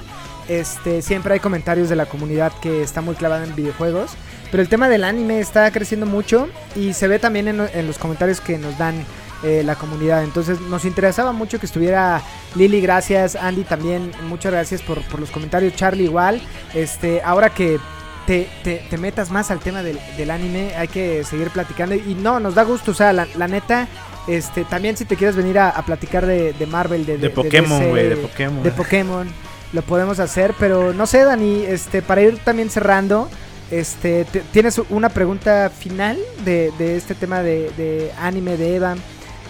Este, 0.50 1.02
siempre 1.02 1.34
hay 1.36 1.40
comentarios 1.40 1.88
de 1.90 1.96
la 1.96 2.06
comunidad 2.08 2.52
que 2.62 2.82
está 2.84 3.00
muy 3.02 3.16
clavada 3.16 3.46
en 3.46 3.56
videojuegos. 3.56 4.12
Pero 4.52 4.62
el 4.64 4.68
tema 4.70 4.90
del 4.90 5.04
anime 5.04 5.40
está 5.40 5.70
creciendo 5.72 6.06
mucho 6.06 6.50
y 6.76 6.94
se 6.94 7.08
ve 7.08 7.20
también 7.20 7.48
en, 7.48 7.62
en 7.74 7.88
los 7.88 7.98
comentarios 8.00 8.42
que 8.42 8.58
nos 8.58 8.78
dan 8.80 9.06
eh, 9.44 9.62
la 9.64 9.76
comunidad. 9.76 10.24
Entonces 10.24 10.60
nos 10.60 10.86
interesaba 10.86 11.32
mucho 11.32 11.60
que 11.60 11.68
estuviera 11.68 12.22
Lili, 12.56 12.82
gracias. 12.82 13.36
Andy 13.36 13.64
también, 13.64 14.12
muchas 14.28 14.52
gracias 14.52 14.82
por, 14.82 15.02
por 15.04 15.20
los 15.20 15.30
comentarios. 15.30 15.76
Charlie 15.76 16.06
igual. 16.06 16.42
Este, 16.74 17.22
ahora 17.22 17.52
que 17.52 17.78
te, 18.26 18.48
te- 18.64 18.84
te 18.90 18.98
metas 18.98 19.30
más 19.30 19.52
al 19.52 19.60
tema 19.60 19.84
del, 19.84 20.00
del 20.18 20.32
anime, 20.32 20.74
hay 20.76 20.88
que 20.88 21.24
seguir 21.24 21.52
platicando. 21.52 21.94
Y 21.94 22.16
no, 22.16 22.40
nos 22.40 22.56
da 22.56 22.64
gusto, 22.64 22.90
o 22.92 22.96
sea, 22.96 23.14
la, 23.14 23.28
la 23.38 23.48
neta. 23.48 23.88
Este, 24.28 24.64
también 24.66 24.98
si 24.98 25.06
te 25.06 25.16
quieres 25.16 25.36
venir 25.36 25.58
a, 25.60 25.70
a 25.70 25.84
platicar 25.86 26.26
de, 26.26 26.54
de 26.54 26.66
Marvel, 26.68 27.06
de, 27.06 27.18
De 27.20 27.30
Pokémon, 27.30 27.80
DC, 27.80 27.90
güey, 27.92 28.10
de 28.10 28.16
Pokémon. 28.18 28.64
de 28.64 28.72
Pokémon, 28.72 29.28
lo 29.74 29.82
podemos 29.82 30.20
hacer, 30.20 30.54
pero 30.60 30.94
no 30.94 31.06
sé, 31.06 31.24
Dani, 31.24 31.64
este, 31.66 32.02
para 32.02 32.22
ir 32.22 32.38
también 32.40 32.70
cerrando, 32.70 33.30
este, 33.72 34.26
te- 34.26 34.42
¿tienes 34.52 34.80
una 34.90 35.10
pregunta 35.10 35.70
final 35.70 36.18
de, 36.44 36.72
de 36.80 36.98
este 36.98 37.14
tema 37.16 37.44
de, 37.44 37.70
de 37.78 38.12
anime 38.20 38.58
de 38.58 38.76
Eva? 38.76 38.96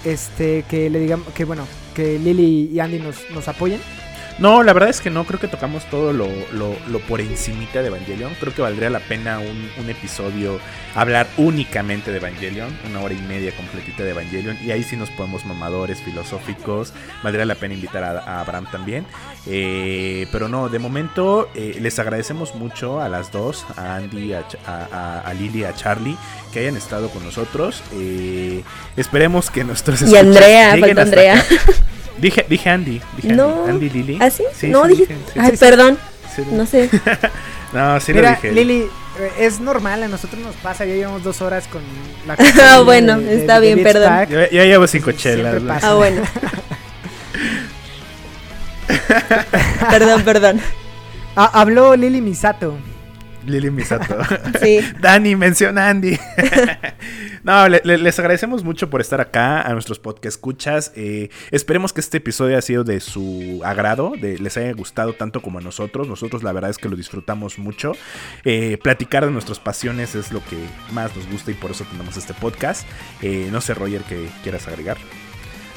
Este, 0.06 0.64
que 0.70 0.90
le 0.90 1.00
digamos, 1.00 1.28
que 1.34 1.44
bueno, 1.46 1.66
que 1.94 2.18
Lily 2.20 2.70
y 2.74 2.80
Andy 2.80 3.00
nos, 3.00 3.18
nos 3.32 3.48
apoyen. 3.48 3.80
No, 4.40 4.64
la 4.64 4.72
verdad 4.74 4.90
es 4.90 5.02
que 5.02 5.10
no, 5.10 5.26
creo 5.26 5.40
que 5.40 5.48
tocamos 5.50 5.84
todo 5.90 6.14
lo, 6.14 6.28
lo, 6.54 6.76
lo 6.88 7.00
por 7.00 7.20
encimita 7.20 7.82
de 7.82 7.88
Evangelion. 7.90 8.34
Creo 8.40 8.54
que 8.56 8.62
valdría 8.62 8.90
la 8.90 9.00
pena 9.02 9.40
un, 9.40 9.70
un 9.78 9.90
episodio 9.90 10.60
hablar 10.96 11.28
únicamente 11.38 12.10
de 12.12 12.18
Evangelion, 12.18 12.70
una 12.90 13.02
hora 13.02 13.14
y 13.14 13.22
media 13.22 13.52
completita 13.52 14.04
de 14.04 14.12
Evangelion. 14.12 14.58
Y 14.66 14.72
ahí 14.72 14.84
sí 14.84 14.96
nos 14.96 15.10
podemos 15.10 15.46
mamadores, 15.46 16.02
filosóficos. 16.02 16.94
Valdría 17.22 17.46
la 17.46 17.56
pena 17.56 17.74
invitar 17.74 18.04
a, 18.04 18.20
a 18.20 18.40
Abraham 18.42 18.68
también. 18.72 19.06
Eh, 19.46 20.26
pero 20.32 20.48
no, 20.48 20.70
de 20.70 20.80
momento 20.80 21.50
eh, 21.54 21.78
les 21.82 22.00
agradecemos 22.00 22.56
mucho 22.56 23.02
a 23.02 23.10
las 23.10 23.32
dos, 23.34 23.66
a 23.76 23.96
Andy, 23.96 24.34
a, 24.34 24.46
a, 24.66 25.20
a- 25.20 25.34
Lily, 25.34 25.66
a 25.66 25.74
Charlie, 25.74 26.16
que 26.54 26.60
hayan 26.60 26.78
estado 26.78 27.10
con 27.10 27.24
nosotros. 27.26 27.84
Eh, 27.94 28.64
esperemos 28.96 29.50
que 29.52 29.64
nuestros 29.66 30.02
Y 30.04 30.16
Andrea, 30.16 30.78
falta 30.80 31.02
Andrea. 31.02 31.46
Dije, 32.20 32.46
dije 32.50 32.70
Andy, 32.70 33.02
dije 33.18 33.34
No. 33.34 33.64
Andy, 33.66 33.70
Andy 33.72 33.90
Lily. 33.90 34.18
¿Ah, 34.22 34.30
sí? 34.30 34.44
Sí, 34.54 34.68
no, 34.68 34.84
sí, 34.86 34.90
dije. 34.90 35.06
dije, 35.14 35.20
sí, 35.34 35.40
Ay, 35.40 35.52
sí, 35.52 35.58
perdón. 35.58 35.98
sí, 36.36 36.44
No 36.52 36.66
sé. 36.66 36.90
No, 37.74 38.00
sí 38.00 38.14
lo 38.14 38.20
Mira, 38.22 38.32
dije. 38.32 38.52
Lili, 38.52 38.88
eh, 39.20 39.32
es 39.42 39.60
normal, 39.60 40.02
a 40.02 40.08
nosotros 40.08 40.42
nos 40.42 40.56
pasa, 40.56 40.86
ya 40.86 40.96
llevamos 40.96 41.24
dos 41.24 41.40
horas 41.42 41.68
con 41.68 41.84
la... 42.26 42.36
Ah, 42.64 42.82
bueno, 42.82 43.18
está 43.20 43.60
bien, 43.60 43.84
perdón. 43.84 44.26
Yo, 44.28 44.40
yo 44.50 44.64
llevo 44.64 44.88
cinco 44.88 45.12
chelas. 45.12 45.84
Ah, 45.84 45.94
bueno. 45.94 46.24
perdón, 49.92 50.24
perdón. 50.24 50.62
Ah, 51.36 51.52
habló 51.54 51.96
Lili 51.96 52.22
Misato. 52.22 52.76
Lili 53.46 53.72
Misato. 53.72 54.16
Sí. 54.62 54.80
Dani, 55.00 55.36
menciona 55.36 55.90
Andy. 55.90 56.18
no, 57.44 57.68
le- 57.70 57.82
le- 57.84 57.98
les 57.98 58.20
agradecemos 58.20 58.64
mucho 58.64 58.90
por 58.90 59.02
estar 59.02 59.22
acá, 59.22 59.62
a 59.62 59.74
nuestros 59.74 60.00
podcast 60.00 60.26
escuchas. 60.36 60.92
Eh, 60.96 61.30
esperemos 61.52 61.94
que 61.94 62.02
este 62.02 62.18
episodio 62.18 62.54
haya 62.56 62.62
sido 62.62 62.84
de 62.84 63.00
su 63.00 63.62
agrado, 63.64 64.14
de, 64.20 64.38
les 64.38 64.58
haya 64.58 64.72
gustado 64.74 65.14
tanto 65.14 65.42
como 65.42 65.60
a 65.60 65.62
nosotros. 65.62 66.08
Nosotros 66.08 66.44
la 66.44 66.52
verdad 66.52 66.70
es 66.72 66.78
que 66.78 66.90
lo 66.90 66.96
disfrutamos 66.96 67.58
mucho. 67.60 67.94
Eh, 68.44 68.78
platicar 68.84 69.26
de 69.26 69.32
nuestras 69.32 69.60
pasiones 69.60 70.16
es 70.16 70.32
lo 70.32 70.44
que 70.46 70.58
más 70.92 71.16
nos 71.16 71.28
gusta 71.30 71.52
y 71.52 71.54
por 71.56 71.72
eso 71.72 71.86
tenemos 71.92 72.18
este 72.18 72.34
podcast. 72.34 72.88
Eh, 73.22 73.50
no 73.52 73.62
sé, 73.62 73.74
Roger, 73.74 74.02
que 74.04 74.28
quieras 74.44 74.68
agregar. 74.68 74.98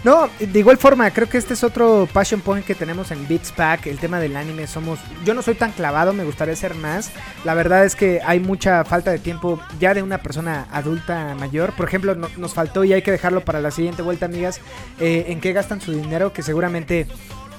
No, 0.04 0.28
de 0.40 0.58
igual 0.58 0.78
forma, 0.78 1.08
creo 1.12 1.28
que 1.28 1.38
este 1.38 1.54
es 1.54 1.62
otro 1.62 2.08
passion 2.12 2.40
point 2.40 2.66
que 2.66 2.74
tenemos 2.74 3.12
en 3.12 3.28
Beats 3.28 3.52
Pack, 3.52 3.86
el 3.86 3.98
tema 4.00 4.18
del 4.18 4.36
anime. 4.36 4.66
Somos, 4.66 4.98
yo 5.24 5.32
no 5.32 5.42
soy 5.42 5.54
tan 5.54 5.70
clavado, 5.70 6.12
me 6.12 6.24
gustaría 6.24 6.56
ser 6.56 6.74
más. 6.74 7.12
La 7.44 7.54
verdad 7.54 7.84
es 7.84 7.94
que 7.94 8.20
hay 8.26 8.40
mucha 8.40 8.84
falta 8.84 9.12
de 9.12 9.20
tiempo 9.20 9.60
ya 9.78 9.94
de 9.94 10.02
una 10.02 10.18
persona 10.18 10.66
adulta 10.72 11.36
mayor. 11.38 11.72
Por 11.76 11.86
ejemplo, 11.86 12.16
no- 12.16 12.28
nos 12.36 12.52
faltó 12.52 12.82
y 12.82 12.92
hay 12.92 13.02
que 13.02 13.12
dejarlo 13.12 13.42
para 13.44 13.60
la 13.60 13.70
siguiente 13.70 14.02
vuelta, 14.02 14.26
amigas. 14.26 14.60
eh, 14.98 15.26
en 15.28 15.40
qué 15.40 15.52
gastan 15.52 15.80
su 15.80 15.92
dinero, 15.92 16.32
que 16.32 16.42
seguramente 16.42 17.06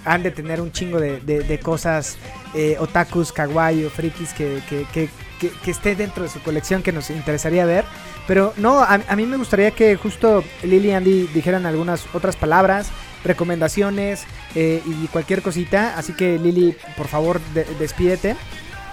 han 0.03 0.22
de 0.22 0.32
tener 0.32 0.60
un 0.60 0.74
chingo 0.74 0.99
de, 0.99 1.22
de- 1.22 1.60
cosas 1.60 2.18
eh, 2.53 2.76
otakus, 2.78 3.32
kawaii 3.32 3.86
o 3.86 3.90
frikis 3.90 4.34
que, 4.34 4.61
que, 4.70 4.86
que, 4.94 5.10
que- 5.40 5.50
que 5.64 5.72
esté 5.72 5.96
dentro 5.96 6.24
de 6.24 6.30
su 6.30 6.40
colección 6.42 6.82
que 6.84 6.92
nos 6.92 7.10
interesaría 7.10 7.66
ver. 7.66 7.86
Pero 8.28 8.54
no, 8.58 8.80
a, 8.80 9.00
a 9.08 9.16
mí 9.16 9.26
me 9.26 9.38
gustaría 9.38 9.72
que 9.72 9.96
justo 9.98 10.44
Lily 10.64 10.90
y 10.90 10.92
Andy 10.92 11.28
dijeran 11.34 11.66
algunas 11.66 12.06
otras 12.14 12.36
palabras, 12.36 12.88
recomendaciones 13.24 14.24
eh, 14.56 14.82
y 14.86 15.08
cualquier 15.08 15.42
cosita. 15.42 15.98
Así 15.98 16.14
que 16.14 16.38
Lily, 16.40 16.76
por 16.98 17.08
favor, 17.08 17.40
de- 17.54 17.66
despídete. 17.80 18.36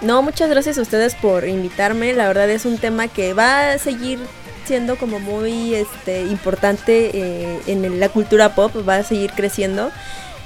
No, 0.01 0.21
muchas 0.23 0.49
gracias 0.49 0.77
a 0.77 0.81
ustedes 0.81 1.15
por 1.15 1.47
invitarme. 1.47 2.13
La 2.13 2.27
verdad 2.27 2.49
es 2.49 2.65
un 2.65 2.77
tema 2.77 3.07
que 3.07 3.33
va 3.33 3.71
a 3.71 3.77
seguir 3.77 4.19
siendo 4.65 4.95
como 4.95 5.19
muy 5.19 5.75
este, 5.75 6.23
importante 6.23 7.11
eh, 7.13 7.59
en 7.67 7.99
la 7.99 8.09
cultura 8.09 8.53
pop, 8.55 8.71
va 8.87 8.97
a 8.97 9.03
seguir 9.03 9.31
creciendo. 9.31 9.91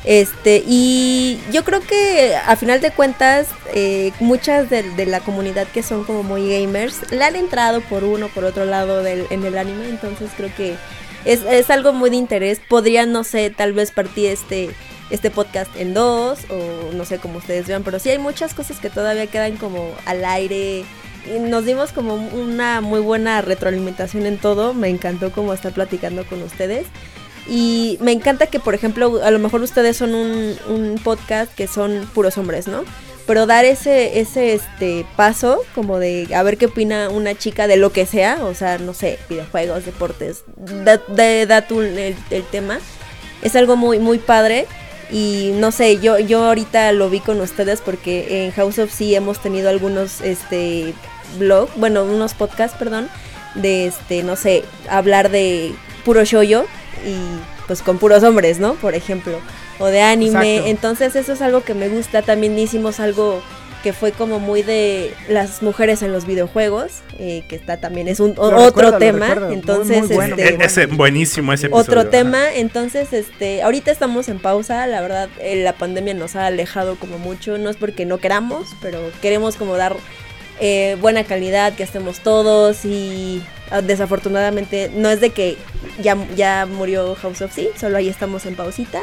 Este, 0.06 0.64
y 0.68 1.40
yo 1.52 1.64
creo 1.64 1.82
que 1.82 2.36
a 2.36 2.56
final 2.56 2.80
de 2.80 2.92
cuentas, 2.92 3.48
eh, 3.74 4.12
muchas 4.20 4.70
de, 4.70 5.06
la 5.08 5.20
comunidad 5.20 5.68
que 5.68 5.82
son 5.82 6.04
como 6.04 6.22
muy 6.22 6.48
gamers, 6.48 7.12
le 7.12 7.24
han 7.24 7.36
entrado 7.36 7.82
por 7.82 8.04
uno, 8.04 8.28
por 8.30 8.44
otro 8.44 8.66
lado 8.66 9.02
del, 9.02 9.26
en 9.32 9.44
el 9.44 9.58
anime, 9.58 9.90
entonces 9.90 10.30
creo 10.38 10.54
que 10.56 10.76
es, 11.26 11.42
es 11.44 11.72
algo 11.72 11.92
muy 11.92 12.12
de 12.12 12.18
interés. 12.18 12.60
Podría, 12.60 13.08
no 13.08 13.24
sé, 13.24 13.50
tal 13.50 13.74
vez 13.74 13.92
partir 13.92 14.30
este, 14.30 14.70
este 15.10 15.32
podcast 15.32 15.76
en 15.76 15.96
dos, 15.96 16.40
o 16.50 16.94
no 16.94 17.04
sé 17.06 17.18
cómo 17.18 17.40
ustedes 17.40 17.66
vean, 17.66 17.84
pero 17.84 17.98
sí 17.98 18.10
hay 18.10 18.20
muchas 18.20 18.54
cosas 18.54 18.80
que 18.80 18.92
todavía 18.92 19.26
quedan 19.26 19.58
como 19.58 19.92
al 20.06 20.24
aire. 20.24 20.86
Nos 21.40 21.66
dimos 21.66 21.92
como 21.92 22.14
una 22.14 22.82
muy 22.82 23.00
buena 23.00 23.42
retroalimentación 23.42 24.28
en 24.28 24.38
todo. 24.38 24.76
Me 24.76 24.90
encantó 24.90 25.32
como 25.32 25.54
estar 25.54 25.74
platicando 25.74 26.24
con 26.26 26.44
ustedes. 26.44 26.86
Y 27.48 27.98
me 28.02 28.12
encanta 28.12 28.48
que, 28.48 28.60
por 28.60 28.74
ejemplo, 28.74 29.22
a 29.24 29.30
lo 29.32 29.40
mejor 29.40 29.62
ustedes 29.62 29.98
son 29.98 30.16
un, 30.16 31.00
podcast 31.04 31.54
que 31.54 31.68
son 31.68 32.10
puros 32.14 32.38
hombres, 32.38 32.68
¿no? 32.68 32.84
Pero 33.28 33.46
dar 33.46 33.66
ese, 33.66 34.20
ese 34.20 34.54
este 34.54 35.06
paso, 35.16 35.62
como 35.74 36.00
de 36.00 36.28
a 36.36 36.44
ver 36.44 36.58
qué 36.58 36.68
opina 36.68 37.10
una 37.10 37.36
chica 37.36 37.68
de 37.68 37.78
lo 37.78 37.92
que 37.92 38.06
sea, 38.06 38.44
o 38.44 38.54
sea, 38.54 38.78
no 38.78 38.94
sé, 38.94 39.20
videojuegos, 39.30 39.86
deportes, 39.86 40.44
da, 40.84 41.02
da- 41.46 41.68
tú 41.68 41.82
el, 41.82 42.16
el 42.30 42.44
tema, 42.44 42.80
es 43.42 43.56
algo 43.56 43.76
muy, 43.76 44.00
muy 44.00 44.18
padre. 44.20 44.66
Y 45.12 45.52
no 45.56 45.72
sé, 45.72 46.00
yo, 46.00 46.18
yo 46.18 46.46
ahorita 46.46 46.92
lo 46.92 47.12
vi 47.12 47.20
con 47.20 47.40
ustedes 47.40 47.80
porque 47.80 48.46
en 48.46 48.52
House 48.54 48.80
of 48.80 48.92
sí 48.92 49.14
hemos 49.14 49.40
tenido 49.40 49.70
algunos 49.70 50.22
este 50.22 50.96
blog, 51.38 51.70
bueno, 51.76 52.04
unos 52.04 52.34
podcasts, 52.34 52.76
perdón, 52.78 53.08
de 53.54 53.86
este, 53.86 54.24
no 54.24 54.36
sé, 54.36 54.64
hablar 54.90 55.30
de 55.30 55.74
puro 56.04 56.24
shoyo 56.26 56.66
y 57.06 57.16
pues 57.68 57.82
con 57.82 57.98
puros 57.98 58.24
hombres, 58.24 58.60
¿no? 58.60 58.76
Por 58.76 58.94
ejemplo, 58.96 59.40
o 59.80 59.88
de 59.88 60.02
anime. 60.02 60.56
Exacto. 60.58 60.70
Entonces 60.72 61.16
eso 61.16 61.34
es 61.34 61.42
algo 61.42 61.64
que 61.64 61.74
me 61.74 61.90
gusta. 61.90 62.22
También 62.22 62.58
hicimos 62.60 63.00
algo 63.00 63.42
que 63.84 63.94
fue 63.94 64.12
como 64.12 64.40
muy 64.40 64.64
de 64.64 65.14
las 65.30 65.62
mujeres 65.62 66.02
en 66.02 66.12
los 66.12 66.26
videojuegos, 66.26 67.02
eh, 67.20 67.44
que 67.48 67.56
está 67.56 67.78
también 67.78 68.08
es 68.08 68.20
un 68.20 68.32
o- 68.36 68.42
otro 68.46 68.66
recuerdo, 68.66 68.98
tema. 68.98 69.36
Muy, 69.36 69.54
Entonces, 69.54 70.00
muy 70.08 70.16
bueno, 70.16 70.36
este, 70.38 70.56
E- 70.56 70.66
ese, 70.66 70.86
buenísimo 70.88 71.54
ese 71.54 71.68
episodio. 71.68 71.84
otro 71.84 72.02
ajá. 72.02 72.10
tema, 72.10 72.52
entonces 72.56 73.14
este, 73.14 73.62
ahorita 73.62 73.92
estamos 73.92 74.28
en 74.28 74.40
pausa, 74.40 74.88
la 74.88 75.02
verdad 75.02 75.30
eh, 75.40 75.58
la 75.64 75.74
pandemia 75.74 76.16
nos 76.16 76.36
ha 76.36 76.48
alejado 76.48 76.96
como 76.96 77.20
mucho, 77.20 77.60
no 77.60 77.70
es 77.70 77.76
porque 77.78 78.08
no 78.08 78.18
queramos, 78.18 78.70
pero 78.82 79.00
queremos 79.22 79.56
como 79.56 79.76
dar 79.78 79.96
eh, 80.60 80.98
buena 81.02 81.24
calidad, 81.24 81.74
que 81.74 81.84
estemos 81.84 82.20
todos 82.20 82.86
y 82.86 83.42
ah, 83.72 83.82
desafortunadamente 83.82 84.90
no 84.94 85.10
es 85.10 85.20
de 85.22 85.32
que 85.32 85.58
ya, 86.02 86.18
ya 86.36 86.66
murió 86.66 87.16
House 87.16 87.42
of 87.42 87.54
Sea, 87.54 87.68
solo 87.80 87.98
ahí 87.98 88.10
estamos 88.10 88.46
en 88.46 88.56
pausita. 88.56 89.02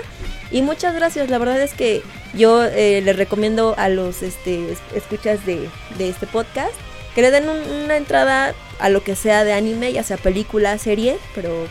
Y 0.51 0.63
muchas 0.63 0.95
gracias, 0.95 1.31
la 1.31 1.39
verdad 1.39 1.61
es 1.63 1.73
que 1.75 2.03
yo 2.35 2.65
eh, 2.65 3.01
les 3.05 3.17
recomiendo 3.17 3.75
a 3.79 3.89
los 3.89 4.23
este, 4.23 4.73
es- 4.73 4.79
escuchas 4.95 5.45
de, 5.47 5.69
de 5.99 6.09
este 6.09 6.27
podcast 6.27 6.73
que 7.15 7.23
le 7.23 7.31
den 7.31 7.49
un- 7.49 7.85
una 7.85 7.97
entrada 7.97 8.55
a 8.79 8.89
lo 8.89 9.03
que 9.03 9.17
sea 9.17 9.45
de 9.45 9.53
anime, 9.53 9.93
ya 9.93 10.03
sea 10.03 10.17
película, 10.17 10.77
serie, 10.79 11.17
pero 11.35 11.67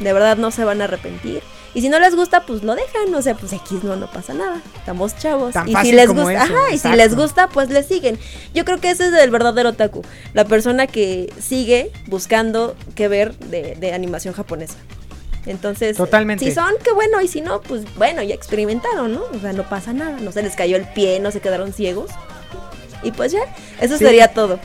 de 0.00 0.12
verdad 0.12 0.36
no 0.36 0.50
se 0.50 0.64
van 0.64 0.80
a 0.80 0.84
arrepentir. 0.84 1.42
Y 1.74 1.80
si 1.80 1.88
no 1.88 1.98
les 1.98 2.14
gusta, 2.14 2.46
pues 2.46 2.62
lo 2.62 2.74
dejan, 2.76 3.12
o 3.14 3.20
sea, 3.20 3.34
pues 3.34 3.52
X 3.52 3.82
no, 3.82 3.96
no 3.96 4.08
pasa 4.08 4.32
nada. 4.32 4.60
Estamos 4.76 5.16
chavos. 5.18 5.52
Tan 5.54 5.68
y 5.68 5.74
si 5.76 5.90
les 5.92 6.06
como 6.06 6.22
gusta, 6.22 6.44
eso, 6.44 6.54
ajá, 6.56 6.72
y 6.72 6.78
si 6.78 6.88
les 6.90 7.16
gusta, 7.16 7.48
pues 7.48 7.68
le 7.70 7.82
siguen. 7.82 8.18
Yo 8.54 8.64
creo 8.64 8.78
que 8.80 8.90
ese 8.90 9.08
es 9.08 9.12
el 9.14 9.30
verdadero 9.30 9.70
otaku, 9.70 10.02
la 10.34 10.44
persona 10.44 10.86
que 10.86 11.32
sigue 11.40 11.90
buscando 12.06 12.76
qué 12.94 13.08
ver 13.08 13.36
de, 13.38 13.74
de 13.74 13.92
animación 13.92 14.34
japonesa. 14.34 14.76
Entonces, 15.46 15.96
Totalmente. 15.96 16.44
si 16.44 16.52
son, 16.52 16.72
qué 16.82 16.92
bueno, 16.92 17.20
y 17.20 17.28
si 17.28 17.40
no, 17.40 17.60
pues 17.60 17.82
bueno, 17.96 18.22
ya 18.22 18.34
experimentaron, 18.34 19.12
¿no? 19.12 19.22
O 19.34 19.38
sea, 19.40 19.52
no 19.52 19.64
pasa 19.68 19.92
nada, 19.92 20.16
no 20.20 20.32
se 20.32 20.42
les 20.42 20.54
cayó 20.56 20.76
el 20.76 20.86
pie, 20.88 21.18
no 21.20 21.30
se 21.32 21.40
quedaron 21.40 21.72
ciegos. 21.72 22.10
Y 23.02 23.10
pues 23.10 23.32
ya, 23.32 23.40
eso 23.80 23.98
Sí. 23.98 24.04
sería 24.04 24.28
todo. 24.28 24.58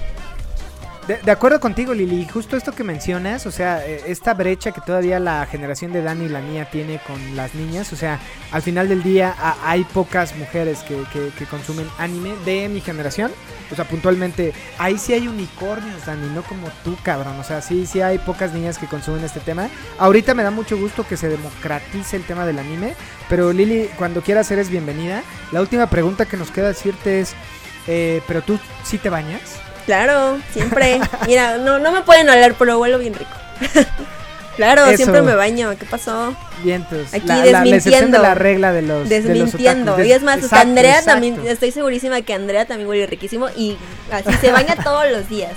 De, 1.10 1.32
acuerdo 1.32 1.60
contigo, 1.60 1.92
Lili, 1.96 2.28
justo 2.28 2.56
esto 2.56 2.72
que 2.72 2.84
mencionas, 2.84 3.48
o 3.48 3.52
sea, 3.52 3.84
eh, 3.84 4.04
esta 4.06 4.36
brecha 4.36 4.72
que 4.72 4.80
todavía 4.80 5.20
la 5.20 5.44
generación 5.48 5.92
de 5.92 6.04
Dani 6.04 6.26
y 6.26 6.30
la 6.30 6.40
mía 6.40 6.70
tiene 6.70 7.00
con 7.08 7.36
las 7.36 7.56
niñas, 7.56 7.92
o 7.94 7.96
sea, 7.96 8.20
al 8.52 8.62
final 8.62 8.88
del 8.88 9.02
día 9.02 9.36
hay 9.66 9.86
pocas 9.86 10.36
mujeres 10.36 10.82
que, 10.84 10.96
que- 11.12 11.32
que 11.36 11.46
consumen 11.46 11.88
anime 11.98 12.34
de 12.46 12.70
mi 12.70 12.80
generación, 12.80 13.32
o 13.72 13.76
sea, 13.76 13.86
puntualmente, 13.86 14.54
ahí 14.78 15.00
sí 15.00 15.14
hay 15.14 15.28
unicornios, 15.28 16.06
Dani, 16.06 16.28
no 16.36 16.44
como 16.44 16.68
tú, 16.84 16.96
cabrón, 17.02 17.40
o 17.40 17.44
sea, 17.44 17.64
sí, 17.64 17.88
sí 17.88 18.02
hay 18.02 18.20
pocas 18.20 18.54
niñas 18.54 18.78
que 18.78 18.86
consumen 18.86 19.24
este 19.24 19.40
tema. 19.40 19.68
Ahorita 19.98 20.36
me 20.36 20.44
da 20.44 20.52
mucho 20.52 20.78
gusto 20.78 21.08
que 21.08 21.18
se 21.18 21.28
democratice 21.28 22.18
el 22.18 22.24
tema 22.24 22.46
del 22.46 22.60
anime, 22.60 22.94
pero 23.28 23.52
Lili, 23.52 23.90
cuando 23.98 24.22
quieras 24.22 24.52
eres 24.52 24.70
bienvenida. 24.70 25.24
La 25.52 25.62
última 25.62 25.88
pregunta 25.90 26.28
que 26.28 26.38
nos 26.38 26.52
queda 26.52 26.68
decirte 26.68 27.20
es, 27.20 27.34
eh, 27.88 28.22
¿pero 28.28 28.44
tú 28.44 28.60
sí 28.84 29.00
te 29.00 29.10
bañas? 29.10 29.42
Claro, 29.90 30.38
siempre. 30.54 31.02
Mira, 31.26 31.58
no, 31.58 31.80
no 31.80 31.92
me 31.92 32.04
pueden 32.04 32.30
hablar, 32.30 32.54
pero 32.60 32.78
huelo 32.78 33.00
bien 33.00 33.16
rico. 33.16 33.32
claro, 34.56 34.86
Eso. 34.86 34.98
siempre 34.98 35.24
me 35.24 35.34
baño. 35.34 35.74
¿Qué 35.80 35.86
pasó? 35.88 36.36
Vientos. 36.64 37.12
Aquí 37.12 37.26
la, 37.26 37.44
la 37.44 37.64
desmintiendo. 37.64 38.18
de 38.18 38.22
la 38.22 38.36
regla 38.36 38.72
de 38.72 38.84
los. 38.84 39.10
de 39.10 39.22
los 39.22 39.28
Desmintiendo. 39.28 40.00
y 40.04 40.12
es 40.12 40.22
más, 40.22 40.36
hasta 40.36 40.46
Exacto, 40.46 40.70
Andrea 40.70 41.00
exacto. 41.00 41.12
también, 41.12 41.42
estoy 41.48 41.72
segurísima 41.72 42.22
que 42.22 42.36
Andrea 42.36 42.66
también 42.68 42.88
huele 42.88 43.08
riquísimo 43.08 43.50
y 43.58 43.78
así 44.12 44.32
se 44.40 44.52
baña 44.52 44.76
todos 44.84 45.10
los 45.10 45.28
días. 45.28 45.54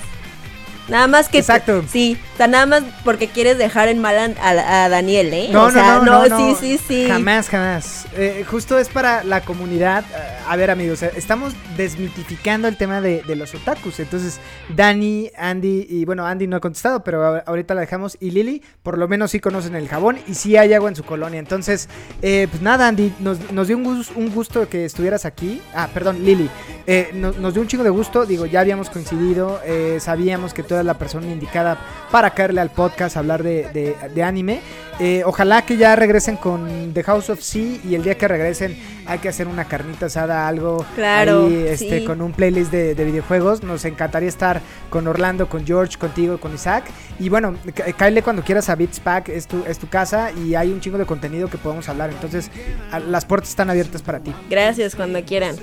Nada 0.88 1.06
más 1.06 1.28
que. 1.28 1.38
Exacto. 1.38 1.84
Sí, 1.90 2.18
o 2.34 2.36
sea, 2.36 2.48
nada 2.48 2.66
más 2.66 2.82
porque 3.04 3.28
quieres 3.28 3.56
dejar 3.56 3.88
en 3.88 4.00
mal 4.00 4.16
a, 4.18 4.24
a- 4.48 4.84
a 4.84 4.88
Daniel, 4.88 5.32
¿eh? 5.32 5.48
No, 5.52 5.64
o 5.64 5.70
sea, 5.70 5.96
no, 5.98 6.04
no, 6.04 6.28
no, 6.28 6.36
sí, 6.38 6.42
no. 6.52 6.56
sí, 6.58 6.78
sí. 6.88 7.06
Jamás, 7.08 7.48
jamás. 7.48 8.06
Eh, 8.16 8.44
justo 8.50 8.78
es 8.78 8.88
para 8.88 9.22
la 9.24 9.42
comunidad. 9.42 10.04
A 10.48 10.56
ver, 10.56 10.70
amigos, 10.70 11.02
eh, 11.02 11.12
estamos 11.16 11.54
desmitificando 11.76 12.66
el 12.68 12.76
tema 12.76 13.00
de, 13.00 13.22
de 13.22 13.36
los 13.36 13.54
otakus. 13.54 14.00
Entonces, 14.00 14.40
Dani, 14.74 15.30
Andy, 15.36 15.86
y 15.88 16.04
bueno, 16.04 16.26
Andy 16.26 16.46
no 16.46 16.56
ha 16.56 16.60
contestado, 16.60 17.04
pero 17.04 17.42
ahorita 17.46 17.74
la 17.74 17.82
dejamos. 17.82 18.16
Y 18.20 18.30
Lili, 18.30 18.62
por 18.82 18.98
lo 18.98 19.06
menos 19.08 19.30
sí 19.30 19.40
conocen 19.40 19.74
el 19.76 19.88
jabón 19.88 20.18
y 20.26 20.34
sí 20.34 20.56
hay 20.56 20.72
agua 20.74 20.88
en 20.88 20.96
su 20.96 21.04
colonia. 21.04 21.38
Entonces, 21.38 21.88
eh, 22.22 22.48
pues 22.50 22.62
nada, 22.62 22.88
Andy, 22.88 23.12
nos, 23.20 23.52
nos 23.52 23.68
dio 23.68 23.76
un, 23.76 23.84
gus- 23.84 24.10
un 24.16 24.30
gusto 24.34 24.68
que 24.68 24.84
estuvieras 24.84 25.24
aquí. 25.24 25.62
Ah, 25.74 25.88
perdón, 25.92 26.24
Lili. 26.24 26.48
Eh, 26.86 27.10
no- 27.14 27.32
nos 27.32 27.54
dio 27.54 27.62
un 27.62 27.68
chingo 27.68 27.84
de 27.84 27.90
gusto. 27.90 28.26
Digo, 28.26 28.46
ya 28.46 28.60
habíamos 28.60 28.90
coincidido. 28.90 29.60
eh, 29.64 29.98
sabíamos 30.00 30.52
que 30.54 30.62
tú 30.62 30.71
eras 30.74 30.84
la 30.86 30.94
persona 30.94 31.26
indicada 31.26 31.78
para 32.10 32.30
caerle 32.30 32.60
al 32.60 32.70
podcast, 32.70 33.16
hablar 33.16 33.42
de, 33.42 33.68
de- 33.72 33.96
de 34.14 34.22
anime. 34.22 34.60
Eh, 35.00 35.22
ojalá 35.24 35.62
que 35.62 35.76
ya 35.76 35.96
regresen 35.96 36.36
con 36.36 36.92
The 36.92 37.02
House 37.04 37.30
of 37.30 37.40
Sea 37.40 37.78
y 37.84 37.94
el 37.94 38.02
día 38.02 38.16
que 38.18 38.28
regresen 38.28 38.76
hay 39.06 39.18
que 39.18 39.28
hacer 39.28 39.48
una 39.48 39.64
carnita 39.64 40.06
asada, 40.06 40.46
algo 40.48 40.84
Claro, 40.94 41.46
ahí, 41.46 41.64
este, 41.68 42.00
sí. 42.00 42.04
con 42.04 42.20
un 42.22 42.32
playlist 42.32 42.70
de, 42.70 42.94
de 42.94 43.04
videojuegos. 43.04 43.62
Nos 43.62 43.84
encantaría 43.84 44.28
estar 44.28 44.60
con 44.90 45.06
Orlando, 45.06 45.48
con 45.48 45.66
George, 45.66 45.98
contigo, 45.98 46.38
con 46.38 46.54
Isaac. 46.54 46.84
Y 47.18 47.28
bueno, 47.28 47.54
cáele 47.96 48.22
cuando 48.22 48.42
quieras 48.42 48.68
a 48.68 48.74
Beats 48.74 49.00
Pack, 49.00 49.28
es 49.28 49.46
tu, 49.46 49.64
es 49.66 49.78
tu 49.78 49.88
casa 49.88 50.30
y 50.32 50.54
hay 50.54 50.70
un 50.72 50.80
chingo 50.80 50.98
de 50.98 51.06
contenido 51.06 51.48
que 51.48 51.58
podemos 51.58 51.88
hablar. 51.88 52.10
Entonces, 52.10 52.50
a- 52.90 52.98
las 53.00 53.24
puertas 53.24 53.50
están 53.50 53.70
abiertas 53.70 54.02
para 54.02 54.20
ti. 54.20 54.32
Gracias 54.50 54.94
cuando 54.94 55.22
quieran. 55.24 55.56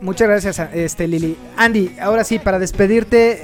Muchas 0.00 0.28
gracias, 0.28 0.58
este 0.72 1.06
Lili. 1.06 1.36
Andy, 1.56 1.96
ahora 2.00 2.24
sí, 2.24 2.38
para 2.38 2.58
despedirte, 2.58 3.40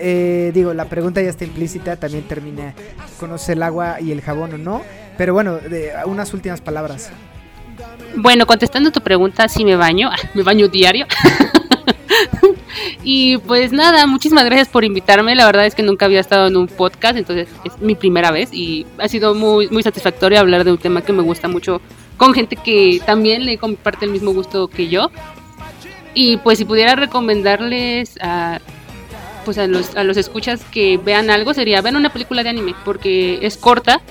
eh, 0.49 0.53
digo, 0.53 0.73
la 0.73 0.87
pregunta 0.87 1.21
ya 1.21 1.29
está 1.29 1.45
implícita, 1.45 1.97
también 1.97 2.27
termina, 2.27 2.73
¿conoce 3.21 3.53
el 3.53 3.63
agua 3.63 4.01
y 4.01 4.11
el 4.13 4.23
jabón 4.23 4.55
o 4.55 4.59
no? 4.59 4.83
Pero 5.19 5.35
bueno, 5.35 5.57
de, 5.57 5.93
unas 6.07 6.33
últimas 6.33 6.61
palabras. 6.63 7.11
Bueno, 8.15 8.47
contestando 8.47 8.93
tu 8.93 9.01
pregunta, 9.01 9.49
sí 9.49 9.65
me 9.65 9.77
baño, 9.77 10.11
me 10.35 10.43
baño 10.43 10.69
diario. 10.69 11.07
y 13.03 13.39
pues 13.39 13.73
nada, 13.73 14.07
muchísimas 14.07 14.45
gracias 14.45 14.69
por 14.69 14.85
invitarme. 14.85 15.35
La 15.35 15.47
verdad 15.47 15.67
es 15.67 15.75
que 15.75 15.83
nunca 15.83 16.07
había 16.07 16.21
estado 16.21 16.47
en 16.47 16.57
un 16.57 16.69
podcast, 16.69 17.17
entonces 17.17 17.49
es 17.65 17.79
mi 17.81 17.95
primera 17.95 18.31
vez 18.31 18.51
y 18.53 18.87
ha 18.99 19.09
sido 19.09 19.35
muy, 19.35 19.69
muy 19.69 19.83
satisfactorio 19.83 20.41
hablar 20.41 20.65
de 20.65 20.73
un 20.73 20.79
tema 20.79 21.03
que 21.03 21.13
me 21.13 21.23
gusta 21.23 21.49
mucho 21.49 21.81
con 22.17 22.33
gente 22.33 22.57
que 22.57 23.01
también 23.05 23.45
le 23.45 23.59
comparte 23.59 24.07
el 24.07 24.13
mismo 24.13 24.33
gusto 24.33 24.69
que 24.69 24.89
yo. 24.89 25.11
Y 26.15 26.39
pues 26.39 26.57
si 26.57 26.65
pudiera 26.65 26.97
recomendarles 26.97 28.19
a 28.23 28.61
pues 29.47 29.59
a 29.59 29.67
los, 29.69 29.95
a 29.95 30.03
los 30.03 30.17
escuchas 30.17 30.61
que 30.73 30.99
vean 30.99 31.31
algo 31.31 31.55
sería 31.55 31.81
vean 31.81 31.95
una 31.95 32.13
película 32.13 32.43
de 32.43 32.51
anime 32.51 32.75
porque 32.85 33.39
es 33.43 33.57
corta 33.57 34.03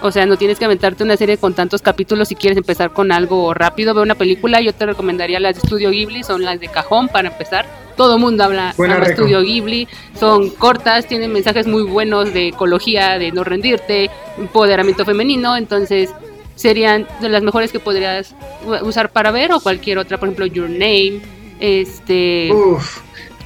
o 0.00 0.12
sea 0.12 0.26
no 0.26 0.36
tienes 0.36 0.60
que 0.60 0.64
aventarte 0.64 1.02
una 1.02 1.16
serie 1.16 1.38
con 1.38 1.54
tantos 1.54 1.82
capítulos 1.82 2.28
si 2.28 2.36
quieres 2.36 2.56
empezar 2.56 2.92
con 2.92 3.10
algo 3.10 3.52
rápido. 3.52 3.94
Ve 3.94 4.02
una 4.02 4.14
película 4.14 4.60
yo 4.60 4.72
te 4.72 4.86
recomendaría 4.86 5.40
las 5.40 5.56
de 5.56 5.62
Estudio 5.62 5.90
Ghibli 5.90 6.22
son 6.22 6.44
las 6.44 6.60
de 6.60 6.68
cajón 6.68 7.08
para 7.08 7.28
empezar. 7.28 7.66
Todo 7.96 8.16
mundo 8.16 8.44
habla 8.44 8.74
reco. 8.78 9.02
Estudio 9.02 9.42
Ghibli 9.42 9.88
son 10.18 10.50
cortas 10.50 11.08
tienen 11.08 11.32
mensajes 11.32 11.66
muy 11.66 11.82
buenos 11.82 12.32
de 12.32 12.48
ecología 12.48 13.18
de 13.18 13.32
no 13.32 13.42
rendirte 13.42 14.08
empoderamiento 14.38 15.04
femenino 15.04 15.56
entonces 15.56 16.10
serían 16.54 17.08
de 17.20 17.28
las 17.28 17.42
mejores 17.42 17.72
que 17.72 17.80
podrías 17.80 18.36
usar 18.82 19.10
para 19.10 19.32
ver 19.32 19.52
o 19.52 19.60
cualquier 19.60 19.98
otra 19.98 20.18
por 20.18 20.28
ejemplo 20.28 20.46
Your 20.46 20.70
Name 20.70 21.20
este 21.58 22.52
Uf, 22.52 23.00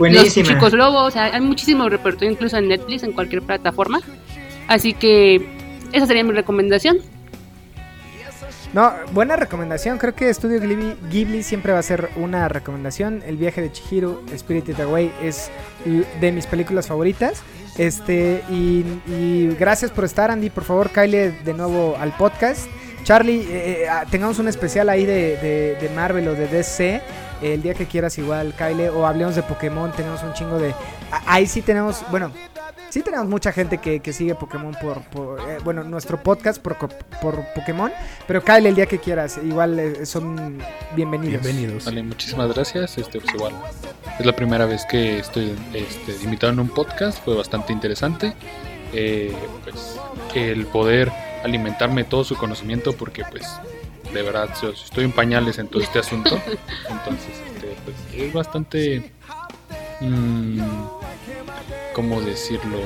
los 0.09 0.17
buenísima. 0.19 0.49
chicos 0.49 0.73
lobos, 0.73 1.09
o 1.09 1.11
sea, 1.11 1.25
hay 1.35 1.41
muchísimo 1.41 1.89
repertorio 1.89 2.31
incluso 2.31 2.57
en 2.57 2.69
Netflix, 2.69 3.03
en 3.03 3.13
cualquier 3.13 3.43
plataforma. 3.43 4.01
Así 4.69 4.95
que 4.95 5.47
esa 5.93 6.07
sería 6.07 6.25
mi 6.25 6.33
recomendación. 6.33 6.99
No, 8.73 8.93
buena 9.13 9.35
recomendación. 9.35 9.99
Creo 9.99 10.15
que 10.15 10.29
Estudio 10.31 10.61
Ghibli, 10.61 10.95
Ghibli 11.11 11.43
siempre 11.43 11.73
va 11.73 11.81
a 11.81 11.83
ser 11.83 12.09
una 12.15 12.49
recomendación. 12.49 13.21
El 13.27 13.37
viaje 13.37 13.61
de 13.63 13.73
Chihiro, 13.73 14.23
Spirited 14.37 14.79
Away, 14.81 15.11
es 15.23 15.51
de 16.21 16.31
mis 16.31 16.47
películas 16.47 16.87
favoritas. 16.87 17.43
Este, 17.79 18.45
y, 18.49 18.85
y 19.09 19.57
gracias 19.59 19.91
por 19.91 20.05
estar, 20.05 20.31
Andy. 20.31 20.51
Por 20.51 20.63
favor, 20.63 20.91
Kyle 20.91 21.33
de 21.45 21.55
nuevo 21.55 21.97
al 21.99 22.13
podcast. 22.17 22.69
Charlie, 23.03 23.41
eh, 23.41 23.83
eh, 23.83 23.89
ah, 23.89 24.05
tengamos 24.09 24.39
un 24.39 24.47
especial 24.47 24.89
ahí 24.89 25.05
de, 25.05 25.37
de- 25.39 25.77
de 25.81 25.89
Marvel 25.97 26.29
o 26.29 26.35
de 26.35 26.47
DC. 26.47 27.01
El 27.43 27.63
día 27.63 27.75
que 27.75 27.87
quieras, 27.87 28.19
igual, 28.19 28.55
Kyle. 28.57 28.91
O 28.91 29.07
hablemos 29.07 29.35
de 29.35 29.43
Pokémon. 29.43 29.93
Tenemos 29.93 30.23
un 30.23 30.33
chingo 30.35 30.59
de. 30.59 30.75
Ahí 31.27 31.47
sí 31.47 31.63
tenemos. 31.63 32.05
Bueno, 32.11 32.33
Sí 32.91 33.03
tenemos 33.03 33.29
mucha 33.29 33.53
gente 33.53 33.79
que, 33.79 34.01
que 34.01 34.13
sigue 34.13 34.35
Pokémon 34.35 34.75
por, 34.83 35.01
por, 35.11 35.39
eh, 35.49 35.59
bueno, 35.63 35.85
nuestro 35.85 36.21
podcast 36.21 36.61
por, 36.61 36.77
por 36.77 37.45
Pokémon, 37.55 37.93
pero 38.27 38.43
Kyle 38.43 38.67
el 38.67 38.75
día 38.75 38.87
que 38.87 38.99
quieras, 38.99 39.39
igual 39.45 39.79
eh, 39.79 40.05
son 40.05 40.59
bienvenidos. 40.97 41.41
Bienvenidos. 41.41 41.85
Vale, 41.85 42.03
muchísimas 42.03 42.53
gracias. 42.53 42.99
Este, 42.99 43.21
pues 43.21 43.33
igual, 43.33 43.55
es 44.19 44.27
la 44.27 44.35
primera 44.35 44.67
vez 44.67 44.85
que 44.87 45.21
estoy 45.21 45.55
este, 45.73 46.17
invitado 46.25 46.53
en 46.53 46.59
un 46.59 46.69
podcast, 46.69 47.25
fue 47.25 47.37
bastante 47.37 47.73
interesante. 47.73 48.35
Eh, 48.93 49.33
pues 49.63 50.01
el 50.35 50.67
poder 50.67 51.13
alimentarme 51.45 52.03
todo 52.03 52.25
su 52.25 52.37
conocimiento, 52.37 52.93
porque 52.93 53.23
pues 53.31 53.47
de 54.13 54.23
verdad 54.23 54.49
estoy 54.63 55.05
en 55.05 55.13
pañales 55.13 55.59
en 55.59 55.69
todo 55.69 55.83
este 55.83 55.99
asunto. 55.99 56.41
Entonces, 56.89 57.29
este, 57.55 57.77
pues, 57.85 57.97
es 58.15 58.33
bastante, 58.33 59.13
mm, 60.01 60.61
¿cómo 61.95 62.21
decirlo? 62.21 62.79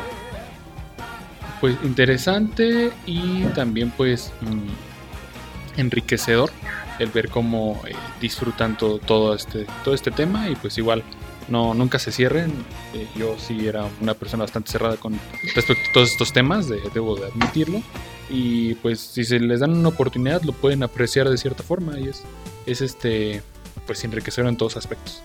Pues 1.61 1.77
interesante 1.83 2.93
y 3.07 3.45
también 3.55 3.91
pues 3.97 4.33
mm, 4.43 5.81
enriquecedor 5.81 6.51
el 6.99 7.09
ver 7.09 7.29
cómo 7.31 7.81
eh, 7.87 7.95
disfrutan 8.21 8.77
todo, 8.77 8.99
todo 8.99 9.35
este 9.35 9.67
todo 9.83 9.95
este 9.95 10.11
tema 10.11 10.49
y 10.49 10.55
pues 10.57 10.79
igual 10.79 11.03
no 11.49 11.75
nunca 11.75 11.99
se 11.99 12.13
cierren 12.13 12.53
Eh, 12.95 13.09
yo 13.17 13.35
sí 13.39 13.67
era 13.67 13.85
una 14.01 14.15
persona 14.15 14.45
bastante 14.45 14.71
cerrada 14.71 14.97
con 14.97 15.19
respecto 15.55 15.73
a 15.91 15.93
todos 15.93 16.13
estos 16.13 16.33
temas 16.33 16.69
de- 16.69 16.81
debo 16.93 17.17
de 17.17 17.27
admitirlo 17.27 17.83
y 18.31 18.75
pues 18.77 19.01
si 19.01 19.25
se 19.25 19.39
les 19.39 19.61
dan 19.61 19.73
una 19.73 19.89
oportunidad 19.89 20.43
lo 20.43 20.53
pueden 20.53 20.83
apreciar 20.83 21.29
de 21.29 21.37
cierta 21.37 21.63
forma 21.63 21.99
y 21.99 22.09
es 22.09 22.23
es 22.67 22.81
este 22.81 23.43
pues 23.87 24.03
enriquecedor 24.05 24.49
en 24.49 24.57
todos 24.57 24.77
aspectos. 24.77 25.23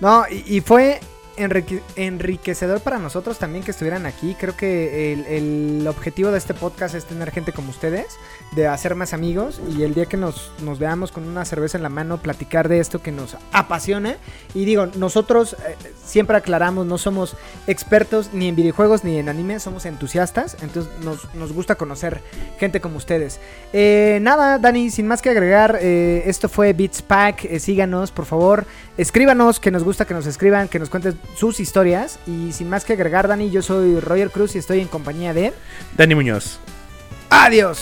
No, 0.00 0.24
y, 0.30 0.56
y 0.56 0.60
fue 0.60 1.00
enrique- 1.38 1.82
enriquecedor 1.96 2.80
para 2.80 2.98
nosotros 2.98 3.38
también 3.38 3.64
que 3.64 3.70
estuvieran 3.70 4.06
aquí. 4.06 4.36
Creo 4.38 4.56
que 4.56 5.12
el, 5.12 5.86
objetivo 5.88 6.30
de 6.30 6.38
este 6.38 6.54
podcast 6.54 6.94
es 6.94 7.04
tener 7.04 7.30
gente 7.30 7.52
como 7.52 7.70
ustedes, 7.70 8.06
de 8.52 8.66
hacer 8.66 8.94
más 8.94 9.12
amigos 9.14 9.60
y 9.74 9.82
el 9.82 9.94
día 9.94 10.06
que 10.06 10.16
nos, 10.16 10.52
veamos 10.78 11.12
con 11.12 11.26
una 11.26 11.44
cerveza 11.44 11.78
en 11.78 11.82
la 11.82 11.88
mano, 11.88 12.18
platicar 12.18 12.68
de 12.68 12.80
esto 12.80 13.00
que 13.00 13.12
nos 13.12 13.36
apasiona. 13.52 14.16
Y 14.54 14.64
digo, 14.64 14.86
nosotros 14.96 15.54
eh, 15.66 15.76
siempre 16.04 16.36
aclaramos, 16.36 16.86
no 16.86 16.98
somos 16.98 17.36
expertos 17.66 18.30
ni 18.32 18.48
en 18.48 18.56
videojuegos 18.56 19.04
ni 19.04 19.18
en 19.18 19.28
anime, 19.28 19.60
somos 19.60 19.86
entusiastas, 19.86 20.56
entonces 20.62 20.92
nos, 21.02 21.34
nos 21.34 21.52
gusta 21.52 21.76
conocer 21.76 22.20
gente 22.58 22.80
como 22.80 22.96
ustedes. 22.98 23.40
Eh, 23.72 24.18
nada, 24.22 24.58
Dani, 24.58 24.90
sin 24.90 25.06
más 25.06 25.22
que 25.22 25.30
agregar, 25.30 25.78
eh, 25.80 26.22
esto 26.26 26.48
fue 26.48 26.72
Beats 26.72 27.02
Pack, 27.02 27.44
eh, 27.44 27.60
síganos, 27.60 28.10
por 28.10 28.24
favor, 28.26 28.66
escríbanos, 28.98 29.60
que 29.60 29.70
nos 29.70 29.84
gusta 29.84 30.04
que 30.04 30.12
nos 30.12 30.26
escriban, 30.26 30.68
que 30.68 30.78
nos 30.78 30.90
cuenten 30.90 31.18
sus 31.34 31.60
historias. 31.60 32.18
Y 32.26 32.52
sin 32.52 32.68
más 32.68 32.84
que 32.84 32.92
agregar, 32.92 33.28
Dani, 33.28 33.50
yo 33.50 33.62
soy 33.62 33.98
Roger 34.00 34.30
Cruz 34.30 34.54
y 34.54 34.58
estoy 34.58 34.80
en 34.80 34.88
compañía 34.88 35.32
de... 35.32 35.54
Dani 35.96 36.14
Muñoz. 36.14 36.58
¡Adiós! 37.30 37.80